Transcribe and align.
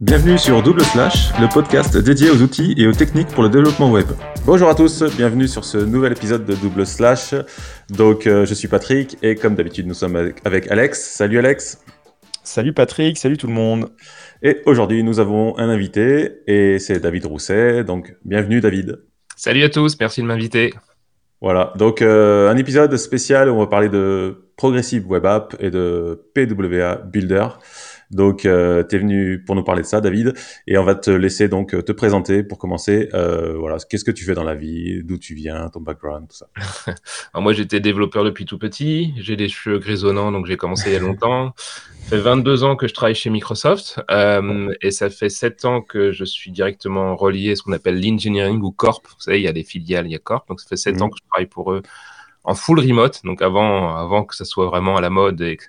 Bienvenue 0.00 0.38
sur 0.38 0.62
Double 0.62 0.80
Slash, 0.80 1.30
le 1.38 1.46
podcast 1.52 1.94
dédié 1.98 2.30
aux 2.30 2.40
outils 2.40 2.74
et 2.78 2.86
aux 2.86 2.92
techniques 2.92 3.28
pour 3.28 3.42
le 3.42 3.50
développement 3.50 3.90
web. 3.90 4.06
Bonjour 4.46 4.70
à 4.70 4.74
tous, 4.74 5.02
bienvenue 5.14 5.46
sur 5.46 5.62
ce 5.62 5.76
nouvel 5.76 6.12
épisode 6.12 6.46
de 6.46 6.54
Double 6.54 6.86
Slash. 6.86 7.34
Donc, 7.90 8.26
euh, 8.26 8.46
je 8.46 8.54
suis 8.54 8.66
Patrick 8.66 9.18
et 9.22 9.34
comme 9.34 9.56
d'habitude, 9.56 9.86
nous 9.86 9.92
sommes 9.92 10.16
avec, 10.16 10.40
avec 10.46 10.70
Alex. 10.70 11.02
Salut 11.02 11.38
Alex. 11.38 11.84
Salut 12.42 12.72
Patrick, 12.72 13.18
salut 13.18 13.36
tout 13.36 13.46
le 13.46 13.52
monde. 13.52 13.90
Et 14.42 14.62
aujourd'hui, 14.64 15.02
nous 15.02 15.20
avons 15.20 15.58
un 15.58 15.68
invité 15.68 16.30
et 16.46 16.78
c'est 16.78 16.98
David 16.98 17.26
Rousset. 17.26 17.84
Donc, 17.84 18.16
bienvenue 18.24 18.62
David. 18.62 19.02
Salut 19.36 19.64
à 19.64 19.68
tous, 19.68 19.98
merci 20.00 20.22
de 20.22 20.26
m'inviter. 20.26 20.72
Voilà, 21.42 21.74
donc 21.76 22.00
euh, 22.00 22.50
un 22.50 22.56
épisode 22.56 22.96
spécial 22.96 23.50
où 23.50 23.54
on 23.54 23.60
va 23.60 23.66
parler 23.66 23.90
de 23.90 24.50
Progressive 24.56 25.06
Web 25.06 25.26
App 25.26 25.56
et 25.58 25.70
de 25.70 26.22
PWA 26.34 26.96
Builder. 26.96 27.48
Donc, 28.10 28.44
euh, 28.44 28.82
tu 28.88 28.96
es 28.96 28.98
venu 28.98 29.42
pour 29.44 29.54
nous 29.54 29.62
parler 29.62 29.82
de 29.82 29.86
ça, 29.86 30.00
David, 30.00 30.34
et 30.66 30.76
on 30.78 30.84
va 30.84 30.94
te 30.94 31.10
laisser 31.10 31.48
donc 31.48 31.70
te 31.84 31.92
présenter 31.92 32.42
pour 32.42 32.58
commencer. 32.58 33.08
Euh, 33.14 33.54
voilà, 33.56 33.76
qu'est-ce 33.88 34.04
que 34.04 34.10
tu 34.10 34.24
fais 34.24 34.34
dans 34.34 34.42
la 34.44 34.54
vie, 34.54 35.02
d'où 35.04 35.16
tu 35.18 35.34
viens, 35.34 35.68
ton 35.68 35.80
background, 35.80 36.28
tout 36.28 36.36
ça. 36.36 36.48
Alors 37.32 37.42
moi, 37.42 37.52
j'étais 37.52 37.80
développeur 37.80 38.24
depuis 38.24 38.44
tout 38.44 38.58
petit. 38.58 39.14
J'ai 39.18 39.36
des 39.36 39.48
cheveux 39.48 39.78
grisonnants, 39.78 40.32
donc 40.32 40.46
j'ai 40.46 40.56
commencé 40.56 40.90
il 40.90 40.92
y 40.94 40.96
a 40.96 41.00
longtemps. 41.00 41.54
Ça 41.56 42.16
fait 42.16 42.22
22 42.22 42.64
ans 42.64 42.74
que 42.74 42.88
je 42.88 42.94
travaille 42.94 43.14
chez 43.14 43.30
Microsoft, 43.30 44.00
euh, 44.10 44.72
et 44.82 44.90
ça 44.90 45.10
fait 45.10 45.28
7 45.28 45.64
ans 45.64 45.80
que 45.80 46.10
je 46.10 46.24
suis 46.24 46.50
directement 46.50 47.14
relié 47.14 47.52
à 47.52 47.56
ce 47.56 47.62
qu'on 47.62 47.72
appelle 47.72 48.00
l'engineering 48.04 48.60
ou 48.62 48.72
corp. 48.72 49.06
Vous 49.06 49.20
savez, 49.20 49.38
il 49.38 49.44
y 49.44 49.48
a 49.48 49.52
des 49.52 49.62
filiales, 49.62 50.06
il 50.06 50.12
y 50.12 50.16
a 50.16 50.18
corp, 50.18 50.48
donc 50.48 50.60
ça 50.60 50.66
fait 50.68 50.76
7 50.76 50.96
Mhm. 50.96 51.02
ans 51.02 51.08
que 51.10 51.16
je 51.22 51.28
travaille 51.30 51.46
pour 51.46 51.72
eux 51.72 51.82
en 52.42 52.54
full 52.54 52.80
remote, 52.80 53.20
donc 53.24 53.42
avant, 53.42 53.94
avant 53.96 54.24
que 54.24 54.34
ça 54.34 54.44
soit 54.44 54.66
vraiment 54.66 54.96
à 54.96 55.00
la 55.00 55.10
mode 55.10 55.40
et 55.42 55.58
euh, 55.58 55.60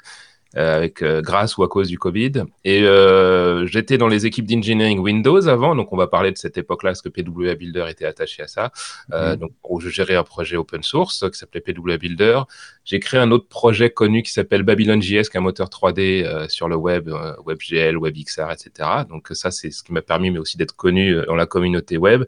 avec 0.54 1.02
euh, 1.02 1.22
grâce 1.22 1.58
ou 1.58 1.64
à 1.64 1.70
cause 1.70 1.88
du 1.88 1.98
Covid. 1.98 2.44
Et 2.66 2.84
euh, 2.84 3.66
j'étais 3.68 3.98
dans 3.98 4.08
les 4.08 4.26
équipes 4.26 4.46
d'engineering 4.46 5.00
Windows 5.00 5.48
avant, 5.48 5.76
donc 5.76 5.94
on 5.94 5.98
va 5.98 6.08
parler 6.08 6.32
de 6.32 6.38
cette 6.38 6.58
époque-là, 6.58 6.90
parce 6.92 7.02
que 7.02 7.10
PWA 7.10 7.56
Builder 7.56 7.86
était 7.90 8.06
attaché 8.06 8.44
à 8.44 8.48
ça. 8.48 8.72
Euh, 9.14 9.32
Mhm. 9.34 9.40
donc 9.40 9.52
où 9.70 9.80
je 9.80 9.90
gérais 9.90 10.16
un 10.16 10.24
projet 10.24 10.58
open 10.58 10.84
source 10.84 11.24
euh, 11.24 11.30
qui 11.30 11.38
s'appelait 11.40 11.62
PWA 11.62 11.98
Builder. 11.98 12.42
J'ai 12.84 13.00
créé 13.00 13.20
un 13.20 13.32
autre 13.32 13.48
projet 13.48 13.90
connu 13.92 14.24
qui 14.24 14.32
s'appelle 14.32 14.64
Babylon.js, 14.64 15.30
qui 15.30 15.36
est 15.36 15.38
un 15.38 15.42
moteur 15.42 15.70
3D 15.70 16.24
euh, 16.26 16.48
sur 16.50 16.68
le 16.68 16.76
web, 16.76 17.08
euh, 17.10 17.34
WebGL, 17.46 17.98
WebXR, 17.98 18.52
etc. 18.52 18.90
Donc 19.10 19.30
ça, 19.32 19.52
c'est 19.52 19.72
ce 19.72 19.84
qui 19.84 19.94
m'a 19.94 20.02
permis, 20.02 20.32
mais 20.32 20.40
aussi 20.40 20.58
d'être 20.58 20.76
connu 20.76 21.16
euh, 21.16 21.26
dans 21.28 21.36
la 21.36 21.46
communauté 21.46 21.98
web. 21.98 22.24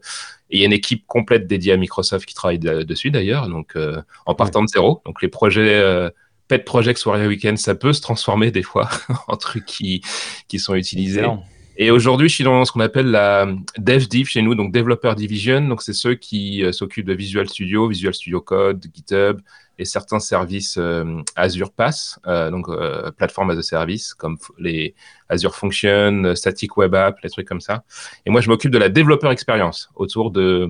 Et 0.50 0.58
il 0.58 0.60
y 0.60 0.62
a 0.62 0.66
une 0.66 0.72
équipe 0.72 1.04
complète 1.06 1.46
dédiée 1.46 1.72
à 1.72 1.76
Microsoft 1.76 2.26
qui 2.26 2.34
travaille 2.34 2.58
de- 2.60 2.82
dessus 2.84 3.10
d'ailleurs, 3.10 3.48
donc 3.48 3.72
euh, 3.76 4.00
en 4.26 4.34
partant 4.34 4.62
de 4.62 4.68
zéro. 4.68 5.02
Donc 5.04 5.20
les 5.22 5.28
projets 5.28 5.74
euh, 5.74 6.08
pet 6.48 6.64
project 6.64 6.98
soirée 6.98 7.26
week-end, 7.26 7.56
ça 7.56 7.74
peut 7.74 7.92
se 7.92 8.00
transformer 8.00 8.50
des 8.50 8.62
fois 8.62 8.88
en 9.28 9.36
trucs 9.36 9.64
qui, 9.64 10.02
qui 10.48 10.58
sont 10.58 10.74
utilisés. 10.74 11.20
Excellent. 11.20 11.44
Et 11.76 11.90
aujourd'hui, 11.90 12.28
je 12.28 12.34
suis 12.36 12.44
dans 12.44 12.64
ce 12.64 12.70
qu'on 12.70 12.80
appelle 12.80 13.10
la 13.10 13.48
DevDiv 13.78 14.28
chez 14.28 14.42
nous, 14.42 14.54
donc 14.54 14.72
Developer 14.72 15.14
Division. 15.16 15.60
Donc, 15.62 15.82
c'est 15.82 15.92
ceux 15.92 16.14
qui 16.14 16.62
euh, 16.62 16.70
s'occupent 16.70 17.06
de 17.06 17.14
Visual 17.14 17.48
Studio, 17.48 17.88
Visual 17.88 18.14
Studio 18.14 18.40
Code, 18.40 18.84
GitHub 18.94 19.40
et 19.76 19.84
certains 19.84 20.20
services 20.20 20.76
euh, 20.78 21.20
Azure 21.34 21.72
Pass, 21.72 22.20
euh, 22.28 22.48
donc 22.52 22.68
plateforme 23.16 23.50
as 23.50 23.58
a 23.58 23.62
service, 23.62 24.14
comme 24.14 24.38
les 24.56 24.94
Azure 25.28 25.56
Function, 25.56 26.36
Static 26.36 26.76
Web 26.76 26.94
App, 26.94 27.18
les 27.24 27.30
trucs 27.30 27.48
comme 27.48 27.60
ça. 27.60 27.82
Et 28.24 28.30
moi, 28.30 28.40
je 28.40 28.48
m'occupe 28.48 28.70
de 28.70 28.78
la 28.78 28.88
Developer 28.88 29.30
Experience 29.30 29.90
autour 29.96 30.30
de 30.30 30.68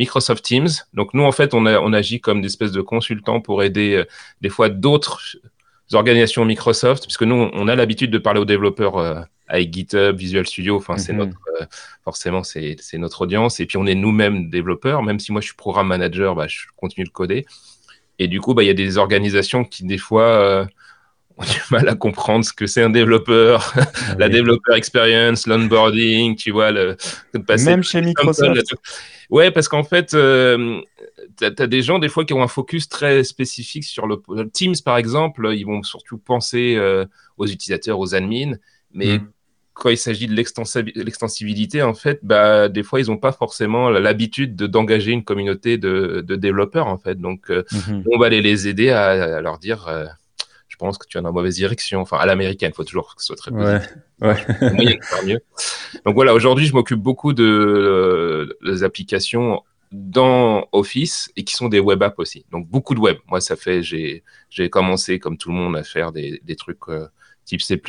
Microsoft 0.00 0.42
Teams. 0.44 0.70
Donc, 0.98 1.08
nous, 1.14 1.22
en 1.30 1.32
fait, 1.38 1.50
on, 1.54 1.64
a- 1.66 1.78
on 1.80 1.92
agit 1.92 2.20
comme 2.20 2.40
des 2.40 2.46
espèces 2.46 2.72
de 2.72 2.80
consultants 2.94 3.40
pour 3.46 3.62
aider 3.62 3.94
euh, 3.96 4.04
des 4.40 4.48
fois 4.48 4.68
d'autres 4.68 5.20
organisations 5.92 6.44
Microsoft, 6.44 7.02
puisque 7.04 7.24
nous, 7.30 7.50
on 7.52 7.68
a 7.68 7.74
l'habitude 7.76 8.10
de 8.10 8.18
parler 8.18 8.40
aux 8.40 8.44
développeurs 8.54 8.96
euh, 8.98 9.20
avec 9.48 9.72
GitHub, 9.74 10.16
Visual 10.16 10.46
Studio. 10.46 10.76
Enfin, 10.76 10.96
c'est 10.96 11.12
Mhm. 11.12 11.18
notre, 11.18 11.38
euh, 11.60 11.64
forcément, 12.04 12.42
c'est 12.44 12.76
notre 12.94 13.20
audience. 13.22 13.60
Et 13.60 13.66
puis, 13.66 13.76
on 13.76 13.86
est 13.86 13.96
nous-mêmes 13.96 14.48
développeurs. 14.48 15.02
Même 15.02 15.18
si 15.18 15.32
moi, 15.32 15.40
je 15.40 15.46
suis 15.48 15.56
programme 15.56 15.88
manager, 15.88 16.34
bah, 16.34 16.46
je 16.48 16.60
continue 16.76 17.04
de 17.06 17.10
coder. 17.12 17.44
Et 18.18 18.28
du 18.28 18.40
coup, 18.40 18.54
bah, 18.54 18.62
il 18.62 18.66
y 18.66 18.70
a 18.70 18.74
des 18.74 18.96
organisations 18.98 19.64
qui, 19.64 19.84
des 19.84 19.98
fois, 19.98 20.66
ont 21.40 21.44
du 21.52 21.60
mal 21.70 21.88
à 21.88 21.94
comprendre 21.94 22.44
ce 22.44 22.52
que 22.52 22.66
c'est 22.66 22.82
un 22.82 22.90
développeur, 22.90 23.72
la 24.18 24.26
Oui. 24.26 24.32
développeur 24.32 24.76
experience, 24.76 25.46
l'onboarding, 25.46 26.36
tu 26.36 26.50
vois, 26.50 26.70
le, 26.70 26.96
passer 27.46 27.70
Même 27.70 27.82
chez 27.82 28.00
Microsoft. 28.02 28.74
Ouais, 29.30 29.50
parce 29.52 29.68
qu'en 29.68 29.84
fait, 29.84 30.12
euh, 30.14 30.80
tu 31.38 31.44
as, 31.44 31.66
des 31.66 31.82
gens, 31.82 31.98
des 32.00 32.08
fois, 32.08 32.24
qui 32.24 32.32
ont 32.34 32.42
un 32.42 32.48
focus 32.48 32.88
très 32.88 33.22
spécifique 33.22 33.84
sur 33.84 34.06
le 34.08 34.20
le 34.28 34.50
Teams, 34.50 34.74
par 34.84 34.96
exemple. 34.96 35.52
Ils 35.54 35.64
vont 35.64 35.82
surtout 35.84 36.18
penser 36.18 36.74
euh, 36.76 37.04
aux 37.38 37.46
utilisateurs, 37.46 37.98
aux 38.00 38.14
admins. 38.16 38.54
Mais 38.92 39.18
Mhm. 39.18 39.30
quand 39.72 39.88
il 39.90 39.96
s'agit 39.96 40.26
de 40.26 40.34
l'extensibilité, 40.34 41.80
en 41.82 41.94
fait, 41.94 42.18
bah, 42.24 42.68
des 42.68 42.82
fois, 42.82 43.00
ils 43.00 43.06
n'ont 43.06 43.18
pas 43.18 43.30
forcément 43.32 43.88
l'habitude 43.88 44.56
de- 44.56 44.66
d'engager 44.66 45.12
une 45.12 45.22
communauté 45.24 45.78
de, 45.78 46.24
de 46.26 46.34
développeurs, 46.36 46.88
en 46.88 46.98
fait. 46.98 47.14
Donc, 47.20 47.50
euh, 47.50 47.62
Mhm. 47.72 48.02
on 48.12 48.18
va 48.18 48.26
aller 48.26 48.42
les 48.42 48.66
aider 48.66 48.90
à, 48.90 49.36
à 49.36 49.40
leur 49.40 49.58
dire 49.58 49.86
euh, 50.82 50.86
je 50.86 50.86
pense 50.86 50.98
que 50.98 51.06
tu 51.06 51.18
es 51.18 51.20
dans 51.20 51.28
la 51.28 51.32
mauvaise 51.32 51.54
direction. 51.56 52.00
Enfin, 52.00 52.16
à 52.18 52.26
l'américaine, 52.26 52.70
il 52.72 52.76
faut 52.76 52.84
toujours 52.84 53.14
que 53.14 53.22
ce 53.22 53.26
soit 53.28 53.36
très 53.36 53.50
Ouais, 53.52 53.78
positif. 53.78 53.96
ouais. 54.22 54.66
A 54.66 54.72
moyen 54.72 54.96
de 54.96 55.04
faire 55.04 55.24
mieux. 55.24 55.40
Donc 56.06 56.14
voilà, 56.14 56.34
aujourd'hui, 56.34 56.66
je 56.66 56.72
m'occupe 56.72 57.00
beaucoup 57.00 57.32
de 57.32 57.44
euh, 57.44 58.58
des 58.64 58.82
applications 58.84 59.62
dans 59.92 60.66
Office 60.72 61.30
et 61.36 61.44
qui 61.44 61.54
sont 61.54 61.68
des 61.68 61.80
web 61.80 62.02
apps 62.02 62.18
aussi. 62.18 62.44
Donc 62.52 62.68
beaucoup 62.68 62.94
de 62.94 63.00
web. 63.00 63.16
Moi, 63.28 63.40
ça 63.40 63.56
fait, 63.56 63.82
j'ai 63.82 64.22
j'ai 64.48 64.70
commencé 64.70 65.18
comme 65.18 65.36
tout 65.36 65.50
le 65.50 65.56
monde 65.56 65.76
à 65.76 65.82
faire 65.82 66.12
des, 66.12 66.40
des 66.44 66.56
trucs 66.56 66.88
euh, 66.88 67.06
type 67.44 67.60
C++, 67.62 67.80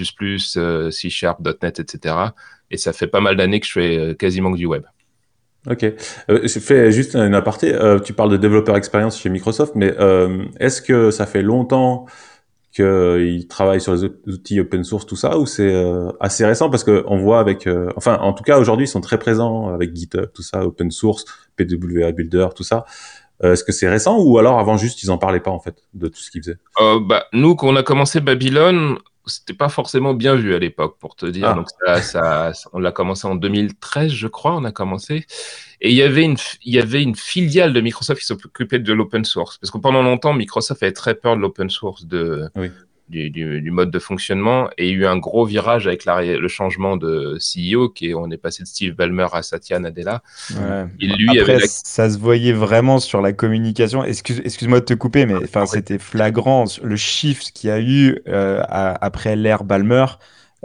euh, 0.58 0.90
C 0.92 1.10
Sharp, 1.10 1.40
.NET, 1.62 1.80
etc. 1.80 2.16
Et 2.72 2.78
ça 2.78 2.94
fait 2.94 3.08
pas 3.08 3.22
mal 3.22 3.36
d'années 3.36 3.60
que 3.60 3.68
je 3.68 3.72
fais 3.74 3.98
euh, 3.98 4.14
quasiment 4.16 4.52
que 4.52 4.58
du 4.58 4.66
web. 4.66 4.84
Ok. 5.70 5.84
Euh, 5.84 5.94
je 6.48 6.60
fais 6.60 6.92
juste 6.92 7.16
une 7.16 7.36
aparté. 7.36 7.72
Euh, 7.72 8.00
tu 8.00 8.14
parles 8.14 8.32
de 8.32 8.38
développeur 8.38 8.76
expérience 8.76 9.20
chez 9.22 9.30
Microsoft, 9.30 9.74
mais 9.76 9.94
euh, 10.00 10.46
est-ce 10.60 10.82
que 10.82 11.12
ça 11.12 11.28
fait 11.28 11.44
longtemps 11.44 12.08
qu'ils 12.72 13.48
travaillent 13.48 13.82
sur 13.82 13.94
les 13.94 14.04
out- 14.04 14.20
outils 14.28 14.60
open 14.60 14.84
source, 14.84 15.06
tout 15.06 15.16
ça, 15.16 15.38
ou 15.38 15.46
c'est 15.46 15.74
euh, 15.74 16.10
assez 16.20 16.46
récent? 16.46 16.70
Parce 16.70 16.84
que 16.84 17.04
on 17.08 17.18
voit 17.18 17.40
avec, 17.40 17.68
euh, 17.68 17.92
enfin, 17.96 18.18
en 18.20 18.34
tout 18.34 18.44
cas 18.44 18.60
aujourd'hui, 18.60 18.86
ils 18.86 18.90
sont 18.90 19.02
très 19.02 19.20
présents 19.20 19.74
avec 19.74 19.96
GitHub, 19.96 20.32
tout 20.34 20.42
ça, 20.42 20.66
open 20.66 20.90
source, 20.92 21.26
PWA 21.58 22.12
Builder, 22.12 22.48
tout 22.56 22.64
ça. 22.64 22.86
Euh, 23.44 23.54
est-ce 23.54 23.64
que 23.64 23.72
c'est 23.72 23.90
récent 23.90 24.20
ou 24.20 24.38
alors 24.38 24.60
avant 24.60 24.78
juste 24.78 25.02
ils 25.02 25.10
en 25.10 25.18
parlaient 25.18 25.40
pas 25.40 25.52
en 25.52 25.60
fait 25.60 25.76
de 25.94 26.08
tout 26.08 26.20
ce 26.20 26.30
qu'ils 26.30 26.44
faisaient? 26.44 26.60
Euh, 26.80 27.00
bah, 27.00 27.26
nous, 27.34 27.56
quand 27.56 27.68
on 27.70 27.76
a 27.76 27.84
commencé 27.84 28.20
Babylone, 28.22 28.98
c'était 29.26 29.54
pas 29.54 29.70
forcément 29.70 30.14
bien 30.14 30.36
vu 30.36 30.56
à 30.56 30.60
l'époque, 30.60 30.98
pour 31.00 31.16
te 31.16 31.26
dire. 31.26 31.50
Ah. 31.50 31.54
Donc, 31.54 31.68
ça, 32.02 32.52
on 32.74 32.80
l'a 32.80 32.92
commencé 32.92 33.28
en 33.28 33.36
2013, 33.36 34.12
je 34.12 34.28
crois, 34.28 34.56
on 34.56 34.64
a 34.64 34.72
commencé. 34.72 35.26
Et 35.82 35.90
il 35.90 35.96
y 35.96 36.02
avait 36.02 36.24
une, 36.24 36.38
il 36.64 36.74
y 36.74 36.80
avait 36.80 37.02
une 37.02 37.16
filiale 37.16 37.74
de 37.74 37.82
Microsoft 37.82 38.20
qui 38.20 38.26
s'occupait 38.26 38.80
de 38.80 38.94
l'open 38.94 39.26
source. 39.26 39.58
Parce 39.58 39.72
que 39.72 39.78
pendant 39.78 40.04
longtemps, 40.04 40.34
Microsoft 40.34 40.84
avait 40.84 40.92
très 40.92 41.16
peur 41.16 41.36
de 41.36 41.42
l'open 41.42 41.70
source, 41.70 42.06
de, 42.06 42.50
Oui. 42.56 42.70
Du, 43.12 43.30
du, 43.30 43.62
du 43.62 43.72
mode 43.72 43.92
de 43.92 44.00
fonctionnement. 44.00 44.70
Et 44.78 44.90
il 44.90 44.92
y 44.92 44.94
a 44.94 44.96
eu 45.02 45.06
un 45.06 45.18
gros 45.18 45.46
virage 45.46 45.86
avec 45.86 46.06
la, 46.06 46.22
le 46.24 46.48
changement 46.48 46.98
de 46.98 47.38
CEO, 47.40 47.90
qui 47.90 48.10
est, 48.10 48.14
on 48.16 48.32
est 48.32 48.38
passé 48.38 48.64
de 48.64 48.68
Steve 48.68 48.96
Ballmer 48.96 49.28
à 49.34 49.44
Satya 49.44 49.78
Nadella. 49.80 50.24
Ouais. 50.52 50.86
Et 51.00 51.08
lui 51.08 51.30
Après, 51.30 51.54
avait 51.54 51.60
la 51.62 51.68
ça 51.68 52.10
se 52.10 52.18
voyait 52.18 52.54
vraiment 52.54 53.00
sur 53.00 53.22
la 53.22 53.34
communication. 53.34 54.04
Excuse, 54.04 54.42
excuse-moi 54.44 54.80
de 54.80 54.86
te 54.86 54.94
couper, 54.94 55.26
mais 55.26 55.36
enfin, 55.36 55.66
c'était 55.66 56.00
flagrant. 56.00 56.66
Le 56.84 56.96
shift 56.96 57.52
qu'il 57.52 57.70
y 57.70 57.74
a 57.74 57.80
eu 57.80 58.18
euh, 58.28 58.62
à- 58.68 59.04
après 59.06 59.36
l'ère 59.36 59.64
Balmer, 59.64 60.06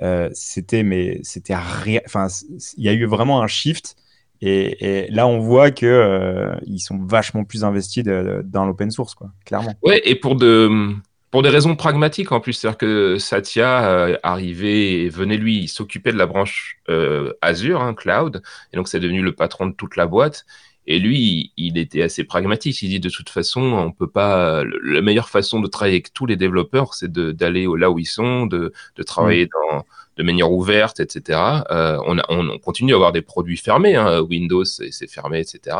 euh, 0.03 0.29
c'était 0.33 0.83
mais 0.83 1.21
c'était 1.23 1.57
rien. 1.57 2.01
Enfin, 2.07 2.29
il 2.77 2.85
y 2.85 2.89
a 2.89 2.93
eu 2.93 3.05
vraiment 3.07 3.43
un 3.43 3.47
shift. 3.47 3.97
Et, 4.43 5.07
et 5.07 5.11
là, 5.11 5.27
on 5.27 5.39
voit 5.39 5.71
que 5.71 5.87
euh, 5.87 6.55
ils 6.67 6.79
sont 6.79 6.99
vachement 6.99 7.45
plus 7.45 7.65
investis 7.65 8.05
de- 8.05 8.43
dans 8.45 8.67
l'open 8.67 8.91
source, 8.91 9.15
quoi. 9.15 9.31
Clairement. 9.47 9.75
Ouais, 9.83 10.03
et 10.05 10.15
pour 10.15 10.37
de 10.37 10.95
pour 11.31 11.43
des 11.43 11.49
raisons 11.49 11.77
pragmatiques 11.77 12.33
en 12.33 12.41
plus, 12.41 12.55
c'est-à-dire 12.55 12.79
que 12.79 13.19
Satya 13.19 13.89
euh, 13.89 14.17
arrivait 14.23 14.93
et 14.93 15.09
venait 15.09 15.37
lui, 15.37 15.59
il 15.59 15.69
s'occupait 15.69 16.13
de 16.13 16.19
la 16.19 16.27
branche 16.27 16.79
euh, 16.89 17.33
Azure, 17.43 17.83
hein, 17.83 17.95
cloud, 17.95 18.43
et 18.73 18.77
donc 18.77 18.89
c'est 18.89 19.01
devenu 19.01 19.23
le 19.23 19.33
patron 19.33 19.67
de 19.67 19.75
toute 19.75 19.97
la 19.97 20.07
boîte. 20.07 20.47
Et 20.89 21.01
lui, 21.01 21.53
il, 21.57 21.79
était 21.79 22.03
assez 22.03 22.23
pragmatique. 22.23 22.81
Il 22.81 22.91
dit 22.91 23.01
de 23.01 23.11
toute 23.11 23.29
façon, 23.29 23.61
on 23.61 23.91
peut 23.91 24.07
pas. 24.09 24.63
La 24.85 25.01
meilleure 25.01 25.29
façon 25.29 25.59
de 25.59 25.67
travailler 25.67 25.97
avec 25.97 26.13
tous 26.13 26.27
les 26.27 26.37
développeurs, 26.37 26.95
c'est 26.95 27.11
d'aller 27.11 27.67
là 27.77 27.91
où 27.91 27.99
ils 27.99 28.07
sont, 28.07 28.47
de, 28.47 28.73
de 28.95 29.03
travailler 29.03 29.47
dans, 29.47 29.85
de 30.17 30.23
manière 30.23 30.51
ouverte, 30.51 31.01
etc. 31.01 31.39
Euh, 31.71 31.99
on, 32.07 32.19
a, 32.19 32.25
on, 32.29 32.49
on 32.49 32.59
continue 32.59 32.93
à 32.93 32.97
avoir 32.97 33.13
des 33.13 33.23
produits 33.23 33.57
fermés. 33.57 33.97
Hein, 33.97 34.21
Windows, 34.21 34.65
c'est 34.65 35.11
fermé, 35.11 35.41
etc. 35.41 35.77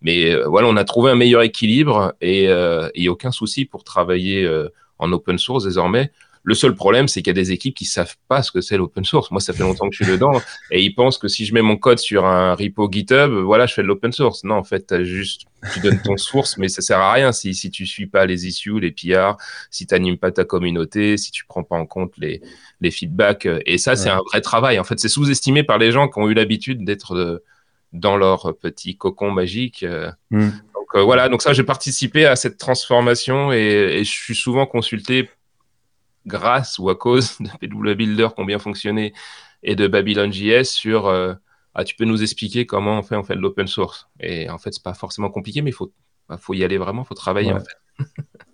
Mais 0.00 0.32
euh, 0.32 0.46
voilà, 0.48 0.68
on 0.68 0.76
a 0.76 0.84
trouvé 0.84 1.10
un 1.10 1.14
meilleur 1.14 1.42
équilibre 1.42 2.14
et 2.20 2.48
euh, 2.48 2.88
il 2.94 3.02
n'y 3.02 3.08
a 3.08 3.12
aucun 3.12 3.30
souci 3.30 3.64
pour 3.64 3.84
travailler 3.84 4.44
euh, 4.44 4.68
en 4.98 5.12
open 5.12 5.38
source 5.38 5.64
désormais. 5.64 6.10
Le 6.46 6.54
seul 6.54 6.76
problème, 6.76 7.08
c'est 7.08 7.22
qu'il 7.22 7.36
y 7.36 7.38
a 7.38 7.42
des 7.42 7.50
équipes 7.50 7.74
qui 7.74 7.84
savent 7.84 8.14
pas 8.28 8.40
ce 8.40 8.52
que 8.52 8.60
c'est 8.60 8.76
l'open 8.76 9.04
source. 9.04 9.32
Moi, 9.32 9.40
ça 9.40 9.52
fait 9.52 9.64
longtemps 9.64 9.90
que 9.90 9.96
je 9.96 10.04
suis 10.04 10.12
dedans 10.12 10.40
et 10.70 10.80
ils 10.80 10.94
pensent 10.94 11.18
que 11.18 11.26
si 11.26 11.44
je 11.44 11.52
mets 11.52 11.60
mon 11.60 11.76
code 11.76 11.98
sur 11.98 12.24
un 12.24 12.54
repo 12.54 12.88
GitHub, 12.88 13.32
voilà, 13.32 13.66
je 13.66 13.74
fais 13.74 13.82
de 13.82 13.88
l'open 13.88 14.12
source. 14.12 14.44
Non, 14.44 14.54
en 14.54 14.62
fait, 14.62 14.92
as 14.92 15.02
juste, 15.02 15.46
tu 15.74 15.80
donnes 15.80 16.00
ton 16.00 16.16
source, 16.16 16.56
mais 16.56 16.68
ça 16.68 16.82
sert 16.82 17.00
à 17.00 17.12
rien 17.12 17.32
si, 17.32 17.52
si 17.52 17.72
tu 17.72 17.84
suis 17.84 18.06
pas 18.06 18.26
les 18.26 18.46
issues, 18.46 18.78
les 18.78 18.92
PR, 18.92 19.36
si 19.72 19.88
tu 19.88 19.94
n'animes 19.94 20.18
pas 20.18 20.30
ta 20.30 20.44
communauté, 20.44 21.16
si 21.16 21.32
tu 21.32 21.44
prends 21.46 21.64
pas 21.64 21.74
en 21.74 21.84
compte 21.84 22.12
les, 22.16 22.40
les 22.80 22.92
feedbacks. 22.92 23.48
Et 23.66 23.76
ça, 23.76 23.96
c'est 23.96 24.10
un 24.10 24.20
vrai 24.30 24.40
travail. 24.40 24.78
En 24.78 24.84
fait, 24.84 25.00
c'est 25.00 25.08
sous-estimé 25.08 25.64
par 25.64 25.78
les 25.78 25.90
gens 25.90 26.06
qui 26.06 26.20
ont 26.20 26.28
eu 26.28 26.34
l'habitude 26.34 26.84
d'être 26.84 27.16
euh, 27.16 27.42
dans 27.92 28.16
leur 28.16 28.56
petit 28.58 28.96
cocon 28.96 29.30
magique. 29.30 29.82
Euh. 29.82 30.10
Hmm. 30.30 30.50
Donc 30.74 30.88
euh, 30.94 31.02
voilà, 31.02 31.28
donc 31.28 31.42
ça, 31.42 31.52
j'ai 31.52 31.64
participé 31.64 32.26
à 32.26 32.36
cette 32.36 32.58
transformation 32.58 33.52
et, 33.52 33.98
et 33.98 34.04
je 34.04 34.10
suis 34.10 34.34
souvent 34.34 34.66
consulté 34.66 35.30
grâce 36.26 36.78
ou 36.78 36.90
à 36.90 36.96
cause 36.96 37.38
de 37.40 37.48
PW 37.60 37.94
Builder 37.94 38.28
qui 38.34 38.40
ont 38.40 38.44
bien 38.44 38.58
fonctionné 38.58 39.12
et 39.62 39.76
de 39.76 39.86
Babylon.js 39.86 40.64
sur 40.64 41.06
euh, 41.06 41.34
ah, 41.74 41.84
tu 41.84 41.94
peux 41.94 42.04
nous 42.04 42.22
expliquer 42.22 42.64
comment 42.64 42.98
on 42.98 43.02
fait, 43.02 43.16
on 43.16 43.22
fait 43.22 43.36
de 43.36 43.40
l'open 43.40 43.66
source. 43.66 44.08
Et 44.18 44.48
en 44.48 44.58
fait, 44.58 44.72
c'est 44.72 44.82
pas 44.82 44.94
forcément 44.94 45.28
compliqué, 45.28 45.60
mais 45.60 45.70
il 45.70 45.74
faut, 45.74 45.92
bah, 46.28 46.38
faut 46.38 46.54
y 46.54 46.64
aller 46.64 46.78
vraiment, 46.78 47.02
il 47.02 47.06
faut 47.06 47.14
travailler 47.14 47.52
en 47.52 47.60
fait. 47.60 47.76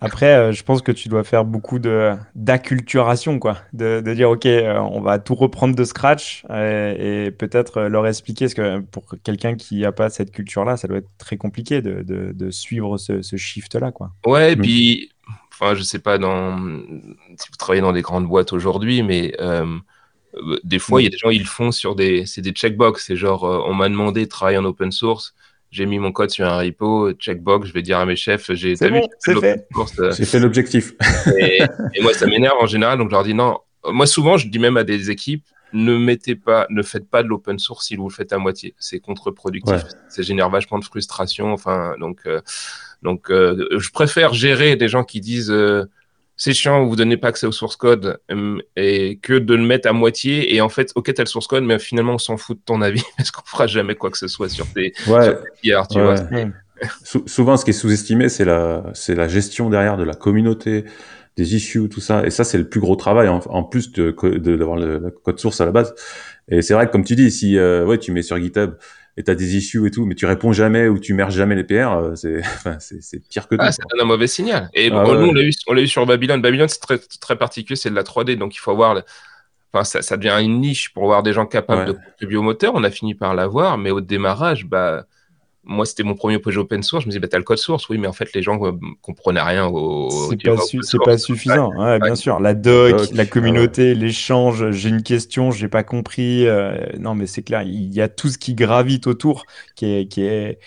Après, 0.01 0.35
euh, 0.35 0.53
je 0.53 0.65
pense 0.65 0.83
que 0.83 0.91
tu 0.91 1.09
dois 1.09 1.23
faire 1.23 1.45
beaucoup 1.45 1.79
de 1.79 2.13
d'acculturation, 2.35 3.39
quoi, 3.39 3.59
de, 3.73 4.01
de, 4.01 4.15
dire 4.15 4.31
ok, 4.31 4.47
euh, 4.47 4.79
on 4.79 5.01
va 5.01 5.21
tout 5.21 5.37
reprendre 5.37 5.77
de 5.77 5.85
scratch 5.85 6.45
et, 6.51 7.31
peut-être 7.39 7.83
leur 7.83 8.07
expliquer, 8.09 8.47
parce 8.47 8.55
que 8.55 8.81
pour 8.81 9.05
quelqu'un 9.23 9.55
qui 9.55 9.81
n'a 9.81 9.93
pas 9.93 10.11
cette 10.11 10.33
culture-là, 10.33 10.77
ça 10.77 10.89
doit 10.89 10.99
être 10.99 11.11
très 11.19 11.37
compliqué 11.37 11.83
de, 11.83 12.03
de, 12.03 12.33
de 12.33 12.51
suivre 12.51 12.99
ce, 12.99 13.23
ce 13.23 13.37
shift-là, 13.37 13.93
quoi. 13.93 14.13
Ouais, 14.27 14.55
et 14.55 14.57
puis 14.57 15.11
enfin, 15.53 15.75
je 15.75 15.83
sais 15.83 16.01
pas 16.01 16.19
dans, 16.19 16.59
si 17.37 17.49
vous 17.51 17.57
travaillez 17.57 17.83
dans 17.83 17.93
des 17.93 18.03
grandes 18.03 18.27
boîtes 18.27 18.53
aujourd'hui, 18.53 19.03
mais 19.03 19.35
euh, 19.41 19.79
des 20.65 20.79
fois, 20.79 21.01
il 21.01 21.05
y 21.05 21.07
a 21.07 21.11
des 21.11 21.19
gens, 21.19 21.31
ils 21.31 21.41
le 21.41 21.45
font 21.45 21.73
sur 21.73 21.95
des, 21.95 22.27
c'est 22.27 22.41
des 22.41 22.53
checkbox. 22.53 23.07
C'est 23.07 23.17
genre, 23.17 23.45
euh, 23.45 23.63
on 23.67 23.75
m'a 23.75 23.89
demandé 23.89 24.25
de 24.25 24.31
travailler 24.31 24.59
en 24.59 24.65
open 24.65 24.93
source. 24.93 25.35
J'ai 25.73 25.87
mis 25.87 25.99
mon 25.99 26.13
code 26.13 26.31
sur 26.31 26.47
un 26.47 26.59
repo, 26.59 27.13
checkbox. 27.13 27.67
Je 27.67 27.73
vais 27.73 27.81
dire 27.81 27.99
à 27.99 28.05
mes 28.05 28.15
chefs, 28.15 28.53
j'ai 28.53 28.75
bon, 28.75 29.09
fait. 29.41 29.67
Euh. 29.99 30.13
Fait 30.13 30.39
l'objectif. 30.39 30.93
Et, 31.39 31.63
et, 31.95 32.03
moi, 32.03 32.13
ça 32.13 32.27
m'énerve 32.27 32.59
en 32.61 32.67
général. 32.67 32.99
Donc, 32.99 33.09
je 33.09 33.13
leur 33.13 33.25
dis 33.25 33.33
non. 33.33 33.59
Moi, 33.87 34.07
souvent, 34.07 34.37
je 34.37 34.49
dis 34.49 34.59
même 34.59 34.77
à 34.77 34.85
des 34.85 35.11
équipes, 35.11 35.45
ne 35.73 35.97
mettez 35.97 36.37
pas, 36.37 36.67
ne 36.69 36.83
faites 36.83 37.09
pas 37.09 37.23
de 37.23 37.29
l'open 37.29 37.59
source 37.59 37.87
si 37.87 37.97
vous 37.97 38.09
le 38.09 38.15
faites 38.15 38.33
à 38.35 38.39
moitié. 38.39 38.75
C'est 38.79 39.01
contre-productif. 39.01 39.83
Ça 40.09 40.23
génère 40.23 40.51
vachement 40.51 40.79
de 40.79 40.85
frustration. 40.85 41.53
Enfin, 41.53 41.95
donc, 41.99 42.21
euh, 42.27 42.41
donc, 43.03 43.31
euh, 43.31 43.67
je 43.79 43.91
préfère 43.91 44.35
gérer 44.35 44.77
des 44.77 44.89
gens 44.89 45.05
qui 45.05 45.21
disent 45.21 45.51
euh, 45.51 45.85
c'est 46.43 46.55
chiant, 46.55 46.85
vous 46.85 46.97
donnez 46.97 47.17
pas 47.17 47.29
accès 47.29 47.47
au 47.47 47.53
source 47.53 47.77
code, 47.77 48.19
et 48.75 49.21
que 49.23 49.35
de 49.35 49.55
le 49.55 49.63
mettre 49.63 49.89
à 49.89 49.93
moitié. 49.93 50.53
Et 50.53 50.61
en 50.61 50.69
fait, 50.69 50.91
ok, 50.97 51.15
t'as 51.15 51.23
le 51.23 51.29
source 51.29 51.47
code, 51.47 51.63
mais 51.63 51.79
finalement, 51.79 52.15
on 52.15 52.19
s'en 52.19 52.37
fout 52.37 52.57
de 52.57 52.63
ton 52.65 52.83
avis 52.83 53.05
parce 53.17 53.31
qu'on 53.31 53.47
fera 53.47 53.69
jamais 53.69 53.95
quoi 53.95 54.11
que 54.11 54.19
ce 54.19 54.27
soit 54.27 54.49
sur 54.49 54.67
tes, 54.67 54.93
ouais. 55.07 55.39
tu 55.63 56.01
vois. 56.01 56.17
souvent, 57.27 57.57
ce 57.57 57.65
qui 57.65 57.71
est 57.71 57.75
sous-estimé, 57.75 58.29
c'est 58.29 58.45
la, 58.45 58.83
c'est 58.93 59.15
la 59.15 59.29
gestion 59.29 59.71
derrière 59.71 59.97
de 59.97 60.03
la 60.03 60.15
communauté, 60.15 60.85
des 61.37 61.57
issues, 61.57 61.89
tout 61.89 62.01
ça. 62.01 62.27
Et 62.27 62.31
ça, 62.31 62.45
c'est 62.45 62.59
le 62.59 62.69
plus 62.69 62.81
gros 62.81 62.97
travail 62.97 63.29
en, 63.29 63.63
plus 63.65 63.93
de 63.93 64.11
d'avoir 64.39 64.77
le, 64.77 65.11
code 65.23 65.39
source 65.39 65.61
à 65.61 65.65
la 65.65 65.73
base. 65.73 65.95
Et 66.49 66.63
c'est 66.63 66.75
vrai 66.75 66.87
que 66.87 66.93
comme 66.93 67.05
tu 67.05 67.17
dis, 67.17 67.31
si 67.31 67.57
euh, 67.57 67.85
ouais, 67.87 67.99
tu 67.99 68.13
mets 68.13 68.23
sur 68.23 68.37
GitHub 68.37 68.75
et 69.17 69.23
t'as 69.23 69.35
des 69.35 69.57
issues 69.57 69.87
et 69.87 69.91
tout, 69.91 70.07
mais 70.07 70.15
tu 70.15 70.27
réponds 70.27 70.53
jamais 70.53 70.89
ou 70.89 70.99
tu 70.99 71.15
merges 71.15 71.35
jamais 71.35 71.55
les 71.55 71.65
PR, 71.65 71.93
euh, 71.93 72.15
c'est 72.15 72.39
enfin, 72.41 72.79
pire 73.31 73.49
que 73.49 73.55
tout. 73.55 73.65
Ah, 73.65 73.73
c'est 73.73 73.83
un 73.99 74.05
mauvais 74.05 74.27
signal. 74.27 74.71
Et 74.75 74.91
ah, 74.93 75.05
nous, 75.05 75.29
on 75.29 75.33
l'a 75.33 75.43
eu, 75.43 75.53
on 75.67 75.77
eu 75.77 75.87
sur 75.87 76.05
Babylon. 76.07 76.39
Babylon, 76.39 76.69
c'est 76.69 76.81
très 76.81 76.99
très 76.99 77.37
particulier, 77.37 77.77
c'est 77.77 77.91
de 77.91 77.95
la 77.95 78.03
3D, 78.03 78.37
donc 78.37 78.55
il 78.55 78.59
faut 78.59 78.71
avoir. 78.71 79.03
Enfin, 79.75 79.85
ça, 79.85 80.03
ça 80.03 80.19
devient 80.19 80.37
une 80.45 80.61
niche 80.61 80.93
pour 80.93 81.05
avoir 81.05 81.23
des 81.23 81.33
gens 81.33 81.47
capables 81.47 81.87
de 81.87 81.93
contribuer 81.93 82.37
au 82.37 82.43
moteur. 82.43 82.73
On 82.75 82.85
a 82.85 82.91
fini 82.91 83.15
par 83.15 83.35
l'avoir, 83.35 83.79
mais 83.79 83.91
au 83.91 84.03
démarrage, 84.03 84.67
bah 84.67 85.07
moi, 85.65 85.87
c'était 85.87 86.03
mon 86.03 86.15
premier 86.15 86.39
projet 86.39 86.59
open 86.59 86.83
source. 86.83 87.03
Je 87.03 87.07
me 87.07 87.11
disais, 87.13 87.21
bah, 87.21 87.29
t'as 87.29 87.39
le 87.39 87.45
code 87.45 87.59
source, 87.59 87.89
oui, 87.89 87.99
mais 87.99 88.09
en 88.09 88.13
fait, 88.13 88.33
les 88.35 88.43
gens 88.43 88.59
ne 88.59 88.73
comprenaient 89.01 89.43
rien 89.43 89.67
au. 89.67 90.11
C'est 90.31 90.43
pas, 90.43 90.57
pas, 91.05 91.19
suffisant, 91.19 91.73
ouais, 91.77 91.99
bien 92.01 92.17
sûr. 92.17 92.41
La 92.41 92.55
doc, 92.55 93.11
la 93.13 93.27
communauté, 93.27 93.95
l'échange, 93.95 94.71
j'ai 94.71 94.89
une 94.89 95.03
question, 95.03 95.51
j'ai 95.51 95.69
pas 95.69 95.85
compris. 95.85 96.47
Euh, 96.47 96.77
non, 96.99 97.15
mais 97.15 97.27
c'est 97.27 97.43
clair, 97.43 97.63
il 97.63 97.93
y 97.95 98.01
a 98.01 98.09
tout 98.09 98.29
ce 98.29 98.39
qui 98.39 98.55
gravite 98.55 99.07
autour 99.07 99.45
qui 99.77 99.87
est, 99.87 100.07
qui 100.07 100.25
est 100.25 100.59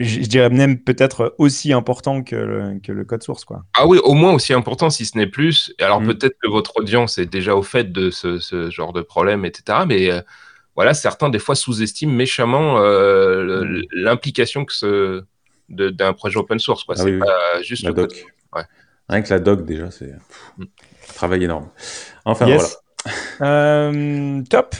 je 0.00 0.20
dirais 0.20 0.50
même 0.50 0.78
peut-être 0.78 1.34
aussi 1.38 1.72
important 1.72 2.22
que 2.22 2.36
le, 2.36 2.78
que 2.80 2.92
le, 2.92 3.04
code 3.04 3.22
source. 3.22 3.44
Quoi. 3.44 3.64
Ah 3.74 3.86
oui, 3.86 3.98
au 4.04 4.14
moins 4.14 4.32
aussi 4.32 4.52
important, 4.52 4.90
si 4.90 5.04
ce 5.04 5.18
n'est 5.18 5.26
plus. 5.26 5.74
Alors 5.80 6.00
mm. 6.00 6.06
peut-être 6.06 6.36
que 6.40 6.48
votre 6.48 6.76
audience 6.76 7.18
est 7.18 7.26
déjà 7.26 7.56
au 7.56 7.62
fait 7.62 7.90
de 7.90 8.10
ce, 8.10 8.38
ce 8.38 8.70
genre 8.70 8.92
de 8.92 9.02
problème, 9.02 9.44
etc. 9.44 9.80
Mais 9.88 10.10
euh, 10.10 10.20
voilà, 10.78 10.94
certains 10.94 11.28
des 11.28 11.40
fois 11.40 11.56
sous-estiment 11.56 12.12
méchamment 12.12 12.78
euh, 12.78 13.82
l'implication 13.90 14.64
que 14.64 14.72
ce 14.72 15.24
d'un 15.68 16.12
projet 16.12 16.36
open 16.36 16.60
source. 16.60 16.84
Quoi. 16.84 16.94
Ah 16.96 17.02
c'est 17.02 17.18
pas 17.18 17.62
juste 17.62 17.82
la 17.82 17.90
doc. 17.90 18.24
Rien 19.08 19.22
que 19.22 19.28
la 19.28 19.40
doc 19.40 19.64
déjà, 19.64 19.90
c'est 19.90 20.12
un 20.12 20.62
mm. 20.62 20.66
travail 21.16 21.42
énorme. 21.42 21.68
Enfin 22.24 22.46
voilà. 22.46 22.68
Euh, 23.40 24.40
top. 24.48 24.76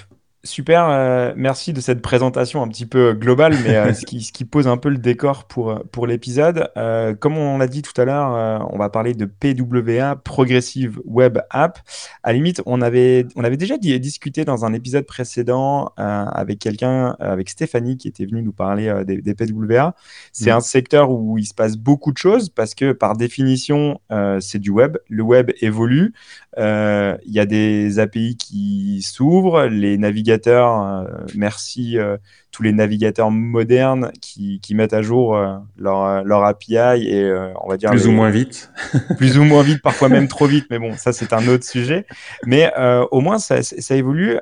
Super, 0.48 0.88
euh, 0.88 1.34
merci 1.36 1.74
de 1.74 1.80
cette 1.82 2.00
présentation 2.00 2.62
un 2.62 2.68
petit 2.68 2.86
peu 2.86 3.12
globale, 3.12 3.54
mais 3.64 3.76
euh, 3.76 3.92
ce, 3.92 4.06
qui, 4.06 4.22
ce, 4.22 4.32
qui, 4.32 4.46
pose 4.46 4.66
un 4.66 4.78
peu 4.78 4.88
le 4.88 4.96
décor 4.96 5.44
pour, 5.44 5.84
pour 5.92 6.06
l'épisode. 6.06 6.70
Euh, 6.78 7.14
comme 7.14 7.36
on 7.36 7.58
l'a 7.58 7.66
dit 7.66 7.82
tout 7.82 7.92
à 8.00 8.06
l'heure, 8.06 8.66
on 8.72 8.78
va 8.78 8.88
parler 8.88 9.12
de 9.12 9.26
PWA, 9.26 10.16
Progressive 10.16 11.00
Web 11.04 11.38
App. 11.50 11.80
À 12.22 12.32
limite, 12.32 12.62
on 12.64 12.80
avait, 12.80 13.26
on 13.36 13.44
avait 13.44 13.58
déjà 13.58 13.76
discuté 13.76 14.46
dans 14.46 14.64
un 14.64 14.72
épisode 14.72 15.04
précédent 15.04 15.92
avec 15.98 16.60
quelqu'un, 16.60 17.14
avec 17.20 17.50
Stéphanie, 17.50 17.98
qui 17.98 18.08
était 18.08 18.24
venue 18.24 18.42
nous 18.42 18.52
parler 18.52 19.02
des, 19.06 19.20
des, 19.20 19.34
PWA. 19.34 19.94
C'est 20.32 20.50
mmh. 20.50 20.56
un 20.56 20.60
secteur 20.60 21.10
où 21.10 21.36
il 21.36 21.44
se 21.44 21.52
passe 21.52 21.76
beaucoup 21.76 22.10
de 22.10 22.18
choses 22.18 22.48
parce 22.48 22.74
que 22.74 22.92
par 22.92 23.18
définition, 23.18 24.00
c'est 24.40 24.60
du 24.60 24.70
web. 24.70 24.96
Le 25.10 25.22
web 25.22 25.50
évolue. 25.60 26.14
Il 26.56 27.32
y 27.32 27.40
a 27.40 27.46
des 27.46 27.98
API 27.98 28.36
qui 28.36 29.02
s'ouvrent, 29.02 29.66
les 29.66 29.98
navigateurs 29.98 30.98
euh, 31.08 31.24
merci 31.34 31.98
euh, 31.98 32.16
tous 32.50 32.62
les 32.62 32.72
navigateurs 32.72 33.30
modernes 33.30 34.10
qui, 34.20 34.60
mettent 34.74 34.92
à 34.92 35.02
jour 35.02 35.36
euh, 35.36 35.56
leur, 35.76 36.24
leur, 36.24 36.44
API 36.44 36.76
et 36.76 37.32
on 37.62 37.68
va 37.68 37.76
dire 37.76 37.90
plus 37.90 38.06
ou 38.06 38.12
moins 38.12 38.30
vite, 38.30 38.72
plus 39.18 39.38
ou 39.38 39.44
moins 39.44 39.62
vite, 39.62 39.82
parfois 39.82 40.08
même 40.08 40.28
trop 40.28 40.46
vite. 40.46 40.66
Mais 40.70 40.78
bon, 40.78 40.94
ça 40.96 41.12
c'est 41.12 41.32
un 41.32 41.46
autre 41.48 41.64
sujet. 41.64 42.06
Mais 42.46 42.72
au 43.10 43.20
moins 43.20 43.38
ça, 43.38 43.62
ça 43.62 43.94
évolue. 43.94 44.38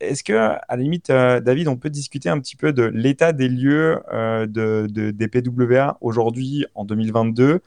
Est-ce 0.00 0.24
que 0.24 0.32
à 0.32 0.60
la 0.70 0.76
limite, 0.76 1.08
David, 1.08 1.68
on 1.68 1.76
peut 1.76 1.90
discuter 1.90 2.28
un 2.28 2.40
petit 2.40 2.56
peu 2.56 2.72
de 2.72 2.84
l'état 2.84 3.32
des 3.32 3.48
lieux 3.48 4.00
de, 4.12 4.86
de, 4.90 5.10
des 5.10 5.28
PWA 5.28 5.98
aujourd'hui 6.00 6.66
en 6.74 6.84
2022 6.84 7.60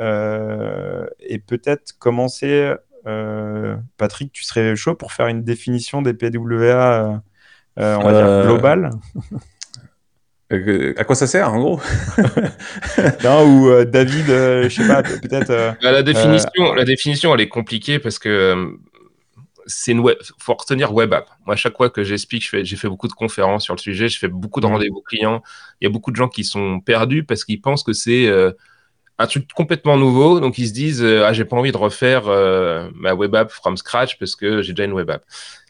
et 0.00 1.38
peut-être 1.38 1.98
commencer 1.98 2.46
euh, 2.46 2.76
Patrick, 3.96 4.32
tu 4.32 4.44
serais 4.44 4.74
chaud 4.76 4.94
pour 4.94 5.12
faire 5.12 5.26
une 5.26 5.42
définition 5.42 6.02
des 6.02 6.14
PWA, 6.14 7.22
euh, 7.78 7.96
on 7.96 8.02
va 8.02 8.12
dire 8.12 8.26
euh, 8.26 8.44
globale 8.44 8.90
à 10.96 11.04
quoi 11.04 11.14
ça 11.14 11.28
sert 11.28 11.52
en 11.52 11.60
gros 11.60 11.80
Non, 13.22 13.46
ou 13.46 13.84
David, 13.84 14.26
je 14.26 14.68
sais 14.68 14.84
pas, 14.84 15.04
peut-être. 15.04 15.76
Bah, 15.80 15.92
la 15.92 16.02
définition, 16.02 16.74
la 16.74 16.84
définition, 16.84 17.32
elle 17.32 17.42
est 17.42 17.48
compliquée 17.48 18.00
parce 18.00 18.18
que 18.18 18.76
c'est 19.66 19.92
une 19.92 20.00
web, 20.00 20.16
faut 20.38 20.54
retenir 20.54 20.92
web 20.92 21.12
app. 21.12 21.30
Moi, 21.46 21.54
à 21.54 21.56
chaque 21.56 21.76
fois 21.76 21.88
que 21.88 22.02
j'explique, 22.02 22.42
j'ai 22.64 22.76
fait 22.76 22.88
beaucoup 22.88 23.06
de 23.06 23.12
conférences 23.12 23.62
sur 23.62 23.74
le 23.74 23.78
sujet, 23.78 24.08
je 24.08 24.18
fais 24.18 24.26
beaucoup 24.26 24.60
de 24.60 24.66
mmh. 24.66 24.70
rendez-vous 24.70 25.02
clients. 25.02 25.40
Il 25.80 25.84
y 25.84 25.86
a 25.86 25.90
beaucoup 25.90 26.10
de 26.10 26.16
gens 26.16 26.28
qui 26.28 26.42
sont 26.42 26.80
perdus 26.80 27.22
parce 27.22 27.44
qu'ils 27.44 27.60
pensent 27.60 27.84
que 27.84 27.92
c'est 27.92 28.28
un 29.20 29.26
truc 29.26 29.52
complètement 29.52 29.98
nouveau. 29.98 30.40
Donc, 30.40 30.56
ils 30.56 30.68
se 30.68 30.72
disent, 30.72 31.02
euh, 31.02 31.24
ah, 31.26 31.32
j'ai 31.34 31.44
pas 31.44 31.56
envie 31.56 31.72
de 31.72 31.76
refaire 31.76 32.28
euh, 32.28 32.88
ma 32.94 33.14
web 33.14 33.34
app 33.34 33.50
from 33.50 33.76
scratch 33.76 34.18
parce 34.18 34.34
que 34.34 34.62
j'ai 34.62 34.72
déjà 34.72 34.84
une 34.84 34.94
web 34.94 35.10
app. 35.10 35.24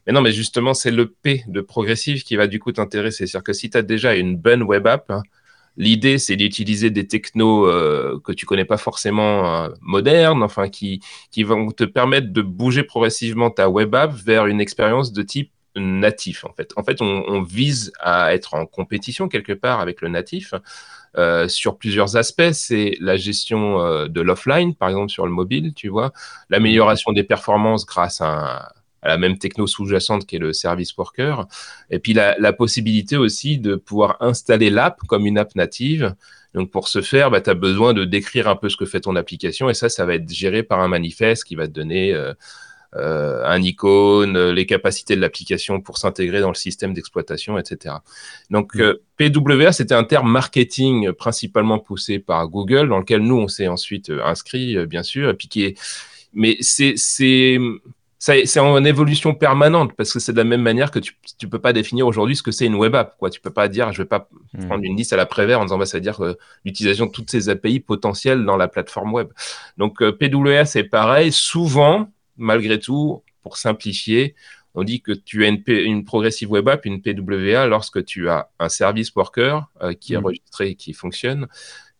Mais 0.06 0.12
non, 0.12 0.22
mais 0.22 0.30
justement, 0.30 0.72
c'est 0.72 0.92
le 0.92 1.08
P 1.10 1.42
de 1.48 1.60
progressif 1.60 2.22
qui 2.22 2.36
va 2.36 2.46
du 2.46 2.60
coup 2.60 2.70
t'intéresser. 2.70 3.26
C'est-à-dire 3.26 3.44
que 3.44 3.52
si 3.52 3.68
tu 3.68 3.76
as 3.76 3.82
déjà 3.82 4.14
une 4.14 4.36
bonne 4.36 4.62
web 4.62 4.86
app, 4.86 5.10
hein, 5.10 5.22
l'idée, 5.76 6.18
c'est 6.18 6.36
d'utiliser 6.36 6.90
des 6.90 7.08
technos 7.08 7.66
euh, 7.66 8.20
que 8.24 8.30
tu 8.30 8.46
connais 8.46 8.64
pas 8.64 8.78
forcément 8.78 9.68
modernes, 9.80 10.44
enfin, 10.44 10.68
qui, 10.68 11.00
qui 11.32 11.42
vont 11.42 11.72
te 11.72 11.84
permettre 11.84 12.32
de 12.32 12.42
bouger 12.42 12.84
progressivement 12.84 13.50
ta 13.50 13.68
web 13.68 13.92
app 13.96 14.12
vers 14.12 14.46
une 14.46 14.60
expérience 14.60 15.12
de 15.12 15.22
type 15.22 15.50
natif, 15.76 16.44
en 16.44 16.52
fait. 16.52 16.72
En 16.76 16.82
fait, 16.82 17.00
on, 17.00 17.42
vise 17.42 17.92
à 18.00 18.34
être 18.34 18.54
en 18.54 18.66
compétition 18.66 19.28
quelque 19.28 19.52
part 19.52 19.80
avec 19.80 20.00
le 20.00 20.08
natif. 20.08 20.54
Euh, 21.18 21.48
sur 21.48 21.76
plusieurs 21.76 22.16
aspects. 22.16 22.52
C'est 22.52 22.96
la 23.00 23.16
gestion 23.16 23.80
euh, 23.80 24.06
de 24.06 24.20
l'offline, 24.20 24.76
par 24.76 24.88
exemple 24.88 25.10
sur 25.10 25.26
le 25.26 25.32
mobile, 25.32 25.74
tu 25.74 25.88
vois, 25.88 26.12
l'amélioration 26.50 27.10
des 27.10 27.24
performances 27.24 27.84
grâce 27.84 28.20
à, 28.20 28.72
la 29.02 29.18
même 29.18 29.36
techno 29.36 29.66
sous-jacente 29.66 30.26
qui 30.26 30.36
est 30.36 30.38
le 30.38 30.52
service 30.52 30.96
worker, 30.96 31.48
et 31.90 31.98
puis 31.98 32.12
la, 32.12 32.52
possibilité 32.52 33.16
aussi 33.16 33.58
de 33.58 33.74
pouvoir 33.74 34.18
installer 34.20 34.70
l'app 34.70 34.98
comme 35.08 35.26
une 35.26 35.38
app 35.38 35.56
native. 35.56 36.14
Donc 36.54 36.70
pour 36.70 36.86
ce 36.86 37.00
faire, 37.00 37.30
bah, 37.30 37.40
tu 37.40 37.50
as 37.50 37.54
besoin 37.54 37.92
de 37.92 38.04
décrire 38.04 38.48
un 38.48 38.56
peu 38.56 38.68
ce 38.68 38.76
que 38.76 38.84
fait 38.84 39.00
ton 39.00 39.16
application, 39.16 39.68
et 39.68 39.74
ça, 39.74 39.88
ça 39.88 40.04
va 40.06 40.14
être 40.14 40.30
géré 40.30 40.62
par 40.62 40.78
un 40.80 40.88
manifeste 40.88 41.42
qui 41.44 41.56
va 41.56 41.66
te 41.66 41.72
donner... 41.72 42.12
Euh, 42.14 42.34
un 42.92 43.62
icône, 43.62 44.50
les 44.50 44.66
capacités 44.66 45.14
de 45.14 45.20
l'application 45.20 45.80
pour 45.80 45.98
s'intégrer 45.98 46.40
dans 46.40 46.48
le 46.48 46.54
système 46.54 46.92
d'exploitation, 46.92 47.58
etc. 47.58 47.96
Donc 48.50 48.74
mm. 48.74 48.94
PWA, 49.16 49.72
c'était 49.72 49.94
un 49.94 50.04
terme 50.04 50.30
marketing 50.30 51.12
principalement 51.12 51.78
poussé 51.78 52.18
par 52.18 52.48
Google, 52.48 52.88
dans 52.88 52.98
lequel 52.98 53.20
nous 53.20 53.36
on 53.36 53.48
s'est 53.48 53.68
ensuite 53.68 54.10
inscrit, 54.24 54.86
bien 54.86 55.02
sûr, 55.02 55.30
et 55.30 55.34
puis 55.34 55.48
qui 55.48 55.62
est 55.64 55.78
mais 56.32 56.56
c'est 56.60 56.94
c'est 58.22 58.60
en 58.60 58.84
évolution 58.84 59.34
permanente 59.34 59.94
parce 59.96 60.12
que 60.12 60.18
c'est 60.18 60.32
de 60.32 60.36
la 60.36 60.44
même 60.44 60.60
manière 60.60 60.90
que 60.90 60.98
tu 60.98 61.14
ne 61.42 61.48
peux 61.48 61.58
pas 61.58 61.72
définir 61.72 62.06
aujourd'hui 62.06 62.36
ce 62.36 62.42
que 62.42 62.50
c'est 62.50 62.66
une 62.66 62.74
web 62.74 62.94
app. 62.94 63.16
Quoi. 63.18 63.30
Tu 63.30 63.40
peux 63.40 63.50
pas 63.50 63.66
dire, 63.66 63.92
je 63.92 64.02
vais 64.02 64.08
pas 64.08 64.28
hmm. 64.52 64.66
prendre 64.66 64.84
une 64.84 64.94
liste 64.94 65.14
à 65.14 65.16
la 65.16 65.24
Prévert 65.24 65.58
en 65.60 65.64
disant, 65.64 65.78
bah, 65.78 65.86
ça 65.86 65.96
veut 65.96 66.02
dire 66.02 66.22
l'utilisation 66.66 67.06
de 67.06 67.12
toutes 67.12 67.30
ces 67.30 67.48
API 67.48 67.80
potentielles 67.80 68.44
dans 68.44 68.58
la 68.58 68.68
plateforme 68.68 69.14
web. 69.14 69.28
Donc, 69.78 70.02
euh, 70.02 70.12
PWA, 70.12 70.66
c'est 70.66 70.84
pareil. 70.84 71.32
Souvent, 71.32 72.10
malgré 72.40 72.78
tout, 72.78 73.22
pour 73.42 73.56
simplifier, 73.56 74.34
on 74.74 74.84
dit 74.84 75.00
que 75.00 75.12
tu 75.12 75.44
as 75.44 75.48
une, 75.48 75.62
une 75.66 76.04
progressive 76.04 76.50
web 76.50 76.68
app, 76.68 76.84
une 76.84 77.02
PWA, 77.02 77.66
lorsque 77.66 78.04
tu 78.04 78.28
as 78.28 78.50
un 78.58 78.68
service 78.68 79.14
worker 79.14 79.68
euh, 79.82 79.92
qui 79.94 80.14
est 80.14 80.16
hmm. 80.16 80.24
enregistré 80.24 80.70
et 80.70 80.74
qui 80.74 80.92
fonctionne 80.92 81.48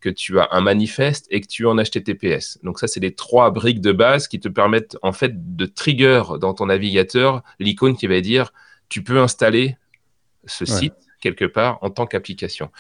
que 0.01 0.09
tu 0.09 0.39
as 0.41 0.49
un 0.53 0.61
manifeste 0.61 1.27
et 1.31 1.41
que 1.41 1.47
tu 1.47 1.65
es 1.65 1.67
en 1.67 1.77
HTTPS. 1.77 2.59
Donc 2.63 2.79
ça, 2.79 2.89
c'est 2.89 3.01
les 3.01 3.15
trois 3.15 3.51
briques 3.51 3.83
de 3.83 3.93
base 3.93 4.29
qui 4.29 4.41
te 4.41 4.49
permettent 4.49 4.97
en 5.03 5.13
fait 5.13 5.57
de 5.57 5.67
trigger 5.67 6.23
dans 6.41 6.55
ton 6.55 6.67
navigateur 6.67 7.43
l'icône 7.59 7.97
qui 7.97 8.07
va 8.07 8.21
dire 8.21 8.53
tu 8.89 9.03
peux 9.05 9.21
installer 9.21 9.77
ce 10.47 10.65
site 10.65 10.95
quelque 11.21 11.45
part 11.45 11.79
en 11.83 11.91
tant 11.91 12.07
qu'application. 12.07 12.71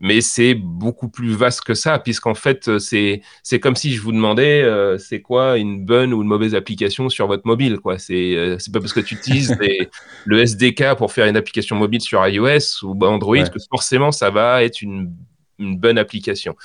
Mais 0.00 0.20
c'est 0.20 0.54
beaucoup 0.54 1.08
plus 1.08 1.32
vaste 1.34 1.62
que 1.62 1.74
ça, 1.74 1.98
puisqu'en 1.98 2.34
fait, 2.34 2.78
c'est, 2.78 3.22
c'est 3.42 3.60
comme 3.60 3.76
si 3.76 3.92
je 3.94 4.00
vous 4.02 4.12
demandais 4.12 4.62
euh, 4.62 4.98
c'est 4.98 5.20
quoi 5.20 5.56
une 5.56 5.84
bonne 5.84 6.12
ou 6.12 6.22
une 6.22 6.28
mauvaise 6.28 6.54
application 6.54 7.08
sur 7.08 7.26
votre 7.26 7.46
mobile. 7.46 7.78
Quoi. 7.78 7.98
C'est, 7.98 8.36
euh, 8.36 8.58
c'est 8.58 8.72
pas 8.72 8.80
parce 8.80 8.92
que 8.92 9.00
tu 9.00 9.14
utilises 9.14 9.56
le 10.24 10.38
SDK 10.38 10.94
pour 10.96 11.12
faire 11.12 11.26
une 11.26 11.36
application 11.36 11.76
mobile 11.76 12.00
sur 12.00 12.26
iOS 12.26 12.84
ou 12.84 12.98
Android 13.04 13.48
que 13.48 13.58
forcément 13.70 14.12
ça 14.12 14.30
va 14.30 14.62
être 14.62 14.82
une 14.82 15.12
une 15.58 15.78
bonne 15.78 15.98
application. 15.98 16.56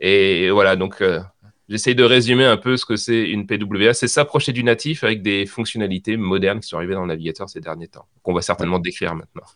Et 0.00 0.50
voilà, 0.50 0.76
donc 0.76 1.00
euh, 1.00 1.20
j'essaye 1.68 1.94
de 1.94 2.04
résumer 2.04 2.44
un 2.44 2.56
peu 2.56 2.76
ce 2.76 2.84
que 2.84 2.96
c'est 2.96 3.28
une 3.28 3.46
PWA. 3.46 3.94
C'est 3.94 4.08
s'approcher 4.08 4.52
du 4.52 4.64
natif 4.64 5.04
avec 5.04 5.22
des 5.22 5.46
fonctionnalités 5.46 6.16
modernes 6.16 6.60
qui 6.60 6.68
sont 6.68 6.76
arrivées 6.76 6.94
dans 6.94 7.02
le 7.02 7.08
navigateur 7.08 7.48
ces 7.48 7.60
derniers 7.60 7.88
temps, 7.88 8.06
qu'on 8.22 8.34
va 8.34 8.42
certainement 8.42 8.78
décrire 8.78 9.14
maintenant. 9.14 9.46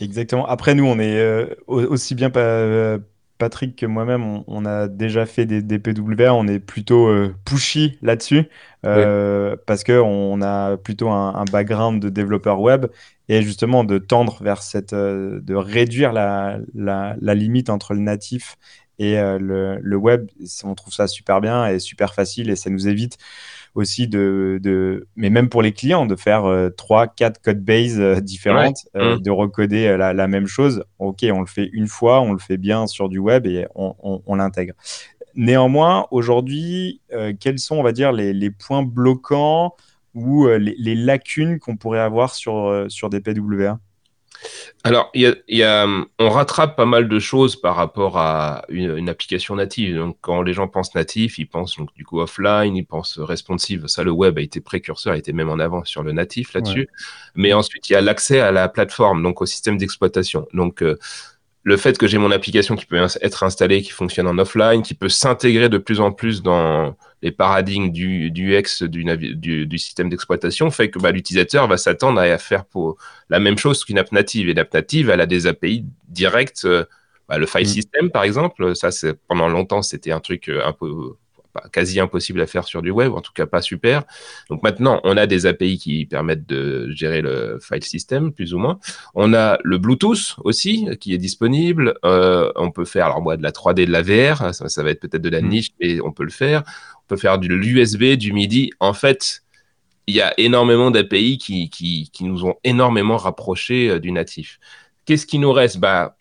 Exactement. 0.00 0.46
Après, 0.46 0.74
nous, 0.74 0.86
on 0.86 0.98
est 0.98 1.18
euh, 1.18 1.46
aussi 1.66 2.14
bien 2.14 2.30
euh, 2.36 2.98
Patrick 3.38 3.76
que 3.76 3.86
moi-même, 3.86 4.42
on, 4.46 4.64
a 4.64 4.88
déjà 4.88 5.26
fait 5.26 5.46
des, 5.46 5.78
PWA. 5.78 6.34
On 6.34 6.46
est 6.46 6.58
plutôt 6.58 7.10
pushy 7.44 7.98
là-dessus 8.02 8.44
parce 8.82 9.84
qu'on 9.84 10.42
a 10.42 10.76
plutôt 10.76 11.08
un, 11.08 11.34
un, 11.34 11.44
background 11.44 12.02
de 12.02 12.08
développeur 12.10 12.60
web 12.60 12.86
et 13.30 13.42
justement 13.42 13.84
de 13.84 13.98
tendre 13.98 14.42
vers 14.42 14.60
cette, 14.60 14.92
euh, 14.92 15.40
de 15.40 15.54
réduire 15.54 16.12
la, 16.12 16.58
la, 16.74 17.34
limite 17.36 17.70
entre 17.70 17.94
le 17.94 18.00
natif 18.00 18.56
et 18.98 19.20
euh, 19.20 19.38
le, 19.38 19.78
le, 19.80 19.96
web. 19.96 20.28
On 20.64 20.74
trouve 20.74 20.92
ça 20.92 21.06
super 21.06 21.40
bien 21.40 21.64
et 21.68 21.78
super 21.78 22.12
facile 22.12 22.50
et 22.50 22.56
ça 22.56 22.70
nous 22.70 22.88
évite 22.88 23.18
aussi 23.74 24.08
de, 24.08 24.58
de 24.62 25.06
mais 25.16 25.30
même 25.30 25.48
pour 25.48 25.62
les 25.62 25.72
clients, 25.72 26.06
de 26.06 26.16
faire 26.16 26.44
euh, 26.44 26.70
trois, 26.70 27.06
quatre 27.06 27.40
code 27.40 27.64
bases 27.64 28.00
différentes, 28.22 28.88
mmh. 28.94 29.18
de 29.18 29.30
recoder 29.30 29.96
la, 29.96 30.12
la, 30.12 30.28
même 30.28 30.46
chose. 30.46 30.84
Ok, 30.98 31.24
on 31.32 31.40
le 31.40 31.46
fait 31.46 31.70
une 31.72 31.88
fois, 31.88 32.20
on 32.20 32.32
le 32.32 32.38
fait 32.38 32.56
bien 32.56 32.86
sur 32.86 33.08
du 33.08 33.18
web 33.18 33.46
et 33.46 33.66
on, 33.74 33.94
on, 34.02 34.22
on 34.26 34.34
l'intègre. 34.36 34.74
Néanmoins, 35.36 36.06
aujourd'hui, 36.10 37.00
quels 37.38 37.60
sont, 37.60 37.76
on 37.76 37.82
va 37.84 37.92
dire, 37.92 38.10
les, 38.10 38.32
les 38.32 38.50
points 38.50 38.82
bloquants 38.82 39.74
ou 40.14 40.46
euh, 40.46 40.58
les, 40.58 40.94
lacunes 40.94 41.58
qu'on 41.58 41.76
pourrait 41.76 42.00
avoir 42.00 42.34
sur, 42.34 42.56
euh, 42.56 42.88
sur 42.88 43.10
des 43.10 43.20
PWA 43.20 43.78
alors, 44.82 45.10
y 45.14 45.28
y 45.48 45.62
a, 45.62 45.86
on 46.18 46.30
rattrape 46.30 46.76
pas 46.76 46.86
mal 46.86 47.08
de 47.08 47.18
choses 47.18 47.56
par 47.56 47.76
rapport 47.76 48.16
à 48.18 48.64
une, 48.68 49.08
application 49.08 49.56
native. 49.56 49.96
Donc, 49.96 50.16
quand 50.20 50.42
les 50.42 50.54
gens 50.54 50.68
pensent 50.68 50.94
natif, 50.94 51.38
ils 51.38 51.46
pensent 51.46 51.76
donc 51.76 51.92
du 51.94 52.04
coup 52.04 52.20
offline, 52.20 52.76
ils 52.76 52.86
pensent 52.86 53.18
responsive. 53.18 53.86
Ça, 53.88 54.04
le 54.04 54.10
web 54.10 54.38
a 54.38 54.40
été 54.40 54.60
précurseur, 54.60 55.12
a 55.12 55.18
été 55.18 55.32
même 55.32 55.50
en 55.50 55.58
avant 55.58 55.84
sur 55.84 56.02
le 56.02 56.12
natif 56.12 56.54
là-dessus. 56.54 56.88
Mais 57.34 57.52
ensuite, 57.52 57.90
il 57.90 57.92
y 57.92 57.96
a 57.96 58.00
l'accès 58.00 58.40
à 58.40 58.52
la 58.52 58.68
plateforme, 58.68 59.22
donc 59.22 59.42
au 59.42 59.46
système 59.46 59.76
d'exploitation. 59.76 60.48
Donc, 60.54 60.82
euh, 60.82 60.98
le 61.62 61.76
fait 61.76 61.98
que 61.98 62.06
j'ai 62.06 62.16
mon 62.16 62.30
application 62.30 62.74
qui 62.74 62.86
peut 62.86 63.06
être 63.20 63.42
installée, 63.42 63.82
qui 63.82 63.90
fonctionne 63.90 64.26
en 64.26 64.38
offline, 64.38 64.82
qui 64.82 64.94
peut 64.94 65.10
s'intégrer 65.10 65.68
de 65.68 65.78
plus 65.78 66.00
en 66.00 66.10
plus 66.10 66.42
dans 66.42 66.96
les 67.22 67.32
paradigmes 67.32 67.90
du, 67.90 68.30
du 68.30 68.56
du, 68.88 69.66
du, 69.66 69.78
système 69.78 70.08
d'exploitation, 70.08 70.70
fait 70.70 70.90
que 70.90 70.98
bah, 70.98 71.10
l'utilisateur 71.10 71.66
va 71.68 71.76
s'attendre 71.76 72.20
à 72.20 72.38
faire 72.38 72.64
pour 72.64 72.96
la 73.28 73.38
même 73.38 73.58
chose 73.58 73.84
qu'une 73.84 73.98
app 73.98 74.12
native. 74.12 74.48
Et 74.48 74.54
l'app 74.54 74.72
native, 74.72 75.10
elle 75.10 75.20
a 75.20 75.26
des 75.26 75.46
API 75.46 75.84
directes. 76.08 76.62
Euh, 76.64 76.84
bah, 77.28 77.38
le 77.38 77.46
file 77.46 77.62
mm. 77.62 77.66
system, 77.66 78.10
par 78.10 78.24
exemple, 78.24 78.74
ça, 78.74 78.90
c'est 78.90 79.14
pendant 79.28 79.48
longtemps, 79.48 79.82
c'était 79.82 80.12
un 80.12 80.20
truc 80.20 80.48
euh, 80.48 80.66
un 80.66 80.72
peu 80.72 81.16
quasi 81.72 82.00
impossible 82.00 82.40
à 82.40 82.46
faire 82.46 82.64
sur 82.64 82.82
du 82.82 82.90
web, 82.90 83.12
en 83.12 83.20
tout 83.20 83.32
cas 83.32 83.46
pas 83.46 83.62
super. 83.62 84.04
Donc 84.48 84.62
maintenant, 84.62 85.00
on 85.04 85.16
a 85.16 85.26
des 85.26 85.46
API 85.46 85.78
qui 85.78 86.06
permettent 86.06 86.46
de 86.46 86.90
gérer 86.90 87.22
le 87.22 87.58
file 87.60 87.84
system, 87.84 88.32
plus 88.32 88.54
ou 88.54 88.58
moins. 88.58 88.78
On 89.14 89.34
a 89.34 89.58
le 89.62 89.78
Bluetooth 89.78 90.36
aussi, 90.44 90.88
qui 91.00 91.14
est 91.14 91.18
disponible. 91.18 91.94
Euh, 92.04 92.52
on 92.56 92.70
peut 92.70 92.84
faire, 92.84 93.06
alors 93.06 93.22
moi, 93.22 93.36
de 93.36 93.42
la 93.42 93.52
3D, 93.52 93.86
de 93.86 93.90
la 93.90 94.02
VR, 94.02 94.54
ça, 94.54 94.82
va 94.82 94.90
être 94.90 95.00
peut-être 95.00 95.22
de 95.22 95.28
la 95.28 95.40
mm. 95.40 95.48
niche, 95.48 95.68
mais 95.80 96.00
on 96.00 96.12
peut 96.12 96.24
le 96.24 96.30
faire. 96.30 96.62
On 96.96 97.06
peut 97.08 97.16
faire 97.16 97.38
de 97.38 97.48
l'USB, 97.48 98.16
du 98.16 98.32
MIDI. 98.32 98.70
En 98.80 98.92
fait, 98.92 99.42
il 100.06 100.14
y 100.14 100.20
a 100.20 100.34
énormément 100.38 100.90
d'API 100.90 101.38
qui, 101.38 101.70
qui, 101.70 102.10
qui, 102.12 102.24
nous 102.24 102.44
ont 102.44 102.54
énormément 102.64 103.16
rapprochés 103.16 103.90
euh, 103.90 103.98
du 104.00 104.12
natif. 104.12 104.58
Qu'est-ce 105.04 105.26
qui 105.26 105.38
nous 105.38 105.52
reste? 105.52 105.78
Bah, 105.78 106.16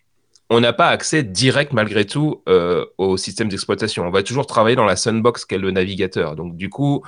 on 0.49 0.59
n'a 0.59 0.73
pas 0.73 0.87
accès 0.87 1.23
direct 1.23 1.73
malgré 1.73 2.05
tout 2.05 2.41
euh, 2.49 2.85
au 2.97 3.17
système 3.17 3.49
d'exploitation. 3.49 4.07
On 4.07 4.11
va 4.11 4.23
toujours 4.23 4.47
travailler 4.47 4.75
dans 4.75 4.85
la 4.85 4.95
sandbox 4.95 5.45
qu'est 5.45 5.59
le 5.59 5.71
navigateur. 5.71 6.35
Donc 6.35 6.57
du 6.57 6.69
coup, 6.69 7.03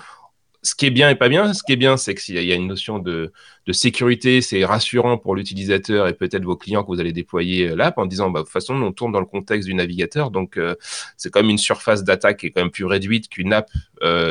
ce 0.61 0.75
qui 0.75 0.85
est 0.85 0.91
bien 0.91 1.09
et 1.09 1.15
pas 1.15 1.27
bien, 1.27 1.53
ce 1.55 1.63
qui 1.63 1.71
est 1.73 1.77
bien, 1.77 1.97
c'est 1.97 2.13
qu'il 2.13 2.43
y 2.43 2.51
a 2.51 2.55
une 2.55 2.67
notion 2.67 2.99
de, 2.99 3.33
sécurité, 3.71 4.41
c'est 4.41 4.63
rassurant 4.63 5.17
pour 5.17 5.33
l'utilisateur 5.35 6.07
et 6.07 6.13
peut-être 6.13 6.43
vos 6.43 6.57
clients 6.57 6.83
que 6.83 6.87
vous 6.87 6.99
allez 6.99 7.13
déployer 7.13 7.69
euh, 7.69 7.75
l'app 7.75 7.97
en 7.97 8.05
disant, 8.05 8.29
bah, 8.29 8.41
de 8.41 8.43
toute 8.43 8.53
façon, 8.53 8.75
on 8.75 8.91
tourne 8.91 9.11
dans 9.11 9.21
le 9.21 9.25
contexte 9.25 9.67
du 9.67 9.73
navigateur, 9.73 10.29
donc 10.29 10.57
euh, 10.57 10.75
c'est 11.17 11.31
quand 11.31 11.39
même 11.39 11.49
une 11.49 11.57
surface 11.57 12.03
d'attaque 12.03 12.37
qui 12.37 12.47
est 12.47 12.51
quand 12.51 12.61
même 12.61 12.69
plus 12.69 12.85
réduite 12.85 13.29
qu'une 13.29 13.53
app 13.53 13.69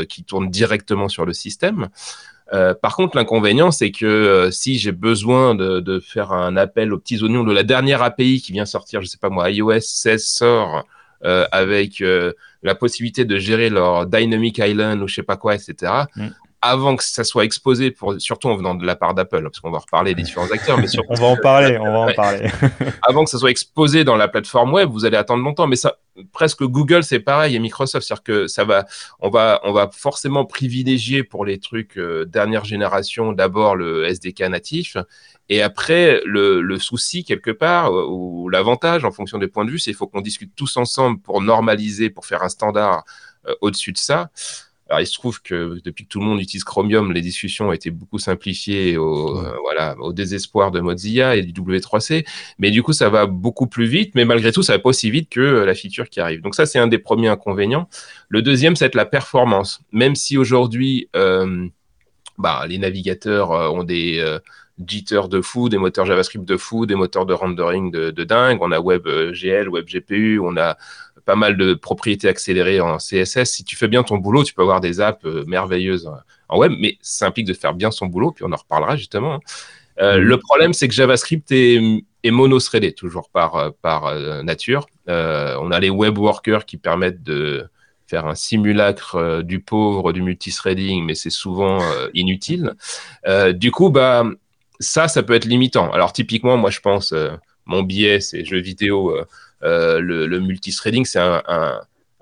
qui 0.08 0.24
tourne 0.24 0.50
directement 0.50 1.08
sur 1.08 1.24
le 1.24 1.32
système. 1.32 1.88
Euh, 2.52 2.74
par 2.74 2.96
contre, 2.96 3.16
l'inconvénient, 3.16 3.70
c'est 3.70 3.90
que 3.90 4.06
euh, 4.06 4.50
si 4.50 4.78
j'ai 4.78 4.92
besoin 4.92 5.54
de, 5.54 6.00
faire 6.00 6.32
un 6.32 6.56
appel 6.56 6.92
aux 6.92 6.98
petits 6.98 7.22
oignons 7.22 7.44
de 7.44 7.52
la 7.52 7.62
dernière 7.62 8.02
API 8.02 8.40
qui 8.40 8.52
vient 8.52 8.64
sortir, 8.64 9.02
je 9.02 9.06
sais 9.06 9.18
pas 9.18 9.28
moi, 9.28 9.50
iOS 9.50 9.80
16 9.80 10.24
sort 10.24 10.84
euh, 11.24 11.46
avec 11.52 12.02
la 12.62 12.74
possibilité 12.74 13.24
de 13.24 13.38
gérer 13.38 13.70
leur 13.70 14.06
Dynamic 14.06 14.58
Island 14.58 15.00
ou 15.02 15.08
je 15.08 15.16
sais 15.16 15.22
pas 15.22 15.36
quoi, 15.36 15.54
etc 15.54 16.04
avant 16.62 16.96
que 16.96 17.04
ça 17.04 17.24
soit 17.24 17.44
exposé, 17.44 17.90
pour, 17.90 18.20
surtout 18.20 18.48
en 18.48 18.56
venant 18.56 18.74
de 18.74 18.84
la 18.84 18.94
part 18.94 19.14
d'Apple, 19.14 19.42
parce 19.42 19.60
qu'on 19.60 19.70
va 19.70 19.78
reparler 19.78 20.14
des 20.14 20.22
différents 20.22 20.50
acteurs, 20.50 20.78
mais 20.78 20.86
on 21.08 21.14
va 21.14 21.26
en 21.26 21.36
parler, 21.36 21.78
on 21.78 21.90
va 21.90 21.98
en 21.98 22.12
parler. 22.12 22.48
avant 23.08 23.24
que 23.24 23.30
ça 23.30 23.38
soit 23.38 23.50
exposé 23.50 24.04
dans 24.04 24.16
la 24.16 24.28
plateforme 24.28 24.72
web, 24.72 24.88
vous 24.90 25.04
allez 25.04 25.16
attendre 25.16 25.42
longtemps, 25.42 25.66
mais 25.66 25.76
ça, 25.76 25.96
presque 26.32 26.62
Google, 26.62 27.02
c'est 27.02 27.20
pareil, 27.20 27.56
et 27.56 27.58
Microsoft, 27.58 28.06
c'est-à-dire 28.06 28.22
que 28.22 28.46
ça 28.46 28.64
va, 28.64 28.86
on 29.20 29.30
va, 29.30 29.60
on 29.64 29.72
va 29.72 29.90
forcément 29.92 30.44
privilégier 30.44 31.24
pour 31.24 31.44
les 31.44 31.58
trucs 31.58 31.98
euh, 31.98 32.24
dernière 32.24 32.64
génération 32.64 33.32
d'abord 33.32 33.76
le 33.76 34.04
SDK 34.04 34.40
natif, 34.42 34.96
et 35.50 35.62
après, 35.62 36.22
le, 36.24 36.62
le 36.62 36.78
souci 36.78 37.24
quelque 37.24 37.50
part, 37.50 37.92
euh, 37.92 38.06
ou 38.08 38.48
l'avantage 38.48 39.04
en 39.04 39.10
fonction 39.10 39.36
des 39.36 39.48
points 39.48 39.64
de 39.64 39.70
vue, 39.70 39.80
c'est 39.80 39.90
qu'il 39.90 39.96
faut 39.96 40.06
qu'on 40.06 40.20
discute 40.20 40.52
tous 40.54 40.76
ensemble 40.76 41.20
pour 41.20 41.42
normaliser, 41.42 42.08
pour 42.08 42.24
faire 42.24 42.44
un 42.44 42.48
standard 42.48 43.04
euh, 43.48 43.54
au-dessus 43.60 43.92
de 43.92 43.98
ça. 43.98 44.30
Alors, 44.90 45.02
il 45.02 45.06
se 45.06 45.14
trouve 45.14 45.40
que 45.40 45.80
depuis 45.84 46.04
que 46.04 46.08
tout 46.08 46.18
le 46.18 46.26
monde 46.26 46.40
utilise 46.40 46.64
Chromium, 46.64 47.12
les 47.12 47.20
discussions 47.20 47.68
ont 47.68 47.72
été 47.72 47.90
beaucoup 47.90 48.18
simplifiées 48.18 48.96
au, 48.96 49.38
euh, 49.38 49.54
voilà, 49.62 49.96
au 50.00 50.12
désespoir 50.12 50.72
de 50.72 50.80
Mozilla 50.80 51.36
et 51.36 51.42
du 51.42 51.52
W3C. 51.52 52.26
Mais 52.58 52.72
du 52.72 52.82
coup, 52.82 52.92
ça 52.92 53.08
va 53.08 53.26
beaucoup 53.26 53.68
plus 53.68 53.86
vite, 53.86 54.16
mais 54.16 54.24
malgré 54.24 54.50
tout, 54.50 54.64
ça 54.64 54.72
va 54.72 54.80
pas 54.80 54.88
aussi 54.88 55.08
vite 55.12 55.28
que 55.30 55.40
la 55.40 55.74
feature 55.74 56.08
qui 56.08 56.18
arrive. 56.18 56.40
Donc 56.40 56.56
ça, 56.56 56.66
c'est 56.66 56.80
un 56.80 56.88
des 56.88 56.98
premiers 56.98 57.28
inconvénients. 57.28 57.88
Le 58.28 58.42
deuxième, 58.42 58.74
c'est 58.74 58.92
la 58.96 59.06
performance. 59.06 59.80
Même 59.92 60.16
si 60.16 60.36
aujourd'hui, 60.36 61.08
euh, 61.14 61.68
bah, 62.36 62.64
les 62.68 62.78
navigateurs 62.78 63.52
euh, 63.52 63.68
ont 63.68 63.84
des 63.84 64.20
jitters 64.84 65.28
de 65.28 65.40
fou, 65.40 65.68
des 65.68 65.78
moteurs 65.78 66.06
JavaScript 66.06 66.44
de 66.44 66.56
fou, 66.56 66.86
des 66.86 66.96
moteurs 66.96 67.26
de 67.26 67.32
rendering 67.32 67.92
de, 67.92 68.10
de 68.10 68.24
dingue. 68.24 68.58
On 68.60 68.72
a 68.72 68.80
WebGL, 68.80 69.68
WebGPU, 69.68 70.40
on 70.40 70.56
a 70.56 70.76
pas 71.30 71.36
mal 71.36 71.56
de 71.56 71.74
propriétés 71.74 72.26
accélérées 72.26 72.80
en 72.80 72.96
CSS. 72.96 73.44
Si 73.44 73.62
tu 73.62 73.76
fais 73.76 73.86
bien 73.86 74.02
ton 74.02 74.18
boulot, 74.18 74.42
tu 74.42 74.52
peux 74.52 74.62
avoir 74.62 74.80
des 74.80 75.00
apps 75.00 75.24
euh, 75.24 75.44
merveilleuses 75.46 76.10
en 76.48 76.58
web, 76.58 76.72
mais 76.76 76.98
ça 77.02 77.28
implique 77.28 77.46
de 77.46 77.52
faire 77.52 77.72
bien 77.72 77.92
son 77.92 78.06
boulot, 78.06 78.32
puis 78.32 78.44
on 78.44 78.50
en 78.50 78.56
reparlera 78.56 78.96
justement. 78.96 79.34
Hein. 79.34 79.40
Euh, 80.00 80.16
mhm. 80.16 80.24
Le 80.24 80.38
problème, 80.38 80.72
c'est 80.72 80.88
que 80.88 80.94
JavaScript 80.94 81.52
est, 81.52 81.80
est 82.24 82.30
mono-threadé, 82.32 82.94
toujours 82.94 83.30
par, 83.30 83.54
euh, 83.54 83.70
par 83.80 84.12
nature. 84.42 84.88
on 85.06 85.70
a 85.70 85.78
les 85.78 85.90
web 85.90 86.18
workers 86.18 86.66
qui 86.66 86.78
permettent 86.78 87.22
de 87.22 87.68
faire 88.08 88.26
un 88.26 88.34
simulacre 88.34 89.44
du 89.44 89.60
pauvre 89.60 90.12
du 90.12 90.22
multithreading, 90.22 91.04
mais 91.04 91.14
c'est 91.14 91.30
souvent 91.30 91.78
inutile. 92.12 92.74
du 93.54 93.70
coup, 93.70 93.90
bah 93.90 94.24
ça, 94.80 95.06
ça 95.06 95.22
peut 95.22 95.34
être 95.34 95.44
limitant. 95.44 95.92
Alors 95.92 96.12
typiquement, 96.12 96.56
moi 96.56 96.70
je 96.70 96.80
pense, 96.80 97.14
mon 97.66 97.84
biais, 97.84 98.18
c'est 98.18 98.44
jeux 98.44 98.58
vidéo, 98.58 99.16
le, 99.62 100.26
le 100.26 100.40
multithreading, 100.40 101.04
c'est 101.04 101.20
un, 101.20 101.42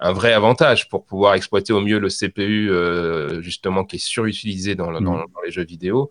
un, 0.01 0.13
vrai 0.13 0.33
avantage 0.33 0.89
pour 0.89 1.05
pouvoir 1.05 1.35
exploiter 1.35 1.73
au 1.73 1.81
mieux 1.81 1.99
le 1.99 2.09
CPU, 2.09 2.71
justement, 3.43 3.85
qui 3.85 3.97
est 3.97 4.05
surutilisé 4.05 4.75
dans, 4.75 4.93
dans, 4.93 5.01
mmh. 5.01 5.27
dans 5.35 5.43
les 5.45 5.51
jeux 5.51 5.65
vidéo. 5.65 6.11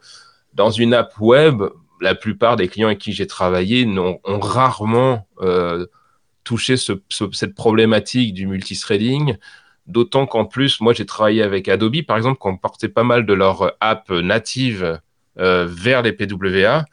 Dans 0.53 0.71
une 0.71 0.93
app 0.93 1.13
web, 1.19 1.63
la 2.01 2.15
plupart 2.15 2.55
des 2.55 2.67
clients 2.67 2.87
avec 2.87 2.99
qui 2.99 3.11
j'ai 3.11 3.27
travaillé 3.27 3.85
ont, 3.85 4.19
rarement 4.39 5.27
euh, 5.41 5.85
touché 6.43 6.75
cette 6.77 7.55
problématique 7.55 8.33
du 8.33 8.47
multithreading. 8.47 9.37
D'autant 9.85 10.25
qu'en 10.25 10.45
plus, 10.45 10.81
moi, 10.81 10.93
j'ai 10.93 11.05
travaillé 11.05 11.43
avec 11.43 11.67
Adobe, 11.69 12.03
par 12.05 12.17
exemple, 12.17 12.39
qui 12.41 12.47
ont 12.47 12.57
porté 12.57 12.89
pas 12.89 13.03
mal 13.03 13.25
de 13.25 13.33
leurs 13.33 13.73
apps 13.79 14.09
natives 14.09 14.99
euh, 15.39 15.65
vers 15.69 16.01
les 16.01 16.11
PWA 16.11 16.85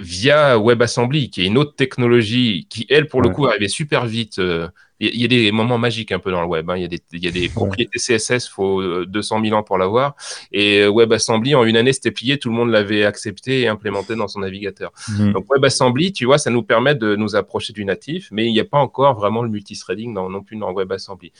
via 0.00 0.58
WebAssembly, 0.58 1.30
qui 1.30 1.42
est 1.42 1.46
une 1.46 1.58
autre 1.58 1.74
technologie 1.74 2.66
qui, 2.68 2.86
elle, 2.88 3.06
pour 3.06 3.22
le 3.22 3.28
coup, 3.28 3.46
arrivait 3.46 3.68
super 3.68 4.06
vite. 4.06 4.38
Euh, 4.38 4.68
il 5.04 5.20
y, 5.20 5.24
a 5.24 5.28
des 5.28 5.50
moments 5.50 5.78
magiques 5.78 6.12
un 6.12 6.20
peu 6.20 6.30
dans 6.30 6.42
le 6.42 6.46
web. 6.46 6.70
Hein. 6.70 6.76
Il 6.76 6.82
y, 6.82 7.26
a 7.26 7.30
des, 7.32 7.48
propriétés 7.48 7.98
CSS, 7.98 8.46
il 8.46 8.50
faut 8.52 9.04
200 9.04 9.42
000 9.42 9.56
ans 9.56 9.64
pour 9.64 9.76
l'avoir. 9.76 10.14
Et 10.52 10.82
euh, 10.82 10.92
WebAssembly, 10.92 11.56
en 11.56 11.64
une 11.64 11.76
année, 11.76 11.92
c'était 11.92 12.12
plié, 12.12 12.38
tout 12.38 12.50
le 12.50 12.54
monde 12.54 12.70
l'avait 12.70 13.04
accepté 13.04 13.62
et 13.62 13.68
implémenté 13.68 14.14
dans 14.14 14.28
son 14.28 14.40
navigateur. 14.40 14.92
Mhm. 15.08 15.32
Donc 15.32 15.46
WebAssembly, 15.50 16.12
tu 16.12 16.24
vois, 16.24 16.38
ça 16.38 16.50
nous 16.50 16.62
permet 16.62 16.94
de 16.94 17.16
nous 17.16 17.34
approcher 17.34 17.72
du 17.72 17.84
natif, 17.84 18.28
mais 18.30 18.46
il 18.46 18.52
n'y 18.52 18.60
a 18.60 18.64
pas 18.64 18.78
encore 18.78 19.16
vraiment 19.16 19.42
le 19.42 19.48
multithreading 19.48 20.12
non, 20.12 20.30
non 20.30 20.42
plus 20.42 20.56
dans 20.56 20.72
WebAssembly. 20.72 21.32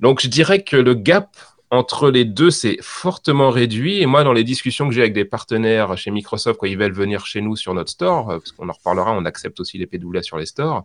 Donc 0.00 0.20
je 0.20 0.28
dirais 0.28 0.62
que 0.62 0.76
le 0.76 0.94
gap 0.94 1.36
entre 1.70 2.10
les 2.10 2.24
deux, 2.24 2.50
c'est 2.50 2.78
fortement 2.80 3.50
réduit. 3.50 4.00
Et 4.00 4.06
moi, 4.06 4.24
dans 4.24 4.32
les 4.32 4.44
discussions 4.44 4.88
que 4.88 4.94
j'ai 4.94 5.02
avec 5.02 5.12
des 5.12 5.24
partenaires 5.24 5.96
chez 5.98 6.10
Microsoft, 6.10 6.58
quand 6.58 6.66
ils 6.66 6.78
veulent 6.78 6.92
venir 6.92 7.26
chez 7.26 7.40
nous 7.40 7.56
sur 7.56 7.74
notre 7.74 7.90
store, 7.90 8.30
euh, 8.30 8.38
parce 8.38 8.52
qu'on 8.52 8.68
en 8.68 8.72
reparlera, 8.72 9.12
on 9.12 9.24
accepte 9.24 9.60
aussi 9.60 9.78
les 9.78 9.86
PWA 9.86 10.22
sur 10.22 10.38
les 10.38 10.46
stores. 10.46 10.84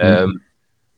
Euh, 0.00 0.26
mm. 0.26 0.40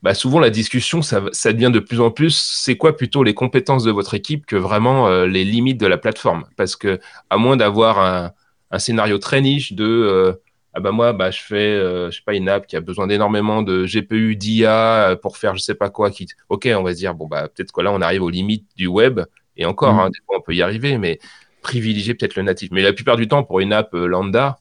bah 0.03 0.13
souvent, 0.13 0.39
la 0.39 0.51
discussion, 0.51 1.01
ça, 1.01 1.23
ça, 1.31 1.53
devient 1.53 1.71
de 1.73 1.79
plus 1.79 1.99
en 2.01 2.11
plus, 2.11 2.35
c'est 2.35 2.77
quoi 2.77 2.95
plutôt 2.95 3.23
les 3.23 3.33
compétences 3.33 3.83
de 3.83 3.91
votre 3.91 4.13
équipe 4.13 4.45
que 4.45 4.55
vraiment 4.55 5.07
euh, 5.07 5.25
les 5.25 5.43
limites 5.43 5.79
de 5.79 5.87
la 5.87 5.97
plateforme? 5.97 6.45
Parce 6.55 6.75
que, 6.75 6.99
à 7.29 7.37
moins 7.37 7.57
d'avoir 7.57 7.99
un, 7.99 8.31
un, 8.69 8.79
scénario 8.79 9.17
très 9.17 9.41
niche 9.41 9.73
de 9.73 10.39
ah 10.75 10.81
bah 10.81 10.91
moi 10.91 11.13
bah 11.13 11.31
je 11.31 11.41
fais 11.41 11.55
euh, 11.55 12.11
je 12.11 12.17
sais 12.17 12.23
pas 12.25 12.33
une 12.33 12.49
app 12.49 12.67
qui 12.67 12.75
a 12.75 12.81
besoin 12.81 13.07
d'énormément 13.07 13.63
de 13.63 13.85
GPU 13.85 14.35
d'IA 14.35 15.11
euh, 15.11 15.15
pour 15.15 15.37
faire 15.37 15.55
je 15.55 15.61
sais 15.61 15.73
pas 15.73 15.89
quoi 15.89 16.11
qui 16.11 16.27
ok 16.49 16.67
on 16.75 16.83
va 16.83 16.91
se 16.91 16.97
dire 16.97 17.15
bon 17.15 17.27
bah 17.27 17.47
peut-être 17.47 17.71
que 17.71 17.79
là 17.79 17.93
on 17.93 18.01
arrive 18.01 18.21
aux 18.21 18.29
limites 18.29 18.67
du 18.75 18.87
web 18.87 19.21
et 19.55 19.65
encore 19.65 19.93
mm. 19.93 19.99
hein, 19.99 20.09
des 20.09 20.19
fois 20.25 20.37
on 20.37 20.41
peut 20.41 20.53
y 20.53 20.61
arriver 20.61 20.97
mais 20.97 21.19
privilégier 21.61 22.13
peut-être 22.13 22.35
le 22.35 22.43
natif 22.43 22.69
mais 22.71 22.81
la 22.81 22.91
plupart 22.91 23.15
du 23.15 23.29
temps 23.29 23.43
pour 23.43 23.61
une 23.61 23.71
app 23.71 23.93
euh, 23.93 24.05
lambda 24.05 24.59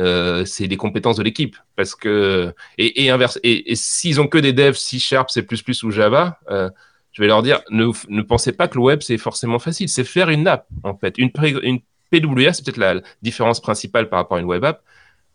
euh, 0.00 0.44
c'est 0.44 0.66
les 0.66 0.76
compétences 0.76 1.16
de 1.16 1.22
l'équipe 1.22 1.56
parce 1.76 1.94
que 1.94 2.52
et, 2.76 3.04
et 3.04 3.10
inverse 3.10 3.38
et, 3.44 3.74
s'ils 3.76 4.20
ont 4.20 4.26
que 4.26 4.38
des 4.38 4.52
devs 4.52 4.74
C 4.74 4.98
Sharp 4.98 5.30
C++ 5.30 5.46
ou 5.84 5.90
Java 5.92 6.40
euh, 6.50 6.70
je 7.12 7.22
vais 7.22 7.28
leur 7.28 7.42
dire 7.42 7.60
ne, 7.70 7.86
ne 8.08 8.22
pensez 8.22 8.50
pas 8.50 8.66
que 8.66 8.74
le 8.74 8.82
web 8.82 9.00
c'est 9.00 9.18
forcément 9.18 9.60
facile 9.60 9.88
c'est 9.88 10.04
faire 10.04 10.28
une 10.28 10.48
app 10.48 10.66
en 10.82 10.96
fait 10.96 11.18
une, 11.18 11.30
une 11.62 11.80
PWA 12.10 12.52
c'est 12.52 12.64
peut-être 12.64 12.78
la 12.78 13.00
différence 13.22 13.60
principale 13.60 14.08
par 14.08 14.18
rapport 14.18 14.38
à 14.38 14.40
une 14.40 14.46
web 14.46 14.64
app 14.64 14.82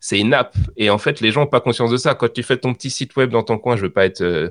c'est 0.05 0.19
une 0.19 0.35
app. 0.35 0.55
Et 0.77 0.91
en 0.91 0.99
fait, 0.99 1.19
les 1.19 1.31
gens 1.31 1.41
n'ont 1.41 1.47
pas 1.47 1.61
conscience 1.61 1.89
de 1.89 1.97
ça. 1.97 2.13
Quand 2.13 2.31
tu 2.31 2.43
fais 2.43 2.57
ton 2.57 2.75
petit 2.75 2.91
site 2.91 3.15
web 3.15 3.31
dans 3.31 3.41
ton 3.41 3.57
coin, 3.57 3.75
je 3.75 3.81
veux 3.81 3.89
pas 3.89 4.05
être, 4.05 4.21
euh, 4.21 4.49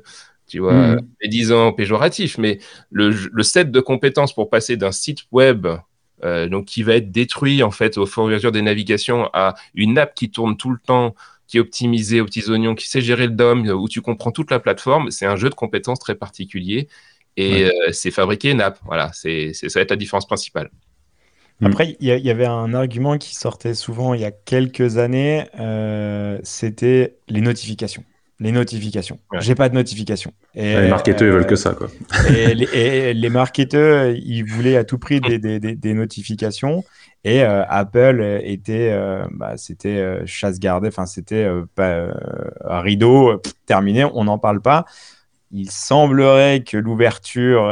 tu 0.49 0.58
vois, 0.58 0.73
mmh. 0.73 1.00
médisant, 1.23 1.73
péjoratif, 1.73 2.38
mais 2.38 2.58
le, 2.90 3.12
set 3.44 3.70
de 3.70 3.78
compétences 3.78 4.34
pour 4.34 4.50
passer 4.50 4.76
d'un 4.76 4.90
site 4.90 5.20
web 5.30 5.68
euh, 6.25 6.49
donc 6.49 6.64
qui 6.64 6.82
va 6.82 6.96
être 6.96 7.12
détruit 7.12 7.62
en 7.62 7.70
fait 7.70 7.99
au 7.99 8.06
fur 8.06 8.25
et 8.25 8.26
à 8.26 8.28
mesure 8.30 8.50
des 8.50 8.62
navigations 8.62 9.30
à 9.32 9.54
une 9.75 9.96
app 9.96 10.16
qui 10.16 10.28
tourne 10.28 10.56
tout 10.56 10.70
le 10.70 10.78
temps, 10.84 11.14
qui 11.46 11.58
est 11.58 11.61
optimisée 11.61 12.20
aux 12.20 12.25
petits 12.25 12.50
oignons, 12.50 12.75
qui 12.75 12.88
sait 12.88 13.00
gérer 13.00 13.28
le 13.28 13.34
DOM, 13.34 13.64
où 13.68 13.88
tu 13.88 14.00
comprends 14.00 14.32
toute 14.32 14.50
la 14.50 14.58
plateforme. 14.58 15.12
C'est 15.12 15.26
un 15.26 15.37
jeu 15.37 15.50
de 15.50 15.54
compétences 15.54 16.00
très 16.00 16.16
particulier 16.16 16.88
et 17.37 17.66
euh, 17.66 17.92
c'est 17.92 18.11
fabriqué 18.11 18.50
une 18.50 18.61
app. 18.61 18.80
Voilà, 18.87 19.12
c'est 19.12 19.52
ça 19.52 19.68
va 19.73 19.82
être 19.82 19.90
la 19.90 19.96
différence 19.96 20.26
principale. 20.26 20.73
Mm. 21.61 21.66
Après, 21.66 21.96
il 22.00 22.08
y, 22.08 22.30
avait 22.30 22.46
un 22.46 22.75
argument 22.75 23.16
qui 23.16 23.34
sortait 23.34 23.75
souvent 23.75 24.12
il 24.14 24.20
y 24.20 24.24
a 24.24 24.33
quelques 24.33 24.98
années, 24.98 25.46
euh, 25.61 26.38
c'était 26.42 27.16
les 27.29 27.40
notifications. 27.40 28.05
Les 28.40 28.50
notifications. 28.50 29.20
J'ai 29.38 29.55
pas 29.55 29.68
de 29.68 29.74
notifications. 29.74 30.33
Et, 30.57 30.74
les 30.74 30.88
marketeurs, 30.88 31.29
ils 31.29 31.33
veulent 31.33 31.46
que 31.46 31.55
ça. 31.55 31.72
Quoi. 31.72 31.88
Et, 32.37 32.55
les, 32.55 33.14
les 33.14 33.29
marketeurs, 33.29 34.11
ils 34.11 34.42
voulaient 34.42 34.76
à 34.76 34.83
tout 34.83 34.98
prix 34.98 35.20
des, 35.20 35.38
des, 35.38 35.61
des, 35.61 35.94
notifications. 35.94 36.83
Et 37.22 37.44
euh, 37.44 37.64
Apple 37.68 38.40
était, 38.42 38.90
euh, 38.92 39.24
bah, 39.31 39.57
c'était 39.57 40.26
chasse 40.26 40.59
gardée, 40.59 40.88
enfin, 40.88 41.07
c'était 41.07 41.48
rideau 42.64 43.40
terminé, 43.66 44.05
on 44.05 44.24
n'en 44.24 44.38
parle 44.38 44.61
pas 44.61 44.85
il 45.57 45.70
semblerait 45.70 46.64
que 46.64 46.76
l'ouverture 46.76 47.68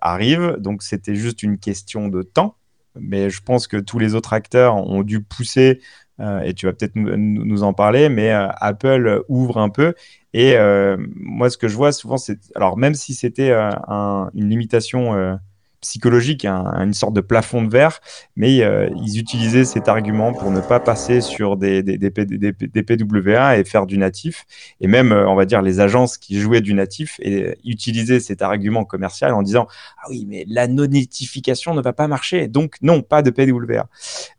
arrive, 0.00 0.56
donc 0.58 0.82
c'était 0.82 1.14
juste 1.14 1.42
une 1.42 1.58
question 1.58 2.08
de 2.08 2.22
temps 2.22 2.56
mais 2.98 3.30
je 3.30 3.42
pense 3.42 3.66
que 3.66 3.76
tous 3.76 3.98
les 3.98 4.14
autres 4.14 4.32
acteurs 4.32 4.76
ont 4.76 5.02
dû 5.02 5.22
pousser, 5.22 5.80
euh, 6.20 6.40
et 6.40 6.54
tu 6.54 6.66
vas 6.66 6.72
peut-être 6.72 6.94
nous, 6.94 7.62
en 7.62 7.72
parler, 7.72 8.08
mais 8.08 8.32
euh, 8.32 8.48
Apple 8.60 9.24
ouvre 9.28 9.58
un 9.58 9.68
peu. 9.68 9.94
Et 10.32 10.56
euh, 10.56 10.96
moi, 11.16 11.50
ce 11.50 11.58
que 11.58 11.68
je 11.68 11.76
vois 11.76 11.92
souvent, 11.92 12.16
c'est, 12.16 12.38
alors 12.54 12.76
même 12.76 12.94
si 12.94 13.14
c'était 13.14 13.52
une 13.52 14.48
limitation 14.48 15.38
psychologique, 15.84 16.46
une 16.46 16.94
sorte 16.94 17.12
de 17.12 17.20
plafond 17.20 17.62
de 17.62 17.70
verre, 17.70 18.00
mais 18.36 18.62
euh, 18.62 18.88
ils 19.04 19.18
utilisaient 19.18 19.66
cet 19.66 19.88
argument 19.88 20.32
pour 20.32 20.50
ne 20.50 20.60
pas 20.60 20.80
passer 20.80 21.20
sur 21.20 21.56
des, 21.56 21.82
des, 21.82 21.98
des, 21.98 22.10
des, 22.10 22.82
PWA 22.82 23.58
et 23.58 23.64
faire 23.64 23.84
du 23.84 23.98
natif. 23.98 24.46
Et 24.80 24.86
même, 24.86 25.12
euh, 25.12 25.28
on 25.28 25.34
va 25.34 25.44
dire, 25.44 25.60
les 25.60 25.80
agences 25.80 26.16
qui 26.16 26.40
jouaient 26.40 26.62
du 26.62 26.72
natif 26.72 27.20
et 27.20 27.56
utilisaient 27.64 28.18
cet 28.18 28.40
argument 28.40 28.84
commercial 28.84 29.34
en 29.34 29.42
disant 29.42 29.66
Ah 29.98 30.06
oui, 30.08 30.24
mais 30.26 30.46
la 30.48 30.66
non-notification 30.66 31.74
ne 31.74 31.82
va 31.82 31.92
pas 31.92 32.08
marcher, 32.08 32.48
donc 32.48 32.76
non, 32.80 33.02
pas 33.02 33.20
de 33.20 33.30
PWA. 33.30 33.86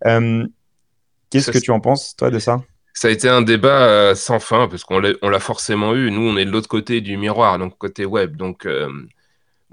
Euh, 0.08 0.47
qu'est-ce 1.29 1.51
que 1.51 1.60
tu 1.60 1.69
en 1.69 1.79
penses, 1.79 2.15
toi, 2.17 2.31
de 2.31 2.39
ça? 2.39 2.63
Ça 2.93 3.10
a 3.10 3.12
été 3.12 3.29
un 3.29 3.41
débat 3.41 4.15
sans 4.15 4.39
fin 4.39 4.67
parce 4.67 4.84
qu'on 4.84 4.99
l'a 4.99 5.39
forcément 5.39 5.93
eu. 5.95 6.10
Nous, 6.12 6.21
on 6.21 6.38
est 6.38 6.45
de 6.45 6.49
l'autre 6.49 6.69
côté 6.69 7.01
du 7.01 7.17
miroir, 7.17 7.60
donc 7.60 7.77
côté 7.77 8.05
web. 8.05 8.38
Donc, 8.38 8.65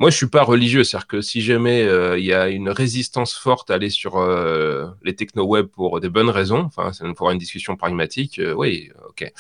moi, 0.02 0.10
je 0.10 0.16
suis 0.16 0.26
pas 0.26 0.42
religieux, 0.42 0.82
c'est-à-dire 0.82 1.06
que 1.06 1.20
si 1.20 1.40
jamais 1.40 1.84
euh, 1.84 2.18
il 2.18 2.24
y 2.24 2.32
a 2.32 2.48
une 2.48 2.70
résistance 2.70 3.34
forte 3.34 3.70
à 3.70 3.74
aller 3.74 3.88
sur 3.88 4.16
euh, 4.16 4.88
les 5.04 5.14
techno-web 5.14 5.66
pour 5.66 6.00
des 6.00 6.08
bonnes 6.08 6.28
raisons, 6.28 6.62
enfin, 6.62 6.92
ça 6.92 7.06
nous 7.06 7.14
fera 7.14 7.32
une 7.32 7.38
discussion 7.38 7.76
pragmatique, 7.76 8.40
euh, 8.40 8.52
oui, 8.52 8.90
ok. 9.08 9.32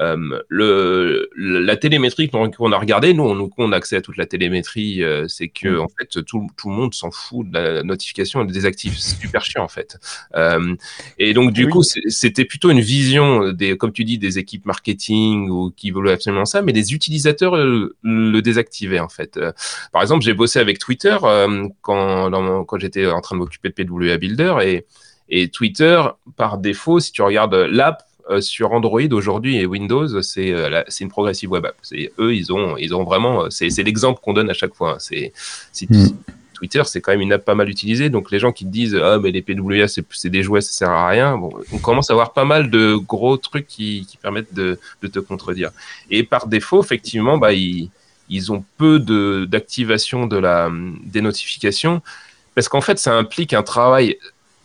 Euh, 0.00 0.40
le, 0.48 1.28
la 1.36 1.76
télémétrie 1.76 2.30
qu'on 2.30 2.72
a 2.72 2.78
regardé, 2.78 3.12
nous, 3.14 3.24
on, 3.24 3.50
on, 3.58 3.72
a 3.72 3.76
accès 3.76 3.96
à 3.96 4.00
toute 4.00 4.16
la 4.16 4.26
télémétrie, 4.26 5.02
euh, 5.02 5.28
c'est 5.28 5.48
que 5.48 5.68
mm. 5.68 5.80
en 5.80 5.88
fait 5.88 6.24
tout, 6.24 6.48
tout 6.56 6.68
le 6.70 6.74
monde 6.74 6.94
s'en 6.94 7.10
fout 7.10 7.48
de 7.48 7.54
la 7.58 7.82
notification 7.82 8.42
et 8.42 8.46
des 8.46 8.52
désactive. 8.52 8.96
C'est 8.98 9.20
super 9.20 9.44
chiant 9.44 9.64
en 9.64 9.68
fait. 9.68 9.98
Euh, 10.34 10.74
et 11.18 11.34
donc 11.34 11.52
du 11.52 11.68
coup, 11.68 11.82
c'était 11.82 12.44
plutôt 12.44 12.70
une 12.70 12.80
vision 12.80 13.52
des, 13.52 13.76
comme 13.76 13.92
tu 13.92 14.04
dis, 14.04 14.18
des 14.18 14.38
équipes 14.38 14.66
marketing 14.66 15.50
ou 15.50 15.70
qui 15.76 15.90
voulaient 15.90 16.12
absolument 16.12 16.44
ça, 16.44 16.62
mais 16.62 16.72
des 16.72 16.94
utilisateurs 16.94 17.56
le 17.56 18.40
désactivaient 18.40 19.00
en 19.00 19.08
fait. 19.08 19.38
par 19.92 20.02
exemple, 20.02 20.24
j'ai 20.24 20.34
bossé 20.34 20.58
avec 20.58 20.78
Twitter 20.78 21.16
quand, 21.82 22.64
quand 22.64 22.78
j'étais 22.78 23.06
en 23.06 23.20
train 23.20 23.36
de 23.36 23.40
m'occuper 23.40 23.68
de 23.70 23.74
PWA 23.74 24.16
Builder 24.16 24.56
et 24.62 24.86
et 25.28 25.48
Twitter, 25.48 26.02
par 26.36 26.58
défaut, 26.58 27.00
si 27.00 27.10
tu 27.10 27.22
regardes 27.22 27.54
l'app, 27.54 28.02
euh, 28.30 28.40
sur 28.40 28.72
Android 28.72 29.00
aujourd'hui 29.12 29.56
et 29.56 29.66
Windows, 29.66 30.22
c'est 30.22 30.52
euh, 30.52 30.82
une 31.00 31.08
progressive 31.08 31.50
web 31.50 31.66
app. 31.66 31.76
C'est 31.82 32.12
eux, 32.18 32.34
ils 32.34 32.52
ont 32.52 32.76
ils 32.76 32.94
ont 32.94 33.04
vraiment 33.04 33.44
euh, 33.44 33.50
c'est 33.50 33.82
l'exemple 33.82 34.20
qu'on 34.22 34.32
donne 34.32 34.50
à 34.50 34.54
chaque 34.54 34.74
fois. 34.74 34.98
C'est 34.98 35.32
hmm. 35.90 36.08
Twitter, 36.54 36.82
c'est 36.84 37.00
quand 37.00 37.10
même 37.12 37.20
une 37.20 37.32
app 37.32 37.44
pas 37.44 37.54
mal 37.54 37.68
utilisée. 37.68 38.10
Donc 38.10 38.30
les 38.30 38.38
gens 38.38 38.52
qui 38.52 38.64
te 38.64 38.70
disent 38.70 38.94
ah 38.94 39.18
mais 39.20 39.32
les 39.32 39.42
PWA 39.42 39.88
c'est 39.88 40.30
des 40.30 40.42
jouets, 40.42 40.60
ça 40.60 40.72
sert 40.72 40.90
à 40.90 41.08
rien. 41.08 41.36
Bon, 41.36 41.52
on 41.72 41.78
commence 41.78 42.10
à 42.10 42.12
avoir 42.12 42.32
pas 42.32 42.44
mal 42.44 42.70
de 42.70 42.94
gros 42.94 43.36
trucs 43.36 43.66
qui, 43.66 44.06
qui 44.08 44.16
permettent 44.16 44.54
de, 44.54 44.78
de, 45.02 45.08
te 45.08 45.18
contredire. 45.18 45.70
Et 46.08 46.22
par 46.22 46.46
défaut, 46.46 46.82
effectivement, 46.82 47.38
bah 47.38 47.52
ils, 47.52 47.90
ils 48.28 48.52
ont 48.52 48.64
peu 48.78 49.00
d'activation 49.48 50.26
de, 50.26 50.36
de 50.36 50.40
la 50.40 50.70
des 51.04 51.20
notifications 51.20 52.02
parce 52.54 52.68
qu'en 52.68 52.80
fait 52.80 52.98
ça 52.98 53.14
implique 53.14 53.52
un 53.52 53.62
travail 53.62 54.16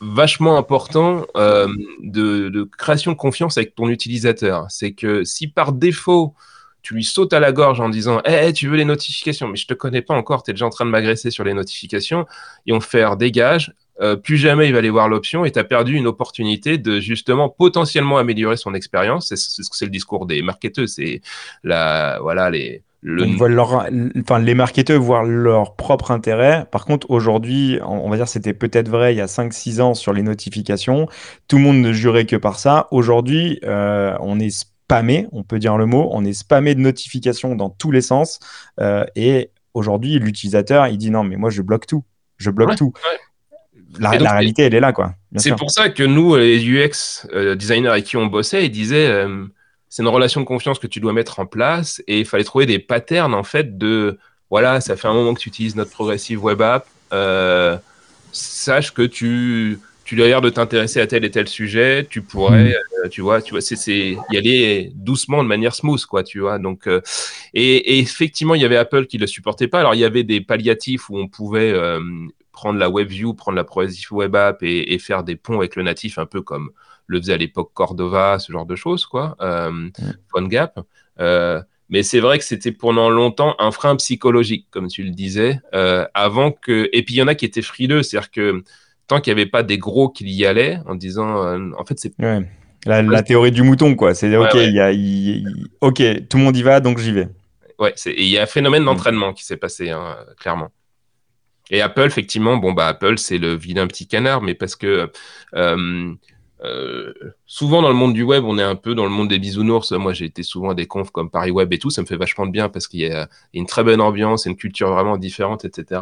vachement 0.02 0.58
important 0.58 1.26
euh, 1.36 1.68
de, 2.02 2.50
de, 2.50 2.64
création 2.64 3.12
de 3.12 3.18
confiance 3.18 3.58
avec 3.58 3.76
ton 3.76 3.90
utilisateur. 3.90 4.66
C'est 4.70 4.92
que 4.92 5.24
si 5.24 5.48
par 5.48 5.74
défaut, 5.74 6.34
tu 6.82 6.94
lui 6.94 7.04
sautes 7.04 7.34
à 7.34 7.40
la 7.40 7.52
gorge 7.52 7.80
en 7.82 7.90
disant 7.90 8.22
hey, 8.24 8.54
tu 8.54 8.68
veux 8.68 8.78
les 8.78 8.86
notifications, 8.86 9.48
mais 9.48 9.58
je 9.58 9.68
te 9.68 9.74
connais 9.74 10.02
pas 10.02 10.14
encore, 10.14 10.44
tu 10.44 10.52
es 10.52 10.54
déjà 10.54 10.66
en 10.66 10.70
train 10.70 10.86
de 10.86 10.92
m'agresser 10.92 11.32
sur 11.32 11.44
les 11.44 11.54
notifications, 11.54 12.26
ils 12.66 12.74
vont 12.74 12.82
faire 12.82 13.18
dégage. 13.18 13.74
Euh, 14.00 14.16
plus 14.16 14.38
jamais 14.38 14.68
il 14.68 14.74
va 14.74 14.78
aller 14.78 14.92
voir 14.92 15.10
l'option 15.10 15.44
et 15.44 15.52
tu 15.52 15.58
as 15.58 15.64
perdu 15.64 15.96
une 15.96 16.06
opportunité 16.06 16.78
de 16.78 17.00
justement 17.00 17.50
potentiellement 17.50 18.20
améliorer 18.20 18.56
son 18.56 18.76
expérience. 18.76 19.30
C'est, 19.30 19.38
c'est, 19.38 19.64
c'est 19.72 19.86
le 19.86 19.92
discours 19.92 20.28
des 20.28 20.44
marketeurs, 20.44 20.88
c'est 20.88 21.22
la 21.64 22.20
voilà 22.22 22.52
les 22.52 22.84
leur, 23.04 23.88
enfin, 24.20 24.40
les 24.40 24.56
marketeurs 24.56 25.02
voient 25.02 25.24
leur 25.24 25.76
propre 25.76 26.12
intérêt. 26.12 26.66
Par 26.72 26.86
contre, 26.86 27.10
aujourd'hui, 27.10 27.80
on 27.84 28.10
va 28.10 28.18
dire 28.18 28.28
c'était 28.28 28.54
peut-être 28.54 28.90
vrai 28.90 29.14
il 29.14 29.18
y 29.18 29.22
a 29.22 29.28
5-6 29.28 29.82
ans 29.82 29.94
sur 29.94 30.14
les 30.14 30.24
notifications. 30.24 31.08
Tout 31.48 31.58
le 31.58 31.64
monde 31.64 31.78
ne 31.78 31.94
jurait 31.94 32.26
que 32.26 32.36
par 32.36 32.60
ça. 32.60 32.88
Aujourd'hui, 32.92 33.60
euh, 33.64 34.16
on 34.20 34.40
est 34.40 34.50
spammé, 34.50 35.28
on 35.32 35.44
peut 35.44 35.60
dire 35.60 35.78
le 35.78 35.86
mot, 35.86 36.10
on 36.12 36.26
est 36.26 36.34
spammé 36.34 36.74
de 36.74 36.80
notifications 36.80 37.56
dans 37.56 37.70
tous 37.70 37.92
les 37.92 38.02
sens. 38.02 38.40
Euh, 38.80 39.06
et 39.16 39.52
aujourd'hui, 39.74 40.18
l'utilisateur, 40.18 40.88
il 40.88 40.98
dit 40.98 41.12
non, 41.12 41.24
mais 41.24 41.36
moi, 41.36 41.50
je 41.50 41.62
bloque 41.62 41.86
tout. 41.86 42.04
Je 42.38 42.50
bloque 42.50 42.76
tout. 42.76 42.94
La, 44.00 44.12
réalité, 44.12 44.64
elle 44.64 44.76
est 44.76 44.80
là, 44.80 44.92
quoi. 44.92 45.14
C'est 45.38 45.56
pour 45.56 45.72
ça 45.72 45.90
que 45.90 46.04
nous, 46.04 46.36
les 46.36 46.64
UX 46.68 47.28
euh, 47.32 47.56
designers 47.56 47.90
avec 47.90 48.06
qui 48.06 48.18
on 48.18 48.26
bossait, 48.26 48.66
ils 48.66 48.72
disaient 48.72 49.26
c'est 49.90 50.04
une 50.04 50.10
relation 50.10 50.42
de 50.42 50.46
confiance 50.46 50.80
que 50.80 50.88
tu 50.88 51.00
dois 51.00 51.14
mettre 51.14 51.40
en 51.40 51.46
place 51.46 52.02
et 52.08 52.20
il 52.20 52.26
fallait 52.26 52.44
trouver 52.44 52.66
des 52.66 52.80
patterns 52.80 53.34
en 53.34 53.44
fait 53.44 53.78
de 53.78 54.18
voilà, 54.50 54.82
ça 54.82 54.96
fait 54.96 55.08
un 55.08 55.14
moment 55.14 55.34
que 55.34 55.40
tu 55.40 55.50
utilises 55.50 55.76
notre 55.76 55.92
progressive 55.92 56.44
web 56.44 56.62
app, 56.62 56.88
euh, 57.14 57.78
sache 58.32 58.94
que 58.94 59.02
tu 59.02 59.80
tu 60.06 60.16
l'air 60.16 60.40
de 60.40 60.50
t'intéresser 60.50 61.02
à 61.02 61.08
tel 61.08 61.26
et 61.26 61.32
tel 61.32 61.50
sujet, 61.50 62.08
tu 62.10 62.22
pourrais, 62.22 62.64
mm. 62.64 62.76
euh, 63.04 63.10
tu 63.10 63.20
vois, 63.20 63.42
tu 63.42 63.52
vois, 63.52 63.60
c'est 63.60 64.18
y 64.32 64.38
aller 64.38 64.94
doucement 64.96 65.44
de 65.44 65.50
manière 65.50 65.76
smooth, 65.76 66.06
quoi, 66.06 66.24
tu 66.24 66.40
vois. 66.40 66.60
Donc, 66.60 66.88
euh, 66.88 67.02
et, 67.54 68.00
effectivement, 68.00 68.56
il 68.56 68.62
y 68.62 68.66
avait 68.66 68.78
Apple 68.78 69.06
qui 69.08 69.18
le 69.18 69.28
supportait 69.28 69.68
pas. 69.68 69.82
Alors, 69.82 69.96
il 69.96 70.00
y 70.00 70.06
avait 70.06 70.24
des 70.24 70.40
palliatifs 70.40 71.10
où 71.10 71.18
on 71.18 71.28
pouvait 71.28 71.74
prendre 72.54 72.80
la 72.80 72.90
WebView, 72.90 73.34
prendre 73.34 73.58
la 73.58 73.66
progressive 73.66 74.14
web 74.14 74.34
app 74.34 74.64
et, 74.64 74.94
et, 74.94 74.98
faire 74.98 75.26
des 75.26 75.36
ponts 75.36 75.58
avec 75.58 75.76
le 75.76 75.84
natif, 75.84 76.18
un 76.20 76.26
peu 76.26 76.42
comme 76.42 76.72
le 77.08 77.20
faisait 77.20 77.34
à 77.34 77.38
l'époque 77.38 77.72
Cordova, 77.74 78.38
ce 78.40 78.52
genre 78.52 78.66
de 78.66 78.76
choses, 78.76 79.06
quoi. 79.06 79.36
Euh, 79.42 79.72
mm. 79.72 79.92
PhoneGap. 80.32 80.80
Euh, 81.20 81.62
mais 81.90 82.04
c'est 82.04 82.20
vrai 82.20 82.38
que 82.38 82.44
c'était 82.44 82.72
pendant 82.72 83.10
longtemps 83.10 83.56
un 83.60 83.72
frein 83.72 83.96
psychologique, 83.96 84.68
comme 84.70 84.88
tu 84.88 85.04
le 85.04 85.12
disais, 85.12 85.60
euh, 85.74 86.06
avant 86.14 86.52
que. 86.52 86.90
Et 86.92 87.04
puis 87.04 87.16
il 87.16 87.18
y 87.18 87.22
en 87.22 87.28
a 87.28 87.36
qui 87.36 87.46
étaient 87.46 87.62
frileux, 87.62 88.04
c'est-à-dire 88.04 88.32
que 88.32 88.64
tant 89.08 89.22
qu'il 89.22 89.34
n'y 89.34 89.42
avait 89.42 89.50
pas 89.50 89.64
des 89.64 89.78
gros 89.78 90.10
qui 90.10 90.26
y 90.26 90.46
allaient, 90.46 90.80
en 90.86 90.96
disant, 90.96 91.44
euh, 91.44 91.72
en 91.78 91.86
fait, 91.86 91.98
c'est. 91.98 92.14
Ouais. 92.20 92.46
La, 92.86 93.22
théorie 93.22 93.52
du 93.52 93.64
mouton, 93.64 93.96
quoi. 93.96 94.14
C'est 94.14 94.34
ok, 94.38 94.54
il 94.54 94.74
y 94.74 94.80
a, 94.80 94.92
ok, 95.82 96.28
tout 96.30 96.38
le 96.38 96.44
monde 96.44 96.56
y 96.56 96.64
va, 96.64 96.80
donc 96.80 97.00
j'y 97.00 97.12
vais. 97.12 97.28
Ouais, 97.80 97.94
il 98.06 98.28
y 98.28 98.38
a 98.38 98.44
un 98.44 98.48
phénomène 98.48 98.84
mm. 98.84 98.86
d'entraînement 98.86 99.34
qui 99.34 99.44
s'est 99.44 99.58
passé, 99.58 99.90
hein, 99.90 100.16
clairement. 100.40 100.70
Et 101.70 101.82
Apple, 101.82 102.06
effectivement, 102.06 102.58
bon, 102.58 102.72
bah, 102.72 102.88
Apple, 102.88 103.18
c'est 103.18 103.38
le 103.38 103.56
vilain 103.56 103.88
petit 103.88 104.08
canard, 104.08 104.42
mais 104.42 104.54
parce 104.54 104.76
que 104.76 105.12
euh, 105.56 106.14
euh, 106.64 107.14
souvent 107.46 107.84
dans 107.84 107.90
le 107.90 107.94
monde 107.94 108.14
du 108.14 108.24
web, 108.24 108.44
on 108.44 108.58
est 108.58 108.64
un 108.64 108.76
peu 108.76 108.96
dans 108.96 109.04
le 109.04 109.10
monde 109.10 109.28
des 109.28 109.38
bisounours. 109.38 109.92
Moi, 109.92 110.14
j'ai 110.14 110.26
été 110.26 110.42
souvent 110.42 110.72
à 110.72 110.76
des 110.76 110.88
confs 110.88 111.12
comme 111.12 111.30
Paris 111.30 111.52
Web 111.52 111.72
et 111.72 111.78
tout. 111.78 111.90
Ça 111.90 112.02
me 112.02 112.08
fait 112.08 112.16
vachement 112.16 112.46
de 112.46 112.52
bien 112.52 112.70
parce 112.70 112.88
qu'il 112.88 113.02
y, 113.02 113.08
a 113.08 113.30
une 113.54 113.68
très 113.68 113.84
bonne 113.84 114.02
ambiance, 114.02 114.46
une 114.46 114.56
culture 114.56 114.92
vraiment 114.92 115.18
différente, 115.18 115.66
etc. 115.66 116.02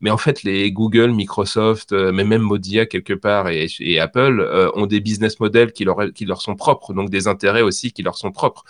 Mais 0.00 0.10
en 0.10 0.16
fait, 0.16 0.42
les 0.42 0.72
Google, 0.72 1.10
Microsoft, 1.10 1.92
euh, 1.92 2.12
mais 2.12 2.24
même 2.24 2.40
Modia 2.40 2.86
quelque 2.86 3.12
part 3.12 3.48
et, 3.48 3.68
Apple 3.98 4.40
euh, 4.40 4.70
ont 4.74 4.86
des 4.86 5.00
business 5.00 5.38
models 5.38 5.72
qui 5.72 5.84
leur, 5.84 6.12
qui 6.14 6.24
leur 6.24 6.40
sont 6.40 6.56
propres, 6.56 6.94
donc 6.94 7.10
des 7.10 7.28
intérêts 7.28 7.62
aussi 7.62 7.92
qui 7.92 8.02
leur 8.02 8.16
sont 8.16 8.32
propres. 8.32 8.64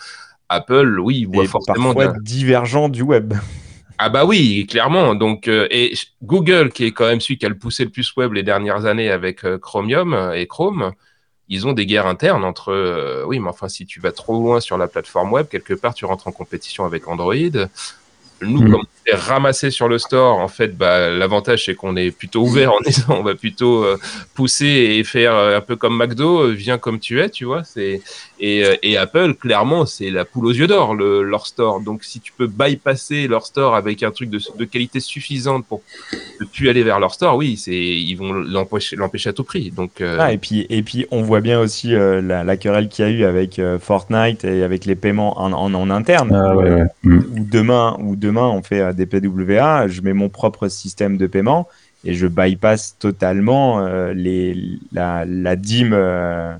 Apple, 0.49 0.99
oui, 0.99 1.19
ils 1.19 1.27
voient 1.27 1.47
forcément 1.47 1.93
parfois 1.93 2.13
divergent 2.21 2.89
du 2.89 3.03
web. 3.03 3.33
Ah 3.97 4.09
bah 4.09 4.25
oui, 4.25 4.67
clairement. 4.69 5.15
Donc 5.15 5.47
et 5.47 5.93
Google, 6.21 6.71
qui 6.71 6.85
est 6.85 6.91
quand 6.91 7.05
même 7.05 7.21
celui 7.21 7.37
qui 7.37 7.45
a 7.45 7.49
le 7.49 7.57
poussé 7.57 7.85
le 7.85 7.89
plus 7.89 8.13
web 8.17 8.33
les 8.33 8.43
dernières 8.43 8.85
années 8.85 9.09
avec 9.09 9.45
Chromium 9.59 10.33
et 10.35 10.47
Chrome, 10.47 10.91
ils 11.51 11.67
ont 11.67 11.73
des 11.73 11.85
guerres 11.85 12.07
internes 12.07 12.45
entre 12.45 12.71
euh, 12.71 13.23
oui 13.27 13.37
mais 13.39 13.49
enfin 13.49 13.67
si 13.67 13.85
tu 13.85 13.99
vas 13.99 14.13
trop 14.13 14.33
loin 14.33 14.59
sur 14.61 14.77
la 14.77 14.87
plateforme 14.87 15.31
web 15.33 15.47
quelque 15.47 15.73
part 15.73 15.93
tu 15.93 16.05
rentres 16.05 16.27
en 16.27 16.31
compétition 16.31 16.85
avec 16.85 17.07
Android 17.07 17.35
nous, 18.41 18.61
mm. 18.61 18.71
comme 18.71 18.81
on 18.81 19.11
est 19.11 19.15
ramassé 19.15 19.71
sur 19.71 19.87
le 19.87 19.97
store, 19.97 20.37
en 20.39 20.47
fait, 20.47 20.77
bah, 20.77 21.09
l'avantage 21.09 21.65
c'est 21.65 21.75
qu'on 21.75 21.95
est 21.95 22.11
plutôt 22.11 22.41
ouvert 22.41 22.73
en 22.73 22.79
disant 22.85 23.05
on 23.19 23.23
va 23.23 23.35
plutôt 23.35 23.83
euh, 23.83 23.97
pousser 24.35 24.65
et 24.65 25.03
faire 25.03 25.35
euh, 25.35 25.57
un 25.57 25.61
peu 25.61 25.75
comme 25.75 25.97
McDo, 25.97 26.41
euh, 26.41 26.51
viens 26.51 26.77
comme 26.77 26.99
tu 26.99 27.21
es, 27.21 27.29
tu 27.29 27.45
vois. 27.45 27.63
C'est 27.63 28.01
et, 28.39 28.63
et, 28.81 28.97
Apple, 28.97 29.35
clairement, 29.35 29.85
c'est 29.85 30.09
la 30.09 30.25
poule 30.25 30.47
aux 30.47 30.51
yeux 30.51 30.65
d'or, 30.65 30.95
le, 30.95 31.21
leur 31.21 31.45
store. 31.45 31.79
Donc, 31.79 32.03
si 32.03 32.19
tu 32.19 32.31
peux 32.35 32.47
bypasser 32.47 33.27
leur 33.27 33.45
store 33.45 33.75
avec 33.75 34.01
un 34.01 34.09
truc 34.09 34.31
de, 34.31 34.39
de 34.57 34.65
qualité 34.65 34.99
suffisante 34.99 35.63
pour 35.67 35.83
ne 36.39 36.45
plus 36.45 36.67
aller 36.67 36.81
vers 36.81 36.99
leur 36.99 37.13
store, 37.13 37.35
oui, 37.35 37.55
c'est 37.55 37.75
ils 37.75 38.15
vont 38.15 38.33
l'empêcher, 38.33 38.95
l'empêcher 38.95 39.29
à 39.29 39.33
tout 39.33 39.43
prix. 39.43 39.69
Donc, 39.69 40.01
ah, 40.01 40.33
et 40.33 40.39
puis 40.39 40.65
et 40.71 40.81
puis 40.81 41.05
on 41.11 41.21
voit 41.21 41.41
bien 41.41 41.59
aussi 41.59 41.89
la, 41.91 42.43
la, 42.43 42.57
querelle 42.57 42.89
qu'il 42.89 43.05
y 43.05 43.07
a 43.07 43.11
eu 43.11 43.23
avec 43.25 43.61
Fortnite 43.79 44.43
et 44.43 44.63
avec 44.63 44.85
les 44.85 44.95
paiements 44.95 45.39
en, 45.39 45.53
en, 45.53 45.71
en 45.75 45.89
interne. 45.91 46.33
Ah, 46.33 46.55
ouais, 46.55 46.83
mm. 47.03 47.17
Ou 47.17 47.45
demain, 47.45 47.95
ou 47.99 48.15
demain 48.15 48.30
demain 48.31 48.47
on 48.47 48.63
fait 48.63 48.79
euh, 48.79 48.93
des 48.93 49.05
PWA, 49.05 49.87
je 49.87 50.01
mets 50.01 50.13
mon 50.13 50.29
propre 50.29 50.67
système 50.69 51.17
de 51.17 51.27
paiement 51.27 51.67
et 52.05 52.13
je 52.13 52.27
bypass 52.27 52.97
totalement 52.97 53.85
euh, 53.85 54.13
les, 54.13 54.79
la, 54.91 55.25
la 55.25 55.55
dîme 55.55 55.93
euh, 55.93 56.55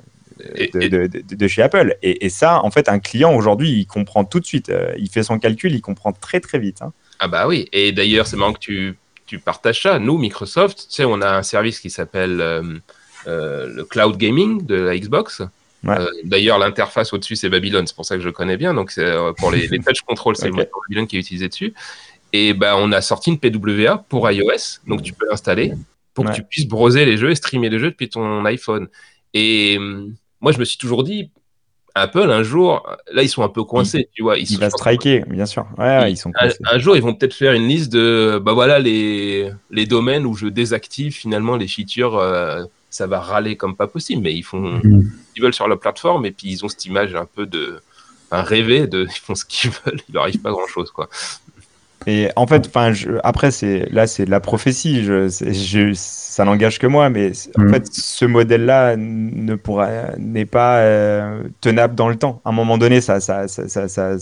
de, 0.74 1.48
chez 1.48 1.62
Apple. 1.64 1.96
Et, 2.04 2.30
ça, 2.30 2.64
en 2.64 2.70
fait, 2.72 2.90
un 2.90 3.00
client 3.00 3.34
aujourd'hui, 3.34 3.72
il 3.72 3.86
comprend 3.86 4.24
tout 4.24 4.40
de 4.40 4.46
suite. 4.46 4.72
il 4.98 5.10
fait 5.10 5.24
son 5.24 5.40
calcul, 5.40 5.74
il 5.74 5.82
comprend 5.82 6.12
très 6.14 6.40
très 6.40 6.60
vite. 6.60 6.82
Hein. 6.82 6.94
Ah 7.20 7.28
bah 7.28 7.48
oui. 7.48 7.68
Et 7.74 7.92
d'ailleurs, 7.92 8.28
c'est 8.28 8.38
marrant 8.38 8.54
que 8.54 8.60
tu, 8.60 8.98
tu, 9.28 9.40
partages 9.40 9.82
ça. 9.82 10.00
Nous, 10.00 10.18
Microsoft, 10.18 10.78
tu 10.90 10.96
sais, 10.96 11.06
on 11.06 11.22
a 11.22 11.38
un 11.38 11.44
service 11.44 11.80
qui 11.80 11.90
s'appelle 11.92 12.38
le 13.28 13.84
cloud 13.84 14.18
gaming 14.18 14.66
de 14.66 14.76
la 14.76 14.98
Xbox. 14.98 15.44
Euh, 15.88 16.08
d'ailleurs, 16.24 16.60
l'interface 16.60 17.14
au-dessus, 17.14 17.36
c'est 17.36 17.50
Babylon. 17.50 17.84
C'est 17.86 17.96
pour 17.96 18.06
ça 18.06 18.16
que 18.16 18.22
je 18.22 18.30
connais 18.30 18.58
bien. 18.58 18.74
Donc, 18.74 18.94
euh, 18.98 19.34
pour 19.34 19.52
les, 19.52 19.68
les 19.68 19.80
touch 19.80 20.02
control, 20.02 20.36
c'est 20.36 20.50
okay. 20.52 20.68
Babylon 20.90 21.08
qui 21.08 21.18
est 21.18 21.20
utilisé 21.20 21.48
dessus. 21.48 21.74
Et 22.34 22.54
ben, 22.54 22.76
on 22.78 22.92
a 22.92 23.02
sorti 23.02 23.32
une 23.32 23.40
PWA 23.40 24.06
pour 24.10 24.30
iOS. 24.30 24.80
Donc, 24.88 25.02
tu 25.02 25.14
peux 25.14 25.26
l'installer 25.30 25.74
pour 26.14 26.26
que 26.26 26.34
tu 26.34 26.44
puisses 26.44 26.68
browser 26.68 27.06
les 27.06 27.18
jeux 27.18 27.32
et 27.32 27.36
streamer 27.36 27.70
les 27.70 27.80
jeux 27.80 27.92
depuis 27.92 28.10
ton 28.10 28.46
iPhone. 28.46 28.88
Et 29.34 29.78
hum, 29.78 30.14
moi, 30.40 30.52
je 30.52 30.60
me 30.60 30.66
suis 30.66 30.78
toujours 30.78 31.04
dit, 31.04 31.32
Apple, 31.96 32.30
un 32.30 32.44
jour, 32.44 32.88
là, 33.12 33.24
ils 33.24 33.30
sont 33.30 33.44
un 33.44 33.50
peu 33.50 33.64
coincés, 33.64 34.10
tu 34.14 34.24
vois. 34.24 34.38
Ils 34.38 34.50
il 34.50 34.60
va 34.60 34.70
striker, 34.70 35.24
bien 35.28 35.46
sûr. 35.46 35.66
Ouais, 35.78 36.12
ils, 36.12 36.18
sont 36.18 36.32
un, 36.36 36.80
jour, 36.80 36.96
ils 36.96 37.02
vont 37.02 37.14
peut-être 37.14 37.34
faire 37.34 37.54
une 37.54 37.68
liste 37.68 37.92
de, 37.92 38.42
bah 38.42 38.54
voilà, 38.54 38.80
les, 38.80 39.52
les 39.72 39.86
domaines 39.86 40.26
où 40.26 40.34
je 40.34 40.48
désactive 40.48 41.14
finalement 41.14 41.58
les 41.58 41.68
features. 41.68 42.18
Ça 42.92 43.08
va 43.08 43.20
râler 43.20 43.56
comme 43.56 43.76
pas 43.76 43.88
possible, 43.88 44.22
mais 44.22 44.36
ils 44.36 44.44
font, 44.44 44.80
mm. 44.84 45.12
ils 45.36 45.42
veulent 45.42 45.54
sur 45.54 45.68
la 45.68 45.78
plateforme 45.78 46.26
et 46.26 46.32
puis 46.32 46.50
ils 46.50 46.64
ont 46.64 46.70
cette 46.70 46.86
image 46.86 47.16
un 47.16 47.26
peu 47.26 47.46
de, 47.46 47.82
un 48.32 48.42
rêvé 48.44 48.86
de, 48.86 49.06
ils 49.10 49.20
font 49.20 49.34
ce 49.34 49.46
qu'ils 49.46 49.72
veulent, 49.72 50.02
il 50.08 50.14
leur 50.14 50.24
arrive 50.24 50.42
pas 50.42 50.52
grand 50.52 50.68
chose, 50.68 50.92
quoi. 50.92 51.10
Et 52.08 52.30
en 52.36 52.48
fait, 52.48 52.66
enfin, 52.66 52.94
après, 53.24 53.52
c'est 53.52 53.88
là, 53.92 54.08
c'est 54.08 54.26
de 54.26 54.32
la 54.32 54.40
prophétie. 54.40 55.04
Je, 55.04 55.28
je 55.30 55.92
ça 55.94 56.46
n'engage 56.46 56.80
que 56.80 56.88
moi, 56.88 57.10
mais 57.10 57.32
en 57.58 57.64
mm. 57.64 57.74
fait, 57.74 57.94
ce 57.94 58.26
modèle-là 58.26 58.96
ne 58.98 59.56
pourra, 59.56 60.18
n'est 60.18 60.48
pas 60.48 60.80
euh, 60.80 61.44
tenable 61.62 61.94
dans 61.96 62.10
le 62.10 62.16
temps. 62.16 62.42
À 62.44 62.50
un 62.50 62.54
moment 62.54 62.78
donné, 62.78 63.02
ça, 63.02 63.20
ça, 63.20 63.48
ça, 63.48 63.88
ça, 63.88 64.18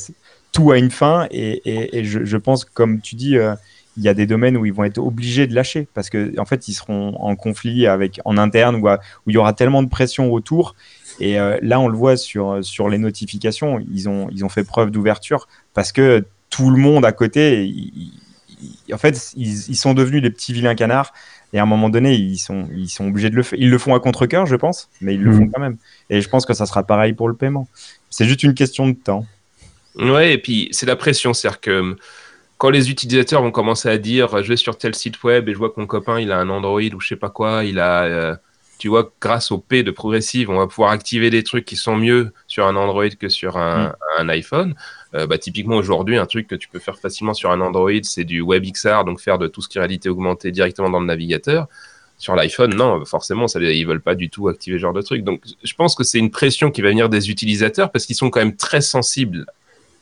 tout 0.51 0.71
a 0.71 0.77
une 0.77 0.91
fin, 0.91 1.27
et, 1.31 1.61
et, 1.63 1.99
et 1.99 2.03
je, 2.03 2.25
je, 2.25 2.37
pense, 2.37 2.65
comme 2.65 2.99
tu 3.01 3.15
dis. 3.15 3.37
Euh, 3.37 3.55
il 3.97 4.03
y 4.03 4.09
a 4.09 4.13
des 4.13 4.25
domaines 4.25 4.57
où 4.57 4.65
ils 4.65 4.73
vont 4.73 4.83
être 4.83 4.97
obligés 4.97 5.47
de 5.47 5.53
lâcher 5.53 5.87
parce 5.93 6.09
que 6.09 6.39
en 6.39 6.45
fait 6.45 6.67
ils 6.67 6.73
seront 6.73 7.15
en 7.19 7.35
conflit 7.35 7.87
avec 7.87 8.19
en 8.25 8.37
interne 8.37 8.75
ou 8.75 8.87
où, 8.87 8.97
il 9.27 9.33
y 9.33 9.37
aura 9.37 9.53
tellement 9.53 9.83
de 9.83 9.89
pression 9.89 10.31
autour. 10.31 10.75
Et 11.19 11.39
euh, 11.39 11.57
là 11.61 11.79
on 11.79 11.87
le 11.87 11.97
voit 11.97 12.15
sur 12.15 12.63
sur 12.63 12.87
les 12.87 12.97
notifications 12.97 13.79
ils 13.91 14.07
ont 14.07 14.29
ils 14.31 14.45
ont 14.45 14.49
fait 14.49 14.63
preuve 14.63 14.91
d'ouverture 14.91 15.47
parce 15.73 15.91
que 15.91 16.25
tout 16.49 16.69
le 16.69 16.77
monde 16.77 17.03
à 17.03 17.11
côté 17.11 17.73
en 18.91 18.97
fait 18.97 19.33
ils, 19.35 19.75
sont 19.75 19.93
devenus 19.93 20.21
des 20.21 20.29
petits 20.29 20.53
vilains 20.53 20.75
canards 20.75 21.13
et 21.51 21.59
à 21.59 21.63
un 21.63 21.65
moment 21.65 21.89
donné 21.89 22.15
ils 22.15 22.37
sont 22.37 22.67
ils 22.73 22.89
sont 22.89 23.07
obligés 23.07 23.29
de 23.29 23.35
le 23.35 23.43
faire. 23.43 23.59
Ils 23.59 23.69
le 23.69 23.77
font 23.77 23.95
à 23.95 23.99
contre 23.99 24.27
cœur 24.27 24.45
je 24.45 24.55
pense 24.55 24.89
mais 25.01 25.15
ils 25.15 25.21
le 25.21 25.31
mmh. 25.31 25.37
font 25.37 25.47
quand 25.53 25.61
même. 25.61 25.77
Et 26.09 26.21
je 26.21 26.29
pense 26.29 26.45
que 26.45 26.53
ça 26.53 26.65
sera 26.65 26.83
pareil 26.83 27.13
pour 27.13 27.27
le 27.27 27.35
paiement. 27.35 27.67
C'est 28.09 28.25
juste 28.25 28.43
une 28.43 28.53
question 28.53 28.87
de 28.87 28.93
temps. 28.93 29.25
Ouais 29.95 30.33
et 30.33 30.37
puis 30.37 30.69
c'est 30.71 30.85
la 30.85 30.95
pression. 30.95 31.33
C'est-à-dire 31.33 31.59
que 31.59 31.97
quand 32.59 32.69
les 32.69 32.91
utilisateurs 32.91 33.41
vont 33.41 33.51
commencer 33.51 33.89
à 33.89 33.97
dire 33.97 34.43
je 34.43 34.49
vais 34.49 34.57
sur 34.57 34.77
tel 34.77 34.93
site 34.93 35.23
web 35.23 35.47
et 35.47 35.53
je 35.53 35.57
vois 35.57 35.69
que 35.69 35.79
mon 35.79 35.87
copain 35.87 36.19
il 36.19 36.31
a 36.31 36.37
un 36.37 36.49
Android 36.49 36.81
ou 36.81 36.99
je 36.99 37.07
sais 37.07 37.15
pas 37.15 37.29
quoi, 37.29 37.63
il 37.63 37.79
a, 37.79 38.03
euh, 38.03 38.35
tu 38.77 38.89
vois, 38.89 39.11
grâce 39.21 39.51
au 39.51 39.59
P 39.59 39.81
de 39.81 39.91
progressive, 39.91 40.49
on 40.49 40.57
va 40.57 40.67
pouvoir 40.67 40.91
activer 40.91 41.29
des 41.29 41.43
trucs 41.43 41.63
qui 41.63 41.77
sont 41.77 41.95
mieux 41.95 42.33
sur 42.47 42.67
un 42.67 42.75
Android 42.75 43.09
que 43.09 43.29
sur 43.29 43.57
un, 43.57 43.95
mm. 44.21 44.29
iPhone. 44.29 44.75
Euh, 45.15 45.25
bah, 45.25 45.37
typiquement 45.37 45.77
aujourd'hui, 45.77 46.17
un 46.17 46.25
truc 46.25 46.47
que 46.47 46.55
tu 46.55 46.67
peux 46.67 46.79
faire 46.79 46.99
facilement 46.99 47.33
sur 47.33 47.49
un 47.49 47.61
Android, 47.61 48.03
c'est 48.03 48.25
du 48.25 48.41
WebXR, 48.41 49.05
donc 49.05 49.21
faire 49.21 49.37
de 49.37 49.47
tout 49.47 49.61
ce 49.61 49.69
qui 49.69 49.77
est 49.77 49.81
réalité 49.81 50.09
augmentée 50.09 50.51
directement 50.51 50.89
dans 50.89 50.99
le 50.99 51.05
navigateur. 51.05 51.67
Sur 52.17 52.35
l'iPhone, 52.35 52.75
non, 52.75 53.05
forcément, 53.05 53.47
ça, 53.47 53.61
ils 53.61 53.87
veulent 53.87 54.01
pas 54.01 54.15
du 54.15 54.29
tout 54.29 54.49
activer 54.49 54.77
ce 54.77 54.81
genre 54.81 54.93
de 54.93 55.01
truc. 55.01 55.23
Donc, 55.23 55.41
je 55.63 55.73
pense 55.75 55.95
que 55.95 56.03
c'est 56.03 56.19
une 56.19 56.31
pression 56.31 56.71
qui 56.71 56.81
va 56.81 56.89
venir 56.89 57.07
des 57.07 57.29
utilisateurs 57.29 57.89
parce 57.91 58.05
qu'ils 58.05 58.17
sont 58.17 58.29
quand 58.29 58.41
même 58.41 58.57
très 58.57 58.81
sensibles 58.81 59.45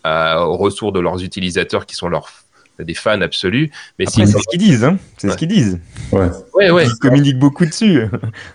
au 0.06 0.56
retour 0.56 0.94
de 0.94 1.02
leurs 1.02 1.22
utilisateurs 1.22 1.86
qui 1.86 1.94
sont 1.94 2.08
leurs 2.08 2.30
des 2.86 2.94
fans 2.94 3.22
absolus. 3.22 3.72
Mais 4.00 4.06
c'est 4.06 4.26
ce 4.26 4.38
qu'ils 4.50 4.60
disent, 4.60 4.84
hein 4.84 4.98
c'est 5.18 5.30
ce 5.30 5.38
qu'ils 5.38 5.48
disent. 5.48 5.80
Ouais. 6.12 6.30
Ouais, 6.54 6.86
Ils 6.86 7.00
communiquent 7.00 7.40
beaucoup 7.40 7.66
dessus. 7.66 8.04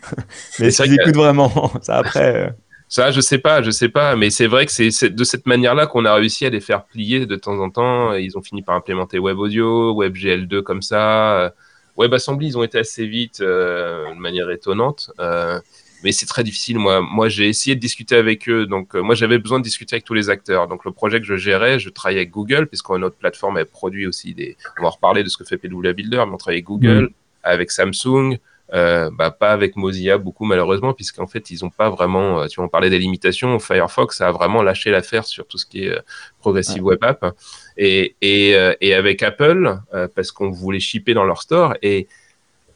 mais 0.58 0.70
s'ils 0.70 0.94
écoutent 0.94 1.16
vraiment, 1.16 1.72
ça 1.82 1.96
après. 1.96 2.46
Euh. 2.46 2.50
Ça, 2.88 3.10
je 3.10 3.22
sais 3.22 3.38
pas, 3.38 3.62
je 3.62 3.70
sais 3.70 3.88
pas, 3.88 4.16
mais 4.16 4.28
c'est 4.28 4.46
vrai 4.46 4.66
que 4.66 4.72
c'est 4.72 5.08
de 5.08 5.24
cette 5.24 5.46
manière-là 5.46 5.86
qu'on 5.86 6.04
a 6.04 6.12
réussi 6.12 6.44
à 6.44 6.50
les 6.50 6.60
faire 6.60 6.84
plier 6.84 7.24
de 7.24 7.36
temps 7.36 7.58
en 7.58 7.70
temps. 7.70 8.12
Ils 8.12 8.36
ont 8.36 8.42
fini 8.42 8.60
par 8.60 8.74
implémenter 8.74 9.18
Web 9.18 9.38
Audio, 9.38 9.94
WebGL2 9.94 10.60
comme 10.62 10.82
ça. 10.82 11.54
WebAssembly, 11.96 12.48
ils 12.48 12.58
ont 12.58 12.62
été 12.62 12.78
assez 12.78 13.06
vite 13.06 13.40
euh, 13.40 14.14
de 14.14 14.18
manière 14.18 14.50
étonnante. 14.50 15.10
Euh, 15.20 15.60
mais 16.02 16.12
c'est 16.12 16.26
très 16.26 16.44
difficile. 16.44 16.78
Moi, 16.78 17.00
moi 17.00 17.28
j'ai 17.28 17.48
essayé 17.48 17.74
de 17.74 17.80
discuter 17.80 18.16
avec 18.16 18.48
eux. 18.48 18.66
Donc, 18.66 18.94
euh, 18.94 19.02
moi, 19.02 19.14
j'avais 19.14 19.38
besoin 19.38 19.58
de 19.58 19.64
discuter 19.64 19.96
avec 19.96 20.04
tous 20.04 20.14
les 20.14 20.30
acteurs. 20.30 20.68
Donc, 20.68 20.84
le 20.84 20.92
projet 20.92 21.20
que 21.20 21.26
je 21.26 21.36
gérais, 21.36 21.78
je 21.78 21.90
travaillais 21.90 22.20
avec 22.20 22.30
Google, 22.30 22.66
puisqu'on 22.66 22.94
a 22.94 22.98
notre 22.98 23.16
plateforme, 23.16 23.58
elle 23.58 23.66
produit 23.66 24.06
aussi 24.06 24.34
des. 24.34 24.56
On 24.78 24.82
va 24.82 24.90
reparler 24.90 25.22
de 25.22 25.28
ce 25.28 25.36
que 25.36 25.44
fait 25.44 25.58
PW 25.58 25.92
Builder, 25.92 26.24
mais 26.26 26.32
on 26.32 26.36
travaille 26.36 26.56
avec 26.56 26.64
Google, 26.64 27.04
mm. 27.04 27.10
avec 27.42 27.70
Samsung, 27.70 28.38
euh, 28.74 29.10
bah, 29.12 29.30
pas 29.30 29.52
avec 29.52 29.76
Mozilla 29.76 30.16
beaucoup 30.16 30.46
malheureusement, 30.46 30.94
puisqu'en 30.94 31.26
fait 31.26 31.50
ils 31.50 31.62
n'ont 31.62 31.68
pas 31.70 31.90
vraiment, 31.90 32.40
euh, 32.40 32.46
tu 32.46 32.56
vois, 32.56 32.64
on 32.64 32.68
parlait 32.68 32.88
des 32.88 32.98
limitations, 32.98 33.58
Firefox 33.58 34.22
a 34.22 34.30
vraiment 34.30 34.62
lâché 34.62 34.90
l'affaire 34.90 35.26
sur 35.26 35.46
tout 35.46 35.58
ce 35.58 35.66
qui 35.66 35.84
est 35.84 35.90
euh, 35.90 36.00
Progressive 36.38 36.82
Web 36.82 37.04
App, 37.04 37.36
et, 37.76 38.16
et, 38.22 38.56
et 38.80 38.94
avec 38.94 39.22
Apple, 39.22 39.78
parce 40.14 40.32
qu'on 40.32 40.50
voulait 40.50 40.80
shipper 40.80 41.14
dans 41.14 41.24
leur 41.24 41.42
store, 41.42 41.74
et, 41.82 42.08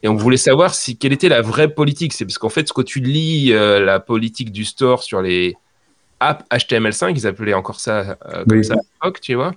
et 0.03 0.07
on 0.07 0.15
voulait 0.15 0.37
savoir 0.37 0.75
si 0.75 0.97
quelle 0.97 1.13
était 1.13 1.29
la 1.29 1.41
vraie 1.41 1.69
politique. 1.69 2.13
C'est 2.13 2.25
parce 2.25 2.37
qu'en 2.37 2.49
fait, 2.49 2.67
ce 2.67 2.73
que 2.73 2.81
tu 2.81 2.99
lis 2.99 3.49
la 3.49 3.99
politique 3.99 4.51
du 4.51 4.65
store 4.65 5.03
sur 5.03 5.21
les 5.21 5.55
apps 6.19 6.43
HTML5, 6.51 7.13
ils 7.15 7.27
appelaient 7.27 7.53
encore 7.53 7.79
ça 7.79 8.17
comme 8.47 8.63
ça 8.63 8.73
à 8.73 8.77
l'époque, 8.77 9.21
tu 9.21 9.33
vois 9.33 9.53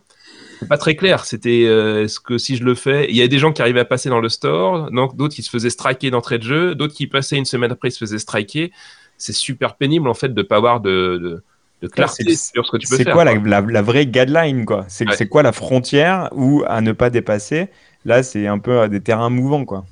pas 0.67 0.79
très 0.79 0.95
clair. 0.95 1.25
C'était 1.25 1.65
euh, 1.67 2.09
ce 2.09 2.21
que 2.21 2.39
si 2.39 2.57
je 2.57 2.65
le 2.65 2.75
fais, 2.75 3.07
il 3.09 3.17
y 3.17 3.23
a 3.23 3.29
des 3.29 3.39
gens 3.39 3.53
qui 3.53 3.63
arrivaient 3.63 3.81
à 3.81 3.85
passer 3.85 4.09
dans 4.09 4.21
le 4.21 4.29
store, 4.29 4.91
donc 4.91 5.17
d'autres 5.17 5.35
qui 5.35 5.43
se 5.43 5.51
faisaient 5.51 5.71
striker 5.71 6.11
d'entrée 6.11 6.39
de 6.39 6.45
jeu, 6.45 6.75
d'autres 6.75 6.95
qui 6.95 7.07
passaient 7.07 7.37
une 7.37 7.45
semaine 7.45 7.73
après 7.73 7.89
ils 7.89 7.93
se 7.93 7.99
faisaient 7.99 8.19
striker. 8.19 8.73
C'est 9.17 9.33
super 9.33 9.77
pénible 9.77 10.09
en 10.09 10.15
fait 10.15 10.33
de 10.33 10.43
pas 10.43 10.57
avoir 10.57 10.81
de, 10.81 11.43
de, 11.83 11.89
clarté 11.89 12.35
sur 12.35 12.67
ce 12.67 12.71
que 12.71 12.77
tu 12.79 12.89
peux 12.89 12.97
faire. 12.97 13.07
C'est 13.07 13.13
quoi 13.13 13.25
la, 13.25 13.83
vraie 13.83 14.07
guideline 14.07 14.65
quoi? 14.65 14.87
C'est 14.89 15.29
quoi 15.29 15.43
la 15.43 15.53
frontière 15.53 16.29
ou 16.33 16.63
à 16.67 16.81
ne 16.81 16.93
pas 16.93 17.11
dépasser? 17.11 17.69
Là, 18.07 18.23
c'est 18.23 18.47
un 18.47 18.59
peu 18.59 18.89
des 18.89 19.01
terrains 19.01 19.31
mouvants 19.31 19.65
quoi. 19.65 19.85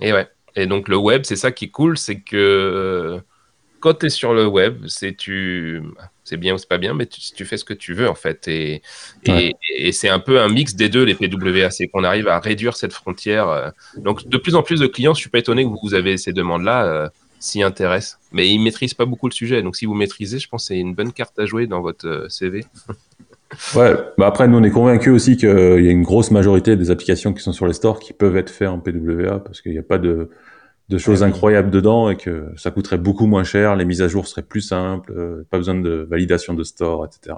Et 0.00 0.12
ouais. 0.12 0.28
Et 0.56 0.66
donc 0.66 0.88
le 0.88 0.96
web, 0.96 1.22
c'est 1.24 1.36
ça 1.36 1.52
qui 1.52 1.66
est 1.66 1.70
cool, 1.70 1.96
c'est 1.96 2.20
que 2.20 2.36
euh, 2.36 3.20
quand 3.80 3.94
tu 3.94 4.06
es 4.06 4.10
sur 4.10 4.34
le 4.34 4.46
web, 4.46 4.84
c'est 4.86 5.16
tu 5.16 5.82
c'est 6.24 6.36
bien 6.36 6.54
ou 6.54 6.58
c'est 6.58 6.68
pas 6.68 6.78
bien, 6.78 6.94
mais 6.94 7.06
tu, 7.06 7.20
tu, 7.20 7.44
fais 7.44 7.56
ce 7.56 7.64
que 7.64 7.74
tu 7.74 7.94
veux 7.94 8.08
en 8.08 8.14
fait. 8.14 8.46
Et, 8.46 8.82
et, 9.24 9.92
c'est 9.92 10.08
un 10.08 10.20
peu 10.20 10.40
un 10.40 10.48
mix 10.48 10.74
des 10.74 10.88
deux, 10.88 11.02
les 11.04 11.14
PWA. 11.14 11.70
C'est 11.70 11.88
qu'on 11.88 12.04
arrive 12.04 12.28
à 12.28 12.38
réduire 12.38 12.76
cette 12.76 12.92
frontière. 12.92 13.48
Euh. 13.48 13.70
Donc 13.96 14.28
de 14.28 14.36
plus 14.36 14.54
en 14.54 14.62
plus 14.62 14.80
de 14.80 14.86
clients, 14.86 15.14
je 15.14 15.20
suis 15.20 15.30
pas 15.30 15.38
étonné 15.38 15.64
que 15.64 15.70
vous 15.82 15.94
avez 15.94 16.16
ces 16.18 16.32
demandes-là, 16.32 16.84
euh, 16.84 17.08
s'y 17.40 17.62
intéressent. 17.62 18.18
Mais 18.32 18.48
ils 18.48 18.60
maîtrisent 18.60 18.94
pas 18.94 19.06
beaucoup 19.06 19.28
le 19.28 19.32
sujet. 19.32 19.62
Donc 19.62 19.76
si 19.76 19.86
vous 19.86 19.94
maîtrisez, 19.94 20.38
je 20.38 20.48
pense 20.48 20.64
que 20.64 20.66
c'est 20.68 20.78
une 20.78 20.94
bonne 20.94 21.12
carte 21.12 21.38
à 21.38 21.46
jouer 21.46 21.66
dans 21.66 21.80
votre 21.80 22.26
CV. 22.28 22.64
Ouais, 23.74 23.94
bah 24.18 24.26
après 24.26 24.48
nous 24.48 24.58
on 24.58 24.62
est 24.62 24.70
convaincus 24.70 25.12
aussi 25.12 25.36
qu'il 25.36 25.48
y 25.48 25.88
a 25.88 25.90
une 25.90 26.02
grosse 26.02 26.30
majorité 26.30 26.76
des 26.76 26.90
applications 26.90 27.32
qui 27.32 27.42
sont 27.42 27.52
sur 27.52 27.66
les 27.66 27.72
stores 27.72 27.98
qui 27.98 28.12
peuvent 28.12 28.36
être 28.36 28.50
faites 28.50 28.68
en 28.68 28.78
PWA 28.78 29.38
parce 29.40 29.60
qu'il 29.60 29.72
n'y 29.72 29.78
a 29.78 29.82
pas 29.82 29.98
de 29.98 30.30
de 30.90 30.98
choses 30.98 31.22
incroyables 31.22 31.70
dedans 31.70 32.10
et 32.10 32.16
que 32.16 32.48
ça 32.56 32.72
coûterait 32.72 32.98
beaucoup 32.98 33.26
moins 33.26 33.44
cher, 33.44 33.76
les 33.76 33.84
mises 33.84 34.02
à 34.02 34.08
jour 34.08 34.26
seraient 34.26 34.42
plus 34.42 34.60
simples, 34.60 35.12
euh, 35.16 35.46
pas 35.48 35.56
besoin 35.56 35.76
de 35.76 36.06
validation 36.10 36.52
de 36.52 36.64
store, 36.64 37.06
etc. 37.06 37.36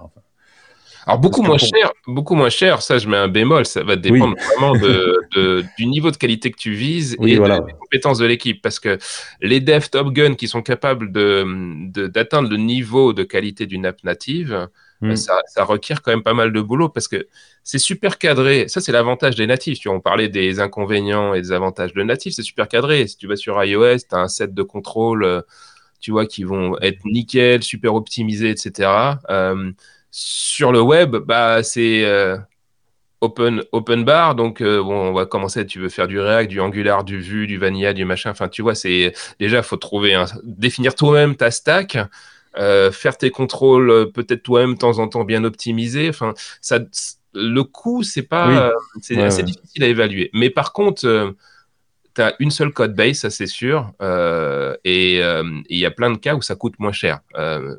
alors 1.06 1.18
beaucoup 1.18 1.42
moins 1.42 1.58
cher, 1.58 1.92
beaucoup 2.06 2.34
moins 2.34 2.48
cher, 2.48 2.80
ça 2.80 2.96
je 2.96 3.08
mets 3.08 3.18
un 3.18 3.28
bémol, 3.28 3.66
ça 3.66 3.82
va 3.82 3.96
dépendre 3.96 4.36
vraiment 4.38 4.72
de, 5.34 5.64
du 5.76 5.84
niveau 5.84 6.10
de 6.10 6.16
qualité 6.16 6.50
que 6.50 6.56
tu 6.56 6.72
vises 6.72 7.14
et 7.20 7.36
des 7.36 7.72
compétences 7.78 8.18
de 8.18 8.24
l'équipe, 8.24 8.62
parce 8.62 8.80
que 8.80 8.98
les 9.42 9.60
devs 9.60 9.90
Top 9.90 10.12
Gun 10.14 10.34
qui 10.34 10.48
sont 10.48 10.62
capables 10.62 11.12
de 11.12 12.08
d'atteindre 12.08 12.48
le 12.48 12.56
niveau 12.56 13.12
de 13.12 13.22
qualité 13.22 13.66
d'une 13.66 13.84
app 13.84 14.02
native, 14.02 14.66
Hmm. 15.02 15.16
Ça, 15.16 15.64
requiert 15.64 16.00
quand 16.00 16.12
même 16.12 16.22
pas 16.22 16.32
mal 16.32 16.52
de 16.52 16.60
boulot 16.60 16.88
parce 16.88 17.08
que 17.08 17.26
c'est 17.64 17.80
super 17.80 18.18
cadré. 18.18 18.68
Ça, 18.68 18.80
c'est 18.80 18.92
l'avantage 18.92 19.34
des 19.34 19.48
natifs. 19.48 19.80
Tu 19.80 19.88
vois, 19.88 19.96
on 19.96 20.00
parlait 20.00 20.28
des 20.28 20.60
inconvénients 20.60 21.34
et 21.34 21.42
des 21.42 21.50
avantages 21.50 21.92
de 21.92 22.04
natifs. 22.04 22.34
C'est 22.34 22.44
super 22.44 22.68
cadré. 22.68 23.08
Si 23.08 23.16
tu 23.16 23.26
vas 23.26 23.34
sur 23.34 23.62
iOS, 23.62 23.98
tu 23.98 24.14
as 24.14 24.18
un 24.18 24.28
set 24.28 24.54
de 24.54 24.62
contrôles, 24.62 25.24
euh, 25.24 25.42
tu 26.00 26.12
vois, 26.12 26.24
qui 26.26 26.44
vont 26.44 26.78
être 26.80 27.04
nickel, 27.04 27.64
super 27.64 27.96
optimisés, 27.96 28.50
etc. 28.50 28.90
Euh, 29.28 29.72
sur 30.12 30.70
le 30.70 30.80
web, 30.80 31.16
bah, 31.16 31.64
c'est 31.64 32.04
euh, 32.04 32.36
open, 33.20 33.64
open 33.72 34.04
bar. 34.04 34.36
Donc, 34.36 34.62
bon, 34.62 35.08
on 35.10 35.12
va 35.12 35.26
commencer. 35.26 35.66
Tu 35.66 35.80
veux 35.80 35.88
faire 35.88 36.06
du 36.06 36.20
React, 36.20 36.48
du 36.48 36.60
Angular, 36.60 37.02
du 37.02 37.20
Vue, 37.20 37.48
du 37.48 37.58
Vanilla, 37.58 37.92
du 37.92 38.04
machin. 38.04 38.30
Enfin, 38.30 38.48
tu 38.48 38.62
vois, 38.62 38.76
c'est 38.76 39.12
déjà, 39.40 39.64
faut 39.64 39.76
trouver 39.78 40.14
un, 40.14 40.26
définir 40.44 40.94
toi-même 40.94 41.34
ta 41.34 41.50
stack. 41.50 41.98
Euh, 42.58 42.92
faire 42.92 43.16
tes 43.16 43.30
contrôles 43.30 43.90
euh, 43.90 44.04
peut-être 44.04 44.42
toi-même 44.42 44.74
de 44.74 44.78
temps 44.78 44.98
en 44.98 45.08
temps 45.08 45.24
bien 45.24 45.42
optimisés. 45.44 46.08
Enfin, 46.10 46.34
ça, 46.60 46.80
le 47.32 47.62
coût, 47.62 48.02
c'est 48.02 48.22
pas, 48.22 48.66
euh, 48.66 48.72
c'est 49.00 49.20
assez 49.22 49.42
difficile 49.42 49.84
à 49.84 49.86
évaluer. 49.86 50.30
Mais 50.34 50.50
par 50.50 50.72
contre, 50.72 51.34
tu 52.14 52.20
as 52.20 52.34
une 52.40 52.50
seule 52.50 52.72
code 52.72 52.94
base, 52.94 53.20
ça 53.20 53.30
c'est 53.30 53.46
sûr, 53.46 53.92
et 54.84 55.16
il 55.18 55.78
y 55.78 55.86
a 55.86 55.90
plein 55.90 56.10
de 56.10 56.18
cas 56.18 56.34
où 56.34 56.42
ça 56.42 56.54
coûte 56.54 56.74
moins 56.78 56.92
cher. 56.92 57.20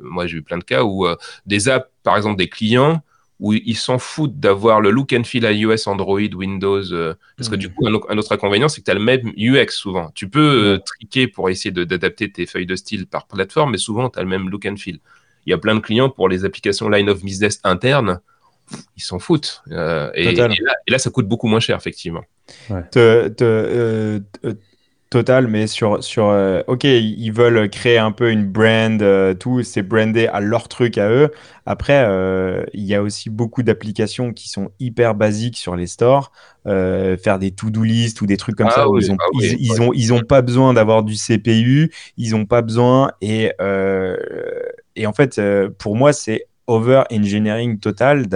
moi, 0.01 0.25
j'ai 0.25 0.37
eu 0.37 0.41
plein 0.41 0.57
de 0.57 0.63
cas 0.63 0.83
où 0.83 1.05
des 1.45 1.69
apps, 1.69 1.89
par 2.01 2.17
exemple 2.17 2.37
des 2.37 2.49
clients, 2.49 3.03
où 3.43 3.51
ils 3.51 3.75
s'en 3.75 3.99
foutent 3.99 4.39
d'avoir 4.39 4.79
le 4.79 4.89
look 4.89 5.11
and 5.11 5.25
feel 5.25 5.43
iOS, 5.43 5.89
Android, 5.89 6.33
Windows. 6.33 6.93
Euh, 6.93 7.13
parce 7.35 7.49
que 7.49 7.57
du 7.57 7.69
coup, 7.69 7.85
un, 7.85 8.17
autre 8.17 8.31
inconvénient, 8.31 8.69
c'est 8.69 8.79
que 8.79 8.85
tu 8.85 8.91
as 8.91 8.93
le 8.93 9.01
même 9.01 9.33
UX 9.35 9.67
souvent. 9.71 10.11
Tu 10.15 10.29
peux 10.29 10.39
euh, 10.39 10.77
triquer 10.77 11.27
pour 11.27 11.49
essayer 11.49 11.71
d'adapter 11.71 12.31
tes 12.31 12.45
feuilles 12.45 12.65
de 12.65 12.77
style 12.77 13.05
par 13.05 13.27
plateforme, 13.27 13.71
mais 13.71 13.77
souvent, 13.77 14.09
tu 14.09 14.17
as 14.17 14.23
le 14.23 14.29
même 14.29 14.49
look 14.49 14.65
and 14.65 14.77
feel. 14.77 14.99
Il 15.45 15.49
y 15.49 15.53
a 15.53 15.57
plein 15.57 15.75
de 15.75 15.81
clients 15.81 16.09
pour 16.09 16.29
les 16.29 16.45
applications 16.45 16.87
line 16.87 17.09
of 17.09 17.21
business 17.21 17.59
internes, 17.65 18.21
ils 18.95 19.03
s'en 19.03 19.19
foutent. 19.19 19.61
Euh, 19.71 20.09
et, 20.15 20.33
là, 20.87 20.97
ça 20.97 21.09
coûte 21.09 21.27
beaucoup 21.27 21.47
moins 21.47 21.59
cher, 21.59 21.75
effectivement. 21.75 22.23
Ouais 22.69 22.83
total, 25.13 25.47
mais 25.47 25.67
sur, 25.67 26.03
sur 26.03 26.29
euh, 26.29 26.61
ok, 26.65 26.85
ils 26.85 27.31
veulent 27.31 27.69
créer 27.69 27.99
un 27.99 28.11
peu 28.11 28.31
une 28.31 28.47
brand, 28.47 28.99
euh, 29.03 29.35
tout, 29.35 29.61
c'est 29.61 29.83
brandé 29.83 30.25
à 30.25 30.39
leur 30.39 30.67
truc 30.67 30.97
à 30.97 31.07
eux. 31.07 31.29
Après, 31.67 32.03
euh, 32.07 32.63
il 32.73 32.83
y 32.83 32.95
a 32.95 33.03
aussi 33.03 33.29
beaucoup 33.29 33.61
d'applications 33.61 34.33
qui 34.33 34.49
sont 34.49 34.71
hyper 34.79 35.13
basiques 35.13 35.57
sur 35.57 35.75
les 35.75 35.85
stores, 35.85 36.31
faire 36.65 37.37
des 37.37 37.51
to-do 37.51 37.83
list 37.83 38.21
ou 38.21 38.25
des 38.25 38.37
trucs 38.37 38.55
comme 38.55 38.69
ah 38.71 38.75
ça. 38.75 38.85
ils, 38.99 39.11
ont, 39.11 39.17
ah 39.19 39.25
ils, 39.39 39.81
ont, 39.83 39.93
ils 39.93 40.13
ont 40.13 40.21
pas 40.21 40.41
besoin 40.41 40.73
d'avoir 40.73 41.03
du 41.03 41.13
CPU, 41.13 41.91
ils 42.17 42.35
ont 42.35 42.45
pas 42.47 42.63
besoin 42.63 43.11
et 43.21 43.51
et 44.95 45.07
en 45.07 45.13
fait, 45.13 45.39
pour 45.77 45.95
moi, 45.95 46.11
c'est 46.11 46.47
over-engineering 46.67 47.79
total 47.79 48.27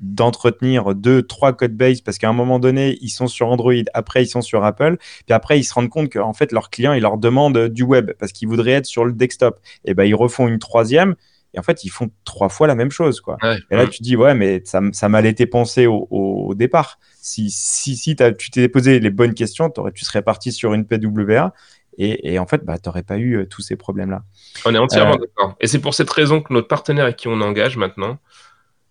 d'entretenir 0.00 0.94
deux, 0.94 1.22
trois 1.22 1.52
code 1.52 1.76
base 1.76 2.00
parce 2.00 2.18
qu'à 2.18 2.28
un 2.28 2.32
moment 2.32 2.58
donné, 2.58 2.98
ils 3.00 3.10
sont 3.10 3.26
sur 3.26 3.48
Android, 3.48 3.72
après 3.94 4.24
ils 4.24 4.28
sont 4.28 4.40
sur 4.40 4.64
Apple, 4.64 4.96
puis 4.98 5.32
après 5.32 5.58
ils 5.58 5.64
se 5.64 5.74
rendent 5.74 5.88
compte 5.88 6.12
qu'en 6.12 6.32
fait 6.32 6.52
leurs 6.52 6.70
clients, 6.70 6.92
ils 6.92 7.02
leur 7.02 7.18
demandent 7.18 7.68
du 7.68 7.82
web 7.82 8.12
parce 8.18 8.32
qu'ils 8.32 8.48
voudraient 8.48 8.72
être 8.72 8.86
sur 8.86 9.04
le 9.04 9.12
desktop. 9.12 9.60
Et 9.84 9.94
ben 9.94 10.04
ils 10.04 10.14
refont 10.14 10.48
une 10.48 10.58
troisième. 10.58 11.14
Et 11.54 11.58
en 11.58 11.62
fait, 11.62 11.84
ils 11.84 11.88
font 11.88 12.10
trois 12.24 12.50
fois 12.50 12.66
la 12.66 12.74
même 12.74 12.90
chose. 12.90 13.20
Quoi. 13.20 13.38
et 13.70 13.76
là, 13.76 13.86
tu 13.86 14.02
dis, 14.02 14.16
ouais, 14.16 14.34
mais 14.34 14.60
ça, 14.64 14.82
ça 14.92 15.08
m'a 15.08 15.22
été 15.22 15.46
pensé 15.46 15.86
au, 15.86 16.06
au, 16.10 16.54
départ. 16.54 16.98
Si, 17.20 17.50
si, 17.50 17.96
si 17.96 18.14
tu 18.16 18.50
t'es 18.50 18.68
posé 18.68 19.00
les 19.00 19.10
bonnes 19.10 19.32
questions, 19.32 19.72
tu 19.94 20.04
serais 20.04 20.22
parti 20.22 20.52
sur 20.52 20.74
une 20.74 20.84
PWA. 20.84 21.54
Et, 22.00 22.38
en 22.38 22.46
fait, 22.46 22.64
bah, 22.64 22.78
tu 22.78 22.88
n'aurais 22.88 23.02
pas 23.02 23.18
eu 23.18 23.38
euh, 23.38 23.46
tous 23.46 23.60
ces 23.60 23.74
problèmes-là. 23.74 24.22
On 24.64 24.72
est 24.72 24.78
entièrement 24.78 25.14
euh, 25.14 25.18
d'accord. 25.18 25.56
Et 25.60 25.66
c'est 25.66 25.80
pour 25.80 25.94
cette 25.94 26.10
raison 26.10 26.40
que 26.40 26.52
notre 26.52 26.68
partenaire 26.68 27.04
avec 27.04 27.16
qui 27.16 27.26
on 27.26 27.40
engage 27.40 27.76
maintenant, 27.76 28.18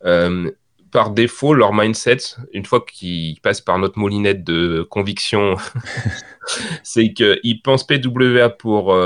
euh, 0.03 0.51
par 0.91 1.11
défaut, 1.11 1.53
leur 1.53 1.73
mindset, 1.73 2.17
une 2.51 2.65
fois 2.65 2.83
qu'ils 2.85 3.39
passent 3.39 3.61
par 3.61 3.79
notre 3.79 3.97
moulinette 3.97 4.43
de 4.43 4.85
conviction, 4.89 5.55
c'est 6.83 7.13
qu'ils 7.13 7.61
pensent 7.63 7.87
PWA 7.87 8.49
pour 8.49 8.97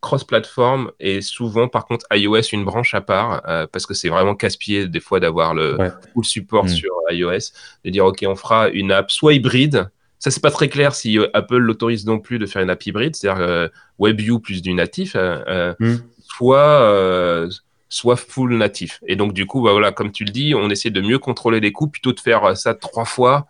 cross-platform 0.00 0.92
et 1.00 1.20
souvent, 1.20 1.68
par 1.68 1.86
contre, 1.86 2.06
iOS 2.12 2.52
une 2.52 2.64
branche 2.64 2.94
à 2.94 3.00
part 3.00 3.42
parce 3.72 3.86
que 3.86 3.94
c'est 3.94 4.08
vraiment 4.08 4.34
casse-pied 4.34 4.88
des 4.88 5.00
fois 5.00 5.20
d'avoir 5.20 5.54
le 5.54 5.78
support 6.22 6.64
mm. 6.64 6.68
sur 6.68 6.92
iOS, 7.10 7.52
de 7.84 7.90
dire, 7.90 8.04
OK, 8.04 8.24
on 8.26 8.36
fera 8.36 8.68
une 8.68 8.92
app 8.92 9.10
soit 9.10 9.34
hybride, 9.34 9.90
ça, 10.18 10.30
c'est 10.30 10.42
pas 10.42 10.50
très 10.50 10.68
clair 10.68 10.94
si 10.94 11.18
euh, 11.18 11.28
Apple 11.34 11.58
l'autorise 11.58 12.06
non 12.06 12.18
plus 12.18 12.38
de 12.38 12.46
faire 12.46 12.62
une 12.62 12.70
app 12.70 12.84
hybride, 12.84 13.14
c'est-à-dire 13.14 13.42
euh, 13.42 13.68
WebView 13.98 14.40
plus 14.40 14.62
du 14.62 14.72
natif, 14.72 15.12
euh, 15.14 15.74
hmm. 15.78 15.96
soit, 16.26 17.48
soit 17.88 18.16
full 18.16 18.56
natif. 18.56 19.00
Et 19.06 19.16
donc, 19.16 19.32
du 19.32 19.46
coup, 19.46 19.62
bah, 19.62 19.72
voilà, 19.72 19.92
comme 19.92 20.12
tu 20.12 20.24
le 20.24 20.30
dis, 20.30 20.54
on 20.54 20.70
essaie 20.70 20.90
de 20.90 21.00
mieux 21.00 21.18
contrôler 21.18 21.60
les 21.60 21.72
coûts 21.72 21.88
plutôt 21.88 22.12
de 22.12 22.20
faire 22.20 22.56
ça 22.56 22.74
trois 22.74 23.04
fois. 23.04 23.46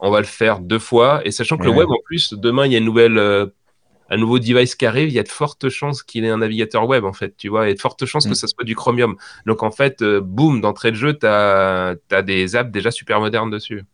On 0.00 0.10
va 0.10 0.20
le 0.20 0.26
faire 0.26 0.60
deux 0.60 0.78
fois. 0.78 1.22
Et 1.24 1.30
sachant 1.30 1.56
que 1.56 1.64
le 1.64 1.70
web, 1.70 1.88
en 1.88 1.98
plus, 2.04 2.32
demain, 2.34 2.66
il 2.66 2.72
y 2.72 2.74
a 2.76 2.78
une 2.78 2.84
nouvelle, 2.84 3.18
un 4.10 4.16
nouveau 4.16 4.38
device 4.38 4.74
qui 4.74 4.86
arrive, 4.86 5.08
il 5.08 5.14
y 5.14 5.18
a 5.18 5.24
de 5.24 5.28
fortes 5.28 5.68
chances 5.68 6.02
qu'il 6.02 6.24
ait 6.24 6.30
un 6.30 6.38
navigateur 6.38 6.86
web, 6.86 7.04
en 7.04 7.12
fait, 7.12 7.36
tu 7.36 7.48
vois, 7.48 7.68
et 7.68 7.74
de 7.74 7.80
fortes 7.80 8.04
chances 8.06 8.26
que 8.26 8.30
hmm. 8.30 8.34
ça 8.34 8.48
soit 8.48 8.64
du 8.64 8.74
Chromium. 8.74 9.16
Donc, 9.46 9.62
en 9.62 9.70
fait, 9.70 10.02
boum, 10.02 10.60
d'entrée 10.60 10.90
de 10.90 10.96
jeu, 10.96 11.16
tu 11.16 11.26
as, 11.26 11.96
des 12.24 12.56
apps 12.56 12.70
déjà 12.70 12.90
super 12.90 13.20
modernes 13.20 13.50
dessus. 13.50 13.84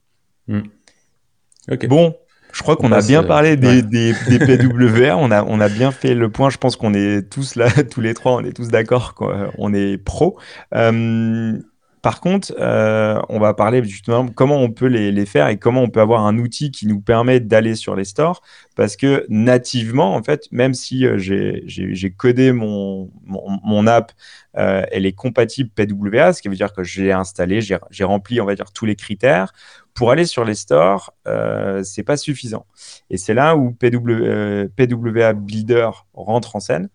Bon, 1.89 2.15
Je 2.53 2.63
crois 2.63 2.77
qu'on 2.77 2.93
a 2.93 3.01
bien 3.01 3.23
parlé 3.23 3.57
des, 3.57 3.83
des, 3.83 4.15
des, 4.29 4.39
PWA, 4.59 5.17
on 5.17 5.31
a, 5.31 5.45
on 5.45 5.61
a 5.61 5.69
bien 5.69 5.91
fait 5.91 6.15
le 6.15 6.31
point. 6.31 6.51
Je 6.51 6.59
pense 6.59 6.77
qu'on 6.77 6.95
est 6.95 7.29
tous 7.31 7.57
là, 7.57 7.71
tous 7.91 8.01
les 8.01 8.15
trois, 8.15 8.33
on 8.33 8.45
est 8.45 8.53
tous 8.53 8.69
d'accord 8.69 9.15
qu'on 9.15 9.75
est 9.75 9.99
pro. 9.99 10.39
Euh, 10.75 11.59
par 12.05 12.21
contre, 12.21 12.55
euh, 12.61 13.19
on 13.31 13.39
va 13.39 13.55
parler 13.55 13.83
justement 13.83 14.29
comment 14.29 14.61
on 14.61 14.71
peut 14.71 14.89
les, 14.89 15.25
faire 15.25 15.49
et 15.49 15.57
comment 15.57 15.81
on 15.81 15.89
peut 15.89 16.03
avoir 16.03 16.27
un 16.27 16.37
outil 16.37 16.71
qui 16.71 16.87
nous 16.87 17.01
permet 17.01 17.41
d'aller 17.41 17.75
sur 17.75 17.97
les 17.97 18.05
stores. 18.05 18.43
Parce 18.77 18.95
que 18.95 19.25
nativement, 19.31 20.15
en 20.15 20.23
fait, 20.23 20.47
même 20.53 20.75
si 20.75 21.07
euh, 21.07 21.17
j'ai 21.17 22.15
codé 22.15 22.53
mon, 22.53 23.11
mon, 23.25 23.87
app, 23.87 24.13
euh, 24.59 24.85
elle 24.93 25.07
est 25.07 25.15
compatible 25.15 25.71
PWA, 25.71 26.35
ce 26.35 26.43
qui 26.43 26.49
veut 26.49 26.57
dire 26.57 26.75
que 26.75 26.85
j'ai 26.85 27.11
installé, 27.11 27.63
j'ai 27.63 28.05
rempli, 28.05 28.39
on 28.39 28.45
va 28.45 28.55
dire, 28.55 28.71
tous 28.71 28.85
les 28.85 28.97
critères. 28.97 29.55
Pour 29.95 30.11
aller 30.11 30.27
sur 30.27 30.45
les 30.45 30.55
stores, 30.57 31.15
euh, 31.29 31.83
c'est 31.85 32.03
pas 32.03 32.17
suffisant. 32.17 32.67
Et 33.11 33.17
c'est 33.17 33.35
là 33.35 33.57
où 33.57 33.73
PWA 33.73 35.33
Builder 35.33 35.91
rentre 36.15 36.57
en 36.57 36.61
scène. 36.61 36.89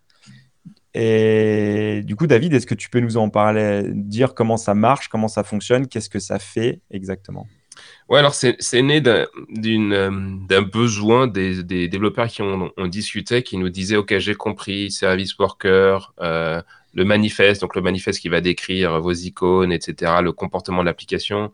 Et 0.93 2.01
du 2.03 2.15
coup, 2.15 2.27
David, 2.27 2.53
est-ce 2.53 2.67
que 2.67 2.75
tu 2.75 2.89
peux 2.89 2.99
nous 2.99 3.17
en 3.17 3.29
parler, 3.29 3.83
dire 3.93 4.33
comment 4.33 4.57
ça 4.57 4.73
marche, 4.73 5.07
comment 5.07 5.27
ça 5.27 5.43
fonctionne, 5.43 5.87
qu'est-ce 5.87 6.09
que 6.09 6.19
ça 6.19 6.39
fait 6.39 6.81
exactement? 6.91 7.47
Ouais, 8.09 8.19
alors 8.19 8.33
c'est 8.33 8.81
né 8.81 9.01
euh, 9.05 9.25
d'un 10.47 10.61
besoin 10.61 11.27
des, 11.27 11.63
développeurs 11.63 12.27
qui 12.27 12.41
ont, 12.41 12.71
ont, 12.75 12.87
discuté, 12.87 13.43
qui 13.43 13.57
nous 13.57 13.69
disaient, 13.69 13.97
OK, 13.97 14.17
j'ai 14.17 14.35
compris, 14.35 14.91
service 14.91 15.37
worker, 15.37 16.13
euh, 16.19 16.61
le 16.93 17.05
manifeste, 17.05 17.61
donc 17.61 17.75
le 17.75 17.81
manifeste 17.81 18.19
qui 18.19 18.29
va 18.29 18.41
décrire 18.41 18.99
vos 18.99 19.13
icônes, 19.13 19.71
etc., 19.71 20.13
le 20.23 20.31
comportement 20.31 20.81
de 20.81 20.87
l'application. 20.87 21.51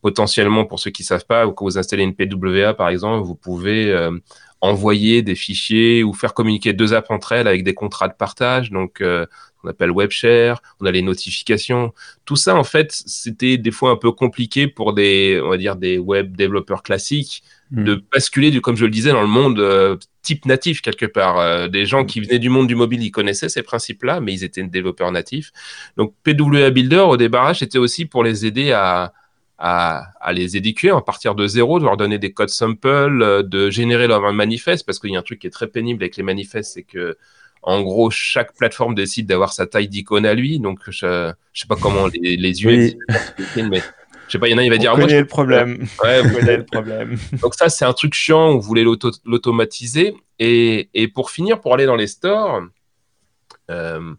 Potentiellement, 0.00 0.64
pour 0.64 0.78
ceux 0.78 0.90
qui 0.90 1.02
savent 1.02 1.26
pas, 1.26 1.50
quand 1.50 1.64
vous 1.64 1.78
installez 1.78 2.04
une 2.04 2.14
PWA, 2.14 2.74
par 2.74 2.88
exemple, 2.88 3.26
vous 3.26 3.34
pouvez 3.34 3.90
euh, 3.90 4.12
envoyer 4.60 5.22
des 5.22 5.34
fichiers 5.34 6.02
ou 6.02 6.12
faire 6.12 6.34
communiquer 6.34 6.72
deux 6.72 6.94
apps 6.94 7.10
entre 7.10 7.32
elles 7.32 7.48
avec 7.48 7.62
des 7.62 7.74
contrats 7.74 8.08
de 8.08 8.14
partage. 8.14 8.70
Donc, 8.70 9.00
euh, 9.00 9.26
on 9.64 9.68
appelle 9.68 9.90
WebShare, 9.90 10.62
on 10.80 10.86
a 10.86 10.90
les 10.90 11.02
notifications. 11.02 11.92
Tout 12.24 12.36
ça, 12.36 12.56
en 12.56 12.64
fait, 12.64 12.92
c'était 12.92 13.56
des 13.56 13.70
fois 13.70 13.90
un 13.90 13.96
peu 13.96 14.12
compliqué 14.12 14.68
pour 14.68 14.92
des, 14.92 15.40
on 15.42 15.50
va 15.50 15.56
dire, 15.56 15.76
des 15.76 15.98
web 15.98 16.36
développeurs 16.36 16.82
classiques 16.82 17.42
hmm. 17.70 17.84
de 17.84 18.02
basculer, 18.12 18.50
du, 18.50 18.60
comme 18.60 18.76
je 18.76 18.84
le 18.84 18.90
disais, 18.90 19.12
dans 19.12 19.22
le 19.22 19.28
monde 19.28 19.58
euh, 19.58 19.96
type 20.22 20.46
natif 20.46 20.80
quelque 20.80 21.06
part. 21.06 21.38
Euh, 21.38 21.68
des 21.68 21.86
gens 21.86 22.04
qui 22.04 22.20
venaient 22.20 22.38
du 22.38 22.50
monde 22.50 22.66
du 22.66 22.74
mobile, 22.74 23.02
ils 23.02 23.10
connaissaient 23.10 23.48
ces 23.48 23.62
principes-là, 23.62 24.20
mais 24.20 24.32
ils 24.32 24.44
étaient 24.44 24.62
développeurs 24.62 25.10
natifs. 25.12 25.52
Donc, 25.96 26.14
PWA 26.22 26.70
Builder, 26.70 27.04
au 27.08 27.16
débarrage, 27.16 27.60
c'était 27.60 27.78
aussi 27.78 28.06
pour 28.06 28.24
les 28.24 28.46
aider 28.46 28.72
à, 28.72 29.12
à, 29.58 30.12
à, 30.20 30.32
les 30.32 30.56
éduquer 30.56 30.90
à 30.90 31.00
partir 31.00 31.34
de 31.34 31.46
zéro, 31.46 31.78
de 31.80 31.84
leur 31.84 31.96
donner 31.96 32.18
des 32.18 32.32
codes 32.32 32.48
samples, 32.48 33.22
euh, 33.22 33.42
de 33.42 33.70
générer 33.70 34.06
leur 34.06 34.32
manifeste, 34.32 34.86
parce 34.86 34.98
qu'il 34.98 35.10
y 35.10 35.16
a 35.16 35.18
un 35.18 35.22
truc 35.22 35.40
qui 35.40 35.46
est 35.46 35.50
très 35.50 35.66
pénible 35.66 36.02
avec 36.02 36.16
les 36.16 36.22
manifestes, 36.22 36.74
c'est 36.74 36.82
que 36.82 37.16
en 37.62 37.82
gros, 37.82 38.08
chaque 38.10 38.54
plateforme 38.56 38.94
décide 38.94 39.26
d'avoir 39.26 39.52
sa 39.52 39.66
taille 39.66 39.88
d'icône 39.88 40.24
à 40.26 40.34
lui. 40.34 40.60
Donc, 40.60 40.78
je, 40.86 41.32
je 41.52 41.60
sais 41.60 41.66
pas 41.66 41.74
comment 41.74 42.06
les, 42.06 42.36
les 42.36 42.64
UX, 42.64 42.96
mais 43.56 43.82
je 44.28 44.32
sais 44.32 44.38
pas, 44.38 44.48
il 44.48 44.52
y 44.52 44.54
en 44.54 44.58
a, 44.58 44.62
il 44.62 44.70
va 44.70 44.76
dire. 44.76 44.94
Vous 44.94 45.06
le 45.06 45.24
problème. 45.24 45.86
Ouais, 46.04 46.20
vous 46.20 46.38
le 46.38 46.62
problème. 46.64 47.16
Donc 47.42 47.54
ça, 47.54 47.70
c'est 47.70 47.86
un 47.86 47.94
truc 47.94 48.14
chiant. 48.14 48.50
On 48.50 48.58
voulait 48.58 48.84
l'automatiser. 48.84 50.14
Et, 50.38 50.90
et 50.94 51.08
pour 51.08 51.30
finir, 51.30 51.60
pour 51.60 51.74
aller 51.74 51.86
dans 51.86 51.96
les 51.96 52.06
stores, 52.06 52.62
euh, 53.70 54.14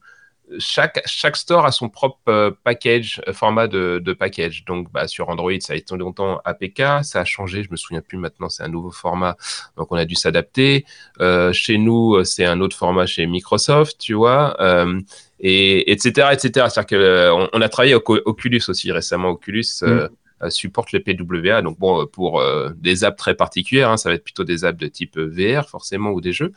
chaque, 0.58 1.02
chaque 1.06 1.36
store 1.36 1.66
a 1.66 1.72
son 1.72 1.90
propre 1.90 2.20
euh, 2.28 2.52
package, 2.64 3.22
euh, 3.28 3.34
format 3.34 3.68
de, 3.68 4.02
de, 4.04 4.14
package. 4.14 4.66
Donc, 4.66 4.92
bah, 4.92 5.08
sur 5.08 5.30
Android, 5.30 5.60
ça 5.60 5.74
a 5.74 5.76
été 5.76 5.96
longtemps 5.96 6.42
APK, 6.46 7.04
ça 7.04 7.22
a 7.22 7.26
changé, 7.26 7.64
je 7.64 7.70
me 7.72 7.76
souviens 7.76 8.02
plus 8.02 8.18
maintenant, 8.18 8.50
c'est 8.50 8.64
un 8.64 8.68
nouveau 8.68 8.92
format, 8.92 9.38
donc 9.78 9.92
on 9.92 9.96
a 9.96 10.06
dû 10.06 10.16
s'adapter. 10.16 10.86
Euh, 11.20 11.54
chez 11.54 11.78
nous, 11.78 12.24
c'est 12.24 12.46
un 12.46 12.62
autre 12.62 12.76
format 12.76 13.06
chez 13.06 13.26
Microsoft, 13.28 14.00
tu 14.00 14.14
vois, 14.14 14.60
euh, 14.62 15.00
et 15.40 15.92
etc. 15.92 16.30
etc. 16.32 16.68
C'est-à-dire 16.70 16.86
qu'on 16.98 17.50
on 17.54 17.62
a 17.62 17.70
travaillé 17.70 17.96
au 17.96 18.04
Oculus 18.26 18.62
aussi 18.68 18.92
récemment. 18.92 19.30
Oculus 19.30 19.66
mm. 19.82 20.50
supporte 20.50 20.92
les 20.92 21.00
PWA, 21.00 21.62
donc 21.62 21.78
bon, 21.80 22.08
pour 22.08 22.44
des 22.76 23.04
apps 23.04 23.18
très 23.18 23.36
particulières, 23.36 23.92
hein, 23.92 23.98
ça 23.98 24.10
va 24.10 24.16
être 24.16 24.24
plutôt 24.24 24.44
des 24.44 24.66
apps 24.66 24.80
de 24.80 24.88
type 24.88 25.18
VR 25.18 25.70
forcément 25.70 26.10
ou 26.10 26.22
des 26.22 26.34
jeux. 26.34 26.54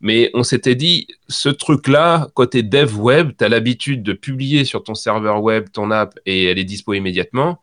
Mais 0.00 0.30
on 0.34 0.42
s'était 0.42 0.76
dit, 0.76 1.08
ce 1.28 1.48
truc-là, 1.48 2.28
côté 2.34 2.62
dev 2.62 2.96
web, 2.98 3.32
tu 3.36 3.44
as 3.44 3.48
l'habitude 3.48 4.02
de 4.02 4.12
publier 4.12 4.64
sur 4.64 4.84
ton 4.84 4.94
serveur 4.94 5.42
web 5.42 5.68
ton 5.72 5.90
app 5.90 6.18
et 6.24 6.44
elle 6.44 6.58
est 6.58 6.64
dispo 6.64 6.94
immédiatement 6.94 7.60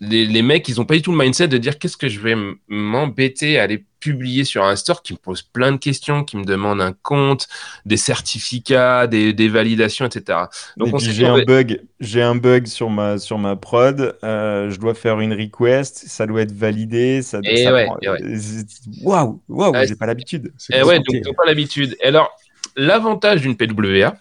les, 0.00 0.42
mecs, 0.42 0.68
ils 0.68 0.76
n'ont 0.76 0.84
pas 0.84 0.94
du 0.94 1.02
tout 1.02 1.12
le 1.12 1.18
mindset 1.18 1.48
de 1.48 1.58
dire 1.58 1.78
qu'est-ce 1.78 1.96
que 1.96 2.08
je 2.08 2.20
vais 2.20 2.34
m'embêter 2.68 3.58
à 3.58 3.64
aller 3.64 3.84
publier 4.00 4.44
sur 4.44 4.64
un 4.64 4.76
store 4.76 5.02
qui 5.02 5.12
me 5.12 5.18
pose 5.18 5.42
plein 5.42 5.72
de 5.72 5.76
questions, 5.76 6.22
qui 6.22 6.36
me 6.36 6.44
demande 6.44 6.80
un 6.80 6.92
compte, 7.02 7.48
des 7.84 7.96
certificats, 7.96 9.08
des, 9.08 9.48
validations, 9.48 10.06
etc. 10.06 10.38
Donc 10.76 10.98
j'ai 11.00 11.26
un 11.26 11.42
bug, 11.42 11.80
j'ai 11.98 12.22
un 12.22 12.36
bug 12.36 12.66
sur 12.66 12.90
ma 12.90 13.18
sur 13.18 13.38
ma 13.38 13.56
prod, 13.56 14.16
euh, 14.22 14.70
je 14.70 14.78
dois 14.78 14.94
faire 14.94 15.18
une 15.20 15.32
request, 15.32 16.04
ça 16.06 16.26
doit 16.26 16.42
être 16.42 16.52
validé, 16.52 17.22
ça. 17.22 17.40
Waouh, 19.02 19.40
waouh, 19.48 19.86
j'ai 19.86 19.96
pas 19.96 20.06
l'habitude. 20.06 20.52
Et 20.72 20.82
ouais, 20.82 21.00
donc 21.00 21.36
pas 21.36 21.44
l'habitude. 21.46 21.96
Alors 22.04 22.30
l'avantage 22.76 23.40
d'une 23.40 23.56
PWA, 23.56 24.16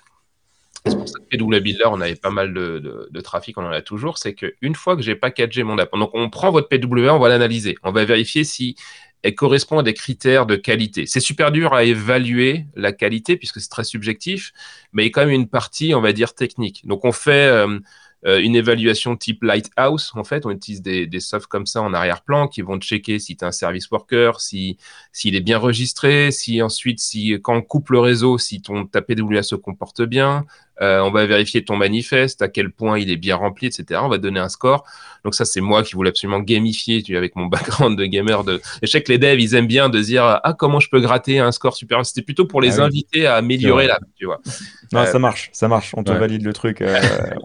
pour 0.95 1.08
ça 1.08 1.19
que 1.30 1.60
Builder, 1.60 1.86
on 1.88 2.02
avait 2.02 2.15
pas 2.15 2.30
mal 2.30 2.54
de, 2.54 3.21
trafic, 3.21 3.58
on 3.58 3.65
en 3.65 3.71
a 3.71 3.82
toujours, 3.82 4.17
c'est 4.17 4.34
qu'une 4.34 4.76
fois 4.76 4.95
que 4.95 5.02
j'ai 5.02 5.15
packagé 5.15 5.63
mon 5.63 5.78
app, 5.78 5.91
donc 5.93 6.12
on 6.13 6.30
prend 6.30 6.52
votre 6.52 6.69
PWA, 6.69 7.13
on 7.13 7.19
va 7.19 7.30
l'analyser, 7.30 7.76
on 7.84 7.91
va 7.91 8.06
vérifier 8.06 8.43
si 8.43 8.76
elle 9.23 9.36
correspond 9.36 9.80
à 9.80 9.84
des 9.84 9.93
critères 9.93 10.45
de 10.45 10.56
qualité. 10.56 11.06
C'est 11.06 11.19
super 11.19 11.52
dur 11.52 11.73
à 11.73 11.84
évaluer 11.84 12.65
la 12.76 12.91
qualité 12.91 13.36
puisque 13.36 13.60
c'est 13.60 13.69
très 13.69 13.84
subjectif, 13.84 14.54
mais 14.93 15.04
il 15.04 15.06
y 15.08 15.10
a 15.10 15.12
quand 15.12 15.21
même 15.21 15.32
une 15.32 15.50
partie, 15.50 15.93
on 15.95 16.02
va 16.02 16.13
dire, 16.13 16.34
technique. 16.34 16.86
Donc 16.86 17.04
on 17.04 17.12
fait 17.12 17.47
euh, 17.47 17.80
euh, 18.26 18.39
une 18.39 18.56
évaluation 18.56 19.15
type 19.15 19.43
Lighthouse, 19.43 20.12
en 20.15 20.23
fait, 20.23 20.45
on 20.45 20.52
utilise 20.52 20.82
des, 20.82 21.08
des 21.08 21.19
softs 21.19 21.47
comme 21.47 21.65
ça 21.65 21.82
en 21.82 21.93
arrière-plan 21.93 22.47
qui 22.47 22.62
vont 22.62 22.80
checker 22.80 23.19
si 23.19 23.38
tu 23.38 23.43
es 23.43 23.47
un 23.47 23.52
service 23.52 23.89
worker, 23.91 24.41
si 24.41 24.78
s'il 25.12 25.36
est 25.36 25.41
bien 25.41 25.58
registré, 25.58 26.32
si 26.32 26.62
ensuite, 26.62 27.00
si 27.00 27.38
quand 27.41 27.56
on 27.56 27.62
coupe 27.62 27.89
le 27.89 28.00
réseau, 28.00 28.38
si 28.38 28.62
ton 28.62 28.86
ta 28.86 29.02
PWA 29.02 29.43
se 29.43 29.56
comporte 29.56 30.02
bien, 30.02 30.45
euh, 30.82 31.00
on 31.02 31.12
va 31.12 31.26
vérifier 31.26 31.63
ton 31.63 31.76
manifeste, 31.76 32.42
à 32.42 32.48
quel 32.48 32.72
point 32.72 33.00
il 33.00 33.10
est 33.10 33.18
bien 33.18 33.36
rempli, 33.36 33.68
etc. 33.68 34.02
On 34.04 34.10
va 34.10 34.18
donner 34.18 34.40
un 34.40 34.50
score. 34.50 34.86
Donc 35.24 35.34
ça, 35.34 35.44
c'est 35.44 35.62
moi 35.62 35.84
qui 35.84 35.96
voulais 35.96 36.10
absolument 36.10 36.40
gamifier, 36.40 37.02
tu 37.02 37.18
avec 37.18 37.36
mon 37.36 37.46
background 37.48 37.98
de 37.98 38.06
gamer. 38.06 38.44
De... 38.44 38.62
je 38.82 38.88
sais 38.88 39.02
que 39.02 39.12
les 39.12 39.18
devs, 39.18 39.40
ils 39.40 39.56
aiment 39.56 39.68
bien 39.68 39.90
de 39.90 40.00
dire 40.00 40.24
ah 40.24 40.56
comment 40.58 40.80
je 40.80 40.90
peux 40.90 41.00
gratter 41.00 41.40
un 41.40 41.52
score 41.52 41.76
supérieur? 41.76 42.06
C'était 42.06 42.22
plutôt 42.22 42.46
pour 42.46 42.62
les 42.62 42.80
ah 42.80 42.84
inviter 42.84 43.26
à 43.26 43.36
améliorer 43.36 43.88
la, 43.88 44.00
tu 44.16 44.26
vois. 44.26 44.40
Non, 44.94 45.06
ça 45.06 45.20
marche, 45.20 45.50
ça 45.52 45.68
marche. 45.68 45.94
On 45.98 46.04
te 46.04 46.12
valide 46.12 46.44
le 46.44 46.54
truc. 46.54 46.82
Euh, 46.82 47.00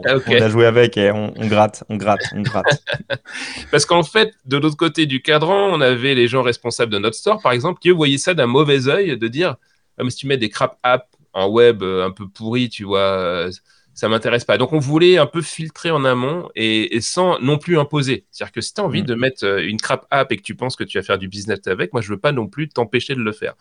on, 0.26 0.32
a 0.32 0.48
joué 0.48 0.66
avec 0.66 0.96
et 0.96 1.10
on, 1.10 1.32
gratte, 1.48 1.84
on 1.88 1.96
gratte, 1.96 2.22
on 2.34 2.42
gratte. 2.42 2.82
Parce 3.70 3.86
qu'en 3.86 4.02
fait, 4.02 4.34
de 4.44 4.58
l'autre 4.58 4.76
côté 4.76 5.06
du 5.06 5.22
cadran, 5.22 5.70
on 5.72 5.80
avait 5.80 6.14
les 6.14 6.28
gens 6.28 6.42
responsables 6.42 6.92
de 6.92 6.98
notre 6.98 7.16
store, 7.16 7.40
par 7.40 7.52
exemple, 7.52 7.80
qui 7.80 7.90
voyaient 7.90 8.18
ça 8.18 8.34
d'un 8.34 8.46
mauvais 8.46 8.88
œil, 8.88 9.16
de 9.16 9.28
dire 9.28 9.56
ah, 9.98 10.04
mais 10.04 10.10
si 10.10 10.18
tu 10.18 10.26
mets 10.26 10.36
des 10.36 10.48
crap 10.48 10.78
apps 10.82 11.06
en 11.32 11.48
web 11.48 11.82
euh, 11.82 12.06
un 12.06 12.10
peu 12.10 12.28
pourri, 12.28 12.68
tu 12.68 12.84
vois, 12.84 13.00
euh, 13.00 13.50
ça 13.94 14.08
m'intéresse 14.08 14.44
pas. 14.44 14.58
Donc 14.58 14.72
on 14.72 14.78
voulait 14.78 15.18
un 15.18 15.26
peu 15.26 15.42
filtrer 15.42 15.90
en 15.90 16.04
amont 16.04 16.48
et, 16.54 17.00
sans 17.00 17.38
non 17.40 17.58
plus 17.58 17.78
imposer. 17.78 18.26
C'est-à-dire 18.30 18.52
que 18.52 18.60
si 18.60 18.74
tu 18.74 18.80
as 18.80 18.84
envie 18.84 19.02
mm. 19.02 19.06
de 19.06 19.14
mettre 19.14 19.44
euh, 19.44 19.66
une 19.66 19.80
crap 19.80 20.06
app 20.10 20.32
et 20.32 20.36
que 20.36 20.42
tu 20.42 20.54
penses 20.54 20.76
que 20.76 20.84
tu 20.84 20.98
vas 20.98 21.02
faire 21.02 21.18
du 21.18 21.28
business 21.28 21.60
avec, 21.66 21.92
moi 21.92 22.02
je 22.02 22.08
veux 22.08 22.18
pas 22.18 22.32
non 22.32 22.46
plus 22.46 22.68
t'empêcher 22.68 23.14
de 23.14 23.20
le 23.20 23.32
faire. 23.32 23.54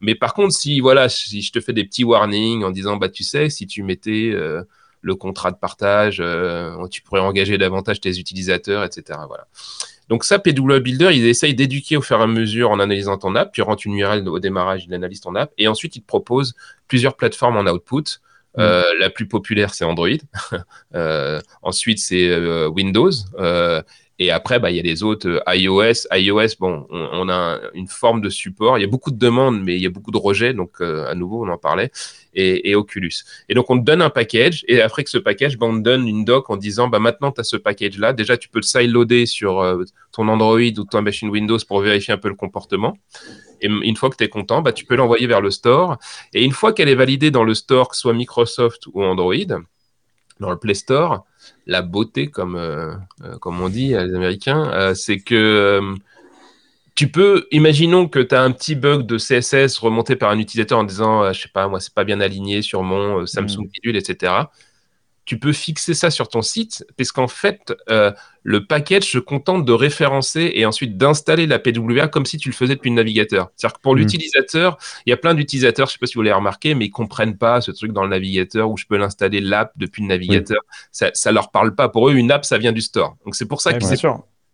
Mais 0.00 0.14
par 0.14 0.34
contre, 0.34 0.54
si 0.54 0.80
voilà, 0.80 1.08
si 1.08 1.42
je 1.42 1.52
te 1.52 1.60
fais 1.60 1.72
des 1.72 1.84
petits 1.84 2.04
warnings 2.04 2.64
en 2.64 2.70
disant 2.70 2.96
bah 2.96 3.08
tu 3.08 3.24
sais, 3.24 3.50
si 3.50 3.66
tu 3.66 3.82
mettais 3.82 4.34
le 5.00 5.14
contrat 5.14 5.50
de 5.50 5.56
partage, 5.56 6.22
tu 6.90 7.02
pourrais 7.02 7.20
engager 7.20 7.58
davantage 7.58 8.00
tes 8.00 8.18
utilisateurs, 8.18 8.84
etc. 8.84 9.18
Voilà. 9.28 9.46
Donc 10.08 10.24
ça, 10.24 10.38
PW 10.38 10.78
Builder, 10.80 11.10
ils 11.12 11.26
essayent 11.26 11.54
d'éduquer 11.54 11.96
au 11.96 12.02
fur 12.02 12.18
et 12.20 12.22
à 12.22 12.26
mesure 12.26 12.70
en 12.70 12.80
analysant 12.80 13.18
ton 13.18 13.34
app, 13.34 13.52
puis 13.52 13.62
ils 13.62 13.64
rentrent 13.64 13.86
une 13.86 13.96
URL 13.96 14.28
au 14.28 14.38
démarrage, 14.38 14.84
ils 14.86 14.94
analysent 14.94 15.22
ton 15.22 15.34
app, 15.34 15.52
et 15.58 15.68
ensuite 15.68 15.96
ils 15.96 16.02
te 16.02 16.06
proposent 16.06 16.54
plusieurs 16.88 17.16
plateformes 17.16 17.56
en 17.56 17.70
output. 17.70 18.20
Mm. 18.56 18.60
Euh, 18.60 18.84
la 18.98 19.10
plus 19.10 19.26
populaire, 19.26 19.74
c'est 19.74 19.84
Android. 19.84 20.08
euh, 20.94 21.40
ensuite, 21.62 21.98
c'est 21.98 22.28
euh, 22.28 22.68
Windows. 22.68 23.10
Et 24.20 24.30
après, 24.30 24.60
bah, 24.60 24.70
il 24.70 24.76
y 24.76 24.78
a 24.78 24.82
les 24.82 25.02
autres 25.02 25.42
iOS. 25.48 26.06
iOS, 26.12 26.54
bon, 26.60 26.86
on, 26.88 27.28
a 27.28 27.58
une 27.74 27.88
forme 27.88 28.20
de 28.20 28.28
support. 28.28 28.78
Il 28.78 28.82
y 28.82 28.84
a 28.84 28.88
beaucoup 28.88 29.10
de 29.10 29.18
demandes, 29.18 29.60
mais 29.60 29.74
il 29.74 29.82
y 29.82 29.86
a 29.86 29.90
beaucoup 29.90 30.12
de 30.12 30.18
rejets. 30.18 30.54
Donc, 30.54 30.80
à 30.80 31.16
nouveau, 31.16 31.44
on 31.44 31.48
en 31.48 31.58
parlait. 31.58 31.90
Et, 32.34 32.74
Oculus. 32.74 33.24
Et 33.48 33.54
donc, 33.54 33.70
on 33.70 33.78
te 33.78 33.84
donne 33.84 34.02
un 34.02 34.10
package. 34.10 34.64
Et 34.68 34.80
après 34.80 35.04
que 35.04 35.10
ce 35.10 35.18
package, 35.18 35.56
bah, 35.56 35.66
on 35.66 35.76
te 35.76 35.82
donne 35.82 36.08
une 36.08 36.24
doc 36.24 36.50
en 36.50 36.56
disant, 36.56 36.88
bah, 36.88 36.98
maintenant, 36.98 37.32
tu 37.32 37.40
as 37.40 37.44
ce 37.44 37.56
package-là. 37.56 38.12
Déjà, 38.12 38.36
tu 38.36 38.48
peux 38.48 38.58
le 38.58 38.64
sideloader 38.64 39.26
sur 39.26 39.60
euh, 39.60 39.84
ton 40.12 40.28
Android 40.28 40.58
ou 40.58 40.84
ton 40.84 41.02
machine 41.02 41.28
Windows 41.30 41.58
pour 41.66 41.80
vérifier 41.80 42.12
un 42.14 42.18
peu 42.18 42.28
le 42.28 42.34
comportement. 42.34 42.96
Et 43.60 43.68
une 43.68 43.96
fois 43.96 44.10
que 44.10 44.16
tu 44.16 44.24
es 44.24 44.28
content, 44.28 44.62
bah, 44.62 44.72
tu 44.72 44.84
peux 44.84 44.96
l'envoyer 44.96 45.26
vers 45.26 45.40
le 45.40 45.50
store. 45.50 45.98
Et 46.32 46.44
une 46.44 46.52
fois 46.52 46.72
qu'elle 46.72 46.88
est 46.88 46.94
validée 46.94 47.30
dans 47.30 47.44
le 47.44 47.54
store, 47.54 47.88
que 47.88 47.94
ce 47.94 48.02
soit 48.02 48.14
Microsoft 48.14 48.86
ou 48.92 49.02
Android, 49.02 49.34
dans 50.40 50.50
le 50.50 50.56
Play 50.56 50.74
Store, 50.74 51.24
la 51.66 51.80
beauté, 51.82 52.26
comme, 52.26 52.56
euh, 52.56 52.92
euh, 53.22 53.38
comme 53.38 53.60
on 53.60 53.68
dit 53.68 53.88
les 53.88 54.14
Américains, 54.14 54.94
c'est 54.94 55.18
que 55.18 55.94
tu 56.94 57.08
peux, 57.08 57.46
imaginons 57.50 58.08
que 58.08 58.20
tu 58.20 58.34
as 58.34 58.42
un 58.42 58.52
petit 58.52 58.74
bug 58.74 59.06
de 59.06 59.18
CSS 59.18 59.78
remonté 59.78 60.16
par 60.16 60.30
un 60.30 60.38
utilisateur 60.38 60.78
en 60.78 60.84
disant, 60.84 61.32
je 61.32 61.40
sais 61.40 61.48
pas, 61.48 61.66
moi, 61.68 61.80
c'est 61.80 61.94
pas 61.94 62.04
bien 62.04 62.20
aligné 62.20 62.62
sur 62.62 62.82
mon 62.82 63.26
Samsung 63.26 63.68
mmh. 63.84 63.96
etc 63.96 64.44
tu 65.24 65.38
peux 65.38 65.52
fixer 65.52 65.94
ça 65.94 66.10
sur 66.10 66.28
ton 66.28 66.42
site, 66.42 66.84
parce 66.96 67.10
qu'en 67.10 67.28
fait, 67.28 67.72
euh, 67.88 68.12
le 68.42 68.66
package 68.66 69.04
se 69.04 69.18
contente 69.18 69.64
de 69.64 69.72
référencer 69.72 70.52
et 70.54 70.66
ensuite 70.66 70.98
d'installer 70.98 71.46
la 71.46 71.58
PWA 71.58 72.08
comme 72.08 72.26
si 72.26 72.36
tu 72.36 72.50
le 72.50 72.54
faisais 72.54 72.74
depuis 72.74 72.90
le 72.90 72.96
navigateur. 72.96 73.50
C'est-à-dire 73.56 73.76
que 73.76 73.80
pour 73.80 73.94
hmm. 73.94 73.98
l'utilisateur, 73.98 74.76
il 75.06 75.10
y 75.10 75.12
a 75.12 75.16
plein 75.16 75.34
d'utilisateurs, 75.34 75.86
je 75.86 75.92
ne 75.92 75.94
sais 75.94 75.98
pas 75.98 76.06
si 76.06 76.14
vous 76.14 76.22
l'avez 76.22 76.34
remarqué, 76.34 76.74
mais 76.74 76.86
ils 76.86 76.90
comprennent 76.90 77.38
pas 77.38 77.60
ce 77.62 77.70
truc 77.70 77.92
dans 77.92 78.02
le 78.02 78.10
navigateur 78.10 78.70
où 78.70 78.76
je 78.76 78.84
peux 78.84 78.98
l'installer 78.98 79.40
l'app 79.40 79.72
depuis 79.76 80.02
le 80.02 80.08
navigateur. 80.08 80.60
Ça, 80.92 81.10
ne 81.10 81.34
leur 81.34 81.50
parle 81.50 81.74
pas. 81.74 81.88
Pour 81.88 82.10
eux, 82.10 82.14
une 82.14 82.30
app, 82.30 82.44
ça 82.44 82.58
vient 82.58 82.72
du 82.72 82.82
store. 82.82 83.16
Donc 83.24 83.34
c'est 83.34 83.46
pour 83.46 83.62
ça 83.62 83.72
que 83.72 83.84
c'est 83.84 84.06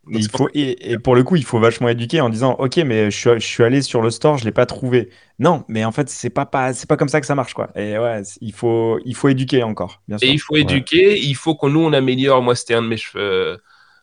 il 0.08 0.28
faut, 0.28 0.48
et, 0.54 0.98
pour 0.98 1.14
le 1.14 1.22
coup, 1.22 1.36
il 1.36 1.44
faut 1.44 1.58
vachement 1.58 1.88
éduquer 1.88 2.20
en 2.20 2.30
disant 2.30 2.56
Ok, 2.58 2.78
mais 2.78 3.10
je 3.10 3.16
suis, 3.16 3.30
je 3.34 3.46
suis 3.46 3.62
allé 3.62 3.82
sur 3.82 4.00
le 4.00 4.10
store, 4.10 4.38
je 4.38 4.44
ne 4.44 4.46
l'ai 4.46 4.52
pas 4.52 4.66
trouvé. 4.66 5.10
Non, 5.38 5.64
mais 5.68 5.84
en 5.84 5.92
fait, 5.92 6.08
c'est 6.08 6.30
pas, 6.30 6.46
pas, 6.46 6.72
pas 6.88 6.96
comme 6.96 7.08
ça 7.08 7.20
que 7.20 7.26
ça 7.26 7.34
marche. 7.34 7.54
Quoi. 7.54 7.68
Et 7.76 7.98
ouais, 7.98 8.22
il 8.40 8.52
faut, 8.52 8.98
il 9.04 9.14
faut 9.14 9.28
éduquer 9.28 9.62
encore. 9.62 10.00
Bien 10.08 10.18
sûr. 10.18 10.28
Et 10.28 10.32
il 10.32 10.38
faut 10.38 10.56
éduquer, 10.56 11.18
il 11.18 11.34
faut 11.34 11.54
qu'on 11.54 11.70
nous, 11.70 11.80
on 11.80 11.92
améliore. 11.92 12.42
Moi, 12.42 12.54
c'était 12.54 12.74
un 12.74 12.82
de 12.82 12.88
mes 12.88 12.96
cheveux. 12.96 13.58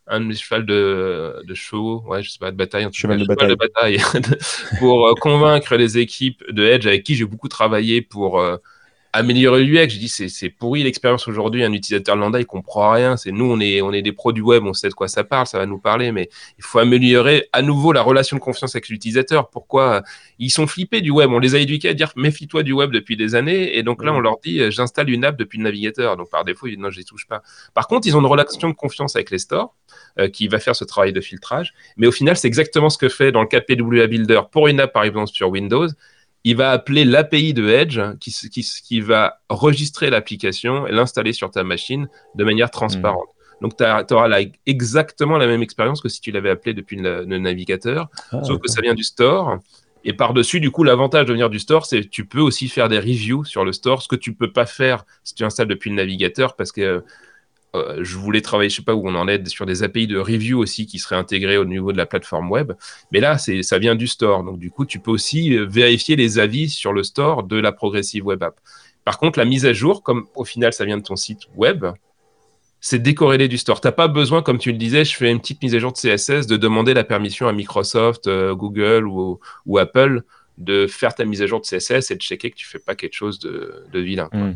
Un 0.09 0.21
de 0.21 0.25
mes 0.25 0.35
chevals 0.35 0.65
de, 0.65 1.43
de 1.45 1.53
show, 1.53 2.01
ouais, 2.07 2.23
je 2.23 2.29
sais 2.29 2.39
pas, 2.39 2.51
de 2.51 2.55
bataille, 2.55 2.85
en 2.85 2.91
cheval, 2.93 3.19
de, 3.19 3.25
bataille. 3.25 3.49
de 3.49 3.55
bataille 3.55 3.97
pour 4.79 5.05
euh, 5.05 5.13
convaincre 5.19 5.75
les 5.75 5.97
équipes 5.97 6.41
de 6.49 6.63
Edge 6.63 6.87
avec 6.87 7.03
qui 7.03 7.15
j'ai 7.15 7.25
beaucoup 7.25 7.49
travaillé 7.49 8.01
pour 8.01 8.39
euh, 8.39 8.55
améliorer 9.17 9.63
l'UX. 9.63 9.89
Je 9.89 9.99
dis, 9.99 10.09
c'est 10.09 10.49
pourri 10.49 10.83
l'expérience 10.83 11.27
aujourd'hui. 11.27 11.63
Un 11.63 11.73
utilisateur 11.73 12.15
lambda, 12.15 12.39
il 12.39 12.45
comprend 12.45 12.91
rien. 12.91 13.17
C'est 13.17 13.31
nous, 13.31 13.45
on 13.45 13.59
est, 13.59 13.81
on 13.81 13.91
est 13.91 14.01
des 14.01 14.11
pros 14.11 14.31
du 14.31 14.41
web, 14.41 14.63
on 14.65 14.73
sait 14.73 14.89
de 14.89 14.93
quoi 14.93 15.07
ça 15.07 15.23
parle, 15.23 15.47
ça 15.47 15.57
va 15.57 15.65
nous 15.65 15.79
parler, 15.79 16.11
mais 16.11 16.29
il 16.57 16.63
faut 16.63 16.79
améliorer 16.79 17.49
à 17.51 17.61
nouveau 17.61 17.91
la 17.91 18.01
relation 18.01 18.37
de 18.37 18.41
confiance 18.41 18.75
avec 18.75 18.89
l'utilisateur. 18.89 19.49
Pourquoi? 19.49 20.03
Ils 20.39 20.51
sont 20.51 20.67
flippés 20.67 21.01
du 21.01 21.11
web 21.11 21.31
On 21.31 21.39
les 21.39 21.55
a 21.55 21.59
éduqués 21.59 21.89
à 21.89 21.93
dire 21.93 22.11
méfie-toi 22.15 22.63
du 22.63 22.73
web 22.73 22.91
depuis 22.91 23.17
des 23.17 23.35
années, 23.35 23.77
et 23.77 23.83
donc 23.83 24.03
là, 24.03 24.13
on 24.13 24.19
leur 24.19 24.37
dit 24.39 24.71
j'installe 24.71 25.09
une 25.09 25.25
app 25.25 25.37
depuis 25.37 25.57
le 25.57 25.63
navigateur. 25.63 26.17
Donc 26.17 26.29
par 26.29 26.45
défaut, 26.45 26.67
ils 26.67 26.71
disent 26.71 26.79
non, 26.79 26.89
je 26.91 26.97
les 26.97 27.05
touche 27.05 27.27
pas. 27.27 27.41
Par 27.73 27.87
contre, 27.87 28.07
ils 28.07 28.15
ont 28.15 28.19
une 28.19 28.25
relation 28.25 28.69
de 28.69 28.73
confiance 28.73 29.15
avec 29.15 29.31
les 29.31 29.39
stores 29.39 29.75
euh, 30.19 30.29
qui 30.29 30.47
va 30.47 30.59
faire 30.59 30.75
ce 30.75 30.83
travail 30.83 31.13
de 31.13 31.21
filtrage. 31.21 31.73
Mais 31.97 32.07
au 32.07 32.11
final, 32.11 32.37
c'est 32.37 32.47
exactement 32.47 32.89
ce 32.89 32.97
que 32.97 33.09
fait 33.09 33.31
dans 33.31 33.41
le 33.41 33.47
cas 33.47 33.59
de 33.59 33.65
PWA 33.65 34.07
Builder 34.07 34.41
pour 34.51 34.67
une 34.67 34.79
app, 34.79 34.93
par 34.93 35.03
exemple, 35.03 35.29
sur 35.31 35.49
Windows 35.49 35.87
il 36.43 36.55
va 36.55 36.71
appeler 36.71 37.03
l'API 37.03 37.53
de 37.53 37.67
Edge 37.67 37.99
qui, 38.19 38.31
qui, 38.83 39.01
va 39.01 39.41
registrer 39.49 40.09
l'application 40.09 40.87
et 40.87 40.91
l'installer 40.91 41.33
sur 41.33 41.51
ta 41.51 41.63
machine 41.63 42.07
de 42.35 42.43
manière 42.43 42.71
transparente. 42.71 43.27
Hmm. 43.27 43.67
Donc, 43.67 43.75
tu 43.77 44.13
auras 44.13 44.39
exactement 44.65 45.37
la 45.37 45.47
même 45.47 45.61
expérience 45.61 46.01
que 46.01 46.09
si 46.09 46.21
tu 46.21 46.31
l'avais 46.31 46.49
appelé 46.49 46.73
depuis 46.73 46.95
le, 46.95 47.25
navigateur, 47.25 48.09
ah, 48.31 48.43
sauf 48.43 48.61
que 48.61 48.69
ça 48.69 48.81
vient 48.81 48.93
du 48.93 49.03
store. 49.03 49.57
Et 50.03 50.13
par-dessus, 50.13 50.59
du 50.59 50.71
coup, 50.71 50.83
l'avantage 50.83 51.25
de 51.25 51.33
venir 51.33 51.49
du 51.49 51.59
store, 51.59 51.85
c'est 51.85 52.01
que 52.01 52.07
tu 52.07 52.25
peux 52.25 52.39
aussi 52.39 52.69
faire 52.69 52.87
des 52.87 52.99
reviews 52.99 53.43
sur 53.43 53.65
le 53.65 53.73
store, 53.73 54.01
ce 54.01 54.07
que 54.07 54.15
tu 54.15 54.33
peux 54.33 54.51
pas 54.51 54.65
faire 54.65 55.05
si 55.23 55.33
tu 55.33 55.43
installes 55.43 55.67
depuis 55.67 55.89
le 55.89 55.95
navigateur, 55.95 56.55
parce 56.55 56.71
que 56.71 57.03
euh, 57.77 58.03
je 58.03 58.17
voulais 58.17 58.41
travailler, 58.41 58.69
je 58.69 58.77
sais 58.77 58.81
pas 58.81 58.95
où 58.95 59.07
on 59.07 59.15
en 59.15 59.27
est, 59.27 59.47
sur 59.47 59.65
des 59.65 59.83
API 59.83 60.07
de 60.07 60.17
review 60.17 60.59
aussi 60.59 60.85
qui 60.85 60.99
seraient 60.99 61.15
intégrés 61.15 61.57
au 61.57 61.65
niveau 61.65 61.91
de 61.91 61.97
la 61.97 62.05
plateforme 62.05 62.49
web. 62.51 62.73
Mais 63.11 63.19
là, 63.19 63.37
c'est, 63.37 63.63
ça 63.63 63.79
vient 63.79 63.95
du 63.95 64.07
store. 64.07 64.43
Donc, 64.43 64.59
du 64.59 64.71
coup, 64.71 64.85
tu 64.85 64.99
peux 64.99 65.11
aussi 65.11 65.55
euh, 65.55 65.65
vérifier 65.65 66.15
les 66.15 66.39
avis 66.39 66.69
sur 66.69 66.93
le 66.93 67.03
store 67.03 67.43
de 67.43 67.57
la 67.57 67.71
Progressive 67.71 68.25
Web 68.25 68.43
App. 68.43 68.59
Par 69.05 69.19
contre, 69.19 69.39
la 69.39 69.45
mise 69.45 69.65
à 69.65 69.73
jour, 69.73 70.03
comme 70.03 70.27
au 70.35 70.43
final, 70.43 70.73
ça 70.73 70.83
vient 70.83 70.97
de 70.97 71.03
ton 71.03 71.15
site 71.15 71.43
web, 71.55 71.85
c'est 72.79 72.99
décorrélé 72.99 73.47
du 73.47 73.57
store. 73.57 73.81
Tu 73.81 73.87
n'as 73.87 73.91
pas 73.91 74.07
besoin, 74.07 74.41
comme 74.41 74.57
tu 74.57 74.71
le 74.71 74.77
disais, 74.77 75.03
je 75.05 75.15
fais 75.15 75.31
une 75.31 75.39
petite 75.39 75.61
mise 75.61 75.75
à 75.75 75.79
jour 75.79 75.91
de 75.91 75.97
CSS, 75.97 76.47
de 76.47 76.57
demander 76.57 76.93
la 76.93 77.03
permission 77.03 77.47
à 77.47 77.53
Microsoft, 77.53 78.27
euh, 78.27 78.53
Google 78.55 79.07
ou, 79.07 79.39
Apple 79.77 80.23
de 80.57 80.87
faire 80.87 81.13
ta 81.13 81.23
mise 81.23 81.41
à 81.41 81.47
jour 81.47 81.61
de 81.61 81.65
CSS 81.65 82.11
et 82.11 82.15
de 82.15 82.21
checker 82.21 82.49
que 82.49 82.55
tu 82.55 82.65
fais 82.65 82.79
pas 82.79 82.95
quelque 82.95 83.13
chose 83.13 83.39
de, 83.39 83.99
vilain. 83.99 84.29
Hmm. 84.33 84.53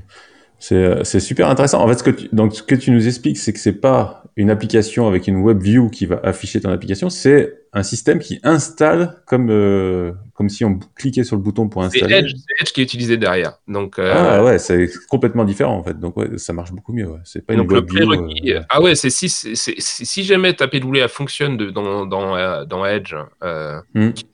C'est 0.61 1.19
super 1.19 1.49
intéressant. 1.49 1.83
En 1.83 1.87
fait, 1.87 1.97
ce 1.97 2.03
que 2.03 2.11
tu, 2.11 2.29
donc, 2.31 2.53
ce 2.53 2.63
que 2.63 2.75
tu 2.75 2.91
nous 2.91 3.07
expliques, 3.07 3.37
c'est 3.37 3.51
que 3.51 3.59
c'est 3.59 3.81
pas 3.81 4.21
une 4.37 4.49
application 4.49 5.07
avec 5.07 5.27
une 5.27 5.37
web 5.37 5.61
view 5.61 5.89
qui 5.89 6.05
va 6.05 6.19
afficher 6.23 6.61
ton 6.61 6.69
application, 6.69 7.09
c'est 7.09 7.53
un 7.73 7.83
système 7.83 8.19
qui 8.19 8.39
installe 8.43 9.21
comme 9.25 9.49
euh, 9.49 10.11
comme 10.33 10.49
si 10.49 10.63
on 10.65 10.79
cliquait 10.95 11.23
sur 11.23 11.35
le 11.35 11.41
bouton 11.41 11.67
pour 11.67 11.83
installer. 11.83 12.13
C'est 12.13 12.19
Edge, 12.19 12.33
Edge, 12.59 12.71
qui 12.71 12.81
est 12.81 12.83
utilisé 12.83 13.17
derrière. 13.17 13.59
Donc 13.67 13.99
euh... 13.99 14.13
ah 14.15 14.43
ouais, 14.43 14.59
c'est 14.59 14.89
complètement 15.09 15.45
différent 15.45 15.77
en 15.77 15.83
fait. 15.83 15.99
Donc 15.99 16.15
ouais, 16.17 16.37
ça 16.37 16.53
marche 16.53 16.71
beaucoup 16.71 16.93
mieux. 16.93 17.07
Ouais. 17.07 17.19
C'est 17.23 17.45
pas 17.45 17.53
une 17.53 17.61
web 17.61 17.89
view. 17.89 18.11
Euh... 18.11 18.61
Ah 18.69 18.81
ouais, 18.81 18.95
c'est 18.95 19.09
si, 19.09 19.29
si 19.29 20.23
jamais 20.23 20.53
ta 20.53 20.67
PWA 20.67 21.07
fonctionne 21.07 21.57
de, 21.57 21.69
dans 21.69 22.05
dans 22.05 22.35
euh, 22.35 22.65
dans 22.65 22.85
Edge, 22.85 23.15
hmm. 23.93 24.11
qui, 24.11 24.25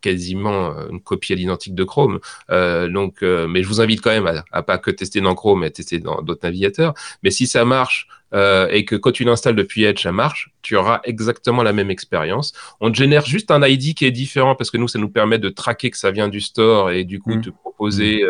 quasiment 0.00 0.76
euh, 0.76 0.88
une 0.90 1.00
copie 1.00 1.32
à 1.32 1.36
l'identique 1.36 1.74
de 1.74 1.84
Chrome. 1.84 2.20
Euh, 2.50 2.88
donc, 2.88 3.22
euh, 3.22 3.46
mais 3.48 3.62
je 3.62 3.68
vous 3.68 3.80
invite 3.80 4.00
quand 4.00 4.10
même 4.10 4.26
à, 4.26 4.44
à, 4.52 4.62
pas 4.62 4.78
que 4.78 4.90
tester 4.90 5.20
dans 5.20 5.34
Chrome, 5.34 5.60
mais 5.60 5.66
à 5.66 5.70
tester 5.70 5.98
dans 5.98 6.22
d'autres 6.22 6.44
navigateurs. 6.44 6.94
Mais 7.22 7.30
si 7.30 7.46
ça 7.46 7.64
marche 7.64 8.08
euh, 8.34 8.68
et 8.70 8.84
que 8.84 8.94
quand 8.96 9.12
tu 9.12 9.24
l'installes 9.24 9.56
depuis 9.56 9.84
Edge, 9.84 10.02
ça 10.02 10.12
marche, 10.12 10.50
tu 10.62 10.76
auras 10.76 11.00
exactement 11.04 11.62
la 11.62 11.72
même 11.72 11.90
expérience. 11.90 12.52
On 12.80 12.90
te 12.90 12.96
génère 12.96 13.24
juste 13.24 13.50
un 13.50 13.66
ID 13.66 13.94
qui 13.94 14.04
est 14.04 14.10
différent 14.10 14.54
parce 14.54 14.70
que 14.70 14.76
nous, 14.76 14.88
ça 14.88 14.98
nous 14.98 15.08
permet 15.08 15.38
de 15.38 15.48
traquer 15.48 15.90
que 15.90 15.96
ça 15.98 16.10
vient 16.10 16.28
du 16.28 16.40
store 16.40 16.90
et 16.90 17.04
du 17.04 17.20
coup 17.20 17.34
mmh. 17.34 17.42
te 17.42 17.50
proposer, 17.50 18.22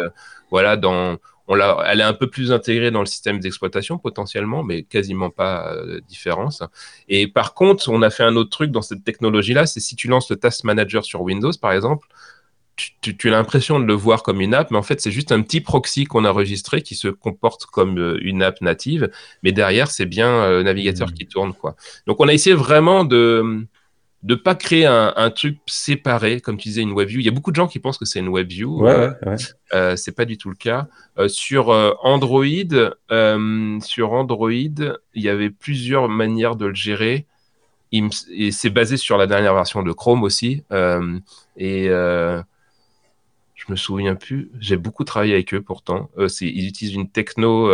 voilà, 0.51 0.77
dans 0.77 1.19
elle 1.49 2.01
est 2.01 2.05
un 2.05 2.13
peu 2.13 2.29
plus 2.29 2.53
intégrée 2.53 2.91
dans 2.91 3.01
le 3.01 3.07
système 3.07 3.41
d'exploitation 3.41 3.99
potentiellement, 3.99 4.63
mais 4.63 4.83
quasiment 4.83 5.31
pas 5.31 5.75
de 5.87 6.01
différence. 6.01 6.63
Et 7.09 7.27
par 7.27 7.55
contre, 7.55 7.89
on 7.89 8.03
a 8.03 8.11
fait 8.11 8.25
un 8.25 8.37
autre 8.37 8.51
truc 8.51 8.71
dans 8.71 8.83
cette 8.83 9.05
technologie-là, 9.05 9.67
c'est 9.67 9.81
si 9.81 9.97
tu 9.97 10.09
lances 10.09 10.31
le 10.31 10.37
Task 10.37 10.65
Manager 10.65 11.05
sur 11.05 11.23
Windows, 11.23 11.53
par 11.61 11.73
exemple, 11.73 12.07
tu, 13.01 13.29
as 13.29 13.31
l'impression 13.31 13.81
de 13.81 13.85
le 13.85 13.95
voir 13.95 14.23
comme 14.23 14.41
une 14.41 14.55
app, 14.55 14.71
mais 14.71 14.79
en 14.79 14.83
fait, 14.83 15.01
c'est 15.01 15.11
juste 15.11 15.33
un 15.33 15.43
petit 15.43 15.61
proxy 15.61 16.05
qu'on 16.05 16.25
a 16.25 16.31
enregistré 16.31 16.83
qui 16.83 16.95
se 16.95 17.09
comporte 17.09 17.67
comme 17.67 17.99
euh, 17.99 18.19
une 18.23 18.43
app 18.43 18.61
native, 18.61 19.11
mais 19.43 19.51
derrière, 19.51 19.91
c'est 19.91 20.07
bien 20.07 20.49
le 20.49 20.63
navigateur 20.63 21.09
mmh. 21.09 21.13
qui 21.15 21.27
tourne. 21.27 21.55
Quoi. 21.55 21.75
Donc, 22.07 22.21
on 22.21 22.29
a 22.29 22.33
essayé 22.33 22.55
vraiment 22.55 23.05
de 23.05 23.67
de 24.25 24.35
pas 24.35 24.55
créer 24.57 24.85
un, 24.85 25.31
truc 25.31 25.59
séparé, 25.67 26.41
comme 26.41 26.57
tu 26.57 26.69
disais, 26.69 26.83
une 26.83 26.93
WebView. 26.93 27.21
Il 27.21 27.25
y 27.25 27.29
a 27.29 27.33
beaucoup 27.33 27.53
de 27.53 27.57
gens 27.57 27.69
qui 27.69 27.79
pensent 27.79 27.99
que 27.99 28.05
c'est 28.05 28.19
une 28.19 28.33
WebView. 28.33 28.83
Ouais, 28.83 28.91
euh, 28.91 29.13
ouais, 29.25 29.37
euh, 29.75 29.97
c'est 29.97 30.13
pas 30.13 30.25
du 30.25 30.37
tout 30.37 30.51
le 30.51 30.57
cas. 30.57 30.89
Euh, 31.19 31.29
sur 31.29 31.69
Android, 32.03 32.45
sur 33.81 34.13
Android, 34.13 34.51
il 34.51 35.23
y 35.23 35.29
avait 35.29 35.51
plusieurs 35.51 36.09
manières 36.09 36.57
de 36.57 36.67
le 36.67 36.75
gérer. 36.75 37.27
et 37.93 38.51
c'est 38.51 38.71
basé 38.71 38.97
sur 38.97 39.19
la 39.19 39.29
dernière 39.29 39.55
version 39.55 39.85
de 39.85 39.93
Chrome 39.93 40.25
aussi. 40.25 40.65
et 41.57 41.87
je 41.87 42.43
me 43.69 43.77
souviens 43.77 44.17
plus. 44.17 44.51
J'ai 44.59 44.77
beaucoup 44.77 45.05
travaillé 45.05 45.35
avec 45.35 45.55
eux 45.55 45.63
pourtant. 45.63 46.11
ils 46.41 46.67
utilisent 46.67 46.95
une 46.95 47.09
techno 47.09 47.71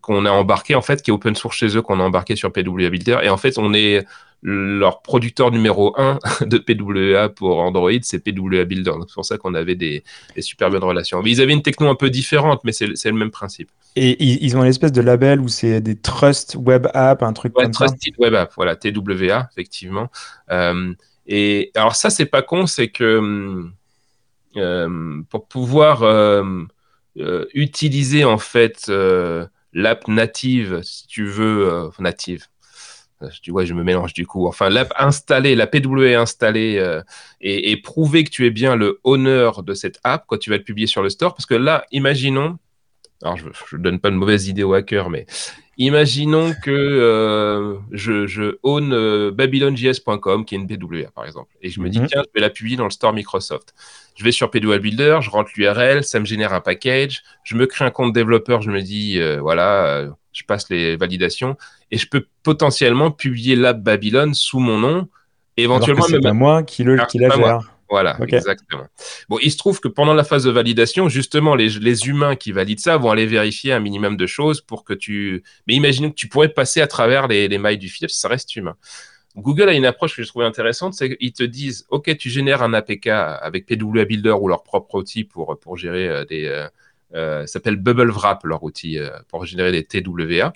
qu'on 0.00 0.24
a 0.24 0.30
embarqué 0.30 0.74
en 0.74 0.80
fait, 0.80 1.02
qui 1.02 1.10
est 1.10 1.14
open 1.14 1.34
source 1.34 1.56
chez 1.56 1.76
eux, 1.76 1.82
qu'on 1.82 2.00
a 2.00 2.02
embarqué 2.02 2.34
sur 2.34 2.50
PWA 2.50 2.88
Builder. 2.88 3.18
Et 3.22 3.28
en 3.28 3.36
fait, 3.36 3.58
on 3.58 3.74
est 3.74 4.06
leur 4.46 5.00
producteur 5.00 5.50
numéro 5.50 5.98
1 5.98 6.18
de 6.46 6.58
PWA 6.58 7.30
pour 7.30 7.60
Android, 7.60 7.90
c'est 8.02 8.18
PWA 8.22 8.64
Builder. 8.64 8.92
C'est 9.08 9.14
pour 9.14 9.24
ça 9.24 9.38
qu'on 9.38 9.54
avait 9.54 9.74
des, 9.74 10.04
super 10.38 10.70
bonnes 10.70 10.84
relations. 10.84 11.22
Mais 11.22 11.30
ils 11.30 11.40
avaient 11.40 11.54
une 11.54 11.62
techno 11.62 11.88
un 11.88 11.94
peu 11.94 12.10
différente, 12.10 12.60
mais 12.62 12.72
c'est 12.72 12.86
le 12.86 13.12
même 13.12 13.30
principe. 13.30 13.70
Et 13.96 14.22
ils 14.22 14.56
ont 14.56 14.62
une 14.62 14.68
espèce 14.68 14.92
de 14.92 15.00
label 15.00 15.40
où 15.40 15.48
c'est 15.48 15.80
des 15.80 15.96
Trust 15.96 16.56
Web 16.56 16.88
App, 16.92 17.22
un 17.22 17.32
truc 17.32 17.54
comme 17.54 17.72
ça 17.72 17.86
Trusted 17.86 18.14
Web 18.18 18.34
App, 18.34 18.52
voilà, 18.54 18.76
TWA, 18.76 19.48
effectivement. 19.50 20.10
Euh, 20.50 20.92
et 21.26 21.70
alors 21.74 21.96
ça, 21.96 22.10
c'est 22.10 22.26
pas 22.26 22.42
con, 22.42 22.66
c'est 22.66 22.88
que 22.88 23.64
euh, 24.56 25.22
pour 25.30 25.48
pouvoir 25.48 26.02
euh, 26.02 26.66
utiliser 27.54 28.24
en 28.24 28.38
fait 28.38 28.92
l'app 29.72 30.06
native, 30.06 30.82
si 30.82 31.06
tu 31.06 31.24
veux, 31.24 31.88
native, 31.98 32.46
tu 33.42 33.50
vois, 33.50 33.64
je 33.64 33.74
me 33.74 33.82
mélange 33.82 34.12
du 34.12 34.26
coup. 34.26 34.46
Enfin, 34.46 34.68
l'app 34.68 34.92
installée, 34.98 35.54
la 35.54 35.66
PWA 35.66 36.20
installée 36.20 36.78
euh, 36.78 37.02
et, 37.40 37.76
prouver 37.80 38.24
que 38.24 38.30
tu 38.30 38.46
es 38.46 38.50
bien 38.50 38.76
le 38.76 39.00
honneur 39.04 39.62
de 39.62 39.74
cette 39.74 39.98
app 40.04 40.24
quand 40.26 40.38
tu 40.38 40.50
vas 40.50 40.56
le 40.56 40.62
publier 40.64 40.86
sur 40.86 41.02
le 41.02 41.08
store. 41.08 41.34
Parce 41.34 41.46
que 41.46 41.54
là, 41.54 41.84
imaginons, 41.92 42.58
alors 43.22 43.36
je 43.36 43.76
ne 43.76 43.82
donne 43.82 43.98
pas 43.98 44.10
de 44.10 44.16
mauvaise 44.16 44.48
idée 44.48 44.62
au 44.62 44.74
hacker, 44.74 45.10
mais 45.10 45.26
imaginons 45.76 46.54
que 46.62 46.70
euh, 46.70 47.76
je, 47.90 48.26
je 48.26 48.58
own 48.62 48.92
euh, 48.92 49.30
babylonjs.com, 49.30 50.44
qui 50.44 50.54
est 50.54 50.58
une 50.58 50.66
PWA 50.66 51.10
par 51.14 51.24
exemple, 51.24 51.54
et 51.62 51.70
je 51.70 51.80
me 51.80 51.88
dis, 51.88 52.00
mhm. 52.00 52.06
tiens, 52.06 52.22
je 52.24 52.30
vais 52.34 52.40
la 52.40 52.50
publier 52.50 52.76
dans 52.76 52.84
le 52.84 52.90
store 52.90 53.12
Microsoft. 53.12 53.74
Je 54.16 54.22
vais 54.22 54.32
sur 54.32 54.50
PWA 54.50 54.78
Builder, 54.78 55.18
je 55.22 55.30
rentre 55.30 55.50
l'URL, 55.56 56.04
ça 56.04 56.20
me 56.20 56.24
génère 56.24 56.52
un 56.52 56.60
package, 56.60 57.22
je 57.42 57.56
me 57.56 57.66
crée 57.66 57.84
un 57.84 57.90
compte 57.90 58.12
développeur, 58.12 58.62
je 58.62 58.70
me 58.70 58.80
dis, 58.80 59.20
voilà 59.40 60.14
je 60.34 60.44
passe 60.44 60.68
les 60.68 60.96
validations 60.96 61.56
et 61.90 61.96
je 61.96 62.06
peux 62.08 62.26
potentiellement 62.42 63.10
publier 63.10 63.56
l'app 63.56 63.80
Babylone 63.80 64.34
sous 64.34 64.58
mon 64.58 64.78
nom. 64.78 65.08
Éventuellement, 65.56 66.04
c'est 66.08 66.20
pas 66.20 66.32
moi 66.32 66.62
qui, 66.62 66.82
le, 66.82 66.98
qui 67.06 67.18
la 67.18 67.30
gère. 67.30 67.60
Voilà, 67.88 68.18
exactement. 68.26 68.86
Bon, 69.28 69.38
il 69.40 69.52
se 69.52 69.56
trouve 69.56 69.78
que 69.78 69.88
pendant 69.88 70.14
la 70.14 70.24
phase 70.24 70.44
de 70.44 70.50
validation, 70.50 71.08
justement, 71.08 71.54
les, 71.54 71.68
les, 71.68 72.08
humains 72.08 72.34
qui 72.34 72.50
valident 72.50 72.80
ça 72.80 72.96
vont 72.96 73.10
aller 73.10 73.26
vérifier 73.26 73.72
un 73.72 73.78
minimum 73.78 74.16
de 74.16 74.26
choses 74.26 74.60
pour 74.60 74.84
que 74.84 74.94
tu. 74.94 75.44
Mais 75.68 75.74
imaginons 75.74 76.10
que 76.10 76.16
tu 76.16 76.28
pourrais 76.28 76.48
passer 76.48 76.80
à 76.80 76.86
travers 76.86 77.28
les, 77.28 77.46
les 77.46 77.58
mailles 77.58 77.78
du 77.78 77.88
filet, 77.88 78.08
ça 78.08 78.28
reste 78.28 78.56
humain. 78.56 78.74
Google 79.36 79.68
a 79.68 79.74
une 79.74 79.84
approche 79.84 80.16
que 80.16 80.22
je 80.22 80.28
trouvais 80.28 80.44
intéressante, 80.44 80.94
c'est 80.94 81.16
qu'ils 81.16 81.32
te 81.32 81.42
disent, 81.42 81.86
OK, 81.88 82.16
tu 82.16 82.30
génères 82.30 82.62
un 82.62 82.72
APK 82.72 83.08
avec 83.08 83.66
PWA 83.66 84.04
Builder 84.04 84.30
ou 84.30 84.48
leur 84.48 84.62
propre 84.62 84.94
outil 84.96 85.24
pour, 85.24 85.58
pour 85.60 85.76
gérer 85.76 86.08
euh, 86.08 86.24
des... 86.24 86.46
Euh, 87.14 87.42
euh, 87.42 87.46
s'appelle 87.46 87.76
Bubble 87.76 88.10
Wrap, 88.10 88.44
leur 88.44 88.62
outil 88.62 88.98
pour 89.28 89.44
générer 89.44 89.72
des 89.72 89.84
TWA. 89.84 90.52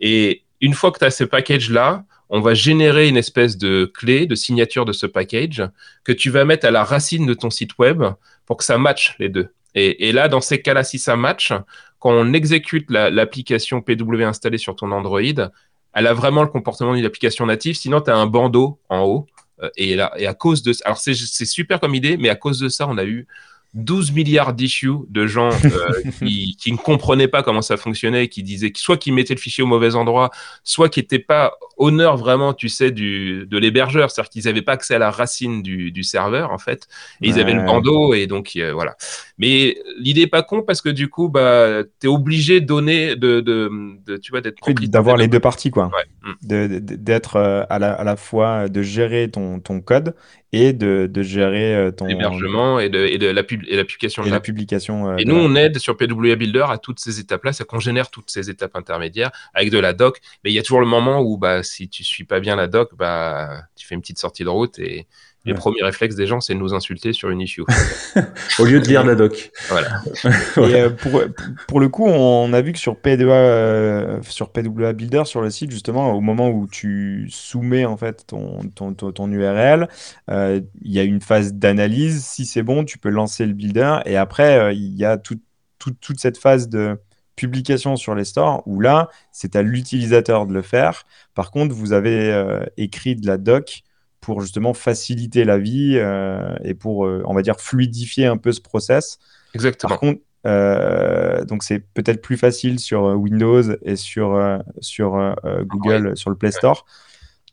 Et 0.00 0.42
une 0.60 0.74
fois 0.74 0.90
que 0.92 0.98
tu 0.98 1.04
as 1.04 1.10
ce 1.10 1.24
package-là, 1.24 2.04
on 2.30 2.40
va 2.40 2.54
générer 2.54 3.08
une 3.08 3.16
espèce 3.16 3.58
de 3.58 3.84
clé, 3.84 4.26
de 4.26 4.34
signature 4.34 4.84
de 4.84 4.92
ce 4.92 5.06
package 5.06 5.62
que 6.04 6.12
tu 6.12 6.30
vas 6.30 6.44
mettre 6.44 6.66
à 6.66 6.70
la 6.70 6.84
racine 6.84 7.26
de 7.26 7.34
ton 7.34 7.50
site 7.50 7.78
web 7.78 8.02
pour 8.46 8.56
que 8.56 8.64
ça 8.64 8.78
matche 8.78 9.14
les 9.18 9.28
deux. 9.28 9.48
Et, 9.76 10.12
là, 10.12 10.28
dans 10.28 10.40
ces 10.40 10.62
cas-là, 10.62 10.84
si 10.84 11.00
ça 11.00 11.16
match, 11.16 11.52
quand 11.98 12.12
on 12.12 12.32
exécute 12.32 12.88
l'application 12.90 13.80
PW 13.80 14.22
installée 14.22 14.58
sur 14.58 14.76
ton 14.76 14.92
Android, 14.92 15.20
elle 15.20 16.06
a 16.06 16.14
vraiment 16.14 16.42
le 16.42 16.48
comportement 16.48 16.94
d'une 16.94 17.04
application 17.04 17.44
native. 17.46 17.74
Sinon, 17.74 18.00
tu 18.00 18.10
as 18.10 18.16
un 18.16 18.26
bandeau 18.26 18.78
en 18.88 19.00
haut. 19.02 19.26
Euh, 19.62 19.70
et, 19.76 19.96
là, 19.96 20.12
et 20.16 20.26
à 20.26 20.34
cause 20.34 20.62
de 20.62 20.72
ça, 20.72 20.84
alors 20.86 20.98
c'est 20.98 21.14
super 21.14 21.80
comme 21.80 21.94
idée, 21.94 22.16
mais 22.16 22.28
à 22.28 22.36
cause 22.36 22.58
de 22.60 22.68
ça, 22.68 22.86
on 22.88 22.98
a 22.98 23.04
eu 23.04 23.26
12 23.74 24.12
milliards 24.12 24.54
d'issues 24.54 24.92
de 25.08 25.26
gens 25.26 25.50
euh, 25.64 26.10
qui, 26.18 26.56
qui, 26.56 26.72
ne 26.72 26.76
comprenaient 26.76 27.28
pas 27.28 27.42
comment 27.42 27.62
ça 27.62 27.76
fonctionnait, 27.76 28.28
qui 28.28 28.42
disaient 28.42 28.72
soit 28.76 28.96
qu'ils 28.96 29.14
mettaient 29.14 29.34
le 29.34 29.40
fichier 29.40 29.64
au 29.64 29.66
mauvais 29.66 29.96
endroit, 29.96 30.30
soit 30.62 30.88
qui 30.88 31.00
n'étaient 31.00 31.18
pas 31.18 31.54
honneur 31.76 32.16
vraiment, 32.16 32.54
tu 32.54 32.68
sais, 32.68 32.92
du, 32.92 33.46
de 33.46 33.58
l'hébergeur, 33.58 34.10
c'est-à-dire 34.10 34.30
qu'ils 34.30 34.44
n'avaient 34.44 34.62
pas 34.62 34.72
accès 34.72 34.94
à 34.94 34.98
la 34.98 35.10
racine 35.10 35.62
du, 35.62 35.90
du 35.90 36.04
serveur 36.04 36.52
en 36.52 36.58
fait, 36.58 36.86
et 37.20 37.28
ils 37.28 37.40
avaient 37.40 37.54
le 37.54 37.64
bandeau 37.64 38.14
et 38.14 38.26
donc 38.26 38.52
euh, 38.56 38.72
voilà. 38.72 38.96
Mais 39.38 39.76
l'idée 39.98 40.22
est 40.22 40.26
pas 40.28 40.42
con 40.42 40.62
parce 40.62 40.80
que 40.80 40.88
du 40.88 41.08
coup, 41.08 41.28
bah, 41.28 41.82
tu 42.00 42.06
es 42.06 42.10
obligé 42.10 42.60
de 42.60 42.66
donner, 42.66 43.16
de, 43.16 43.40
de, 43.40 43.68
de 44.06 44.16
tu 44.16 44.30
vois, 44.30 44.40
d'être 44.40 44.60
d'avoir 44.86 45.16
les 45.16 45.26
deux 45.26 45.40
parties 45.40 45.70
quoi, 45.70 45.90
ouais. 45.90 46.80
d'être 46.80 47.36
euh, 47.36 47.64
à, 47.68 47.80
la, 47.80 47.92
à 47.92 48.04
la 48.04 48.16
fois 48.16 48.68
de 48.68 48.82
gérer 48.82 49.28
ton, 49.30 49.58
ton 49.58 49.80
code 49.80 50.14
et 50.52 50.72
de, 50.72 51.10
de 51.12 51.22
gérer 51.22 51.74
euh, 51.74 51.90
ton 51.90 52.06
hébergement 52.06 52.78
et 52.78 52.88
de, 52.88 53.04
et 53.06 53.18
de 53.18 53.26
la, 53.26 53.42
pub, 53.42 53.62
et 53.66 53.76
la 53.76 53.84
publication. 53.84 54.22
Et 54.22 54.30
la 54.30 54.38
publication. 54.38 55.10
Euh, 55.10 55.16
et 55.16 55.24
nous, 55.24 55.34
on 55.34 55.56
aide 55.56 55.78
sur 55.78 55.96
PWA 55.96 56.36
Builder 56.36 56.66
à 56.68 56.78
toutes 56.78 57.00
ces 57.00 57.18
étapes-là, 57.18 57.52
ça 57.52 57.64
qu'on 57.64 57.80
génère 57.80 58.10
toutes 58.10 58.30
ces 58.30 58.50
étapes 58.50 58.76
intermédiaires 58.76 59.32
avec 59.52 59.70
de 59.70 59.78
la 59.78 59.92
doc. 59.92 60.20
Mais 60.44 60.52
il 60.52 60.54
y 60.54 60.60
a 60.60 60.62
toujours 60.62 60.80
le 60.80 60.86
moment 60.86 61.20
où, 61.22 61.38
bah, 61.38 61.64
si 61.64 61.88
tu 61.88 62.04
suis 62.04 62.24
pas 62.24 62.38
bien 62.38 62.54
la 62.54 62.68
doc, 62.68 62.90
bah, 62.96 63.62
tu 63.74 63.84
fais 63.84 63.96
une 63.96 64.00
petite 64.00 64.18
sortie 64.18 64.44
de 64.44 64.48
route 64.48 64.78
et, 64.78 65.08
les 65.44 65.54
premiers 65.54 65.82
réflexes 65.82 66.14
des 66.14 66.26
gens, 66.26 66.40
c'est 66.40 66.54
de 66.54 66.58
nous 66.58 66.72
insulter 66.72 67.12
sur 67.12 67.28
une 67.28 67.40
issue. 67.40 67.64
Au 68.58 68.64
lieu 68.64 68.80
de 68.80 68.86
lire 68.86 69.04
la 69.04 69.14
doc. 69.14 69.52
Voilà. 69.68 70.00
Et 70.56 70.80
euh, 70.80 70.90
pour, 70.90 71.22
pour, 71.68 71.80
le 71.80 71.88
coup, 71.88 72.06
on 72.06 72.52
a 72.54 72.62
vu 72.62 72.72
que 72.72 72.78
sur 72.78 72.96
PWA, 72.96 73.34
euh, 73.34 74.22
sur 74.22 74.50
PWA 74.50 74.94
Builder, 74.94 75.24
sur 75.26 75.42
le 75.42 75.50
site, 75.50 75.70
justement, 75.70 76.12
au 76.12 76.20
moment 76.22 76.48
où 76.48 76.66
tu 76.66 77.28
soumets 77.30 77.84
en 77.84 77.98
fait 77.98 78.26
ton, 78.26 78.60
ton, 78.74 78.94
ton, 78.94 79.30
URL, 79.30 79.88
euh, 80.30 80.60
il 80.82 80.92
y 80.92 80.98
a 80.98 81.02
une 81.02 81.20
phase 81.20 81.52
d'analyse. 81.52 82.24
Si 82.24 82.46
c'est 82.46 82.62
bon, 82.62 82.84
tu 82.84 82.96
peux 82.96 83.10
lancer 83.10 83.44
le 83.44 83.52
builder. 83.52 83.98
Et 84.06 84.16
après, 84.16 84.74
il 84.74 84.96
y 84.96 85.04
a 85.04 85.18
tout, 85.18 85.38
toute 85.78 86.20
cette 86.20 86.38
phase 86.38 86.70
de 86.70 86.98
publication 87.36 87.96
sur 87.96 88.14
les 88.14 88.24
stores 88.24 88.62
où 88.64 88.80
là, 88.80 89.10
c'est 89.30 89.56
à 89.56 89.62
l'utilisateur 89.62 90.46
de 90.46 90.54
le 90.54 90.62
faire. 90.62 91.04
Par 91.34 91.50
contre, 91.50 91.74
vous 91.74 91.92
avez 91.92 92.62
écrit 92.78 93.16
de 93.16 93.26
la 93.26 93.36
doc 93.36 93.82
pour 94.24 94.40
justement 94.40 94.72
faciliter 94.72 95.44
la 95.44 95.58
vie 95.58 95.98
euh, 95.98 96.56
et 96.64 96.72
pour, 96.72 97.04
euh, 97.04 97.22
on 97.26 97.34
va 97.34 97.42
dire, 97.42 97.60
fluidifier 97.60 98.24
un 98.24 98.38
peu 98.38 98.52
ce 98.52 98.60
process. 98.62 99.18
Exactement. 99.54 99.90
Par 99.90 100.00
contre, 100.00 100.22
euh, 100.46 101.44
donc 101.44 101.62
c'est 101.62 101.80
peut-être 101.80 102.22
plus 102.22 102.38
facile 102.38 102.78
sur 102.80 103.02
Windows 103.02 103.62
et 103.82 103.96
sur, 103.96 104.58
sur 104.80 105.34
Google, 105.64 106.16
sur 106.16 106.30
le 106.30 106.36
Play 106.36 106.52
Store. 106.52 106.86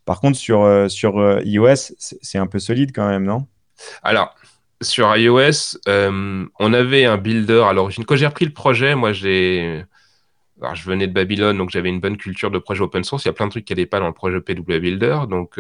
Par 0.06 0.22
contre, 0.22 0.38
sur, 0.38 0.90
sur 0.90 1.42
iOS, 1.42 1.94
c'est 1.98 2.38
un 2.38 2.48
peu 2.48 2.60
solide 2.60 2.92
quand 2.96 3.08
même, 3.08 3.26
non? 3.26 3.48
Alors, 4.02 4.34
sur 4.82 5.14
iOS, 5.16 5.78
on 5.88 6.74
avait 6.74 7.04
un 7.04 7.18
builder 7.18 7.64
à 7.68 7.74
l'origine. 7.74 8.06
Quand 8.06 8.16
j'ai 8.16 8.28
repris 8.28 8.46
le 8.46 8.54
projet, 8.54 8.96
moi, 8.96 9.12
j'ai. 9.12 9.84
Alors, 10.62 10.76
je 10.76 10.88
venais 10.88 11.08
de 11.08 11.14
Babylone, 11.14 11.58
donc 11.58 11.70
j'avais 11.70 11.90
une 11.90 12.00
bonne 12.00 12.18
culture 12.18 12.50
de 12.50 12.60
projet 12.60 12.82
open 12.82 13.04
source. 13.04 13.26
Il 13.26 13.28
y 13.28 13.30
a 13.30 13.34
plein 13.34 13.48
de 13.48 13.52
trucs 13.52 13.66
qui 13.66 13.74
n'allaient 13.74 13.86
pas 13.86 14.00
dans 14.00 14.08
le 14.08 14.14
projet 14.14 14.40
PW 14.40 14.80
Builder. 14.80 15.20
Donc, 15.30 15.60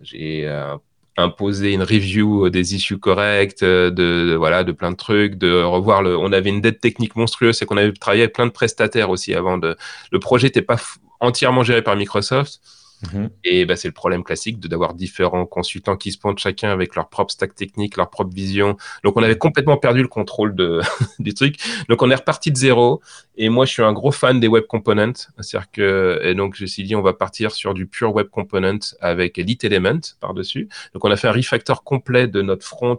j'ai 0.00 0.46
euh, 0.46 0.76
imposé 1.16 1.72
une 1.72 1.82
review 1.82 2.48
des 2.50 2.74
issues 2.74 2.98
correctes, 2.98 3.62
euh, 3.62 3.90
de, 3.90 4.34
voilà, 4.36 4.64
de 4.64 4.72
plein 4.72 4.92
de 4.92 4.96
trucs, 4.96 5.34
de 5.34 5.62
revoir 5.62 6.02
le. 6.02 6.16
On 6.16 6.32
avait 6.32 6.50
une 6.50 6.60
dette 6.60 6.80
technique 6.80 7.16
monstrueuse, 7.16 7.56
c'est 7.58 7.66
qu'on 7.66 7.76
avait 7.76 7.92
travaillé 7.92 8.22
avec 8.22 8.34
plein 8.34 8.46
de 8.46 8.52
prestataires 8.52 9.10
aussi 9.10 9.34
avant 9.34 9.58
de. 9.58 9.76
Le 10.12 10.18
projet 10.20 10.46
n'était 10.46 10.62
pas 10.62 10.76
entièrement 11.20 11.64
géré 11.64 11.82
par 11.82 11.96
Microsoft. 11.96 12.60
Mhm. 13.02 13.30
Et 13.44 13.64
bah, 13.64 13.76
c'est 13.76 13.88
le 13.88 13.94
problème 13.94 14.24
classique 14.24 14.58
de 14.58 14.68
d'avoir 14.68 14.94
différents 14.94 15.46
consultants 15.46 15.96
qui 15.96 16.12
se 16.12 16.18
pointent 16.18 16.38
chacun 16.38 16.70
avec 16.70 16.96
leur 16.96 17.08
propre 17.08 17.32
stack 17.32 17.54
technique, 17.54 17.96
leur 17.96 18.10
propre 18.10 18.34
vision. 18.34 18.76
Donc 19.04 19.16
on 19.16 19.22
avait 19.22 19.38
complètement 19.38 19.76
perdu 19.76 20.02
le 20.02 20.08
contrôle 20.08 20.54
de, 20.54 20.80
du 21.18 21.34
truc. 21.34 21.56
Donc 21.88 22.02
on 22.02 22.10
est 22.10 22.14
reparti 22.14 22.50
de 22.50 22.56
zéro. 22.56 23.00
Et 23.36 23.48
moi 23.48 23.66
je 23.66 23.72
suis 23.72 23.82
un 23.82 23.92
gros 23.92 24.10
fan 24.10 24.40
des 24.40 24.48
web 24.48 24.64
components. 24.64 25.12
C'est-à-dire 25.38 25.70
que 25.70 26.20
et 26.22 26.34
donc 26.34 26.56
je 26.56 26.62
me 26.62 26.66
suis 26.66 26.82
dit 26.82 26.96
on 26.96 27.02
va 27.02 27.12
partir 27.12 27.52
sur 27.52 27.74
du 27.74 27.86
pure 27.86 28.14
web 28.14 28.28
component 28.28 28.78
avec 29.00 29.38
Elite 29.38 29.64
Element 29.64 30.00
par 30.20 30.34
dessus. 30.34 30.68
Donc 30.92 31.04
on 31.04 31.10
a 31.10 31.16
fait 31.16 31.28
un 31.28 31.32
refactor 31.32 31.84
complet 31.84 32.26
de 32.26 32.42
notre 32.42 32.66
front 32.66 32.98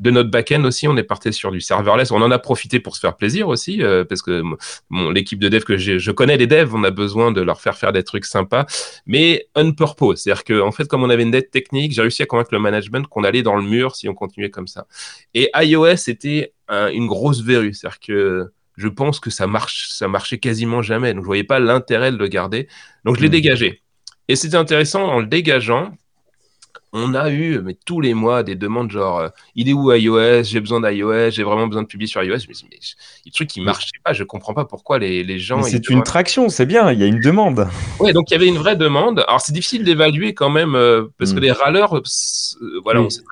de 0.00 0.10
notre 0.10 0.30
back-end 0.30 0.64
aussi, 0.64 0.88
on 0.88 0.96
est 0.96 1.02
parti 1.02 1.32
sur 1.32 1.52
du 1.52 1.60
serverless. 1.60 2.10
On 2.10 2.22
en 2.22 2.30
a 2.30 2.38
profité 2.38 2.80
pour 2.80 2.96
se 2.96 3.00
faire 3.00 3.16
plaisir 3.16 3.48
aussi, 3.48 3.82
euh, 3.82 4.04
parce 4.04 4.22
que 4.22 4.42
l'équipe 5.12 5.38
de 5.38 5.48
dev 5.48 5.62
que 5.62 5.76
je 5.76 6.10
connais 6.10 6.38
les 6.38 6.46
devs, 6.46 6.74
on 6.74 6.82
a 6.84 6.90
besoin 6.90 7.32
de 7.32 7.40
leur 7.42 7.60
faire 7.60 7.76
faire 7.76 7.92
des 7.92 8.02
trucs 8.02 8.24
sympas, 8.24 8.64
mais 9.06 9.46
on 9.54 9.72
purpose. 9.72 10.22
C'est-à-dire 10.22 10.44
qu'en 10.44 10.68
en 10.68 10.72
fait, 10.72 10.88
comme 10.88 11.02
on 11.02 11.10
avait 11.10 11.22
une 11.22 11.30
dette 11.30 11.50
technique, 11.50 11.92
j'ai 11.92 12.00
réussi 12.00 12.22
à 12.22 12.26
convaincre 12.26 12.52
le 12.52 12.58
management 12.58 13.06
qu'on 13.06 13.24
allait 13.24 13.42
dans 13.42 13.56
le 13.56 13.62
mur 13.62 13.94
si 13.94 14.08
on 14.08 14.14
continuait 14.14 14.50
comme 14.50 14.66
ça. 14.66 14.86
Et 15.34 15.50
iOS 15.54 16.08
était 16.08 16.54
une 16.68 17.06
grosse 17.06 17.42
verrue. 17.42 17.74
C'est-à-dire 17.74 18.00
que 18.00 18.50
je 18.76 18.88
pense 18.88 19.20
que 19.20 19.28
ça 19.28 19.46
marche, 19.46 19.88
ça 19.90 20.08
marchait 20.08 20.38
quasiment 20.38 20.80
jamais. 20.80 21.12
Donc, 21.12 21.22
je 21.24 21.26
voyais 21.26 21.44
pas 21.44 21.60
l'intérêt 21.60 22.10
de 22.10 22.16
le 22.16 22.28
garder. 22.28 22.68
Donc, 23.04 23.16
je 23.16 23.20
l'ai 23.22 23.28
hmm. 23.28 23.32
dégagé. 23.32 23.82
Et 24.28 24.36
c'était 24.36 24.56
intéressant 24.56 25.04
en 25.04 25.20
le 25.20 25.26
dégageant 25.26 25.92
on 26.92 27.14
a 27.14 27.30
eu 27.30 27.60
mais 27.60 27.76
tous 27.86 28.00
les 28.00 28.14
mois 28.14 28.42
des 28.42 28.56
demandes 28.56 28.90
genre 28.90 29.18
euh, 29.18 29.28
il 29.54 29.68
est 29.68 29.72
où 29.72 29.92
iOS? 29.92 30.44
J'ai 30.44 30.60
besoin 30.60 30.80
d'iOS 30.80 31.30
j'ai 31.30 31.42
vraiment 31.42 31.66
besoin 31.66 31.82
de 31.82 31.86
publier 31.86 32.08
sur 32.08 32.22
iOS. 32.22 32.38
Mais, 32.48 32.54
mais 32.68 32.68
il 32.70 32.74
y 32.74 32.76
a 32.76 33.24
des 33.26 33.30
trucs 33.30 33.48
qui 33.48 33.60
marchaient 33.60 34.00
pas. 34.04 34.12
Je 34.12 34.24
comprends 34.24 34.54
pas 34.54 34.64
pourquoi 34.64 34.98
les, 34.98 35.22
les 35.22 35.38
gens 35.38 35.62
c'est 35.62 35.88
une 35.88 36.02
traction 36.02 36.48
c'est 36.48 36.66
bien 36.66 36.90
il 36.92 36.98
y 36.98 37.02
a 37.02 37.06
une 37.06 37.20
demande. 37.20 37.68
Ouais 37.98 38.12
donc 38.12 38.30
il 38.30 38.34
y 38.34 38.36
avait 38.36 38.48
une 38.48 38.58
vraie 38.58 38.76
demande. 38.76 39.20
Alors 39.20 39.40
c'est 39.40 39.52
difficile 39.52 39.84
d'évaluer 39.84 40.34
quand 40.34 40.50
même 40.50 40.74
euh, 40.74 41.06
parce 41.18 41.32
que 41.32 41.38
hmm. 41.38 41.42
les 41.42 41.52
râleurs 41.52 41.96
euh, 41.96 42.02
voilà 42.82 43.02
on 43.02 43.10
sait 43.10 43.22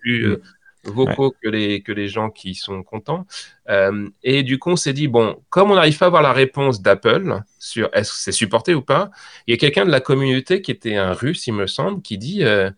plus, 0.00 0.38
vocaux 0.84 1.34
que, 1.42 1.48
les, 1.48 1.82
que 1.82 1.92
les 1.92 2.08
gens 2.08 2.30
qui 2.30 2.54
sont 2.54 2.82
contents. 2.82 3.26
Euh, 3.68 4.08
et 4.22 4.42
du 4.42 4.58
coup, 4.58 4.70
on 4.70 4.76
s'est 4.76 4.92
dit, 4.92 5.08
bon, 5.08 5.40
comme 5.48 5.70
on 5.70 5.74
n'arrive 5.74 5.96
pas 5.98 6.06
à 6.06 6.08
avoir 6.08 6.22
la 6.22 6.32
réponse 6.32 6.82
d'Apple 6.82 7.40
sur 7.58 7.88
est-ce 7.92 8.12
que 8.12 8.18
c'est 8.18 8.32
supporté 8.32 8.74
ou 8.74 8.82
pas, 8.82 9.10
il 9.46 9.52
y 9.52 9.54
a 9.54 9.58
quelqu'un 9.58 9.84
de 9.84 9.90
la 9.90 10.00
communauté 10.00 10.62
qui 10.62 10.70
était 10.70 10.96
un 10.96 11.12
russe, 11.12 11.46
il 11.46 11.54
me 11.54 11.66
semble, 11.66 12.02
qui 12.02 12.18
dit, 12.18 12.44
euh, 12.44 12.70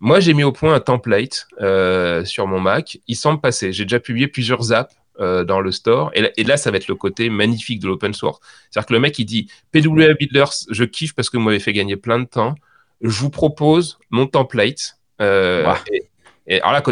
moi 0.00 0.20
j'ai 0.20 0.34
mis 0.34 0.44
au 0.44 0.52
point 0.52 0.74
un 0.74 0.80
template 0.80 1.48
euh, 1.60 2.24
sur 2.24 2.46
mon 2.46 2.60
Mac, 2.60 2.98
il 3.06 3.16
semble 3.16 3.40
passer. 3.40 3.72
J'ai 3.72 3.84
déjà 3.84 4.00
publié 4.00 4.28
plusieurs 4.28 4.72
apps 4.72 4.94
dans 5.18 5.60
le 5.60 5.72
store. 5.72 6.12
Et 6.14 6.20
là, 6.22 6.30
et 6.36 6.44
là, 6.44 6.56
ça 6.56 6.70
va 6.70 6.76
être 6.76 6.86
le 6.86 6.94
côté 6.94 7.28
magnifique 7.28 7.80
de 7.80 7.88
l'open 7.88 8.14
source. 8.14 8.38
C'est-à-dire 8.70 8.86
que 8.86 8.92
le 8.92 9.00
mec, 9.00 9.18
il 9.18 9.24
dit 9.24 9.50
PWA 9.72 10.14
Builders, 10.14 10.52
je 10.70 10.84
kiffe 10.84 11.12
parce 11.12 11.28
que 11.28 11.36
vous 11.36 11.42
m'avez 11.42 11.58
fait 11.58 11.72
gagner 11.72 11.96
plein 11.96 12.20
de 12.20 12.24
temps. 12.24 12.54
Je 13.00 13.18
vous 13.18 13.28
propose 13.28 13.98
mon 14.10 14.28
template. 14.28 14.96
Euh, 15.20 15.74
et 15.92 16.08
alors 16.50 16.72
là, 16.72 16.82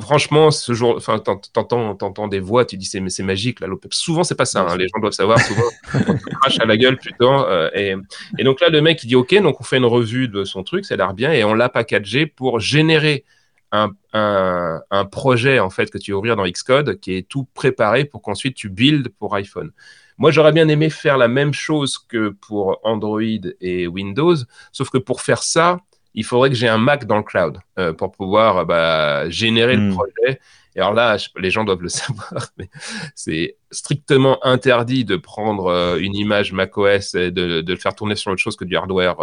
franchement, 0.00 0.50
ce 0.50 0.74
jour, 0.74 0.96
enfin, 0.96 1.18
t'entends, 1.18 1.94
t'entends 1.94 2.28
des 2.28 2.40
voix, 2.40 2.64
tu 2.64 2.76
dis 2.76 2.84
c'est, 2.84 3.02
c'est 3.08 3.22
magique. 3.22 3.60
Là, 3.60 3.68
souvent, 3.90 4.22
c'est 4.22 4.34
pas 4.34 4.44
ça. 4.44 4.66
Hein, 4.68 4.76
les 4.76 4.86
gens 4.88 5.00
doivent 5.00 5.12
savoir. 5.12 5.40
Souvent, 5.40 5.62
on 5.94 6.14
te 6.14 6.34
crache 6.40 6.60
à 6.60 6.66
la 6.66 6.76
gueule 6.76 6.98
plutôt. 6.98 7.32
Euh, 7.32 7.70
et, 7.74 7.94
et, 8.38 8.44
donc 8.44 8.60
là, 8.60 8.68
le 8.68 8.82
mec, 8.82 9.02
il 9.02 9.06
dit 9.06 9.16
OK, 9.16 9.34
donc 9.40 9.60
on 9.60 9.64
fait 9.64 9.78
une 9.78 9.86
revue 9.86 10.28
de 10.28 10.44
son 10.44 10.62
truc, 10.62 10.84
ça 10.84 10.94
a 10.94 10.96
l'air 10.98 11.14
bien, 11.14 11.32
et 11.32 11.42
on 11.42 11.54
l'a 11.54 11.70
packagé 11.70 12.26
pour 12.26 12.60
générer 12.60 13.24
un, 13.72 13.90
un, 14.12 14.80
un, 14.90 15.04
projet 15.04 15.58
en 15.58 15.70
fait 15.70 15.90
que 15.90 15.98
tu 15.98 16.12
vas 16.12 16.18
ouvrir 16.18 16.36
dans 16.36 16.46
Xcode 16.46 17.00
qui 17.00 17.14
est 17.14 17.28
tout 17.28 17.46
préparé 17.52 18.06
pour 18.06 18.22
qu'ensuite 18.22 18.56
tu 18.56 18.68
build 18.68 19.08
pour 19.18 19.34
iPhone. 19.34 19.72
Moi, 20.16 20.32
j'aurais 20.32 20.52
bien 20.52 20.68
aimé 20.68 20.90
faire 20.90 21.16
la 21.16 21.28
même 21.28 21.54
chose 21.54 21.96
que 21.96 22.30
pour 22.30 22.80
Android 22.82 23.22
et 23.60 23.86
Windows, 23.86 24.34
sauf 24.72 24.90
que 24.90 24.98
pour 24.98 25.20
faire 25.20 25.42
ça, 25.42 25.78
il 26.18 26.24
faudrait 26.24 26.50
que 26.50 26.56
j'ai 26.56 26.66
un 26.66 26.78
Mac 26.78 27.04
dans 27.06 27.16
le 27.16 27.22
cloud 27.22 27.58
euh, 27.78 27.92
pour 27.92 28.10
pouvoir 28.10 28.58
euh, 28.58 28.64
bah, 28.64 29.30
générer 29.30 29.76
le 29.76 29.82
hmm. 29.82 29.94
projet. 29.94 30.40
Et 30.74 30.80
alors 30.80 30.92
là, 30.92 31.16
les 31.36 31.50
gens 31.52 31.62
doivent 31.62 31.80
le 31.80 31.88
savoir, 32.00 32.48
mais 32.58 32.68
c'est 33.14 33.56
strictement 33.70 34.44
interdit 34.44 35.04
de 35.04 35.16
prendre 35.16 35.66
euh, 35.66 35.98
une 35.98 36.16
image 36.16 36.52
macOS 36.52 37.14
et 37.14 37.30
de, 37.30 37.60
de, 37.60 37.72
le 37.72 37.78
faire 37.78 37.94
tourner 37.94 38.16
sur 38.16 38.32
autre 38.32 38.40
chose 38.40 38.56
que 38.56 38.64
du 38.64 38.76
hardware. 38.76 39.16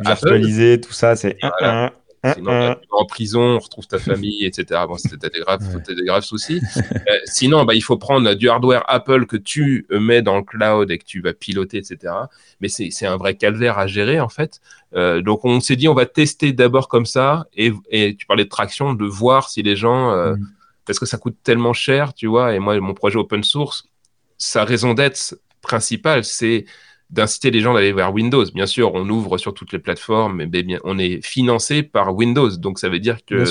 Virtualiser, 0.00 0.80
tout 0.80 0.92
ça, 0.92 1.16
c'est. 1.16 1.36
Sinon, 2.34 2.76
en 2.90 3.06
prison, 3.06 3.40
on 3.40 3.58
retrouve 3.58 3.86
ta 3.86 3.98
famille, 3.98 4.44
etc. 4.44 4.80
Bon, 4.88 4.96
c'était 4.96 5.30
des 5.30 5.40
graves, 5.40 5.62
des 5.86 6.04
graves 6.04 6.24
soucis. 6.24 6.60
sinon, 7.24 7.64
bah, 7.64 7.74
il 7.74 7.80
faut 7.80 7.96
prendre 7.96 8.34
du 8.34 8.48
hardware 8.48 8.82
Apple 8.88 9.26
que 9.26 9.36
tu 9.36 9.86
mets 9.90 10.22
dans 10.22 10.36
le 10.36 10.42
cloud 10.42 10.90
et 10.90 10.98
que 10.98 11.04
tu 11.04 11.20
vas 11.20 11.32
piloter, 11.32 11.78
etc. 11.78 12.12
Mais 12.60 12.68
c'est 12.68 13.06
un 13.06 13.16
vrai 13.16 13.36
calvaire 13.36 13.78
à 13.78 13.86
gérer, 13.86 14.20
en 14.20 14.28
fait. 14.28 14.60
donc, 14.94 15.44
on 15.44 15.60
s'est 15.60 15.76
dit, 15.76 15.88
on 15.88 15.94
va 15.94 16.06
tester 16.06 16.52
d'abord 16.52 16.88
comme 16.88 17.06
ça. 17.06 17.46
Et, 17.54 17.72
et, 17.90 18.16
tu 18.16 18.26
parlais 18.26 18.44
de 18.44 18.50
traction, 18.50 18.94
de 18.94 19.04
voir 19.04 19.48
si 19.48 19.62
les 19.62 19.76
gens, 19.76 20.14
mm. 20.14 20.38
parce 20.86 20.98
que 20.98 21.06
ça 21.06 21.18
coûte 21.18 21.36
tellement 21.42 21.72
cher, 21.72 22.14
tu 22.14 22.26
vois. 22.26 22.54
Et 22.54 22.58
moi, 22.58 22.78
mon 22.80 22.94
projet 22.94 23.16
open 23.16 23.44
source, 23.44 23.84
sa 24.38 24.64
raison 24.64 24.94
d'être 24.94 25.36
principale, 25.60 26.24
c'est 26.24 26.64
d'inciter 27.10 27.50
les 27.50 27.60
gens 27.60 27.74
d'aller 27.74 27.92
vers 27.92 28.12
Windows. 28.12 28.44
Bien 28.54 28.66
sûr, 28.66 28.94
on 28.94 29.08
ouvre 29.08 29.38
sur 29.38 29.54
toutes 29.54 29.72
les 29.72 29.78
plateformes, 29.78 30.36
mais 30.36 30.46
bien, 30.46 30.78
on 30.84 30.98
est 30.98 31.24
financé 31.24 31.82
par 31.82 32.14
Windows. 32.14 32.50
Donc, 32.56 32.78
ça 32.78 32.88
veut 32.88 32.98
dire 32.98 33.24
que 33.24 33.44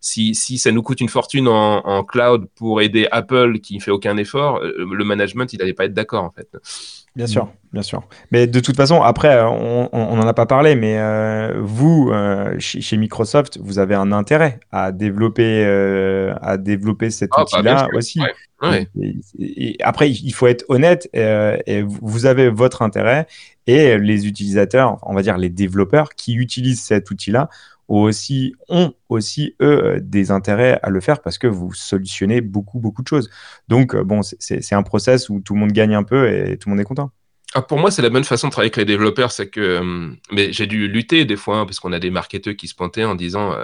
si, 0.00 0.34
si, 0.34 0.58
ça 0.58 0.70
nous 0.72 0.82
coûte 0.82 1.00
une 1.00 1.08
fortune 1.08 1.48
en, 1.48 2.04
cloud 2.04 2.46
pour 2.54 2.80
aider 2.80 3.08
Apple 3.10 3.60
qui 3.60 3.76
ne 3.76 3.80
fait 3.80 3.90
aucun 3.90 4.16
effort, 4.16 4.58
euh, 4.58 4.86
le 4.92 5.04
management, 5.04 5.52
il 5.52 5.58
n'allait 5.58 5.74
pas 5.74 5.86
être 5.86 5.94
d'accord, 5.94 6.24
en 6.24 6.30
fait. 6.30 6.48
Bien 7.16 7.26
sûr, 7.26 7.52
bien 7.72 7.82
sûr. 7.82 8.02
Mais 8.30 8.46
de 8.46 8.60
toute 8.60 8.76
façon, 8.76 9.02
après, 9.02 9.42
on 9.42 10.16
n'en 10.16 10.26
a 10.26 10.34
pas 10.34 10.46
parlé, 10.46 10.76
mais 10.76 10.98
euh, 10.98 11.54
vous, 11.58 12.10
euh, 12.12 12.54
chez, 12.58 12.96
Microsoft, 12.96 13.58
vous 13.60 13.78
avez 13.78 13.94
un 13.94 14.12
intérêt 14.12 14.60
à 14.70 14.92
développer, 14.92 15.64
à 16.40 16.56
développer 16.56 17.10
cet 17.10 17.30
ah, 17.32 17.38
bah, 17.38 17.58
outil-là 17.58 17.88
aussi. 17.94 18.20
Et, 19.38 19.76
après, 19.82 20.10
il 20.10 20.32
faut 20.32 20.46
être 20.46 20.64
honnête, 20.68 21.08
et 21.12 21.82
vous 21.82 22.26
avez 22.26 22.50
votre 22.50 22.82
intérêt, 22.82 23.26
et 23.66 23.98
les 23.98 24.26
utilisateurs, 24.26 24.98
on 25.02 25.14
va 25.14 25.22
dire 25.22 25.36
les 25.36 25.50
développeurs 25.50 26.10
qui 26.14 26.34
utilisent 26.34 26.82
cet 26.82 27.10
outil-là, 27.10 27.48
aussi, 27.88 28.54
ont 28.68 28.92
aussi, 29.08 29.56
eux, 29.60 29.84
euh, 29.84 29.98
des 30.00 30.30
intérêts 30.30 30.78
à 30.82 30.90
le 30.90 31.00
faire 31.00 31.20
parce 31.22 31.38
que 31.38 31.46
vous 31.46 31.72
solutionnez 31.72 32.42
beaucoup, 32.42 32.78
beaucoup 32.78 33.02
de 33.02 33.08
choses. 33.08 33.30
Donc, 33.66 33.94
euh, 33.94 34.04
bon, 34.04 34.20
c'est 34.22 34.74
un 34.74 34.82
process 34.82 35.28
où 35.30 35.40
tout 35.40 35.54
le 35.54 35.60
monde 35.60 35.72
gagne 35.72 35.94
un 35.94 36.04
peu 36.04 36.28
et 36.28 36.58
tout 36.58 36.68
le 36.68 36.74
monde 36.74 36.80
est 36.80 36.84
content. 36.84 37.10
Ah, 37.54 37.62
pour 37.62 37.78
moi, 37.78 37.90
c'est 37.90 38.02
la 38.02 38.10
bonne 38.10 38.24
façon 38.24 38.48
de 38.48 38.52
travailler 38.52 38.68
avec 38.68 38.76
les 38.76 38.84
développeurs. 38.84 39.32
C'est 39.32 39.48
que, 39.48 39.60
euh, 39.60 40.10
mais 40.30 40.52
j'ai 40.52 40.66
dû 40.66 40.86
lutter 40.86 41.24
des 41.24 41.36
fois, 41.36 41.60
hein, 41.60 41.64
parce 41.64 41.80
qu'on 41.80 41.92
a 41.92 41.98
des 41.98 42.10
marketeurs 42.10 42.54
qui 42.54 42.68
se 42.68 42.74
pointaient 42.74 43.04
en 43.04 43.14
disant, 43.14 43.54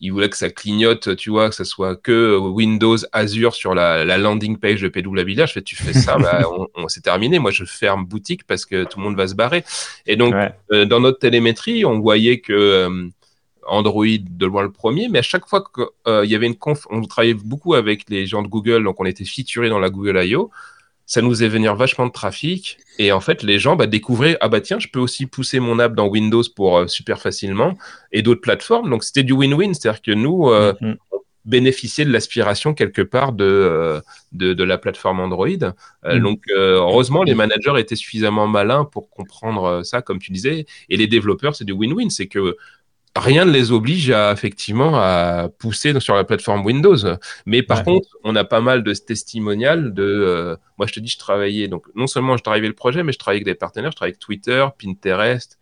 ils 0.00 0.10
voulaient 0.10 0.28
que 0.28 0.36
ça 0.36 0.50
clignote, 0.50 1.16
tu 1.16 1.30
vois, 1.30 1.48
que 1.48 1.54
ce 1.54 1.64
soit 1.64 1.96
que 1.96 2.36
Windows 2.36 2.98
Azure 3.12 3.54
sur 3.54 3.74
la, 3.74 4.04
landing 4.18 4.58
page 4.58 4.82
de 4.82 4.88
PWA. 4.88 5.46
Je 5.46 5.52
fais, 5.52 5.62
tu 5.62 5.76
fais 5.76 5.94
ça, 5.94 6.18
bah, 6.18 6.42
on, 6.74 6.88
c'est 6.88 7.00
terminé. 7.00 7.38
Moi, 7.38 7.52
je 7.52 7.64
ferme 7.64 8.04
boutique 8.04 8.46
parce 8.46 8.66
que 8.66 8.84
tout 8.84 8.98
le 8.98 9.04
monde 9.06 9.16
va 9.16 9.26
se 9.26 9.34
barrer. 9.34 9.64
Et 10.04 10.16
donc, 10.16 10.34
dans 10.70 11.00
notre 11.00 11.18
télémétrie, 11.18 11.86
on 11.86 12.00
voyait 12.00 12.40
que 12.40 13.10
Android 13.68 14.06
de 14.06 14.46
loin 14.46 14.62
le 14.62 14.72
premier, 14.72 15.08
mais 15.08 15.18
à 15.18 15.22
chaque 15.22 15.46
fois 15.46 15.64
qu'il 15.74 15.84
euh, 16.06 16.24
y 16.26 16.34
avait 16.34 16.46
une 16.46 16.56
conf, 16.56 16.86
on 16.90 17.02
travaillait 17.02 17.34
beaucoup 17.34 17.74
avec 17.74 18.08
les 18.08 18.26
gens 18.26 18.42
de 18.42 18.48
Google, 18.48 18.84
donc 18.84 19.00
on 19.00 19.04
était 19.04 19.24
featuré 19.24 19.68
dans 19.68 19.78
la 19.78 19.90
Google 19.90 20.20
I.O., 20.24 20.50
ça 21.06 21.22
nous 21.22 21.30
faisait 21.30 21.48
venir 21.48 21.76
vachement 21.76 22.06
de 22.06 22.12
trafic. 22.12 22.78
Et 22.98 23.12
en 23.12 23.20
fait, 23.20 23.44
les 23.44 23.60
gens 23.60 23.76
bah, 23.76 23.86
découvraient, 23.86 24.36
ah 24.40 24.48
bah 24.48 24.60
tiens, 24.60 24.80
je 24.80 24.88
peux 24.88 24.98
aussi 24.98 25.26
pousser 25.26 25.60
mon 25.60 25.78
app 25.78 25.94
dans 25.94 26.08
Windows 26.08 26.42
pour 26.54 26.78
euh, 26.78 26.86
super 26.88 27.20
facilement 27.20 27.78
et 28.10 28.22
d'autres 28.22 28.40
plateformes. 28.40 28.90
Donc 28.90 29.04
c'était 29.04 29.22
du 29.22 29.32
win-win, 29.32 29.72
c'est-à-dire 29.72 30.02
que 30.02 30.10
nous, 30.10 30.48
euh, 30.48 30.72
mm-hmm. 30.80 30.96
on 31.12 31.18
bénéficiait 31.44 32.04
de 32.04 32.10
l'aspiration 32.10 32.74
quelque 32.74 33.02
part 33.02 33.32
de, 33.32 34.02
de, 34.32 34.64
la 34.64 34.78
plateforme 34.78 35.20
Android. 35.20 35.46
Mm. 36.04 36.18
Donc 36.18 36.40
heureusement, 36.50 37.22
les 37.22 37.36
managers 37.36 37.74
étaient 37.78 37.94
suffisamment 37.94 38.48
malins 38.48 38.84
pour 38.84 39.08
comprendre 39.08 39.84
ça, 39.84 40.02
comme 40.02 40.18
tu 40.18 40.32
disais. 40.32 40.66
Et 40.88 40.96
les 40.96 41.06
développeurs, 41.06 41.54
c'est 41.54 41.64
du 41.64 41.72
win-win, 41.72 42.10
c'est 42.10 42.26
que 42.26 42.56
rien 43.18 43.44
ne 43.44 43.50
les 43.50 43.72
oblige 43.72 44.10
à 44.10 44.32
effectivement 44.32 44.96
à 44.96 45.48
pousser 45.58 45.98
sur 46.00 46.14
la 46.14 46.24
plateforme 46.24 46.64
Windows. 46.64 46.96
Mais 47.46 47.62
par 47.62 47.84
contre, 47.84 48.08
on 48.24 48.36
a 48.36 48.44
pas 48.44 48.60
mal 48.60 48.82
de 48.82 48.92
testimonials 48.92 49.94
de. 49.94 50.02
Euh, 50.02 50.56
moi, 50.78 50.86
je 50.86 50.92
te 50.92 51.00
dis, 51.00 51.08
je 51.08 51.18
travaillais 51.18 51.68
donc 51.68 51.86
non 51.94 52.06
seulement 52.06 52.36
je 52.36 52.42
travaillais 52.42 52.66
le 52.66 52.74
projet, 52.74 53.02
mais 53.02 53.12
je 53.12 53.18
travaillais 53.18 53.38
avec 53.38 53.46
des 53.46 53.54
partenaires. 53.54 53.90
Je 53.90 53.96
travaillais 53.96 54.14
avec 54.14 54.20
Twitter, 54.20 54.66
Pinterest, 54.78 55.58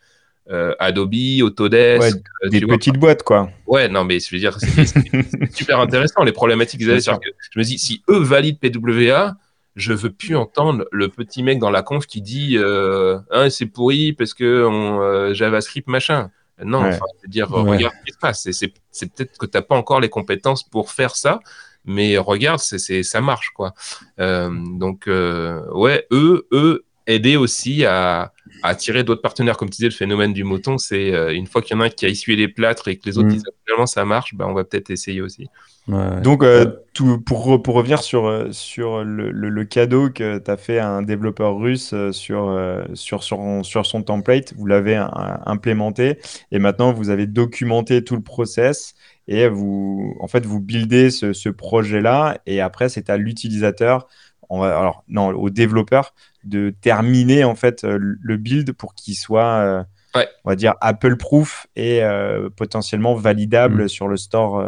euh, 0.51 0.75
Adobe, 0.79 1.15
Autodesk. 1.43 2.25
Euh, 2.45 2.49
des 2.49 2.61
petites 2.61 2.99
boîtes, 2.99 3.23
quoi. 3.23 3.51
Ouais, 3.67 3.89
non, 3.89 4.05
mais 4.05 4.21
je 4.21 4.35
veux 4.35 4.41
dire, 4.41 4.59
c'est 4.59 4.87
super 5.55 5.81
intéressant 5.81 6.23
les 6.25 6.33
problématiques 6.33 6.81
qu'ils 6.81 6.91
avaient. 6.91 7.01
je 7.01 7.59
me 7.59 7.65
dis, 7.65 7.79
si 7.79 8.03
eux 8.09 8.23
valident 8.23 8.59
PWA, 8.59 9.37
je 9.77 9.93
veux 9.93 10.11
plus 10.11 10.37
entendre 10.37 10.87
le 10.93 11.09
petit 11.09 11.43
mec 11.43 11.59
dans 11.59 11.71
la 11.71 11.83
conf 11.83 12.07
qui 12.07 12.23
dit 12.23 12.57
hein, 12.59 13.51
c'est 13.51 13.67
pourri 13.67 14.13
parce 14.13 14.33
que 14.33 14.65
on, 14.65 15.35
JavaScript 15.35 15.89
machin. 15.89 16.31
Non, 16.63 16.87
enfin, 16.87 17.05
dire, 17.27 17.49
regarde 17.49 17.95
ce 18.01 18.05
qui 18.05 18.13
se 18.13 18.19
passe. 18.19 18.49
C'est 18.51 18.69
peut-être 19.15 19.39
que 19.39 19.47
tu 19.47 19.57
n'as 19.57 19.63
pas 19.63 19.77
encore 19.77 20.01
les 20.01 20.09
compétences 20.09 20.63
pour 20.63 20.93
faire 20.93 21.17
ça, 21.17 21.41
mais 21.85 22.17
regarde, 22.17 22.61
c'est 22.61 23.03
ça 23.03 23.21
marche, 23.21 23.51
quoi. 23.55 23.75
Euh, 24.21 24.51
donc, 24.79 25.09
euh, 25.09 25.65
ouais, 25.73 26.07
eux, 26.13 26.47
eux, 26.53 26.85
aider 27.07 27.37
aussi 27.37 27.85
à, 27.85 28.33
attirer 28.65 29.05
d'autres 29.05 29.23
partenaires. 29.23 29.57
Comme 29.57 29.69
tu 29.69 29.77
disais, 29.77 29.89
le 29.89 29.95
phénomène 29.95 30.33
du 30.33 30.43
mouton, 30.43 30.79
c'est 30.79 31.13
euh, 31.13 31.35
une 31.35 31.47
fois 31.47 31.61
qu'il 31.63 31.77
y 31.77 31.79
en 31.79 31.83
a 31.83 31.87
un 31.87 31.91
qui 31.91 32.07
a 32.07 32.09
essuyé 32.09 32.37
les 32.37 32.49
plâtres 32.49 32.89
et 32.89 32.97
que 32.97 33.03
les 33.07 33.19
autres 33.19 33.29
mm. 33.29 33.33
disent 33.33 33.45
finalement 33.65 33.87
ça 33.87 34.05
marche, 34.05 34.35
ben, 34.35 34.47
on 34.47 34.55
va 34.55 34.65
peut-être 34.65 34.91
essayer 34.91 35.21
aussi. 35.21 35.49
Donc, 35.87 36.43
euh, 36.43 36.65
tout, 36.95 37.21
pour, 37.21 37.63
pour, 37.63 37.75
revenir 37.75 38.03
sur, 38.03 38.25
euh, 38.27 38.51
sur 38.53 39.05
le, 39.05 39.31
le, 39.31 39.65
cadeau 39.67 40.09
que 40.09 40.39
tu 40.39 40.51
as 40.51 40.57
fait 40.57 40.79
à 40.79 40.89
un 40.89 41.03
développeur 41.03 41.59
russe 41.59 41.95
sur, 42.11 42.59
sur, 42.95 43.23
sur, 43.23 43.61
sur 43.63 43.85
son 43.85 44.03
template, 44.03 44.55
vous 44.57 44.65
l'avez 44.65 44.97
implémenté 45.45 46.19
et 46.53 46.59
maintenant 46.59 46.95
vous 46.95 47.11
avez 47.11 47.27
documenté 47.27 48.03
tout 48.03 48.17
le 48.17 48.23
process 48.23 48.95
et 49.29 49.47
vous, 49.47 50.17
en 50.21 50.27
fait, 50.27 50.47
vous 50.47 50.59
buildez 50.59 51.11
ce, 51.11 51.35
ce 51.35 51.51
projet-là 51.51 52.39
et 52.47 52.63
après, 52.63 52.89
c'est 52.89 53.11
à 53.11 53.19
l'utilisateur 53.19 54.09
alors 54.51 55.05
non, 55.09 55.29
au 55.31 55.51
développeur 55.51 56.15
de 56.45 56.75
terminer 56.81 57.45
en 57.45 57.55
fait 57.55 57.85
euh, 57.85 57.99
le 57.99 58.37
build 58.37 58.73
pour 58.73 58.95
qu'il 58.95 59.15
soit, 59.15 59.85
euh, 60.17 60.25
on 60.45 60.51
va 60.51 60.57
dire, 60.57 60.75
Apple 60.81 61.17
proof 61.17 61.67
et 61.77 62.03
euh, 62.03 62.49
potentiellement 62.55 63.15
validable 63.15 63.85
mm. 63.85 63.89
sur 63.89 64.09
le 64.09 64.17
store 64.17 64.65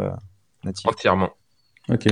natif. 0.63 0.85
Entièrement. 0.87 1.29
Ok. 1.89 2.07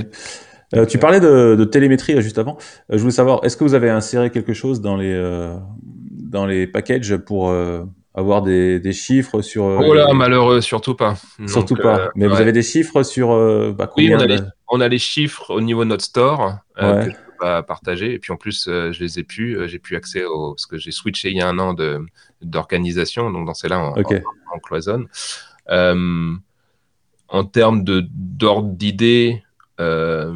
tu 0.88 0.98
parlais 0.98 1.20
de, 1.20 1.64
télémétrie 1.64 2.20
juste 2.22 2.38
avant. 2.38 2.56
je 2.88 2.98
voulais 2.98 3.12
savoir, 3.12 3.44
est-ce 3.44 3.56
que 3.56 3.64
vous 3.64 3.74
avez 3.74 3.90
inséré 3.90 4.30
quelque 4.30 4.54
chose 4.54 4.80
dans 4.80 4.96
les, 4.96 5.54
dans 5.82 6.46
les 6.46 6.66
packages 6.66 7.16
pour 7.16 7.52
avoir 8.14 8.40
des, 8.40 8.80
des, 8.80 8.92
chiffres 8.94 9.42
sur. 9.42 9.64
oh 9.64 9.92
là, 9.92 10.10
malheureux, 10.14 10.62
surtout 10.62 10.94
pas. 10.94 11.16
Surtout 11.46 11.76
pas. 11.76 12.08
Mais 12.14 12.26
vous 12.26 12.40
avez 12.40 12.52
des 12.52 12.62
chiffres 12.62 13.02
sur. 13.02 13.28
Bah, 13.74 13.92
oui, 13.98 14.10
on 14.14 14.18
a, 14.18 14.26
les, 14.26 14.38
on 14.68 14.80
a, 14.80 14.88
les, 14.88 14.98
chiffres 14.98 15.50
au 15.50 15.60
niveau 15.60 15.84
de 15.84 15.90
notre 15.90 16.04
store 16.04 16.60
pas 17.38 17.62
partager. 17.62 18.12
Et 18.14 18.18
puis 18.18 18.32
en 18.32 18.36
plus, 18.36 18.66
euh, 18.68 18.92
je 18.92 19.00
les 19.00 19.18
ai 19.18 19.24
plus. 19.24 19.56
Euh, 19.56 19.66
j'ai 19.66 19.78
plus 19.78 19.96
accès 19.96 20.24
au 20.24 20.52
parce 20.52 20.66
que 20.66 20.78
j'ai 20.78 20.92
switché 20.92 21.30
il 21.30 21.36
y 21.36 21.40
a 21.40 21.48
un 21.48 21.58
an 21.58 21.74
de 21.74 22.00
d'organisation. 22.42 23.30
Donc 23.30 23.46
dans 23.46 23.54
celle-là, 23.54 23.92
on, 23.96 24.02
on, 24.54 24.58
cloisonne. 24.58 25.06
Euh, 25.70 26.34
en 27.28 27.44
termes 27.44 27.84
de 27.84 28.06
d'ordre 28.10 28.68
d'idées, 28.68 29.42
euh, 29.80 30.34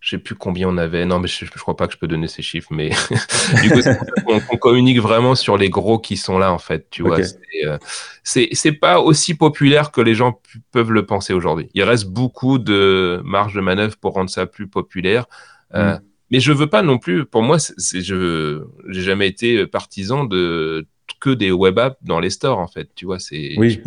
je 0.00 0.10
sais 0.10 0.18
plus 0.18 0.34
combien 0.34 0.68
on 0.68 0.76
avait. 0.78 1.04
Non, 1.04 1.18
mais 1.18 1.28
je, 1.28 1.44
je, 1.44 1.50
crois 1.58 1.76
pas 1.76 1.86
que 1.86 1.92
je 1.92 1.98
peux 1.98 2.06
donner 2.06 2.28
ces 2.28 2.42
chiffres, 2.42 2.68
mais 2.70 2.90
du 3.62 3.70
coup, 3.70 3.80
on, 4.26 4.56
communique 4.56 5.00
vraiment 5.00 5.34
sur 5.34 5.56
les 5.56 5.70
gros 5.70 5.98
qui 5.98 6.16
sont 6.16 6.38
là, 6.38 6.52
en 6.52 6.58
fait. 6.58 6.88
Tu 6.90 7.02
vois, 7.02 7.18
c'est 8.22 8.48
c'est 8.52 8.72
pas 8.72 9.00
aussi 9.00 9.34
populaire 9.34 9.90
que 9.90 10.00
les 10.00 10.14
gens 10.14 10.40
peuvent 10.72 10.92
le 10.92 11.04
penser 11.04 11.32
aujourd'hui. 11.32 11.68
Il 11.74 11.82
reste 11.82 12.06
beaucoup 12.06 12.58
de 12.58 13.20
marge 13.24 13.54
de 13.54 13.60
manœuvre 13.60 13.96
pour 13.96 14.14
rendre 14.14 14.30
ça 14.30 14.46
plus 14.46 14.68
populaire. 14.68 15.26
Euh, 15.74 15.96
mm. 15.96 16.00
Mais 16.30 16.40
je 16.40 16.52
veux 16.52 16.68
pas 16.68 16.82
non 16.82 16.98
plus. 16.98 17.24
Pour 17.24 17.42
moi, 17.42 17.58
c'est, 17.58 18.02
je 18.02 18.62
j'ai 18.88 19.02
jamais 19.02 19.28
été 19.28 19.66
partisan 19.66 20.24
de 20.24 20.86
que 21.20 21.30
des 21.30 21.50
web 21.50 21.78
apps 21.78 21.96
dans 22.02 22.20
les 22.20 22.30
stores 22.30 22.58
en 22.58 22.68
fait 22.68 22.88
tu 22.94 23.06
vois 23.06 23.18
c'est 23.18 23.54
oui. 23.56 23.80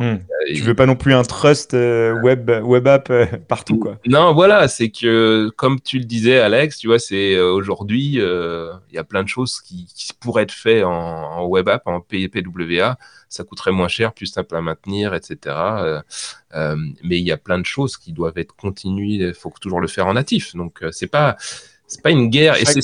tu 0.48 0.62
veux 0.62 0.74
pas 0.74 0.86
non 0.86 0.96
plus 0.96 1.14
un 1.14 1.24
trust 1.24 1.74
euh, 1.74 2.20
web 2.22 2.50
web 2.64 2.88
app 2.88 3.10
euh, 3.10 3.26
partout 3.48 3.78
quoi. 3.78 3.98
Non 4.06 4.34
voilà 4.34 4.68
c'est 4.68 4.90
que 4.90 5.50
comme 5.56 5.80
tu 5.80 6.00
le 6.00 6.06
disais 6.06 6.40
Alex 6.40 6.78
tu 6.78 6.88
vois 6.88 7.00
c'est 7.00 7.40
aujourd'hui 7.40 8.16
il 8.16 8.94
y 8.94 8.98
a 8.98 9.04
plein 9.04 9.24
de 9.24 9.30
choses 9.30 9.62
qui, 9.62 9.88
pourraient 10.20 10.44
être 10.44 10.52
faites 10.52 10.84
en, 10.84 11.46
web 11.46 11.68
app 11.70 11.84
en 11.88 12.02
PWA 12.02 12.98
ça 13.30 13.44
coûterait 13.44 13.72
moins 13.72 13.88
cher 13.88 14.14
plus 14.14 14.28
simple 14.28 14.56
à 14.56 14.62
maintenir 14.62 15.14
etc 15.14 15.56
mais 16.54 17.20
il 17.20 17.26
y 17.26 17.32
a 17.32 17.38
plein 17.38 17.60
de 17.60 17.66
choses 17.66 17.98
qui 17.98 18.12
doivent 18.12 18.38
être 18.38 18.56
continuées. 18.56 19.26
Il 19.28 19.34
faut 19.34 19.54
toujours 19.60 19.80
le 19.80 19.88
faire 19.88 20.08
en 20.08 20.14
natif. 20.14 20.54
Donc 20.56 20.84
c'est 20.92 21.08
pas 21.08 21.38
c'est 21.88 22.02
pas 22.02 22.12
une 22.12 22.30
guerre. 22.30 22.56
Chaque, 22.56 22.78
et 22.78 22.82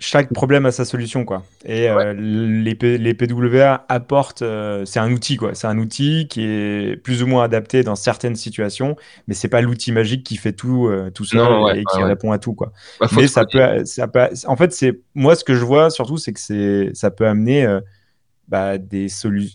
chaque 0.00 0.32
problème 0.32 0.66
a 0.66 0.72
sa 0.72 0.84
solution, 0.84 1.24
quoi. 1.24 1.44
Et 1.64 1.88
euh, 1.88 2.12
les, 2.14 2.74
les, 2.74 3.14
PWA 3.14 3.84
apportent. 3.88 4.42
Euh, 4.42 4.84
c'est 4.84 4.98
un 4.98 5.10
outil, 5.12 5.36
quoi. 5.36 5.54
C'est 5.54 5.68
un 5.68 5.78
outil 5.78 6.26
qui 6.28 6.42
est 6.44 6.96
plus 6.96 7.22
ou 7.22 7.26
moins 7.26 7.44
adapté 7.44 7.84
dans 7.84 7.94
certaines 7.94 8.34
situations, 8.34 8.96
mais 9.28 9.34
c'est 9.34 9.48
pas 9.48 9.60
l'outil 9.60 9.92
magique 9.92 10.24
qui 10.24 10.36
fait 10.36 10.52
tout 10.52 10.88
euh, 10.88 11.10
tout 11.10 11.24
seul 11.24 11.76
et 11.76 11.84
qui 11.84 12.02
répond 12.02 12.32
à 12.32 12.38
tout, 12.38 12.54
quoi. 12.54 12.72
Bah, 13.00 13.06
mais 13.14 13.28
ça 13.28 13.44
peut, 13.44 13.84
ça 13.84 14.08
peut, 14.08 14.28
En 14.46 14.56
fait, 14.56 14.72
c'est 14.72 15.00
moi 15.14 15.36
ce 15.36 15.44
que 15.44 15.54
je 15.54 15.64
vois 15.64 15.90
surtout, 15.90 16.16
c'est 16.16 16.32
que 16.32 16.40
c'est 16.40 16.90
ça 16.92 17.12
peut 17.12 17.26
amener 17.26 17.66
bah, 18.48 18.78
des 18.78 19.06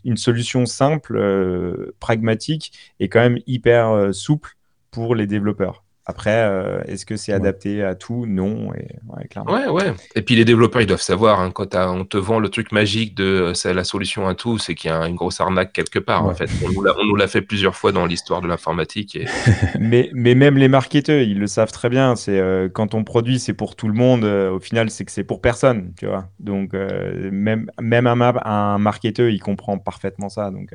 une 0.05 0.17
solution 0.17 0.65
simple, 0.65 1.91
pragmatique 1.99 2.71
et 3.01 3.09
quand 3.09 3.19
même 3.19 3.39
hyper 3.45 4.13
souple 4.13 4.55
pour 4.89 5.15
les 5.15 5.27
développeurs. 5.27 5.83
Après, 6.09 6.43
euh, 6.43 6.81
est-ce 6.87 7.05
que 7.05 7.15
c'est 7.17 7.33
adapté 7.33 7.83
à 7.83 7.93
tout? 7.93 8.25
Non. 8.27 8.73
Et, 8.73 8.87
ouais, 9.09 9.27
clairement. 9.29 9.53
Ouais, 9.53 9.67
ouais. 9.67 9.93
Et 10.15 10.23
puis 10.23 10.33
les 10.33 10.43
développeurs, 10.43 10.81
ils 10.81 10.87
doivent 10.87 11.03
savoir, 11.03 11.39
hein, 11.39 11.51
quand 11.51 11.75
on 11.75 12.03
te 12.03 12.17
vend 12.17 12.39
le 12.39 12.49
truc 12.49 12.71
magique 12.71 13.13
de 13.13 13.23
euh, 13.23 13.53
c'est 13.53 13.75
la 13.75 13.83
solution 13.83 14.27
à 14.27 14.33
tout, 14.33 14.57
c'est 14.57 14.73
qu'il 14.73 14.89
y 14.89 14.93
a 14.93 15.07
une 15.07 15.13
grosse 15.13 15.39
arnaque 15.39 15.71
quelque 15.71 15.99
part. 15.99 16.25
En 16.25 16.33
fait, 16.33 16.49
on 16.65 17.05
nous 17.05 17.15
l'a 17.15 17.27
fait 17.27 17.43
plusieurs 17.43 17.75
fois 17.75 17.91
dans 17.91 18.07
l'histoire 18.07 18.41
de 18.41 18.47
l'informatique. 18.47 19.17
Et... 19.17 19.27
mais, 19.79 20.09
mais 20.15 20.33
même 20.33 20.57
les 20.57 20.67
marketeurs, 20.67 21.21
ils 21.21 21.37
le 21.37 21.45
savent 21.45 21.71
très 21.71 21.89
bien. 21.89 22.15
C'est 22.15 22.39
euh, 22.39 22.69
quand 22.69 22.95
on 22.95 23.03
produit, 23.03 23.37
c'est 23.37 23.53
pour 23.53 23.75
tout 23.75 23.87
le 23.87 23.93
monde. 23.93 24.23
au 24.23 24.59
final, 24.59 24.89
c'est 24.89 25.05
que 25.05 25.11
c'est 25.11 25.23
pour 25.23 25.41
personne, 25.41 25.93
tu 25.95 26.07
vois. 26.07 26.27
Donc 26.39 26.73
même 26.73 27.69
même 27.79 28.07
un, 28.07 28.19
un 28.45 28.79
marketeur, 28.79 29.29
il 29.29 29.39
comprend 29.39 29.77
parfaitement 29.77 30.29
ça. 30.29 30.49
Donc 30.49 30.73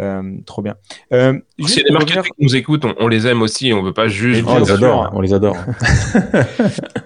euh, 0.00 0.22
trop 0.46 0.62
bien. 0.62 0.76
Euh, 1.12 1.38
si 1.66 1.82
les 1.82 1.90
marketeurs 1.90 2.24
qui 2.24 2.32
nous 2.38 2.54
écoutent, 2.54 2.84
on, 2.98 3.08
les 3.08 3.26
aime 3.26 3.42
aussi, 3.42 3.72
on 3.72 3.82
veut 3.82 3.92
pas 3.92 4.06
juste. 4.06 4.44
on, 4.46 4.58
les 4.58 4.70
adore, 4.70 5.10
on 5.12 5.20
les 5.20 5.34
adore. 5.34 5.56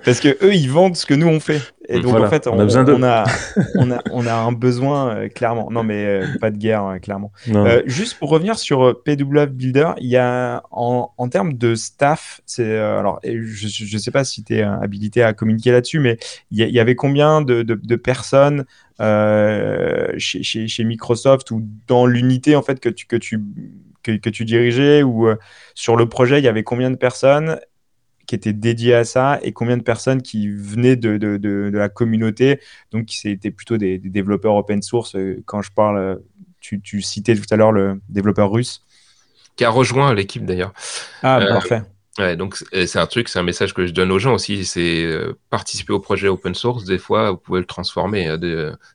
Parce 0.05 0.20
que 0.20 0.36
eux, 0.44 0.55
ils 0.55 0.70
vendent 0.70 0.96
ce 0.96 1.07
que 1.07 1.14
nous 1.14 1.26
on 1.28 1.40
fait. 1.40 1.62
Et 1.88 2.00
donc 2.00 2.14
en 2.14 2.28
fait, 2.28 2.46
on, 2.46 2.59
a, 2.59 2.64
besoin 2.64 2.84
on, 2.88 3.03
a, 3.03 3.24
on, 4.11 4.26
a, 4.26 4.34
un 4.34 4.53
besoin 4.53 5.16
euh, 5.16 5.28
clairement. 5.28 5.70
Non, 5.70 5.82
mais 5.82 6.05
euh, 6.05 6.26
pas 6.38 6.50
de 6.50 6.59
guerre 6.59 6.82
hein, 6.82 6.98
clairement. 6.98 7.32
juste 7.86 8.18
pour 8.18 8.28
revenir 8.28 8.59
sur 8.59 9.03
PW 9.03 9.46
Builder, 9.46 9.92
il 9.98 10.09
y 10.09 10.18
a 10.18 10.62
en, 10.70 11.11
en 11.16 11.28
termes 11.28 11.55
de 11.55 11.74
staff, 11.74 12.42
c'est 12.44 12.76
alors 12.76 13.20
je 13.24 13.94
ne 13.94 13.98
sais 13.98 14.11
pas 14.11 14.24
si 14.24 14.44
tu 14.44 14.57
es 14.57 14.62
habilité 14.62 15.22
à 15.22 15.32
communiquer 15.32 15.72
là-dessus, 15.72 15.98
mais 15.98 16.18
il 16.50 16.59
y, 16.59 16.80
avait 16.80 16.94
combien 16.94 17.40
de, 17.40 17.62
de, 17.62 17.74
de 17.74 17.96
personnes 17.96 18.64
euh, 19.03 20.12
chez, 20.16 20.42
chez, 20.42 20.84
Microsoft 20.84 21.50
ou 21.50 21.66
dans 21.88 22.07
l'unité 22.07 22.55
en 22.55 22.62
fait 22.62 22.78
que 22.78 22.88
tu, 22.88 23.07
que 23.07 23.16
tu, 23.16 23.40
que, 24.03 24.30
tu 24.30 24.44
dirigeais 24.44 25.03
ou 25.03 25.26
euh, 25.26 25.36
sur 25.74 25.96
le 25.96 26.09
projet, 26.09 26.38
il 26.38 26.44
y 26.44 26.48
avait 26.48 26.62
combien 26.62 26.90
de 26.90 26.96
personnes 26.96 27.59
qui 28.26 28.36
étaient 28.36 28.53
dédiées 28.53 28.94
à 28.94 29.05
ça 29.05 29.40
et 29.42 29.53
combien 29.53 29.76
de 29.76 29.82
personnes 29.82 30.22
qui 30.22 30.48
venaient 30.48 30.94
de, 30.94 31.16
de, 31.16 31.36
de, 31.36 31.70
la 31.72 31.88
communauté, 31.88 32.61
donc 32.92 33.07
qui 33.07 33.28
étaient 33.28 33.50
plutôt 33.50 33.76
des, 33.76 33.98
développeurs 33.98 34.55
open 34.55 34.82
source. 34.82 35.16
Euh, 35.16 35.42
quand 35.46 35.62
je 35.62 35.72
parle, 35.72 36.20
tu, 36.61 36.80
tu 36.80 37.03
citais 37.03 37.34
tout 37.34 37.46
à 37.50 37.57
l'heure 37.57 37.72
le 37.72 38.00
développeur 38.09 38.53
russe. 38.53 38.84
Qui 39.57 39.64
a 39.64 39.70
rejoint 39.70 40.14
l'équipe 40.14 40.46
d'ailleurs. 40.46 40.72
Ah, 41.22 41.40
parfait. 41.48 41.82
Ouais, 42.18 42.36
donc 42.36 42.56
c'est 42.56 42.98
un 42.98 43.06
truc, 43.06 43.28
c'est 43.28 43.38
un 43.38 43.42
message 43.42 43.72
que 43.72 43.86
je 43.86 43.92
donne 43.92 44.12
aux 44.12 44.18
gens 44.18 44.34
aussi, 44.34 44.66
c'est 44.66 45.02
euh, 45.02 45.32
participer 45.48 45.94
au 45.94 46.00
projet 46.00 46.28
open 46.28 46.54
source. 46.54 46.84
Des 46.84 46.98
fois, 46.98 47.30
vous 47.30 47.38
pouvez 47.38 47.60
le 47.60 47.66
transformer. 47.66 48.26
Hein, 48.26 48.38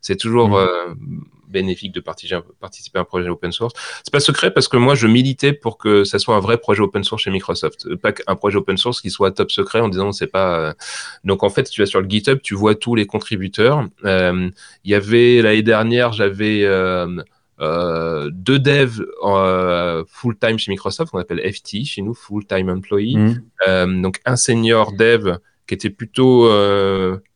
c'est 0.00 0.14
toujours 0.14 0.50
mmh. 0.50 0.54
euh, 0.54 0.94
bénéfique 1.48 1.90
de 1.90 1.98
participer 1.98 2.98
à 2.98 3.00
un 3.00 3.04
projet 3.04 3.28
open 3.28 3.50
source. 3.50 3.74
C'est 4.04 4.12
pas 4.12 4.20
secret 4.20 4.52
parce 4.52 4.68
que 4.68 4.76
moi, 4.76 4.94
je 4.94 5.08
militais 5.08 5.52
pour 5.52 5.78
que 5.78 6.04
ça 6.04 6.20
soit 6.20 6.36
un 6.36 6.40
vrai 6.40 6.58
projet 6.58 6.80
open 6.80 7.02
source 7.02 7.22
chez 7.22 7.32
Microsoft, 7.32 7.92
pas 7.96 8.12
un 8.28 8.36
projet 8.36 8.58
open 8.58 8.76
source 8.76 9.00
qui 9.00 9.10
soit 9.10 9.32
top 9.32 9.50
secret 9.50 9.80
en 9.80 9.88
disant 9.88 10.12
c'est 10.12 10.28
pas. 10.28 10.60
Euh, 10.60 10.72
donc 11.24 11.42
en 11.42 11.50
fait, 11.50 11.66
si 11.66 11.72
tu 11.72 11.82
vas 11.82 11.86
sur 11.86 12.00
le 12.00 12.08
GitHub, 12.08 12.38
tu 12.40 12.54
vois 12.54 12.76
tous 12.76 12.94
les 12.94 13.06
contributeurs. 13.06 13.84
Il 14.04 14.52
y 14.84 14.94
avait 14.94 15.42
l'année 15.42 15.62
dernière, 15.62 16.12
j'avais 16.12 16.64
euh, 17.60 18.30
deux 18.32 18.58
devs 18.58 19.04
euh, 19.24 20.04
full-time 20.08 20.58
chez 20.58 20.70
Microsoft, 20.70 21.10
qu'on 21.10 21.18
appelle 21.18 21.40
FT 21.40 21.84
chez 21.84 22.02
nous, 22.02 22.14
full-time 22.14 22.68
employee. 22.68 23.16
Mm. 23.16 23.42
Euh, 23.66 24.02
donc 24.02 24.20
un 24.24 24.36
senior 24.36 24.92
dev 24.92 25.38
qui 25.66 25.74
était 25.74 25.90
plutôt, 25.90 26.48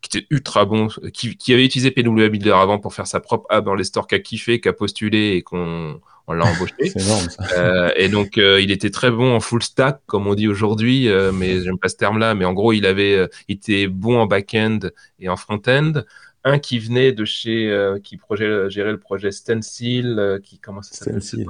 qui 0.01 0.17
était 0.17 0.27
ultra 0.31 0.65
bon, 0.65 0.87
qui, 1.13 1.37
qui, 1.37 1.53
avait 1.53 1.65
utilisé 1.65 1.91
PW 1.91 2.29
Builder 2.29 2.53
avant 2.53 2.79
pour 2.79 2.93
faire 2.93 3.05
sa 3.05 3.19
propre 3.19 3.45
app 3.49 3.63
dans 3.63 3.75
les 3.75 3.83
stores, 3.83 4.07
qui 4.07 4.15
a 4.15 4.19
kiffé, 4.19 4.59
qui 4.59 4.67
a 4.67 4.73
postulé 4.73 5.33
et 5.35 5.43
qu'on 5.43 6.01
on 6.25 6.33
l'a 6.33 6.45
embauché. 6.45 6.73
Énorme 6.95 7.29
ça. 7.29 7.93
Et 7.95 8.09
donc 8.09 8.37
il 8.37 8.71
était 8.71 8.89
très 8.89 9.11
bon 9.11 9.35
en 9.35 9.39
full 9.39 9.61
stack, 9.61 9.99
comme 10.07 10.25
on 10.25 10.33
dit 10.33 10.47
aujourd'hui, 10.47 11.09
mais 11.31 11.61
j'aime 11.61 11.77
pas 11.77 11.89
ce 11.89 11.95
terme-là, 11.97 12.33
mais 12.33 12.45
en 12.45 12.53
gros 12.53 12.73
il 12.73 12.87
avait, 12.87 13.27
il 13.49 13.57
était 13.57 13.85
bon 13.85 14.17
en 14.19 14.25
back-end 14.25 14.79
et 15.19 15.29
en 15.29 15.35
front-end 15.35 16.01
un 16.43 16.59
qui 16.59 16.79
venait 16.79 17.11
de 17.11 17.25
chez, 17.25 17.69
euh, 17.69 17.99
qui 17.99 18.17
projet, 18.17 18.69
gérait 18.69 18.91
le 18.91 18.99
projet 18.99 19.31
Stencil, 19.31 20.17
euh, 20.19 20.39
qui 20.39 20.59
comment 20.59 20.81
ça 20.81 20.93
s'appelle 20.93 21.45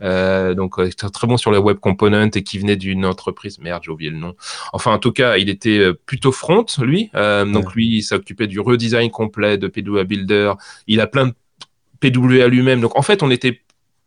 euh, 0.00 0.54
donc 0.54 0.78
euh, 0.78 0.88
très 0.90 1.26
bon 1.26 1.36
sur 1.36 1.50
les 1.50 1.58
web 1.58 1.78
components 1.78 2.30
et 2.32 2.44
qui 2.44 2.60
venait 2.60 2.76
d'une 2.76 3.04
entreprise 3.04 3.58
merde 3.58 3.82
j'ai 3.84 3.90
oublié 3.90 4.10
le 4.10 4.16
nom. 4.16 4.36
Enfin 4.72 4.92
en 4.92 4.98
tout 5.00 5.10
cas 5.10 5.38
il 5.38 5.48
était 5.48 5.92
plutôt 6.06 6.30
front 6.30 6.64
lui. 6.80 7.10
Donc 7.14 7.74
lui 7.74 7.96
il 7.96 8.02
s'occupait 8.02 8.46
du 8.46 8.60
redesign 8.60 9.10
complet 9.10 9.58
de 9.58 9.66
PWA 9.66 10.04
Builder. 10.04 10.52
Il 10.86 11.00
a 11.00 11.08
plein 11.08 11.26
de 11.26 11.34
PWA 11.98 12.46
lui-même. 12.46 12.80
Donc 12.80 12.96
en 12.96 13.02
fait 13.02 13.24
on 13.24 13.30
était 13.32 13.60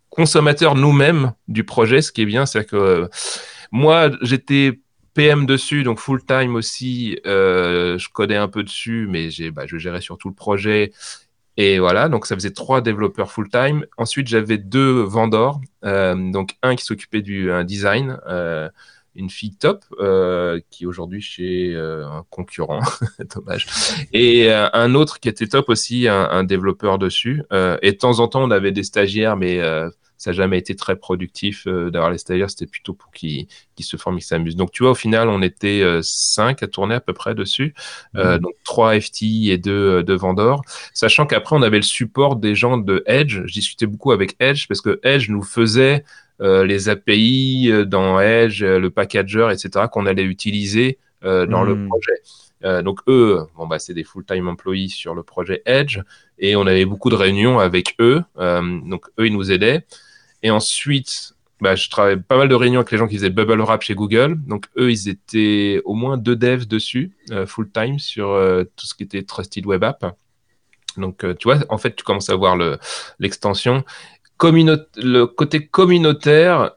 consommateurs 0.09 0.75
nous-mêmes 0.75 1.33
du 1.49 1.65
projet 1.65 2.01
ce 2.01 2.13
qui 2.13 2.21
est 2.21 2.25
bien. 2.25 2.45
C'est 2.45 2.63
que 2.63 3.09
moi 3.71 4.11
j'étais 4.21 4.79
PM 5.13 5.45
dessus, 5.45 5.83
donc 5.83 5.99
full 5.99 6.23
time 6.25 6.55
aussi. 6.55 7.19
Euh, 7.25 7.97
je 7.97 8.09
codais 8.09 8.35
un 8.35 8.47
peu 8.47 8.63
dessus, 8.63 9.07
mais 9.09 9.29
j'ai, 9.29 9.51
bah, 9.51 9.63
je 9.67 9.77
gérais 9.77 10.01
surtout 10.01 10.29
le 10.29 10.35
projet. 10.35 10.91
Et 11.57 11.79
voilà, 11.79 12.09
donc 12.09 12.25
ça 12.25 12.35
faisait 12.35 12.51
trois 12.51 12.81
développeurs 12.81 13.31
full 13.31 13.49
time. 13.49 13.85
Ensuite, 13.97 14.27
j'avais 14.27 14.57
deux 14.57 15.01
vendors, 15.01 15.59
euh, 15.83 16.31
donc 16.31 16.55
un 16.63 16.75
qui 16.75 16.85
s'occupait 16.85 17.21
du 17.21 17.49
design, 17.65 18.19
euh, 18.27 18.69
une 19.15 19.29
fille 19.29 19.55
top 19.55 19.83
euh, 19.99 20.59
qui 20.69 20.83
est 20.83 20.87
aujourd'hui 20.87 21.21
chez 21.21 21.73
euh, 21.75 22.07
un 22.07 22.25
concurrent, 22.29 22.81
dommage, 23.35 23.67
et 24.13 24.51
euh, 24.51 24.69
un 24.73 24.95
autre 24.95 25.19
qui 25.19 25.29
était 25.29 25.47
top 25.47 25.69
aussi, 25.69 26.07
un, 26.07 26.29
un 26.29 26.43
développeur 26.43 26.97
dessus. 26.97 27.43
et 27.81 27.91
de 27.91 27.97
temps 27.97 28.19
en 28.19 28.27
temps, 28.27 28.43
on 28.43 28.51
avait 28.51 28.71
des 28.71 28.83
stagiaires, 28.83 29.35
mais 29.35 29.59
ça 30.17 30.29
n'a 30.29 30.33
jamais 30.35 30.59
été 30.59 30.75
très 30.75 30.95
productif 30.95 31.67
d'avoir 31.67 32.11
les 32.11 32.19
stagiaires, 32.19 32.49
c'était 32.49 32.67
plutôt 32.67 32.93
pour 32.93 33.11
qu'ils 33.11 33.47
se 33.79 33.97
forment, 33.97 34.17
qu'ils 34.17 34.25
s'amusent. 34.25 34.55
Donc 34.55 34.71
tu 34.71 34.83
vois, 34.83 34.91
au 34.91 34.95
final, 34.95 35.29
on 35.29 35.41
était 35.41 35.83
cinq 36.01 36.63
à 36.63 36.67
tourner 36.67 36.95
à 36.95 36.99
peu 37.01 37.13
près 37.13 37.35
dessus, 37.35 37.73
mmh. 38.13 38.37
donc 38.37 38.53
trois 38.63 38.99
FT 38.99 39.23
et 39.47 39.57
deux, 39.57 40.03
deux 40.03 40.15
vendors, 40.15 40.61
sachant 40.93 41.25
qu'après, 41.25 41.55
on 41.55 41.61
avait 41.61 41.77
le 41.77 41.83
support 41.83 42.35
des 42.35 42.55
gens 42.55 42.77
de 42.77 43.03
Edge. 43.07 43.41
Je 43.45 43.53
discutais 43.53 43.87
beaucoup 43.87 44.11
avec 44.11 44.35
Edge 44.39 44.67
parce 44.67 44.81
que 44.81 44.99
Edge 45.03 45.29
nous 45.29 45.43
faisait 45.43 46.03
les 46.41 46.89
API 46.89 47.71
dans 47.85 48.19
Edge, 48.19 48.63
le 48.63 48.89
packager, 48.89 49.47
etc., 49.51 49.85
qu'on 49.91 50.05
allait 50.05 50.23
utiliser 50.23 50.97
dans 51.21 51.63
le 51.63 51.75
mmh. 51.75 51.87
projet. 51.87 52.81
donc 52.83 52.99
eux, 53.07 53.41
bon 53.55 53.67
bah 53.67 53.77
c'est 53.77 53.93
des 53.93 54.03
full-time 54.03 54.47
employees 54.47 54.89
sur 54.89 55.13
le 55.13 55.21
projet 55.21 55.61
Edge 55.67 55.99
et 56.39 56.55
on 56.55 56.65
avait 56.65 56.85
beaucoup 56.85 57.11
de 57.11 57.15
réunions 57.15 57.59
avec 57.59 57.95
eux. 57.99 58.23
donc 58.37 59.05
eux 59.19 59.27
ils 59.27 59.33
nous 59.33 59.51
aidaient. 59.51 59.85
Et 60.43 60.49
ensuite, 60.49 61.35
bah, 61.61 61.75
je 61.75 61.89
travaillais 61.89 62.17
pas 62.17 62.37
mal 62.37 62.49
de 62.49 62.55
réunions 62.55 62.79
avec 62.79 62.91
les 62.91 62.97
gens 62.97 63.07
qui 63.07 63.15
faisaient 63.15 63.29
Bubble 63.29 63.61
Wrap 63.61 63.83
chez 63.83 63.93
Google. 63.93 64.35
Donc, 64.47 64.65
eux, 64.77 64.91
ils 64.91 65.07
étaient 65.09 65.79
au 65.85 65.93
moins 65.93 66.17
deux 66.17 66.35
devs 66.35 66.67
dessus, 66.67 67.15
euh, 67.29 67.45
full 67.45 67.71
time, 67.71 67.99
sur 67.99 68.29
euh, 68.29 68.63
tout 68.75 68.87
ce 68.87 68.95
qui 68.95 69.03
était 69.03 69.21
Trusted 69.21 69.65
Web 69.67 69.83
App. 69.83 70.17
Donc, 70.97 71.23
euh, 71.23 71.35
tu 71.35 71.47
vois, 71.47 71.59
en 71.69 71.77
fait, 71.77 71.95
tu 71.95 72.03
commences 72.03 72.31
à 72.31 72.35
voir 72.35 72.57
l'extension. 73.19 73.85
Le 74.43 75.25
côté 75.25 75.67
communautaire, 75.67 76.71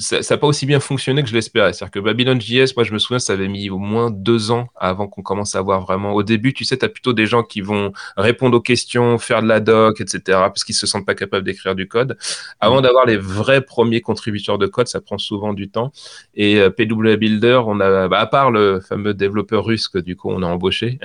ça 0.00 0.20
n'a 0.28 0.38
pas 0.38 0.46
aussi 0.46 0.66
bien 0.66 0.80
fonctionné 0.80 1.22
que 1.22 1.28
je 1.28 1.34
l'espérais. 1.34 1.72
C'est-à-dire 1.72 1.92
que 1.92 2.00
Babylon 2.00 2.40
JS, 2.40 2.74
moi 2.74 2.84
je 2.84 2.92
me 2.92 2.98
souviens, 2.98 3.18
ça 3.18 3.34
avait 3.34 3.48
mis 3.48 3.68
au 3.70 3.78
moins 3.78 4.10
deux 4.10 4.50
ans 4.50 4.68
avant 4.76 5.06
qu'on 5.08 5.22
commence 5.22 5.54
à 5.54 5.60
voir 5.60 5.82
vraiment. 5.82 6.12
Au 6.12 6.22
début, 6.22 6.54
tu 6.54 6.64
sais, 6.64 6.78
tu 6.78 6.84
as 6.84 6.88
plutôt 6.88 7.12
des 7.12 7.26
gens 7.26 7.42
qui 7.42 7.60
vont 7.60 7.92
répondre 8.16 8.56
aux 8.56 8.60
questions, 8.60 9.18
faire 9.18 9.42
de 9.42 9.48
la 9.48 9.60
doc, 9.60 10.00
etc., 10.00 10.20
parce 10.26 10.64
qu'ils 10.64 10.74
se 10.74 10.86
sentent 10.86 11.06
pas 11.06 11.14
capables 11.14 11.44
d'écrire 11.44 11.74
du 11.74 11.86
code. 11.86 12.16
Avant 12.60 12.80
d'avoir 12.80 13.04
les 13.04 13.18
vrais 13.18 13.60
premiers 13.60 14.00
contributeurs 14.00 14.58
de 14.58 14.66
code, 14.66 14.88
ça 14.88 15.00
prend 15.00 15.18
souvent 15.18 15.52
du 15.52 15.68
temps. 15.68 15.92
Et 16.34 16.60
euh, 16.60 16.70
PW 16.70 17.16
Builder, 17.16 17.60
on 17.66 17.80
a, 17.80 18.08
bah, 18.08 18.20
à 18.20 18.26
part 18.26 18.50
le 18.50 18.80
fameux 18.80 19.12
développeur 19.12 19.64
russe 19.64 19.88
que 19.88 19.98
du 19.98 20.16
coup 20.16 20.30
on 20.30 20.42
a 20.42 20.46
embauché, 20.46 20.98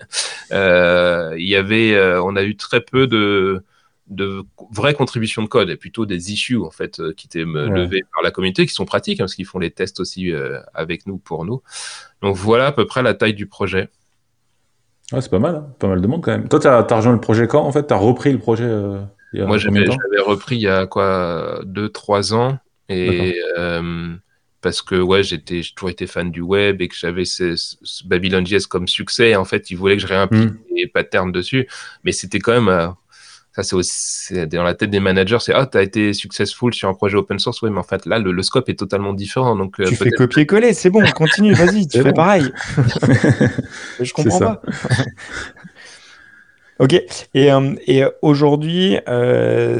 euh, 0.52 1.34
y 1.38 1.56
avait, 1.56 1.94
euh, 1.94 2.22
on 2.22 2.36
a 2.36 2.42
eu 2.42 2.56
très 2.56 2.80
peu 2.80 3.06
de 3.06 3.64
de 4.14 4.44
vraies 4.70 4.94
contributions 4.94 5.42
de 5.42 5.48
code 5.48 5.70
et 5.70 5.76
plutôt 5.76 6.06
des 6.06 6.32
issues 6.32 6.58
en 6.58 6.70
fait 6.70 7.00
euh, 7.00 7.12
qui 7.12 7.26
étaient 7.26 7.44
ouais. 7.44 7.68
levées 7.68 8.02
par 8.14 8.22
la 8.22 8.30
communauté 8.30 8.66
qui 8.66 8.72
sont 8.72 8.84
pratiques 8.84 9.20
hein, 9.20 9.24
parce 9.24 9.34
qu'ils 9.34 9.46
font 9.46 9.58
les 9.58 9.70
tests 9.70 10.00
aussi 10.00 10.32
euh, 10.32 10.60
avec 10.74 11.06
nous 11.06 11.18
pour 11.18 11.44
nous. 11.44 11.62
Donc 12.20 12.36
voilà 12.36 12.66
à 12.66 12.72
peu 12.72 12.86
près 12.86 13.02
la 13.02 13.14
taille 13.14 13.34
du 13.34 13.46
projet. 13.46 13.88
c'est 15.10 15.30
pas 15.30 15.38
mal, 15.38 15.56
hein. 15.56 15.66
pas 15.78 15.88
mal 15.88 16.00
de 16.00 16.06
monde 16.06 16.22
quand 16.22 16.32
même. 16.32 16.48
Toi, 16.48 16.60
tu 16.60 16.68
as, 16.68 16.82
rejoint 16.82 17.12
le 17.12 17.20
projet 17.20 17.46
quand 17.46 17.62
en 17.62 17.72
fait? 17.72 17.86
Tu 17.86 17.94
as 17.94 17.98
repris 17.98 18.32
le 18.32 18.38
projet 18.38 18.64
euh, 18.64 19.00
Moi, 19.32 19.58
j'avais 19.58 19.84
repris 20.24 20.56
il 20.56 20.62
y 20.62 20.68
a 20.68 20.86
quoi? 20.86 21.60
2-3 21.64 22.34
ans 22.34 22.58
et 22.88 23.36
parce 24.60 24.80
que 24.80 24.94
ouais, 24.94 25.24
j'étais, 25.24 25.60
j'ai 25.62 25.74
toujours 25.74 25.90
été 25.90 26.06
fan 26.06 26.30
du 26.30 26.40
web 26.40 26.80
et 26.80 26.86
que 26.86 26.94
j'avais 26.96 27.24
ce, 27.24 27.56
Babylon 28.06 28.46
JS 28.46 28.66
comme 28.68 28.86
succès. 28.86 29.34
En 29.34 29.44
fait, 29.44 29.72
ils 29.72 29.76
voulaient 29.76 29.96
que 29.96 30.02
je 30.02 30.06
réimplique 30.06 30.52
les 30.74 30.86
hmm. 30.86 30.90
patterns 30.90 31.32
dessus, 31.32 31.68
mais 32.04 32.12
c'était 32.12 32.38
quand 32.38 32.52
même 32.52 32.94
ça, 33.54 33.62
c'est 33.62 33.76
aussi 33.76 34.46
dans 34.46 34.62
la 34.62 34.74
tête 34.74 34.90
des 34.90 35.00
managers, 35.00 35.38
c'est 35.40 35.52
ah, 35.52 35.66
tu 35.66 35.76
as 35.76 35.82
été 35.82 36.14
successful 36.14 36.72
sur 36.72 36.88
un 36.88 36.94
projet 36.94 37.16
open 37.16 37.38
source, 37.38 37.60
oui, 37.62 37.70
mais 37.70 37.78
en 37.78 37.84
fait, 37.84 38.06
là, 38.06 38.18
le, 38.18 38.42
scope 38.42 38.68
est 38.70 38.78
totalement 38.78 39.12
différent. 39.12 39.56
Donc, 39.56 39.78
euh, 39.78 39.84
tu 39.84 39.96
fais 39.96 40.10
copier-coller, 40.10 40.72
c'est 40.72 40.88
bon, 40.88 41.04
continue, 41.14 41.52
vas-y, 41.52 41.86
tu 41.86 42.00
fais 42.00 42.12
pareil. 42.12 42.50
je 44.00 44.12
comprends 44.12 44.38
pas. 44.38 44.62
Ok. 46.78 46.94
Et, 47.34 47.50
et 47.86 48.04
aujourd'hui, 48.22 48.98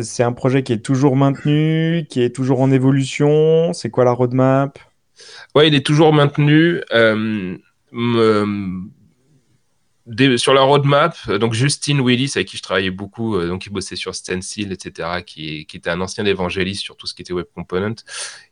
c'est 0.03 0.23
un 0.23 0.33
projet 0.33 0.63
qui 0.63 0.73
est 0.73 0.85
toujours 0.85 1.17
maintenu, 1.17 2.07
qui 2.09 2.23
est 2.23 2.31
toujours 2.31 2.61
en 2.61 2.71
évolution. 2.71 3.73
C'est 3.73 3.91
quoi 3.91 4.05
la 4.05 4.13
roadmap? 4.13 4.79
Ouais, 5.57 5.67
il 5.67 5.75
est 5.75 5.85
toujours 5.85 6.13
maintenu 6.13 6.81
sur 10.37 10.53
la 10.53 10.63
roadmap, 10.63 11.17
euh, 11.29 11.39
donc 11.39 11.55
Justin 11.55 12.01
Willis, 12.01 12.33
avec 12.35 12.49
qui 12.49 12.57
je 12.57 12.63
travaillais 12.63 12.91
beaucoup, 12.91 13.37
euh, 13.37 13.47
donc 13.47 13.67
il 13.67 13.71
bossait 13.71 13.97
sur 13.97 14.15
Stencil, 14.15 14.73
etc., 14.73 15.23
qui, 15.25 15.65
qui, 15.67 15.77
était 15.77 15.91
un 15.91 16.01
ancien 16.01 16.25
évangéliste 16.27 16.83
sur 16.83 16.97
tout 16.97 17.07
ce 17.07 17.15
qui 17.15 17.23
était 17.23 17.33
Web 17.33 17.47
Component, 17.55 17.95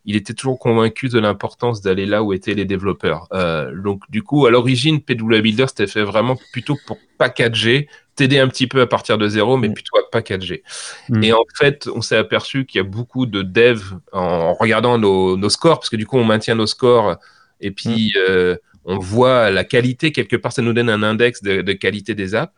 il 0.05 0.15
était 0.15 0.33
toujours 0.33 0.59
convaincu 0.59 1.09
de 1.09 1.19
l'importance 1.19 1.81
d'aller 1.81 2.05
là 2.05 2.23
où 2.23 2.31
étaient 2.31 2.53
les 2.53 2.65
développeurs. 2.65 3.27
Euh, 3.33 3.75
donc 3.81 4.03
du 4.09 4.23
coup, 4.23 4.45
à 4.45 4.51
l'origine, 4.51 5.01
PW 5.01 5.41
Builder, 5.41 5.65
c'était 5.67 5.87
fait 5.87 6.03
vraiment 6.03 6.37
plutôt 6.53 6.77
pour 6.87 6.97
packager, 7.17 7.89
t'aider 8.15 8.39
un 8.39 8.47
petit 8.47 8.67
peu 8.67 8.79
à 8.79 8.87
partir 8.87 9.17
de 9.17 9.27
zéro, 9.27 9.57
mais 9.57 9.67
mm. 9.67 9.73
plutôt 9.73 9.97
à 9.97 10.09
packager. 10.09 10.63
Mm. 11.09 11.23
Et 11.23 11.33
en 11.33 11.43
fait, 11.57 11.89
on 11.93 12.01
s'est 12.01 12.17
aperçu 12.17 12.65
qu'il 12.65 12.79
y 12.79 12.81
a 12.81 12.87
beaucoup 12.87 13.25
de 13.25 13.41
devs 13.41 13.99
en 14.13 14.53
regardant 14.53 14.97
nos, 14.97 15.35
nos, 15.35 15.49
scores, 15.49 15.79
parce 15.79 15.89
que 15.89 15.97
du 15.97 16.05
coup, 16.05 16.17
on 16.17 16.23
maintient 16.23 16.55
nos 16.55 16.67
scores, 16.67 17.17
et 17.59 17.71
puis... 17.71 18.13
Mm 18.15 18.55
on 18.85 18.97
voit 18.97 19.51
la 19.51 19.63
qualité, 19.63 20.11
quelque 20.11 20.35
part, 20.35 20.51
ça 20.51 20.61
nous 20.61 20.73
donne 20.73 20.89
un 20.89 21.03
index 21.03 21.41
de, 21.43 21.73
qualité 21.73 22.15
des 22.15 22.35
apps. 22.35 22.53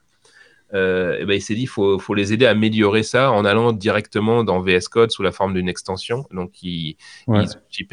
Euh, 0.74 1.20
et 1.20 1.26
ben, 1.26 1.36
il 1.36 1.42
s'est 1.42 1.54
dit, 1.54 1.64
il 1.64 1.68
faut, 1.68 2.00
les 2.16 2.34
aider 2.34 2.48
à 2.48 2.50
améliorer 2.50 3.04
ça 3.04 3.32
en 3.32 3.46
allant 3.46 3.74
directement 3.74 4.44
dans 4.44 4.60
VS 4.60 4.88
Code 4.90 5.12
sous 5.12 5.22
la 5.22 5.32
forme 5.32 5.54
d'une 5.54 5.70
extension. 5.70 6.26
Donc, 6.32 6.64
ils, 6.64 6.96
ont 7.28 7.36
un 7.36 7.46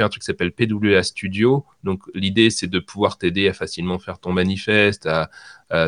truc 0.08 0.20
qui 0.20 0.24
s'appelle 0.24 0.52
PWA 0.52 1.02
Studio. 1.02 1.66
Donc, 1.84 2.00
l'idée, 2.14 2.48
c'est 2.48 2.68
de 2.68 2.78
pouvoir 2.78 3.18
t'aider 3.18 3.48
à 3.48 3.52
facilement 3.52 3.98
faire 3.98 4.18
ton 4.18 4.32
manifeste, 4.32 5.06
à, 5.06 5.28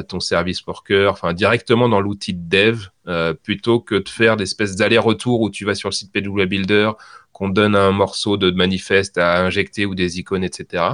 ton 0.07 0.21
service 0.21 0.65
worker, 0.65 1.11
enfin, 1.11 1.33
directement 1.33 1.89
dans 1.89 2.01
l'outil 2.01 2.35
de 2.35 2.49
dev, 2.49 2.83
euh, 3.09 3.35
plutôt 3.35 3.81
que 3.81 3.97
de 3.97 4.09
faire 4.09 4.37
des 4.37 4.45
espèces 4.45 4.77
d'allers-retours 4.77 5.41
où 5.41 5.51
tu 5.51 5.65
vas 5.65 5.75
sur 5.75 5.89
le 5.89 5.93
site 5.93 6.13
PWA 6.13 6.47
Builder, 6.47 6.93
qu'on 7.33 7.49
donne 7.49 7.75
un 7.75 7.91
morceau 7.91 8.37
de 8.37 8.53
manifeste 8.53 9.19
à 9.19 9.43
injecter 9.43 9.85
ou 9.85 9.97
des 9.97 10.21
icônes, 10.21 10.45
etc. 10.45 10.85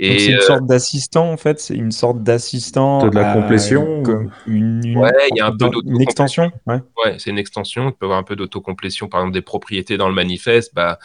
Et 0.00 0.18
c'est 0.20 0.30
une 0.30 0.36
euh, 0.36 0.40
sorte 0.40 0.66
d'assistant 0.66 1.30
en 1.32 1.36
fait, 1.36 1.58
c'est 1.58 1.74
une 1.74 1.90
sorte 1.90 2.22
d'assistant 2.22 3.08
de 3.08 3.14
la 3.14 3.34
complétion. 3.34 4.02
Une, 4.46 4.96
ouais, 4.96 5.10
il 5.30 5.36
y 5.36 5.40
a 5.40 5.46
un 5.46 5.56
peu 5.56 5.68
une 5.84 6.00
extension. 6.00 6.52
Ouais, 6.66 6.80
ouais 7.04 7.16
c'est 7.18 7.30
une 7.30 7.38
extension. 7.38 7.90
Tu 7.90 7.98
peux 7.98 8.06
avoir 8.06 8.20
un 8.20 8.22
peu 8.22 8.36
d'autocomplétion, 8.36 9.08
par 9.08 9.20
exemple 9.20 9.34
des 9.34 9.42
propriétés 9.42 9.96
dans 9.96 10.08
le 10.08 10.14
manifeste. 10.14 10.72
Bah, 10.72 11.00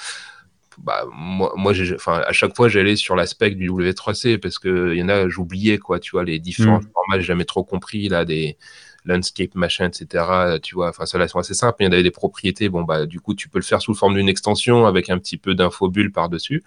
bah 0.78 1.06
moi, 1.12 1.54
moi 1.56 1.74
enfin, 1.96 2.22
à 2.26 2.34
chaque 2.34 2.56
fois 2.56 2.68
j'allais 2.70 2.96
sur 2.96 3.16
l'aspect 3.16 3.52
du 3.52 3.70
W3C 3.70 4.38
parce 4.38 4.60
que 4.60 4.94
il 4.94 5.00
y 5.00 5.04
en 5.04 5.10
a, 5.10 5.28
j'oubliais 5.28 5.80
quoi, 5.80 6.00
tu 6.00 6.12
vois, 6.12 6.24
les 6.24 6.40
différents 6.40 6.80
mm. 6.80 6.90
formats, 6.94 7.20
j'ai 7.20 7.26
jamais 7.26 7.46
trop 7.46 7.64
compris 7.64 8.10
là 8.10 8.26
des 8.26 8.58
landscape 9.06 9.56
machin, 9.56 9.88
etc. 9.88 10.60
Tu 10.62 10.76
vois, 10.76 10.90
enfin, 10.90 11.06
ceux-là 11.06 11.28
sont 11.28 11.40
assez 11.40 11.54
simples. 11.54 11.78
Il 11.82 11.86
y 11.86 11.88
en 11.88 11.92
avait 11.92 12.04
des 12.04 12.12
propriétés. 12.12 12.70
Bon, 12.70 12.84
bah, 12.84 13.06
du 13.06 13.20
coup, 13.20 13.34
tu 13.34 13.50
peux 13.50 13.60
le 13.60 13.64
faire 13.64 13.82
sous 13.82 13.94
forme 13.94 14.16
d'une 14.16 14.30
extension 14.30 14.86
avec 14.86 15.10
un 15.10 15.18
petit 15.18 15.38
peu 15.38 15.56
d'infobulle 15.56 16.12
par-dessus. 16.12 16.64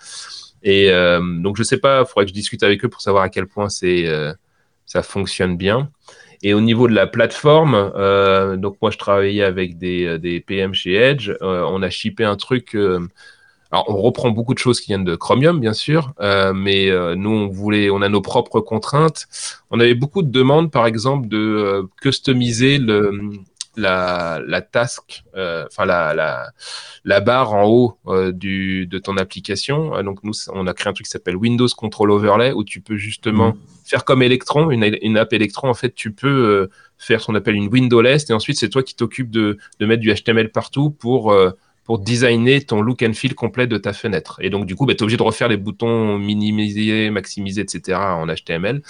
Et 0.67 0.91
euh, 0.91 1.21
donc, 1.23 1.57
je 1.57 1.63
sais 1.63 1.79
pas, 1.79 2.01
il 2.01 2.07
faudrait 2.07 2.25
que 2.25 2.31
je 2.31 2.35
discute 2.35 2.65
avec 2.65 2.85
eux 2.85 2.89
pour 2.89 3.01
savoir 3.01 3.23
à 3.23 3.29
quel 3.29 3.47
point 3.47 3.69
euh, 3.85 4.35
ça 4.85 5.03
fonctionne 5.05 5.57
bien. 5.57 5.91
Et 6.43 6.55
au 6.55 6.61
niveau 6.61 6.89
de 6.89 6.93
la 6.93 7.07
plateforme, 7.07 7.75
euh, 7.97 8.57
donc 8.57 8.77
moi 8.83 8.91
je 8.91 8.99
travaillais 8.99 9.45
avec 9.45 9.79
des, 9.79 10.19
des 10.19 10.41
PM 10.41 10.75
chez 10.75 10.95
Edge. 10.95 11.33
on 11.41 11.83
a 11.83 11.89
shippé 11.89 12.25
un 12.25 12.37
truc. 12.37 12.75
alors 12.75 13.85
on 13.89 13.97
reprend 13.97 14.31
beaucoup 14.31 14.53
de 14.53 14.59
choses 14.59 14.81
qui 14.81 14.89
viennent 14.89 15.05
de 15.05 15.17
Chromium, 15.17 15.61
bien 15.61 15.73
sûr, 15.73 16.13
mais 16.55 16.91
nous 17.17 17.31
on 17.31 17.49
voulait, 17.49 17.89
on 17.89 18.03
a 18.03 18.11
nos 18.11 18.21
propres 18.21 18.61
contraintes. 18.61 19.27
On 19.71 19.81
avait 19.81 19.95
beaucoup 19.95 20.23
de 20.23 20.31
demandes, 20.31 20.71
par 20.71 20.87
exemple, 20.87 21.27
de 21.29 21.89
customiser 22.03 22.77
le, 22.77 23.31
la, 23.77 24.41
la 24.47 24.63
task, 24.63 25.25
euh, 25.37 25.67
enfin 25.71 25.85
la, 25.85 26.15
la, 26.15 26.51
la, 27.05 27.21
barre 27.21 27.53
en 27.53 27.65
haut 27.65 27.99
euh, 28.07 28.33
du, 28.33 28.87
de 28.87 28.99
ton 28.99 29.17
application. 29.17 29.97
Euh, 29.97 30.03
donc 30.03 30.23
nous, 30.25 30.33
on 30.53 30.67
a 30.67 30.75
créé 30.75 30.91
un 30.91 30.95
truc 30.95 31.07
qui 31.07 31.11
s'appelle 31.11 31.37
Windows 31.37 31.69
Control 31.77 32.11
Overlay 32.11 32.53
où 32.53 32.65
tu 32.65 32.81
peux 32.81 32.97
justement 32.97 33.49
mhm. 33.49 33.59
faire 33.85 34.05
comme 34.05 34.23
Electron, 34.23 34.71
une, 34.71 34.97
une, 35.03 35.19
app 35.19 35.33
Electron. 35.33 35.69
En 35.69 35.75
fait, 35.75 35.95
tu 35.95 36.13
peux 36.13 36.69
faire 36.99 37.21
ce 37.21 37.27
qu'on 37.27 37.35
appelle 37.35 37.57
une 37.57 37.69
window 37.69 38.01
list 38.01 38.31
et 38.31 38.33
ensuite 38.33 38.59
c'est 38.59 38.71
toi 38.71 38.83
qui 38.83 38.95
t'occupes 38.95 39.31
de, 39.31 39.59
de, 39.79 39.87
mettre 39.87 40.01
du 40.01 40.13
HTML 40.13 40.51
partout 40.51 40.91
pour 40.91 41.35
pour 41.85 42.01
designer 42.01 42.67
ton 42.67 42.83
look 42.83 43.03
and 43.03 43.13
feel 43.13 43.35
complet 43.37 43.69
de 43.69 43.77
ta 43.77 43.93
fenêtre. 43.93 44.39
Et 44.43 44.51
donc, 44.51 44.67
du 44.67 44.75
coup, 44.75 44.87
bah, 44.87 44.95
tu 44.95 44.99
es 44.99 45.03
obligé 45.05 45.17
de 45.17 45.23
refaire 45.23 45.47
les 45.47 45.57
boutons 45.57 46.19
minimiser, 46.19 47.11
maximiser, 47.11 47.61
etc. 47.61 47.97
en 47.97 48.27
HTML. 48.27 48.83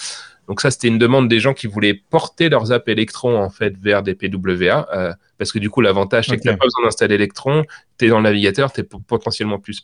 Donc 0.49 0.61
ça, 0.61 0.71
c'était 0.71 0.89
une 0.89 0.99
demande 0.99 1.29
des 1.29 1.41
gens 1.41 1.55
qui 1.55 1.67
voulaient 1.67 1.95
porter 1.95 2.49
leurs 2.49 2.73
apps 2.73 2.87
Electron 2.89 3.37
en 3.43 3.51
fait 3.51 3.77
vers 3.79 4.03
des 4.03 4.15
PWA, 4.15 4.89
euh, 4.95 5.13
parce 5.39 5.53
que 5.53 5.59
du 5.59 5.71
coup, 5.71 5.81
l'avantage, 5.81 6.27
c'est 6.29 6.37
que 6.37 6.43
tu 6.43 6.49
n'as 6.49 6.57
pas 6.57 6.67
besoin 6.67 6.85
d'installer 6.85 7.17
Electron, 7.17 7.65
tu 7.99 8.07
es 8.07 8.09
dans 8.09 8.19
le 8.19 8.25
navigateur, 8.25 8.73
tu 8.73 8.81
es 8.81 8.85
potentiellement 8.85 9.59
plus 9.59 9.83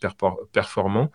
performant. 0.53 1.11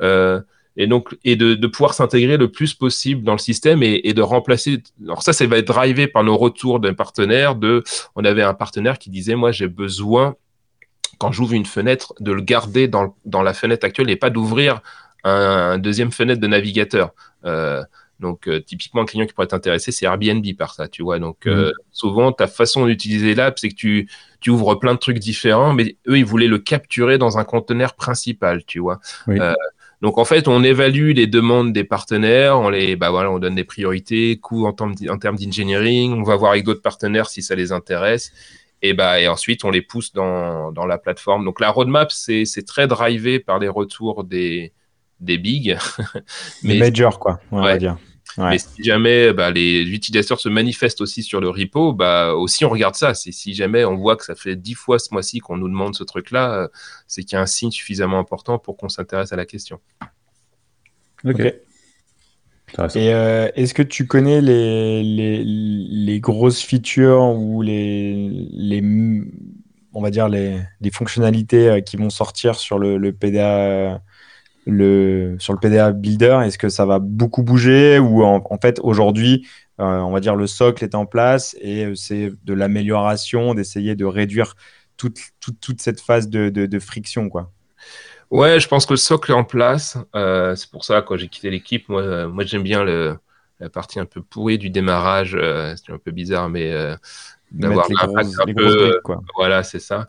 Euh, 0.00 0.40
et 0.76 0.86
donc, 0.86 1.16
et 1.22 1.36
de, 1.36 1.54
de 1.54 1.66
pouvoir 1.66 1.92
s'intégrer 1.92 2.38
le 2.38 2.50
plus 2.50 2.72
possible 2.72 3.24
dans 3.24 3.32
le 3.32 3.38
système 3.38 3.82
et, 3.82 4.00
et, 4.04 4.14
de 4.14 4.22
remplacer. 4.22 4.82
Alors 5.04 5.22
ça, 5.22 5.34
ça 5.34 5.46
va 5.46 5.58
être 5.58 5.66
drivé 5.66 6.06
par 6.06 6.24
nos 6.24 6.36
retours 6.36 6.80
d'un 6.80 6.94
partenaire. 6.94 7.56
De, 7.56 7.84
on 8.16 8.24
avait 8.24 8.42
un 8.42 8.54
partenaire 8.54 8.98
qui 8.98 9.10
disait, 9.10 9.34
moi, 9.34 9.52
j'ai 9.52 9.68
besoin 9.68 10.34
quand 11.18 11.30
j'ouvre 11.30 11.52
une 11.52 11.66
fenêtre 11.66 12.14
de 12.20 12.32
le 12.32 12.40
garder 12.40 12.88
dans, 12.88 13.14
dans 13.26 13.42
la 13.42 13.54
fenêtre 13.54 13.84
actuelle 13.84 14.10
et 14.10 14.16
pas 14.16 14.30
d'ouvrir 14.30 14.80
un, 15.24 15.78
deuxième 15.78 16.10
fenêtre 16.10 16.40
de 16.40 16.46
navigateur. 16.46 17.12
Euh, 17.44 17.84
donc, 18.22 18.48
euh, 18.48 18.60
typiquement, 18.60 19.02
un 19.02 19.04
client 19.04 19.26
qui 19.26 19.34
pourrait 19.34 19.48
t'intéresser, 19.48 19.92
c'est 19.92 20.06
Airbnb 20.06 20.46
par 20.56 20.74
ça, 20.74 20.88
tu 20.88 21.02
vois. 21.02 21.18
Donc, 21.18 21.46
euh, 21.46 21.66
mhm. 21.66 21.72
souvent, 21.90 22.32
ta 22.32 22.46
façon 22.46 22.86
d'utiliser 22.86 23.34
l'app, 23.34 23.58
c'est 23.58 23.68
que 23.68 23.74
tu, 23.74 24.08
tu 24.40 24.48
ouvres 24.48 24.76
plein 24.76 24.94
de 24.94 24.98
trucs 24.98 25.18
différents, 25.18 25.74
mais 25.74 25.96
eux, 26.08 26.16
ils 26.16 26.24
voulaient 26.24 26.46
le 26.46 26.58
capturer 26.58 27.18
dans 27.18 27.36
un 27.36 27.44
conteneur 27.44 27.94
principal, 27.94 28.64
tu 28.64 28.78
vois. 28.78 29.00
Euh, 29.28 29.52
donc, 30.00 30.18
en 30.18 30.24
fait, 30.24 30.48
on 30.48 30.62
évalue 30.62 31.12
les 31.12 31.26
demandes 31.26 31.72
des 31.72 31.84
partenaires, 31.84 32.58
on 32.58 32.70
les, 32.70 32.96
bah 32.96 33.10
voilà, 33.10 33.30
on 33.30 33.38
donne 33.38 33.56
des 33.56 33.64
priorités, 33.64 34.38
coûts 34.38 34.66
en, 34.66 34.72
termes, 34.72 34.94
en 35.10 35.18
termes 35.18 35.36
d'engineering, 35.36 36.14
on 36.14 36.22
va 36.22 36.36
voir 36.36 36.52
avec 36.52 36.64
d'autres 36.64 36.82
partenaires 36.82 37.28
si 37.28 37.42
ça 37.42 37.54
les 37.54 37.72
intéresse. 37.72 38.32
Et, 38.82 38.94
bah, 38.94 39.20
et 39.20 39.28
ensuite, 39.28 39.64
on 39.64 39.70
les 39.70 39.82
pousse 39.82 40.12
dans, 40.12 40.72
dans 40.72 40.86
la 40.86 40.98
plateforme. 40.98 41.44
Donc, 41.44 41.60
la 41.60 41.70
roadmap, 41.70 42.10
c'est 42.10 42.66
très 42.66 42.86
drivé 42.86 43.38
par 43.38 43.58
les 43.58 43.68
retours 43.68 44.24
des, 44.24 44.72
des 45.20 45.38
bigs. 45.38 45.78
mais, 46.62 46.78
majors, 46.78 47.18
quoi, 47.18 47.40
on 47.50 47.62
va 47.62 47.78
dire. 47.78 47.96
Mais 48.38 48.58
si 48.58 48.82
jamais 48.82 49.32
bah, 49.32 49.50
les 49.50 49.82
utilisateurs 49.82 50.40
se 50.40 50.48
manifestent 50.48 51.00
aussi 51.00 51.22
sur 51.22 51.40
le 51.40 51.48
repo, 51.48 51.92
bah, 51.92 52.34
aussi 52.34 52.64
on 52.64 52.70
regarde 52.70 52.94
ça. 52.94 53.14
C'est 53.14 53.32
si 53.32 53.54
jamais 53.54 53.84
on 53.84 53.96
voit 53.96 54.16
que 54.16 54.24
ça 54.24 54.34
fait 54.34 54.56
dix 54.56 54.74
fois 54.74 54.98
ce 54.98 55.08
mois-ci 55.12 55.40
qu'on 55.40 55.56
nous 55.56 55.68
demande 55.68 55.94
ce 55.94 56.04
truc-là, 56.04 56.54
euh, 56.54 56.68
c'est 57.06 57.22
qu'il 57.24 57.36
y 57.36 57.38
a 57.38 57.42
un 57.42 57.46
signe 57.46 57.70
suffisamment 57.70 58.18
important 58.18 58.58
pour 58.58 58.76
qu'on 58.76 58.88
s'intéresse 58.88 59.32
à 59.32 59.36
la 59.36 59.46
question. 59.46 59.80
Ok. 61.24 61.40
Et 62.94 63.12
euh, 63.12 63.50
est-ce 63.54 63.74
que 63.74 63.82
tu 63.82 64.06
connais 64.06 64.40
les, 64.40 65.02
les, 65.02 65.44
les, 65.44 66.20
grosses 66.20 66.62
features 66.62 67.34
ou 67.36 67.60
les, 67.60 68.30
les 68.50 68.82
on 69.92 70.00
va 70.00 70.10
dire 70.10 70.30
les, 70.30 70.58
les 70.80 70.90
fonctionnalités 70.90 71.68
euh, 71.68 71.80
qui 71.80 71.98
vont 71.98 72.08
sortir 72.08 72.54
sur 72.54 72.78
le, 72.78 72.96
le 72.96 73.12
PDA 73.12 74.00
le, 74.66 75.36
sur 75.38 75.52
le 75.52 75.58
PDA 75.58 75.92
Builder 75.92 76.40
Est-ce 76.44 76.58
que 76.58 76.68
ça 76.68 76.86
va 76.86 76.98
beaucoup 76.98 77.42
bouger 77.42 77.98
ou 77.98 78.22
en, 78.22 78.58
fait 78.60 78.78
aujourd'hui, 78.82 79.46
euh, 79.80 79.84
on 79.84 80.12
va 80.12 80.20
dire 80.20 80.36
le 80.36 80.46
socle 80.46 80.84
est 80.84 80.94
en 80.94 81.06
place 81.06 81.56
et 81.60 81.86
euh, 81.86 81.94
c'est 81.94 82.32
de 82.44 82.54
l'amélioration, 82.54 83.54
d'essayer 83.54 83.94
de 83.94 84.04
réduire 84.04 84.54
toute, 84.96 85.18
toute, 85.40 85.60
toute, 85.60 85.80
cette 85.80 86.00
phase 86.00 86.28
de, 86.28 86.48
de, 86.48 86.78
friction 86.78 87.28
quoi? 87.28 87.50
Ouais, 88.30 88.60
je 88.60 88.68
pense 88.68 88.86
que 88.86 88.94
le 88.94 88.98
socle 88.98 89.30
est 89.30 89.34
en 89.34 89.44
place. 89.44 89.98
Euh, 90.14 90.54
c'est 90.54 90.70
pour 90.70 90.84
ça 90.84 91.02
quand 91.02 91.16
j'ai 91.16 91.28
quitté 91.28 91.50
l'équipe, 91.50 91.88
moi, 91.88 92.26
moi 92.28 92.44
j'aime 92.44 92.62
bien 92.62 92.82
le, 92.82 93.16
la 93.60 93.68
partie 93.68 94.00
un 94.00 94.06
peu 94.06 94.22
pourrie 94.22 94.58
du 94.58 94.70
démarrage. 94.70 95.36
c'est 95.76 95.92
un 95.92 95.98
peu 95.98 96.12
bizarre, 96.12 96.48
mais 96.48 96.72
d'avoir 97.50 97.86
un 97.90 98.52
peu. 98.54 99.00
quoi. 99.04 99.20
Voilà, 99.36 99.62
c'est 99.62 99.80
ça. 99.80 100.08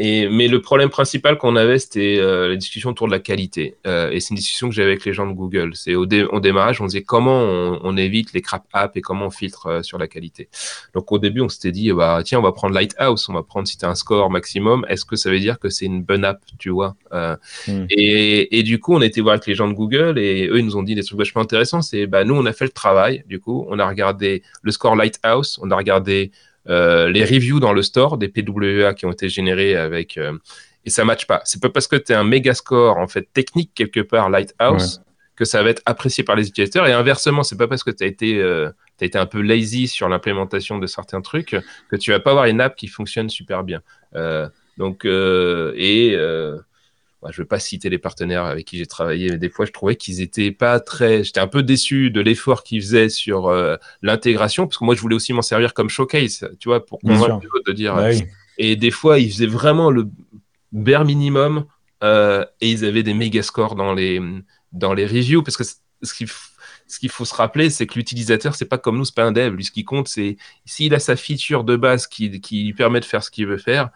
Et, 0.00 0.28
mais 0.28 0.46
le 0.46 0.62
problème 0.62 0.90
principal 0.90 1.38
qu'on 1.38 1.56
avait, 1.56 1.80
c'était 1.80 2.18
euh, 2.20 2.50
la 2.50 2.56
discussion 2.56 2.90
autour 2.90 3.08
de 3.08 3.12
la 3.12 3.18
qualité. 3.18 3.74
Euh, 3.84 4.10
et 4.12 4.20
c'est 4.20 4.30
une 4.30 4.36
discussion 4.36 4.68
que 4.68 4.74
j'avais 4.74 4.92
avec 4.92 5.04
les 5.04 5.12
gens 5.12 5.26
de 5.26 5.32
Google. 5.32 5.72
C'est 5.74 5.96
au, 5.96 6.06
démarrage, 6.06 6.80
on 6.80 6.86
disait 6.86 7.02
comment 7.02 7.42
on, 7.42 7.96
évite 7.96 8.32
les 8.32 8.40
crap 8.40 8.64
apps 8.72 8.96
et 8.96 9.00
comment 9.00 9.26
on 9.26 9.30
filtre 9.30 9.66
euh, 9.66 9.82
sur 9.82 9.98
la 9.98 10.06
qualité. 10.06 10.48
Donc 10.94 11.10
au 11.10 11.18
début, 11.18 11.40
on 11.40 11.48
s'était 11.48 11.72
dit, 11.72 11.90
bah 11.90 12.20
tiens, 12.24 12.38
on 12.38 12.42
va 12.42 12.52
prendre 12.52 12.74
Lighthouse, 12.74 13.28
on 13.28 13.32
va 13.32 13.42
prendre 13.42 13.66
si 13.66 13.76
tu 13.76 13.84
as 13.84 13.88
un 13.88 13.96
score 13.96 14.30
maximum. 14.30 14.86
Est-ce 14.88 15.04
que 15.04 15.16
ça 15.16 15.30
veut 15.30 15.40
dire 15.40 15.58
que 15.58 15.68
c'est 15.68 15.86
une 15.86 16.04
bonne 16.04 16.24
app, 16.24 16.42
tu 16.60 16.70
vois 16.70 16.94
hmm. 17.12 17.86
et, 17.90 18.56
et, 18.56 18.62
du 18.62 18.78
coup, 18.78 18.94
on 18.94 19.00
été 19.00 19.20
voir 19.20 19.32
avec 19.32 19.46
les 19.48 19.56
gens 19.56 19.66
de 19.66 19.74
Google 19.74 20.16
et 20.16 20.46
eux, 20.46 20.60
ils 20.60 20.64
nous 20.64 20.76
ont 20.76 20.84
dit 20.84 20.94
des 20.94 21.02
trucs 21.02 21.18
vachement 21.18 21.42
intéressants. 21.42 21.82
C'est, 21.82 22.06
bah 22.06 22.22
nous, 22.22 22.36
on 22.36 22.46
a 22.46 22.52
fait 22.52 22.66
le 22.66 22.70
travail. 22.70 23.24
Du 23.26 23.40
coup, 23.40 23.66
on 23.68 23.80
a 23.80 23.88
regardé 23.88 24.44
le 24.62 24.70
score 24.70 24.94
Lighthouse, 24.94 25.58
on 25.60 25.72
a 25.72 25.76
regardé 25.76 26.30
les 26.68 27.24
reviews 27.24 27.60
dans 27.60 27.72
le 27.72 27.82
store 27.82 28.18
des 28.18 28.28
PWA 28.28 28.94
qui 28.94 29.06
ont 29.06 29.12
été 29.12 29.28
générés 29.28 29.76
avec 29.76 30.18
euh, 30.18 30.36
et 30.84 30.90
ça 30.90 31.04
matche 31.04 31.26
pas. 31.26 31.40
C'est 31.44 31.60
pas 31.60 31.70
parce 31.70 31.88
que 31.88 31.96
tu 31.96 32.12
es 32.12 32.14
un 32.14 32.24
méga 32.24 32.54
score 32.54 32.98
en 32.98 33.08
fait 33.08 33.28
technique 33.32 33.72
quelque 33.74 34.00
part 34.00 34.30
Lighthouse 34.30 35.00
que 35.36 35.44
ça 35.44 35.62
va 35.62 35.70
être 35.70 35.82
apprécié 35.86 36.24
par 36.24 36.34
les 36.34 36.48
utilisateurs 36.48 36.86
et 36.88 36.92
inversement, 36.92 37.44
c'est 37.44 37.56
pas 37.56 37.68
parce 37.68 37.84
que 37.84 37.92
tu 37.92 38.02
as 38.02 38.06
été 38.06 38.42
euh, 38.42 38.70
as 39.00 39.04
été 39.04 39.18
un 39.18 39.26
peu 39.26 39.40
lazy 39.40 39.86
sur 39.86 40.08
l'implémentation 40.08 40.78
de 40.78 40.86
certains 40.88 41.20
trucs, 41.20 41.56
que 41.88 41.96
tu 41.96 42.10
vas 42.10 42.18
pas 42.18 42.30
avoir 42.30 42.46
une 42.46 42.60
app 42.60 42.74
qui 42.74 42.88
fonctionne 42.88 43.30
super 43.30 43.62
bien. 43.62 43.80
donc, 44.76 45.04
et 45.04 46.16
je 47.24 47.28
ne 47.28 47.36
veux 47.44 47.46
pas 47.46 47.58
citer 47.58 47.90
les 47.90 47.98
partenaires 47.98 48.44
avec 48.44 48.66
qui 48.66 48.78
j'ai 48.78 48.86
travaillé, 48.86 49.30
mais 49.30 49.38
des 49.38 49.50
fois, 49.50 49.66
je 49.66 49.72
trouvais 49.72 49.96
qu'ils 49.96 50.20
étaient 50.20 50.52
pas 50.52 50.78
très. 50.80 51.24
J'étais 51.24 51.40
un 51.40 51.48
peu 51.48 51.62
déçu 51.62 52.10
de 52.10 52.20
l'effort 52.20 52.62
qu'ils 52.62 52.80
faisaient 52.80 53.08
sur 53.08 53.48
euh, 53.48 53.76
l'intégration, 54.02 54.66
parce 54.66 54.78
que 54.78 54.84
moi, 54.84 54.94
je 54.94 55.00
voulais 55.00 55.16
aussi 55.16 55.32
m'en 55.32 55.42
servir 55.42 55.74
comme 55.74 55.88
showcase, 55.88 56.48
tu 56.60 56.68
vois, 56.68 56.84
pour 56.84 57.00
convaincre 57.00 57.44
de 57.66 57.72
dire. 57.72 57.96
Bah 57.96 58.10
et 58.58 58.76
des 58.76 58.90
fois, 58.90 59.18
ils 59.18 59.30
faisaient 59.30 59.46
vraiment 59.46 59.90
le 59.90 60.08
bare 60.72 61.04
minimum 61.04 61.66
euh, 62.02 62.44
et 62.60 62.70
ils 62.70 62.84
avaient 62.84 63.04
des 63.04 63.14
méga 63.14 63.42
scores 63.42 63.76
dans 63.76 63.94
les, 63.94 64.20
dans 64.72 64.94
les 64.94 65.06
reviews, 65.06 65.42
parce 65.42 65.56
que 65.56 65.64
ce 65.64 66.14
qu'il 66.14 66.28
ce 66.88 66.98
qu'il 66.98 67.10
faut 67.10 67.26
se 67.26 67.34
rappeler, 67.34 67.68
c'est 67.68 67.86
que 67.86 67.94
l'utilisateur, 67.94 68.54
c'est 68.54 68.64
pas 68.64 68.78
comme 68.78 68.96
nous, 68.96 69.04
c'est 69.04 69.14
pas 69.14 69.24
un 69.24 69.32
dev. 69.32 69.54
Lui, 69.54 69.64
ce 69.64 69.70
qui 69.70 69.84
compte, 69.84 70.08
c'est 70.08 70.38
s'il 70.64 70.94
a 70.94 70.98
sa 70.98 71.16
feature 71.16 71.62
de 71.62 71.76
base 71.76 72.06
qui, 72.06 72.40
qui 72.40 72.64
lui 72.64 72.72
permet 72.72 73.00
de 73.00 73.04
faire 73.04 73.22
ce 73.22 73.30
qu'il 73.30 73.46
veut 73.46 73.58
faire, 73.58 73.90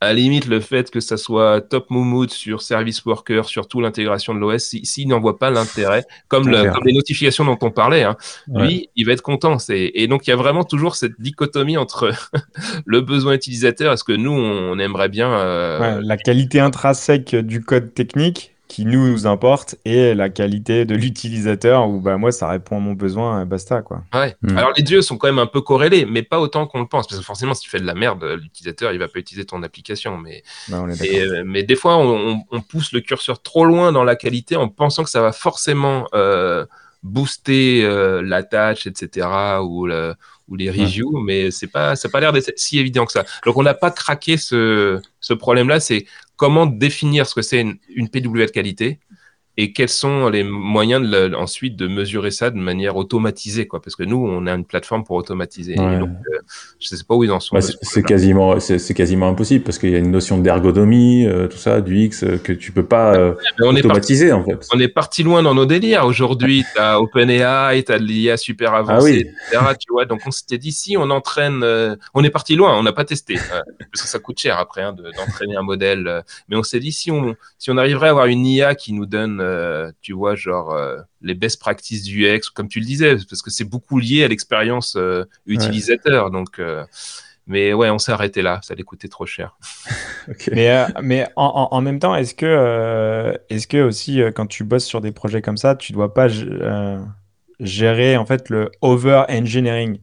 à 0.00 0.06
la 0.06 0.14
limite, 0.14 0.46
le 0.46 0.60
fait 0.60 0.90
que 0.90 1.00
ça 1.00 1.18
soit 1.18 1.60
top 1.60 1.90
moumout 1.90 2.30
sur 2.30 2.62
Service 2.62 3.04
Worker, 3.04 3.44
sur 3.44 3.68
toute 3.68 3.82
l'intégration 3.82 4.34
de 4.34 4.38
l'OS, 4.38 4.62
s'il 4.62 4.86
si, 4.86 5.06
n'en 5.06 5.20
voit 5.20 5.38
pas 5.38 5.50
l'intérêt, 5.50 6.04
comme, 6.28 6.48
les 6.48 6.92
notifications 6.92 7.44
dont 7.44 7.58
on 7.60 7.70
parlait, 7.70 8.02
hein, 8.02 8.16
lui, 8.48 8.88
il 8.96 9.04
va 9.04 9.12
être 9.12 9.22
content. 9.22 9.58
Et 9.68 10.06
donc, 10.08 10.26
il 10.26 10.30
y 10.30 10.32
a 10.32 10.36
vraiment 10.36 10.64
toujours 10.64 10.96
cette 10.96 11.20
dichotomie 11.20 11.76
entre 11.76 12.12
le 12.86 13.00
besoin 13.02 13.34
utilisateur 13.34 13.92
et 13.92 13.96
ce 13.98 14.04
que 14.04 14.12
nous, 14.12 14.32
on 14.32 14.78
aimerait 14.78 15.10
bien. 15.10 15.32
Euh, 15.32 16.00
la 16.02 16.16
qualité 16.16 16.60
intrinsèque 16.60 17.34
du 17.34 17.62
code 17.62 17.92
technique 17.92 18.54
qui 18.70 18.86
nous, 18.86 19.08
nous 19.08 19.26
importe 19.26 19.74
et 19.84 20.14
la 20.14 20.28
qualité 20.28 20.84
de 20.84 20.94
l'utilisateur 20.94 21.88
où 21.88 22.00
bah, 22.00 22.16
moi 22.16 22.30
ça 22.30 22.48
répond 22.48 22.76
à 22.76 22.80
mon 22.80 22.92
besoin 22.92 23.44
basta 23.44 23.82
quoi. 23.82 24.04
Ouais. 24.14 24.36
Hmm. 24.42 24.56
Alors 24.56 24.72
les 24.76 24.84
deux 24.84 25.02
sont 25.02 25.18
quand 25.18 25.26
même 25.26 25.40
un 25.40 25.48
peu 25.48 25.60
corrélés 25.60 26.06
mais 26.06 26.22
pas 26.22 26.38
autant 26.38 26.68
qu'on 26.68 26.80
le 26.80 26.86
pense 26.86 27.08
parce 27.08 27.18
que 27.18 27.26
forcément 27.26 27.52
si 27.52 27.62
tu 27.62 27.68
fais 27.68 27.80
de 27.80 27.84
la 27.84 27.94
merde 27.94 28.24
l'utilisateur 28.40 28.92
il 28.92 29.00
va 29.00 29.08
pas 29.08 29.18
utiliser 29.18 29.44
ton 29.44 29.64
application 29.64 30.16
mais 30.16 30.44
bah, 30.68 30.84
euh, 30.86 31.42
mais 31.44 31.64
des 31.64 31.74
fois 31.74 31.98
on, 31.98 32.40
pousse 32.68 32.92
le 32.92 33.00
curseur 33.00 33.42
trop 33.42 33.64
loin 33.64 33.90
dans 33.90 34.04
la 34.04 34.14
qualité 34.14 34.54
en 34.54 34.68
pensant 34.68 35.02
que 35.02 35.10
ça 35.10 35.20
va 35.20 35.32
forcément 35.32 36.06
euh, 36.14 36.64
booster 37.02 37.82
euh, 37.82 38.22
l'attache 38.22 38.86
etc 38.86 39.26
ou 39.62 39.86
le, 39.86 40.14
ou 40.50 40.56
les 40.56 40.70
reviews, 40.70 41.20
mais 41.20 41.50
c'est 41.50 41.68
pas, 41.68 41.96
ça 41.96 42.08
pas 42.08 42.20
l'air 42.20 42.32
d'être 42.32 42.52
si 42.56 42.78
évident 42.78 43.06
que 43.06 43.12
ça. 43.12 43.24
Donc 43.46 43.56
on 43.56 43.62
n'a 43.62 43.72
pas 43.72 43.92
craqué 43.92 44.36
ce, 44.36 45.00
ce 45.20 45.32
problème-là. 45.32 45.78
C'est 45.78 46.06
comment 46.40 46.64
définir 46.64 47.26
ce 47.26 47.34
que 47.34 47.42
c'est 47.42 47.60
une, 47.60 47.76
une 47.94 48.08
de 48.46 48.50
qualité 48.50 48.98
et 49.56 49.72
quels 49.72 49.88
sont 49.88 50.28
les 50.28 50.44
moyens 50.44 51.08
de, 51.08 51.34
ensuite 51.34 51.76
de 51.76 51.88
mesurer 51.88 52.30
ça 52.30 52.50
de 52.50 52.56
manière 52.56 52.96
automatisée 52.96 53.66
quoi? 53.66 53.82
Parce 53.82 53.96
que 53.96 54.04
nous 54.04 54.16
on 54.16 54.46
a 54.46 54.54
une 54.54 54.64
plateforme 54.64 55.04
pour 55.04 55.16
automatiser. 55.16 55.74
Donc, 55.74 56.08
euh, 56.08 56.38
je 56.78 56.88
sais 56.88 57.04
pas 57.06 57.14
où 57.14 57.24
ils 57.24 57.32
en 57.32 57.40
sont 57.40 57.56
bah, 57.56 57.60
c'est 57.60 58.02
quasiment 58.02 58.60
c'est 58.60 58.94
quasiment 58.94 59.28
impossible 59.28 59.64
parce 59.64 59.78
qu'il 59.78 59.90
y 59.90 59.96
a 59.96 59.98
une 59.98 60.12
notion 60.12 60.38
d'ergonomie 60.38 61.26
euh, 61.26 61.48
tout 61.48 61.58
ça 61.58 61.80
du 61.80 61.98
X 62.04 62.22
euh, 62.22 62.38
que 62.38 62.52
tu 62.52 62.70
peux 62.70 62.84
pas 62.84 63.34
on 63.60 63.76
automatiser 63.76 64.28
est 64.28 64.32
en 64.32 64.44
fait. 64.44 64.66
on 64.72 64.78
est 64.78 64.88
parti 64.88 65.22
loin 65.22 65.42
dans 65.42 65.54
nos 65.54 65.66
délires. 65.66 66.06
Aujourd'hui 66.06 66.64
tu 66.74 66.80
as 66.80 67.00
OpenAI 67.00 67.82
tu 67.82 67.92
as 67.92 67.98
l'IA 67.98 68.36
super 68.36 68.74
avancée 68.74 69.32
ah 69.54 69.66
oui. 69.68 69.76
tu 69.78 69.92
vois. 69.92 70.04
Donc 70.04 70.20
on 70.26 70.30
s'était 70.30 70.58
dit 70.58 70.72
si 70.72 70.96
on 70.96 71.10
entraîne 71.10 71.64
on 72.14 72.22
est 72.22 72.30
parti 72.30 72.54
loin 72.54 72.78
on 72.78 72.84
n'a 72.84 72.92
pas 72.92 73.04
testé 73.04 73.34
parce 73.34 74.02
que 74.02 74.08
ça 74.08 74.20
coûte 74.20 74.38
cher 74.38 74.58
après 74.58 74.82
hein, 74.82 74.94
d'entraîner 74.94 75.56
un 75.56 75.62
modèle 75.62 76.22
mais 76.48 76.56
on 76.56 76.62
s'est 76.62 76.80
dit 76.80 76.92
si 76.92 77.10
on 77.10 77.34
si 77.58 77.70
on 77.70 77.76
arriverait 77.76 78.08
à 78.08 78.10
avoir 78.10 78.26
une 78.26 78.46
IA 78.46 78.74
qui 78.74 78.92
nous 78.92 79.06
donne 79.06 79.39
euh, 79.40 79.90
tu 80.00 80.12
vois, 80.12 80.34
genre 80.34 80.72
euh, 80.72 80.98
les 81.20 81.34
best 81.34 81.60
practices 81.60 82.02
du 82.02 82.26
UX, 82.26 82.50
comme 82.54 82.68
tu 82.68 82.80
le 82.80 82.86
disais, 82.86 83.16
parce 83.28 83.42
que 83.42 83.50
c'est 83.50 83.64
beaucoup 83.64 83.98
lié 83.98 84.24
à 84.24 84.28
l'expérience 84.28 84.96
euh, 84.96 85.24
utilisateur. 85.46 86.30
Donc, 86.30 86.60
mais 87.46 87.72
ouais, 87.72 87.90
on 87.90 87.98
s'est 87.98 88.12
arrêté 88.12 88.42
là, 88.42 88.60
ça 88.62 88.74
allait 88.74 88.82
coûter 88.82 89.08
trop 89.08 89.26
cher. 89.26 89.56
Mais, 90.52 90.86
mais 91.02 91.26
en, 91.34 91.80
même 91.80 91.98
temps, 91.98 92.14
est-ce 92.14 92.34
que, 92.34 93.36
est-ce 93.48 93.66
que 93.66 93.82
aussi, 93.82 94.20
quand 94.34 94.46
tu 94.46 94.62
bosses 94.62 94.84
sur 94.84 95.00
des 95.00 95.10
projets 95.10 95.42
comme 95.42 95.56
ça, 95.56 95.74
tu 95.74 95.92
dois 95.92 96.14
pas 96.14 96.28
gérer 97.58 98.16
en 98.16 98.26
fait 98.26 98.48
le 98.48 98.70
over-engineering? 98.80 99.98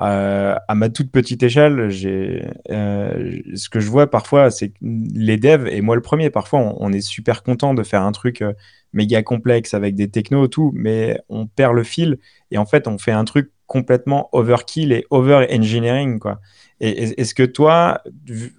À 0.00 0.74
ma 0.74 0.88
toute 0.88 1.10
petite 1.10 1.42
échelle, 1.42 1.90
j'ai, 1.90 2.46
ce 2.68 3.68
que 3.68 3.80
je 3.80 3.90
vois 3.90 4.08
parfois, 4.08 4.50
c'est 4.50 4.72
les 4.80 5.36
devs, 5.36 5.66
et 5.66 5.80
moi 5.80 5.96
le 5.96 6.02
premier, 6.02 6.30
parfois 6.30 6.60
on, 6.78 6.92
est 6.92 7.00
super 7.00 7.42
content 7.42 7.74
de 7.74 7.82
faire 7.82 8.02
un 8.02 8.12
truc 8.12 8.44
méga 8.92 9.22
complexe 9.22 9.74
avec 9.74 9.94
des 9.94 10.08
technos, 10.08 10.48
tout, 10.48 10.70
mais 10.74 11.18
on 11.28 11.46
perd 11.46 11.74
le 11.74 11.82
fil 11.82 12.18
et 12.50 12.58
en 12.58 12.66
fait, 12.66 12.86
on 12.88 12.98
fait 12.98 13.12
un 13.12 13.24
truc 13.24 13.50
complètement 13.66 14.28
overkill 14.32 14.92
et 14.92 15.04
over-engineering, 15.10 16.18
quoi. 16.18 16.40
Et 16.80 17.20
est-ce 17.20 17.34
que 17.34 17.42
toi, 17.42 18.02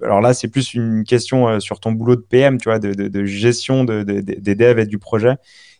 alors 0.03 0.19
là, 0.19 0.33
c'est 0.33 0.49
plus 0.49 0.73
une 0.73 1.05
question 1.05 1.47
euh, 1.47 1.59
sur 1.59 1.79
ton 1.79 1.93
boulot 1.93 2.17
de 2.17 2.21
PM, 2.21 2.59
tu 2.59 2.67
vois, 2.67 2.77
de, 2.77 3.25
gestion 3.25 3.85
de, 3.85 4.03
des 4.03 4.55
devs 4.55 4.77
et 4.77 4.85
du 4.85 4.99
projet. 4.99 5.35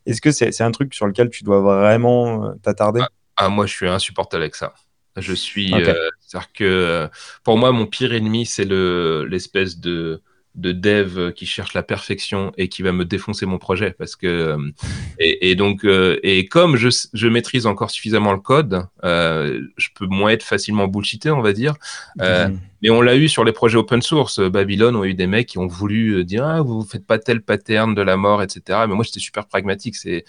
Est-ce 0.06 0.22
que 0.22 0.32
c'est 0.32 0.62
un 0.62 0.72
truc 0.72 0.94
sur 0.94 1.06
lequel 1.06 1.30
tu 1.30 1.44
dois 1.44 1.60
vraiment 1.60 2.46
euh, 2.46 2.54
t'attarder? 2.64 3.02
Ah, 3.04 3.10
ah, 3.36 3.50
moi, 3.50 3.66
je 3.66 3.74
suis 3.74 3.88
insupportable 3.88 4.44
avec 4.44 4.56
ça. 4.56 4.74
Je 5.22 5.34
suis, 5.34 5.74
euh, 5.74 5.94
c'est-à-dire 6.20 6.52
que 6.54 7.10
pour 7.44 7.58
moi, 7.58 7.72
mon 7.72 7.86
pire 7.86 8.14
ennemi, 8.14 8.46
c'est 8.46 8.66
l'espèce 8.66 9.80
de 9.80 10.22
de 10.60 10.72
dev 10.72 11.32
qui 11.34 11.46
cherche 11.46 11.74
la 11.74 11.84
perfection 11.84 12.52
et 12.58 12.68
qui 12.68 12.82
va 12.82 12.92
me 12.92 13.06
défoncer 13.06 13.46
mon 13.46 13.58
projet 13.58 13.96
parce 13.98 14.16
que 14.16 14.28
euh, 14.28 14.72
et, 15.20 15.56
donc 15.56 15.86
euh, 15.86 16.20
et 16.22 16.48
comme 16.48 16.76
je, 16.76 16.90
je, 17.14 17.28
maîtrise 17.28 17.66
encore 17.66 17.92
suffisamment 17.92 18.34
le 18.34 18.40
code 18.40 18.86
euh, 19.04 19.62
je 19.78 19.90
peux 19.96 20.06
moins 20.06 20.32
être 20.32 20.44
facilement 20.44 20.88
bullshité 20.88 21.32
on 21.32 21.42
va 21.42 21.54
dire 21.54 21.76
mhm. 22.18 22.60
mais 22.82 22.90
on 22.90 23.02
l'a 23.02 23.16
eu 23.16 23.30
sur 23.30 23.44
les 23.44 23.52
projets 23.54 23.78
open 23.78 24.02
source. 24.02 24.40
Babylone 24.40 24.96
ont 24.96 25.06
eu 25.06 25.14
des 25.14 25.28
mecs 25.28 25.48
qui 25.48 25.58
ont 25.58 25.68
voulu 25.68 26.26
dire 26.26 26.46
ah, 26.46 26.62
vous 26.62 26.84
faites 26.84 27.06
pas 27.06 27.20
tel 27.20 27.42
pattern 27.42 27.96
de 27.96 28.02
la 28.02 28.18
mort 28.18 28.44
etc 28.44 28.80
mais 28.88 28.96
moi 28.96 29.04
j'étais 29.06 29.20
super 29.20 29.48
pragmatique. 29.48 29.96
C'est 29.96 30.26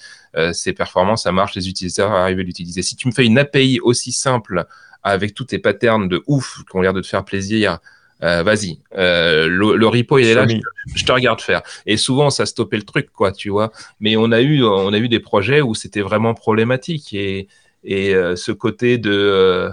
c'est 0.53 0.73
performant 0.73 1.17
ça 1.17 1.33
marche 1.33 1.55
les 1.55 1.69
utilisateurs 1.69 2.13
arrivent 2.13 2.39
à 2.39 2.43
l'utiliser. 2.43 2.83
Si 2.83 2.97
tu 2.97 3.09
me 3.09 3.13
fais 3.13 3.27
une 3.27 3.39
API 3.39 3.81
aussi 3.83 4.13
simple 4.13 4.67
avec 5.03 5.35
tous 5.35 5.45
tes 5.45 5.59
patterns 5.59 6.09
de 6.09 6.23
ouf 6.27 6.63
qui 6.71 6.77
ont 6.77 6.83
l'air 6.83 6.93
de 6.93 7.01
te 7.01 7.07
faire 7.07 7.25
plaisir 7.25 7.79
euh, 8.23 8.43
vas-y, 8.43 8.79
euh, 8.99 9.49
le, 9.49 9.87
repo 9.87 10.19
il 10.19 10.27
est 10.27 10.35
là, 10.35 10.47
je, 10.95 11.05
te 11.05 11.13
regarde 11.13 11.41
faire. 11.41 11.63
Et 11.87 11.97
souvent 11.97 12.29
ça 12.29 12.45
stoppait 12.45 12.77
le 12.77 12.83
truc, 12.83 13.11
quoi, 13.13 13.33
tu 13.33 13.49
vois. 13.49 13.73
Mais 13.99 14.17
on 14.17 14.31
a 14.31 14.43
eu, 14.43 14.63
on 14.63 14.93
a 14.93 14.99
eu 14.99 15.09
des 15.09 15.21
projets 15.21 15.63
où 15.63 15.75
c'était 15.75 16.03
vraiment 16.03 16.35
problématique 16.35 17.15
et, 17.15 17.49
et 17.83 18.15
euh, 18.15 18.37
ce 18.37 18.53
côté 18.53 18.99
de 18.99 19.71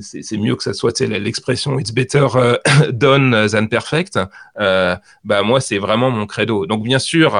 c'est 0.00 0.36
mieux 0.36 0.56
que 0.56 0.64
ça 0.64 0.74
soit 0.74 1.00
l'expression 1.00 1.78
it's 1.78 1.92
better 1.92 2.26
done 2.92 3.46
than 3.50 3.66
perfect. 3.68 4.18
bah 4.56 5.42
moi 5.42 5.60
c'est 5.60 5.78
vraiment 5.78 6.10
mon 6.10 6.26
credo. 6.26 6.66
Donc 6.66 6.82
bien 6.82 6.98
sûr 6.98 7.32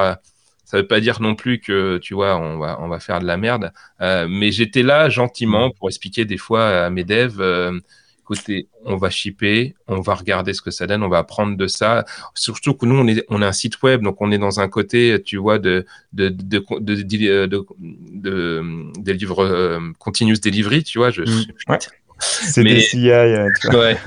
ça 0.63 0.77
veut 0.77 0.87
pas 0.87 0.99
dire 0.99 1.21
non 1.21 1.35
plus 1.35 1.59
que 1.59 1.99
tu 1.99 2.15
vois 2.15 2.37
on 2.37 2.57
va 2.57 2.79
on 2.81 2.87
va 2.87 2.99
faire 2.99 3.19
de 3.19 3.25
la 3.25 3.37
merde 3.37 3.71
mais 3.99 4.51
j'étais 4.51 4.81
là 4.81 5.09
gentiment 5.09 5.69
pour 5.69 5.89
expliquer 5.89 6.25
des 6.25 6.37
fois 6.37 6.85
à 6.85 6.89
mes 6.89 7.03
devs 7.03 7.81
écoutez, 8.25 8.67
on 8.85 8.97
va 8.97 9.11
shipper, 9.11 9.75
on 9.87 10.01
va 10.01 10.15
regarder 10.15 10.53
ce 10.53 10.61
que 10.61 10.71
ça 10.71 10.87
donne, 10.87 11.03
on 11.03 11.09
va 11.09 11.19
apprendre 11.19 11.55
de 11.55 11.67
ça. 11.67 12.05
Surtout 12.33 12.73
que 12.73 12.87
nous, 12.87 12.95
on 12.95 13.07
est, 13.07 13.23
on 13.29 13.41
a 13.43 13.47
un 13.47 13.51
site 13.51 13.81
web, 13.83 14.01
donc 14.01 14.19
on 14.19 14.31
est 14.31 14.39
dans 14.39 14.59
un 14.59 14.67
côté, 14.67 15.21
tu 15.23 15.37
vois, 15.37 15.59
de, 15.59 15.85
de, 16.13 16.29
de, 16.29 16.65
de, 16.79 17.03
de, 17.03 17.45
de, 17.45 18.99
des 18.99 19.13
livres 19.13 19.45
euh, 19.45 19.79
continuous 19.99 20.39
delivery, 20.43 20.83
tu 20.83 20.97
vois. 20.97 21.11
Je, 21.11 21.21
mmh. 21.21 21.77
C'est 22.19 22.63
des 22.63 22.79
CI. 22.79 23.11
Euh, 23.11 23.49
ouais. 23.73 23.97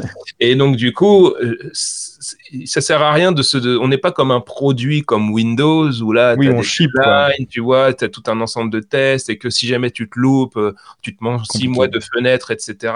Et 0.40 0.56
donc, 0.56 0.76
du 0.76 0.92
coup, 0.92 1.28
euh, 1.28 1.56
ça 2.66 2.80
sert 2.80 3.02
à 3.02 3.12
rien 3.12 3.32
de 3.32 3.42
se. 3.42 3.78
on 3.78 3.88
n'est 3.88 3.98
pas 3.98 4.12
comme 4.12 4.30
un 4.30 4.40
produit 4.40 5.02
comme 5.02 5.30
Windows 5.30 5.90
où 6.02 6.12
là, 6.12 6.34
oui, 6.36 6.48
on 6.48 6.62
ship, 6.62 6.90
tu 7.50 7.60
vois, 7.60 7.92
tu 7.92 8.04
as 8.04 8.08
tout 8.08 8.22
un 8.26 8.40
ensemble 8.40 8.70
de 8.70 8.80
tests 8.80 9.30
et 9.30 9.38
que 9.38 9.50
si 9.50 9.66
jamais 9.66 9.90
tu 9.90 10.08
te 10.08 10.18
loupes, 10.18 10.56
euh, 10.56 10.74
tu 11.02 11.16
te 11.16 11.22
manges 11.22 11.46
six 11.50 11.68
mois 11.68 11.88
de 11.88 12.00
fenêtres, 12.00 12.50
etc. 12.50 12.94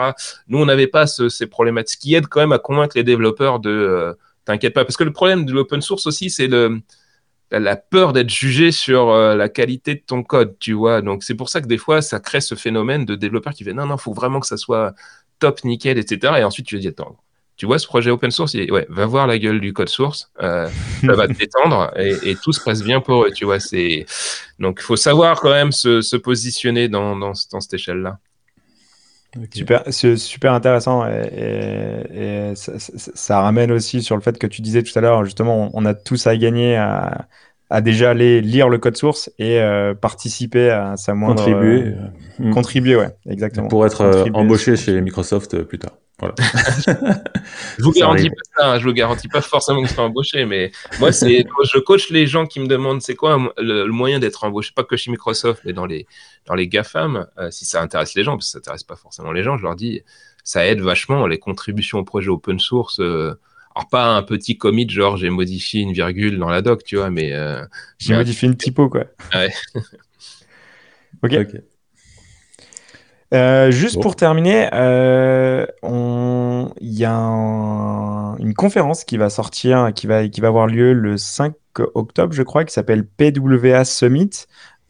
Nous, 0.49 0.59
on 0.59 0.67
n'avait 0.67 0.87
pas 0.87 1.07
ces 1.07 1.47
problématiques 1.47 2.01
qui 2.01 2.15
aident 2.15 2.27
quand 2.27 2.41
même 2.41 2.53
à 2.53 2.59
convaincre 2.59 2.97
les 2.97 3.05
développeurs 3.05 3.61
de. 3.61 4.17
T'inquiète 4.45 4.75
pas. 4.75 4.85
Parce 4.85 4.97
que 4.97 5.05
le 5.05 5.13
problème 5.13 5.45
de 5.45 5.53
l'open 5.53 5.81
source 5.81 6.07
aussi, 6.07 6.29
c'est 6.29 6.49
le 6.49 6.81
la 7.53 7.77
peur 7.77 8.15
d'être 8.15 8.31
jugé 8.31 8.73
sur 8.73 9.13
la 9.15 9.49
qualité 9.51 9.95
de 9.95 10.01
ton 10.01 10.23
code, 10.23 10.57
tu 10.59 10.73
vois. 10.73 11.03
Donc 11.03 11.23
c'est 11.23 11.35
pour 11.35 11.51
ça 11.51 11.61
que 11.61 11.67
des 11.67 11.77
fois 11.77 12.01
ça 12.01 12.19
crée 12.19 12.41
ce 12.41 12.55
phénomène 12.55 13.05
de 13.05 13.15
développeur 13.15 13.53
qui 13.53 13.63
fait 13.63 13.75
non 13.75 13.87
non, 13.87 13.99
faut 13.99 14.15
vraiment 14.15 14.41
que 14.41 14.47
ça 14.47 14.57
soit 14.57 14.95
top 15.39 15.63
nickel, 15.65 15.99
etc. 15.99 16.35
Et 16.39 16.45
ensuite 16.45 16.67
tu 16.67 16.77
te 16.77 16.81
dis 16.81 16.89
attends, 16.89 17.19
tu 17.57 17.67
vois 17.67 17.79
ce 17.79 17.87
projet 17.87 18.11
open 18.11 18.31
source, 18.31 18.55
ouais, 18.55 18.87
va 18.89 19.07
voir 19.07 19.27
la 19.27 19.39
gueule 19.39 19.61
du 19.61 19.73
code 19.73 19.89
source, 19.89 20.31
euh, 20.43 20.69
ça 21.01 21.13
va 21.13 21.29
te 21.29 21.33
détendre 21.35 21.93
et, 21.97 22.37
tout 22.43 22.53
se 22.53 22.61
passe 22.61 22.83
bien 22.83 23.01
pour 23.01 23.25
eux, 23.25 23.31
tu 23.31 23.45
vois. 23.45 23.61
C'est 23.61 24.07
donc 24.59 24.79
il 24.81 24.85
faut 24.85 24.97
savoir 24.97 25.41
quand 25.41 25.51
même 25.51 25.73
se, 25.73 26.17
positionner 26.17 26.89
dans, 26.89 27.17
dans, 27.17 27.35
cette 27.35 27.75
échelle-là. 27.75 28.19
Super, 29.51 29.83
c'est 29.89 30.17
super 30.17 30.53
intéressant 30.53 31.07
et, 31.07 32.53
ça, 32.55 33.41
ramène 33.41 33.73
aussi 33.73 34.03
sur 34.03 34.17
le 34.17 34.23
fait 34.23 34.39
que 34.39 34.47
tu 34.47 34.61
disais 34.61 34.83
tout 34.83 34.97
à 34.99 35.01
l'heure, 35.01 35.25
justement, 35.25 35.71
on 35.73 35.85
a 35.87 35.95
tous 35.95 36.27
à 36.27 36.37
gagner 36.37 36.77
à, 36.77 37.27
à 37.71 37.81
déjà 37.81 38.11
aller 38.11 38.43
lire 38.43 38.69
le 38.69 38.79
code 38.79 38.97
source 38.97 39.31
et 39.39 39.61
participer 40.01 40.71
à 40.71 40.97
sa 40.97 41.15
moindre 41.15 41.45
contribuer, 41.45 41.95
contribuer, 42.53 42.97
ouais, 42.97 43.17
exactement. 43.27 43.69
Pour 43.69 43.87
être 43.87 44.27
embauché 44.35 44.77
chez 44.77 45.01
Microsoft 45.01 45.63
plus 45.63 45.79
tard. 45.79 45.93
Voilà. 46.23 46.35
je 47.79 47.83
vous 47.83 47.91
garantis 47.91 48.31
pas 48.31 48.37
ça, 48.57 48.71
hein, 48.71 48.79
je 48.79 48.85
vous 48.85 48.93
garantis 48.93 49.27
pas 49.27 49.41
forcément 49.41 49.83
que 49.83 49.89
je 49.89 49.93
serai 49.93 50.03
embauché, 50.03 50.45
mais 50.45 50.71
moi, 51.01 51.11
c'est 51.11 51.45
je 51.65 51.79
coach 51.81 52.11
les 52.11 52.29
gens 52.29 52.47
qui 52.47 52.61
me 52.61 52.69
demandent 52.69 53.03
c'est 53.03 53.17
quoi 53.17 53.53
le, 53.59 53.87
moyen 53.89 54.21
d'être 54.21 54.45
embauché, 54.45 54.71
pas 54.73 54.85
que 54.85 54.97
chez 54.97 55.11
Microsoft, 55.11 55.63
mais 55.65 55.73
dans 55.73 55.85
les, 55.85 56.07
dans 56.47 56.55
les 56.55 56.69
GAFAM, 56.69 57.27
euh, 57.39 57.51
si 57.51 57.65
ça 57.65 57.83
intéresse 57.83 58.15
les 58.15 58.23
gens, 58.23 58.37
parce 58.37 58.47
que 58.47 58.53
ça 58.53 58.59
intéresse 58.59 58.85
pas 58.85 58.95
forcément 58.95 59.33
les 59.33 59.43
gens, 59.43 59.59
je 59.59 59.65
leur 59.65 59.75
dis 59.75 60.03
ça 60.45 60.65
aide 60.65 60.81
vachement 60.81 61.27
les 61.27 61.39
contributions 61.39 61.99
au 61.99 62.05
projet 62.05 62.29
open 62.29 62.61
source. 62.61 63.01
Euh, 63.01 63.35
alors, 63.75 63.89
pas 63.89 64.17
un 64.17 64.23
petit 64.23 64.57
commit, 64.59 64.89
genre 64.89 65.17
j'ai 65.17 65.31
modifié 65.31 65.81
une 65.81 65.93
virgule 65.93 66.39
dans 66.39 66.51
la 66.51 66.63
doc, 66.63 66.85
tu 66.85 66.97
vois, 66.97 67.11
mais. 67.11 67.33
Euh, 67.33 67.65
j'ai 67.99 68.15
modifié 68.15 68.47
une 68.47 68.57
typo, 68.57 68.89
quoi. 68.89 69.07
Ouais. 69.35 69.53
ok. 71.25 71.63
Euh, 73.33 73.71
juste 73.71 74.01
pour 74.01 74.15
terminer, 74.15 74.69
euh, 74.75 75.65
il 76.81 76.93
y 76.93 77.05
a 77.05 77.17
une 78.39 78.55
conférence 78.55 79.05
qui 79.05 79.17
va 79.17 79.31
sortir, 79.31 79.93
qui 79.95 80.07
va, 80.07 80.29
qui 80.29 80.41
va 80.41 80.49
avoir 80.49 80.67
lieu 80.67 80.93
le 80.93 81.17
5 81.17 81.55
octobre, 81.95 82.33
je 82.33 82.43
crois, 82.43 82.65
qui 82.65 82.75
s'appelle 82.75 83.07
PWA 83.07 83.85
Summit. 83.85 84.31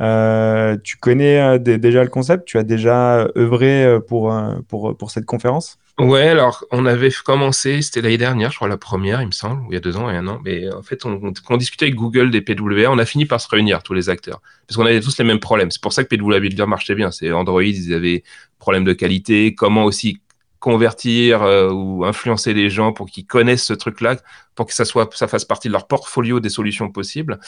Euh, 0.00 0.76
tu 0.82 0.96
connais 0.96 1.58
déjà 1.60 2.02
le 2.02 2.10
concept? 2.10 2.44
Tu 2.44 2.58
as 2.58 2.64
déjà 2.64 3.28
œuvré 3.36 3.98
pour, 4.08 4.34
pour, 4.68 4.96
pour 4.96 5.10
cette 5.10 5.26
conférence? 5.26 5.78
Ouais, 5.98 6.28
alors 6.28 6.64
on 6.70 6.86
avait 6.86 7.10
commencé, 7.10 7.82
c'était 7.82 8.00
l'année 8.00 8.16
dernière, 8.16 8.50
je 8.50 8.56
crois 8.56 8.66
la 8.66 8.78
première, 8.78 9.20
il 9.20 9.26
me 9.26 9.32
semble, 9.32 9.60
ou 9.62 9.66
il 9.70 9.74
y 9.74 9.76
a 9.76 9.80
deux 9.80 9.96
ans 9.98 10.10
et 10.10 10.16
un 10.16 10.26
an. 10.26 10.40
Mais 10.42 10.72
en 10.72 10.82
fait, 10.82 11.04
on, 11.04 11.32
on, 11.50 11.56
discutait 11.58 11.84
avec 11.84 11.96
Google 11.96 12.30
des 12.30 12.40
PWA, 12.40 12.90
on 12.90 12.98
a 12.98 13.04
fini 13.04 13.26
par 13.26 13.40
se 13.40 13.48
réunir 13.48 13.82
tous 13.82 13.92
les 13.92 14.08
acteurs 14.08 14.40
parce 14.66 14.76
qu'on 14.76 14.86
avait 14.86 15.00
tous 15.00 15.16
les 15.18 15.24
mêmes 15.24 15.38
problèmes. 15.38 15.70
C'est 15.70 15.82
pour 15.82 15.92
ça 15.92 16.02
que 16.02 16.14
PWA 16.14 16.40
Builder 16.40 16.66
marchait 16.66 16.94
bien. 16.94 17.10
C'est 17.10 17.30
Android, 17.30 17.62
ils 17.62 17.92
avaient 17.92 18.24
problème 18.58 18.84
de 18.84 18.94
qualité, 18.94 19.54
comment 19.54 19.84
aussi 19.84 20.20
convertir 20.62 21.42
euh, 21.42 21.70
ou 21.72 22.04
influencer 22.04 22.54
les 22.54 22.70
gens 22.70 22.92
pour 22.92 23.10
qu'ils 23.10 23.26
connaissent 23.26 23.64
ce 23.64 23.72
truc-là, 23.72 24.16
pour 24.54 24.66
que 24.66 24.72
ça 24.72 24.84
soit, 24.84 25.12
ça 25.12 25.26
fasse 25.26 25.44
partie 25.44 25.66
de 25.66 25.72
leur 25.72 25.88
portfolio 25.88 26.38
des 26.38 26.50
solutions 26.50 26.88
possibles. 26.88 27.40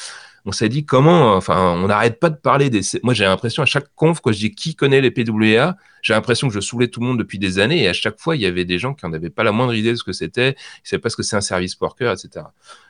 On 0.45 0.51
s'est 0.51 0.69
dit 0.69 0.85
comment, 0.85 1.37
enfin, 1.37 1.75
on 1.77 1.87
n'arrête 1.87 2.19
pas 2.19 2.29
de 2.29 2.35
parler 2.35 2.71
des. 2.71 2.81
Moi, 3.05 3.15
j'ai 3.15 3.25
l'impression 3.25 3.63
à 3.63 3.67
chaque 3.67 3.87
conf 3.95 4.21
quand 4.21 4.33
je 4.33 4.39
dis 4.39 4.55
qui 4.55 4.75
connaît 4.75 5.01
les 5.01 5.13
PWA, 5.13 5.77
j'ai 6.03 6.13
l'impression 6.13 6.49
que 6.49 6.55
je 6.55 6.61
saoulais 6.61 6.89
tout 6.89 6.99
le 6.99 7.07
monde 7.07 7.19
depuis 7.19 7.39
des 7.39 7.61
années 7.61 7.85
et 7.85 7.89
à 7.89 7.93
chaque 7.93 8.19
fois 8.19 8.35
il 8.35 8.43
y 8.43 8.47
avait 8.47 8.65
des 8.65 8.81
gens 8.81 8.95
qui 8.95 9.07
n'en 9.07 9.13
avaient 9.13 9.31
pas 9.31 9.45
la 9.45 9.53
moindre 9.53 9.75
idée 9.75 9.93
de 9.93 9.97
ce 9.97 10.03
que 10.03 10.13
c'était, 10.13 10.57
ils 10.85 10.89
savaient 10.89 11.01
pas 11.01 11.09
ce 11.09 11.17
que 11.17 11.23
c'est 11.23 11.37
un 11.37 11.41
service 11.41 11.79
worker, 11.81 12.13
etc. 12.13 12.47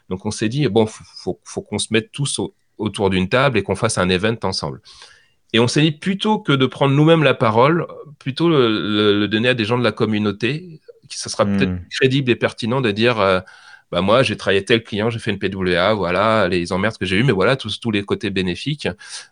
Donc 0.09 0.25
on 0.25 0.31
s'est 0.31 0.49
dit 0.49 0.67
bon, 0.69 0.87
faut, 0.87 1.39
faut, 1.45 1.61
qu'on 1.61 1.79
se 1.79 1.89
mette 1.91 2.11
tous 2.13 2.41
autour 2.79 3.11
d'une 3.11 3.29
table 3.29 3.59
et 3.59 3.63
qu'on 3.63 3.77
fasse 3.77 3.99
un 3.99 4.09
event 4.09 4.39
ensemble. 4.43 4.81
Et 5.55 5.61
on 5.61 5.69
s'est 5.69 5.81
dit, 5.81 5.93
plutôt 5.93 6.41
que 6.41 6.51
de 6.51 6.67
prendre 6.67 6.97
nous-mêmes 6.97 7.23
la 7.23 7.33
parole, 7.33 7.87
plutôt 8.19 8.49
le, 8.49 9.29
donner 9.29 9.49
à 9.51 9.55
des 9.55 9.65
gens 9.65 9.79
de 9.79 9.85
la 9.85 9.93
communauté, 9.93 10.81
ça 11.09 11.31
sera 11.31 11.47
peut-être 11.47 11.71
hmm. 11.71 11.85
crédible 11.91 12.31
et 12.33 12.35
pertinent 12.35 12.81
de 12.81 12.91
dire, 12.91 13.21
euh, 13.21 13.39
bah 13.93 14.01
moi, 14.01 14.25
j'ai 14.25 14.37
travaillé 14.37 14.65
tel 14.65 14.83
client, 14.83 15.11
j'ai 15.11 15.21
fait 15.21 15.31
une 15.31 15.39
PWA, 15.39 15.95
voilà, 15.95 16.49
les 16.49 16.73
emmerdes 16.73 16.99
que 16.99 17.07
j'ai 17.07 17.17
eues, 17.17 17.23
mais 17.23 17.33
voilà, 17.33 17.55
tous, 17.55 17.79
tous 17.79 17.93
les 17.93 18.03
côtés 18.03 18.31
bénéfiques. 18.31 18.89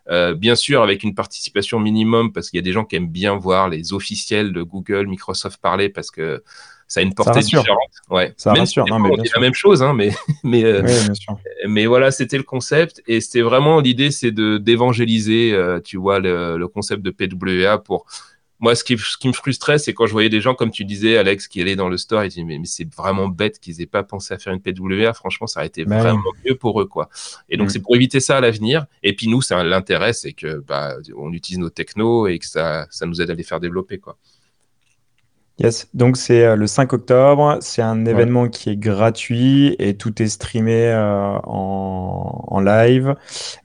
Euh, 0.09 0.33
bien 0.33 0.55
sûr, 0.55 0.81
avec 0.81 1.03
une 1.03 1.13
participation 1.13 1.77
minimum, 1.81 2.31
parce 2.31 2.49
qu'il 2.49 2.57
y 2.57 2.61
a 2.61 2.63
des 2.63 2.71
gens 2.71 2.85
qui 2.85 2.95
aiment 2.95 3.11
bien 3.11 3.35
voir 3.35 3.67
les 3.67 3.91
officiels 3.91 4.53
de 4.53 4.63
Google, 4.63 5.07
Microsoft 5.07 5.59
parler, 5.61 5.89
parce 5.89 6.09
que 6.09 6.41
ça 6.93 6.99
a 6.99 7.03
une 7.03 7.15
portée 7.15 7.39
différente. 7.39 7.79
Ouais. 8.11 8.35
Ça 8.37 8.51
même 8.51 8.59
rassure. 8.59 8.85
Non, 8.87 8.99
mais 8.99 9.09
la 9.33 9.41
même 9.41 9.55
chose, 9.55 9.81
hein, 9.81 9.95
mais 9.95 10.11
mais 10.43 10.63
euh, 10.63 10.87
mais 11.67 11.87
voilà, 11.87 12.11
c'était 12.11 12.37
le 12.37 12.43
concept 12.43 13.01
et 13.07 13.19
c'était 13.19 13.41
vraiment 13.41 13.79
l'idée, 13.79 14.11
c'est 14.11 14.29
d'évangéliser, 14.31 15.53
euh, 15.53 15.79
tu 15.79 15.97
vois, 15.97 16.19
le, 16.19 16.55
le, 16.55 16.67
concept 16.67 17.01
de 17.01 17.09
PWA 17.09 17.79
pour 17.79 18.05
moi, 18.59 18.75
ce 18.75 18.83
qui, 18.83 18.95
ce 18.95 19.17
qui 19.17 19.27
me 19.27 19.33
frustrait, 19.33 19.79
c'est 19.79 19.93
quand 19.93 20.05
je 20.05 20.11
voyais 20.11 20.29
des 20.29 20.39
gens, 20.39 20.53
comme 20.53 20.69
tu 20.69 20.85
disais, 20.85 21.17
Alex, 21.17 21.47
qui 21.47 21.59
allaient 21.59 21.75
dans 21.75 21.89
le 21.89 21.97
store 21.97 22.21
et 22.21 22.29
disaient, 22.29 22.43
mais, 22.43 22.59
mais 22.59 22.65
c'est 22.65 22.87
vraiment 22.95 23.27
bête 23.27 23.59
qu'ils 23.59 23.81
aient 23.81 23.87
pas 23.87 24.03
pensé 24.03 24.33
à 24.35 24.37
faire 24.37 24.53
une 24.53 24.61
PWA. 24.61 25.13
Franchement, 25.13 25.47
ça 25.47 25.59
aurait 25.59 25.67
été 25.67 25.83
bah 25.83 25.97
vraiment 25.97 26.31
mieux 26.45 26.55
pour 26.55 26.79
eux, 26.79 26.85
quoi. 26.85 27.09
Et 27.49 27.57
donc, 27.57 27.67
mm. 27.67 27.69
c'est 27.71 27.81
pour 27.81 27.95
éviter 27.95 28.19
ça 28.19 28.37
à 28.37 28.39
l'avenir. 28.39 28.85
Et 29.01 29.15
puis, 29.15 29.27
nous, 29.27 29.41
l'intérêt, 29.49 30.13
c'est 30.13 30.31
que, 30.31 30.59
bah, 30.59 30.95
on 31.17 31.33
utilise 31.33 31.59
nos 31.59 31.71
technos 31.71 32.27
et 32.27 32.39
que 32.39 32.45
ça, 32.45 32.87
ça 32.89 33.05
nous 33.05 33.21
aide 33.21 33.31
à 33.31 33.33
les 33.33 33.43
faire 33.43 33.59
développer, 33.59 33.97
quoi. 33.97 34.17
Yes, 35.59 35.87
donc 35.93 36.17
c'est 36.17 36.43
euh, 36.43 36.55
le 36.55 36.65
5 36.65 36.93
octobre, 36.93 37.59
c'est 37.61 37.83
un 37.83 38.05
événement 38.05 38.49
qui 38.49 38.71
est 38.71 38.75
gratuit 38.75 39.75
et 39.77 39.95
tout 39.95 40.19
est 40.19 40.27
streamé 40.27 40.87
euh, 40.87 41.37
en, 41.43 42.45
en, 42.47 42.59
live. 42.59 43.15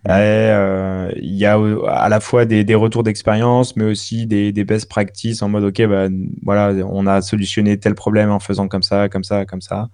Euh, 0.07 1.11
il 1.16 1.34
y 1.34 1.47
a 1.47 1.59
à 1.89 2.11
la 2.11 2.20
fois 2.20 2.45
des, 2.45 2.62
des 2.62 2.74
retours 2.74 3.05
d'expérience, 3.05 3.74
mais 3.74 3.84
aussi 3.84 4.26
des, 4.26 4.53
des, 4.53 4.64
best 4.64 4.86
practices 4.91 5.41
en 5.41 5.49
mode 5.49 5.64
ok, 5.64 5.86
bah, 5.86 6.09
voilà, 6.43 6.74
on 6.84 7.07
a 7.07 7.22
solutionné 7.22 7.78
tel 7.78 7.95
problème 7.95 8.30
en 8.30 8.39
faisant 8.39 8.68
comme 8.68 8.82
ça, 8.82 9.09
comme 9.09 9.24
ça, 9.24 9.47
comme 9.47 9.62
ça. 9.62 9.89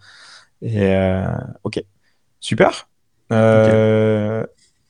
Et 0.62 0.96
ok, 1.62 1.80
super. 2.40 2.88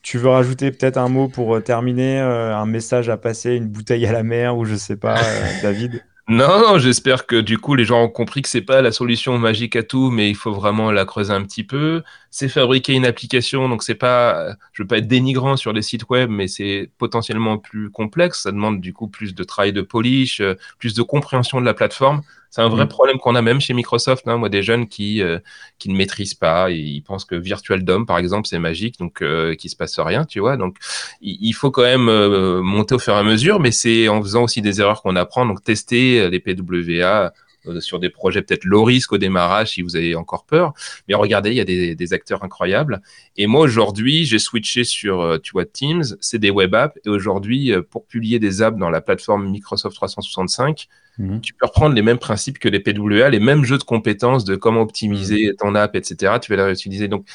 Tu 0.01 0.19
veux 0.19 0.29
rajouter 0.29 0.71
peut-être 0.71 0.97
un 0.97 1.09
mot 1.09 1.29
pour 1.29 1.63
terminer, 1.63 2.19
un 2.19 2.67
message 2.67 3.11
à 3.11 3.19
passer, 3.19 3.57
une 3.57 3.69
bouteille 3.69 4.07
à 4.07 4.13
la 4.13 4.23
mer 4.23 4.57
ou 4.57 4.65
je 4.65 4.75
sais 4.75 4.97
pas, 4.97 5.21
David? 5.63 6.03
Non, 6.29 6.59
non 6.59 6.79
j'espère 6.79 7.27
que 7.27 7.37
du 7.37 7.59
coup 7.59 7.75
les 7.75 7.85
gens 7.85 8.03
ont 8.05 8.09
compris 8.09 8.41
que 8.41 8.49
c'est 8.49 8.63
pas 8.63 8.81
la 8.81 8.93
solution 8.93 9.37
magique 9.39 9.77
à 9.77 9.83
tout, 9.83 10.11
mais 10.11 10.31
il 10.31 10.35
faut 10.35 10.53
vraiment 10.53 10.91
la 10.91 11.05
creuser 11.05 11.35
un 11.35 11.43
petit 11.43 11.65
peu. 11.65 12.03
C'est 12.31 12.49
fabriquer 12.49 12.95
une 12.95 13.05
application, 13.05 13.69
donc 13.69 13.83
c'est 13.83 13.95
pas, 13.95 14.57
je 14.73 14.83
veux 14.83 14.87
pas 14.87 14.99
être 14.99 15.07
dénigrant 15.07 15.57
sur 15.59 15.75
les 15.75 15.83
sites 15.83 16.09
web, 16.09 16.31
mais 16.31 16.49
c'est 16.49 16.91
potentiellement 16.97 17.59
plus 17.59 17.91
complexe. 17.91 18.43
Ça 18.45 18.53
demande 18.53 18.81
du 18.81 18.95
coup 18.95 19.07
plus 19.09 19.35
de 19.35 19.45
travail 19.45 19.75
de 19.75 19.83
polish, 19.83 20.41
euh, 20.41 20.55
plus 20.79 20.95
de 20.95 21.03
compréhension 21.03 21.61
de 21.61 21.67
la 21.67 21.75
plateforme. 21.75 22.23
C'est 22.55 22.63
un 22.63 22.69
vrai 22.69 22.85
mm. 22.85 22.89
problème 22.89 23.19
qu'on 23.19 23.35
a 23.35 23.43
même 23.43 23.61
chez 23.61 23.75
Microsoft. 23.75 24.29
Hein, 24.29 24.37
moi, 24.37 24.49
des 24.49 24.63
jeunes 24.63 24.87
qui 24.87 25.21
euh, 25.21 25.41
qui 25.79 25.89
ne 25.89 25.97
maîtrisent 25.97 26.35
pas, 26.35 26.71
ils 26.71 27.03
pensent 27.03 27.25
que 27.25 27.35
Virtual 27.35 27.83
DOM, 27.83 28.07
par 28.07 28.19
exemple, 28.19 28.47
c'est 28.47 28.61
magique, 28.61 28.97
donc 29.01 29.23
euh, 29.23 29.57
qu'il 29.57 29.71
se 29.71 29.77
passe 29.77 29.99
rien, 29.99 30.25
tu 30.25 30.39
vois. 30.39 30.57
Donc, 30.57 30.77
il, 31.21 31.53
faut 31.53 31.73
quand 31.73 31.83
même 31.83 32.09
euh, 32.09 32.63
monter 32.63 32.95
au 32.95 33.01
fur 33.01 33.15
et 33.15 33.19
à 33.19 33.25
mesure, 33.25 33.59
mais 33.59 33.73
c'est 33.73 34.07
en 34.07 34.23
faisant 34.23 34.45
aussi 34.45 34.63
des 34.63 34.81
erreurs 34.81 35.03
qu'on 35.03 35.17
apprend. 35.17 35.47
Donc, 35.47 35.65
tester 35.65 36.31
les 36.31 36.39
PWA 36.39 37.33
euh, 37.67 37.81
sur 37.81 37.99
des 37.99 38.11
projets 38.11 38.43
peut-être 38.43 38.65
low 38.65 38.85
risque 38.85 39.13
au 39.13 39.19
démarrage 39.19 39.73
si 39.73 39.83
vous 39.83 39.97
avez 39.97 40.15
encore 40.15 40.45
peur. 40.45 40.75
Mais 41.09 41.15
regardez, 41.15 41.51
il 41.51 41.57
y 41.57 41.61
a 41.61 41.65
des, 41.65 41.95
des 41.95 42.13
acteurs 42.13 42.45
incroyables. 42.45 43.01
Et 43.37 43.47
moi, 43.47 43.63
aujourd'hui, 43.63 44.25
j'ai 44.25 44.39
switché 44.39 44.85
sur, 44.85 45.21
euh, 45.21 45.39
tu 45.39 45.53
vois, 45.53 45.65
Teams, 45.65 46.05
c'est 46.21 46.39
des 46.39 46.51
web 46.51 46.75
apps. 46.75 46.99
Et 47.05 47.09
aujourd'hui, 47.09 47.73
euh, 47.73 47.83
pour 47.83 48.07
publier 48.07 48.39
des 48.39 48.63
apps 48.63 48.79
dans 48.79 48.91
la 48.91 49.01
plateforme 49.01 49.49
Microsoft 49.49 49.97
365, 49.97 50.89
mhm. 51.19 51.41
tu 51.41 51.55
peux 51.55 51.67
reprendre 51.67 51.95
les 51.95 52.03
mêmes 52.03 52.19
principes 52.19 52.59
que 52.59 52.69
les 52.69 52.81
PWA, 52.81 53.29
les 53.29 53.41
mêmes 53.41 53.65
jeux 53.65 53.79
de 53.79 53.85
compétences 53.85 54.45
de 54.45 54.57
comment 54.57 54.83
optimiser 54.83 55.49
mhm. 55.49 55.57
ton 55.57 55.75
app, 55.75 55.97
etc. 55.97 56.35
Tu 56.41 56.51
vas 56.51 56.57
les 56.57 56.63
réutiliser. 56.63 57.09
Donc, 57.09 57.27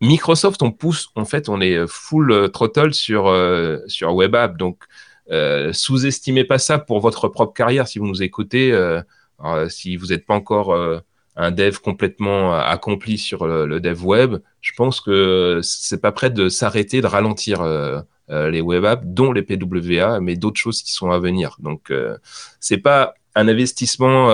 Microsoft, 0.00 0.62
on 0.62 0.72
pousse, 0.72 1.08
en 1.14 1.24
fait, 1.24 1.48
on 1.48 1.60
est 1.60 1.86
full 1.86 2.50
throttle 2.52 2.92
sur, 2.92 3.34
sur 3.86 4.14
web 4.14 4.34
app. 4.34 4.58
Donc, 4.58 4.84
sous-estimez 5.72 6.44
pas 6.44 6.58
ça 6.58 6.78
pour 6.78 7.00
votre 7.00 7.28
propre 7.28 7.54
carrière. 7.54 7.88
Si 7.88 7.98
vous 7.98 8.06
nous 8.06 8.22
écoutez, 8.22 8.74
euh, 9.44 9.68
si 9.68 9.96
vous 9.96 10.06
n'êtes 10.06 10.26
pas 10.26 10.34
encore 10.34 10.72
euh, 10.72 11.00
un 11.36 11.50
dev 11.50 11.78
complètement 11.78 12.54
euh, 12.54 12.60
accompli 12.60 13.18
sur 13.18 13.46
le, 13.46 13.80
dev 13.80 14.04
web, 14.04 14.36
je 14.60 14.72
pense 14.76 15.00
que 15.00 15.60
c'est 15.62 16.00
pas 16.00 16.12
prêt 16.12 16.30
de 16.30 16.48
s'arrêter, 16.48 17.00
de 17.00 17.06
ralentir 17.06 17.62
les 18.28 18.60
web 18.60 18.84
apps, 18.84 19.04
dont 19.04 19.32
les 19.32 19.42
PWA, 19.42 20.20
mais 20.20 20.36
d'autres 20.36 20.60
choses 20.60 20.82
qui 20.82 20.92
sont 20.92 21.10
à 21.10 21.18
venir. 21.18 21.56
Donc, 21.60 21.92
c'est 22.60 22.78
pas 22.78 23.14
un 23.34 23.48
investissement 23.48 24.30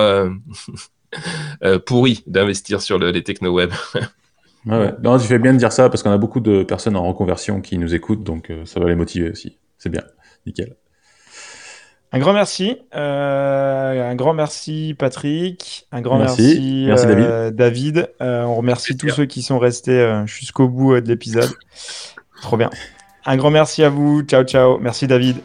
pourri 1.85 2.23
d'investir 2.27 2.81
sur 2.81 2.97
les 2.99 3.23
techno 3.23 3.53
web. 3.53 3.71
ouais. 4.65 4.93
Non, 5.03 5.17
tu 5.17 5.27
fais 5.27 5.39
bien 5.39 5.53
de 5.53 5.59
dire 5.59 5.71
ça 5.71 5.89
parce 5.89 6.01
qu'on 6.03 6.11
a 6.11 6.17
beaucoup 6.17 6.39
de 6.39 6.63
personnes 6.63 6.95
en 6.95 7.07
reconversion 7.07 7.61
qui 7.61 7.77
nous 7.77 7.93
écoutent, 7.93 8.23
donc 8.23 8.51
ça 8.65 8.79
va 8.79 8.87
les 8.87 8.95
motiver 8.95 9.29
aussi. 9.29 9.57
C'est 9.77 9.89
bien, 9.89 10.03
nickel. 10.45 10.75
Un 12.13 12.19
grand 12.19 12.33
merci. 12.33 12.77
Euh, 12.95 14.11
un 14.11 14.15
grand 14.15 14.35
merci, 14.35 14.95
Patrick. 14.97 15.87
Un 15.91 16.01
grand 16.01 16.19
merci, 16.19 16.83
merci, 16.85 17.07
euh, 17.09 17.49
David. 17.49 18.07
Euh, 18.21 18.43
on 18.43 18.55
remercie 18.55 18.95
tous 18.95 19.09
ceux 19.09 19.25
qui 19.25 19.41
sont 19.41 19.57
restés 19.57 20.21
jusqu'au 20.25 20.69
bout 20.69 21.01
de 21.01 21.07
l'épisode. 21.07 21.49
Trop 22.43 22.55
bien. 22.55 22.69
Un 23.25 23.37
grand 23.37 23.51
merci 23.51 23.83
à 23.83 23.89
vous. 23.89 24.21
Ciao, 24.23 24.43
ciao. 24.43 24.77
Merci, 24.79 25.07
David. 25.07 25.37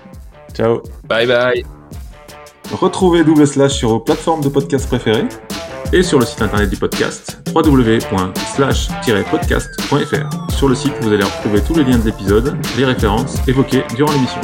Ciao. 0.55 0.83
Bye, 1.05 1.27
bye. 1.27 1.65
Retrouvez 2.73 3.25
Double 3.25 3.47
Slash 3.47 3.73
sur 3.73 3.91
vos 3.91 4.01
plateformes 4.01 4.43
de 4.43 4.49
podcast 4.49 4.87
préférées 4.87 5.27
et 5.93 6.03
sur 6.03 6.19
le 6.19 6.25
site 6.27 6.43
internet 6.43 6.69
du 6.69 6.77
podcast 6.77 7.41
www.slash-podcast.fr. 7.55 10.53
Sur 10.53 10.69
le 10.69 10.75
site, 10.75 10.93
vous 11.01 11.13
allez 11.13 11.25
retrouver 11.25 11.63
tous 11.63 11.75
les 11.75 11.85
liens 11.85 11.99
de 11.99 12.05
l'épisode, 12.05 12.55
les 12.77 12.85
références 12.85 13.37
évoquées 13.49 13.85
durant 13.97 14.13
l'émission. 14.13 14.41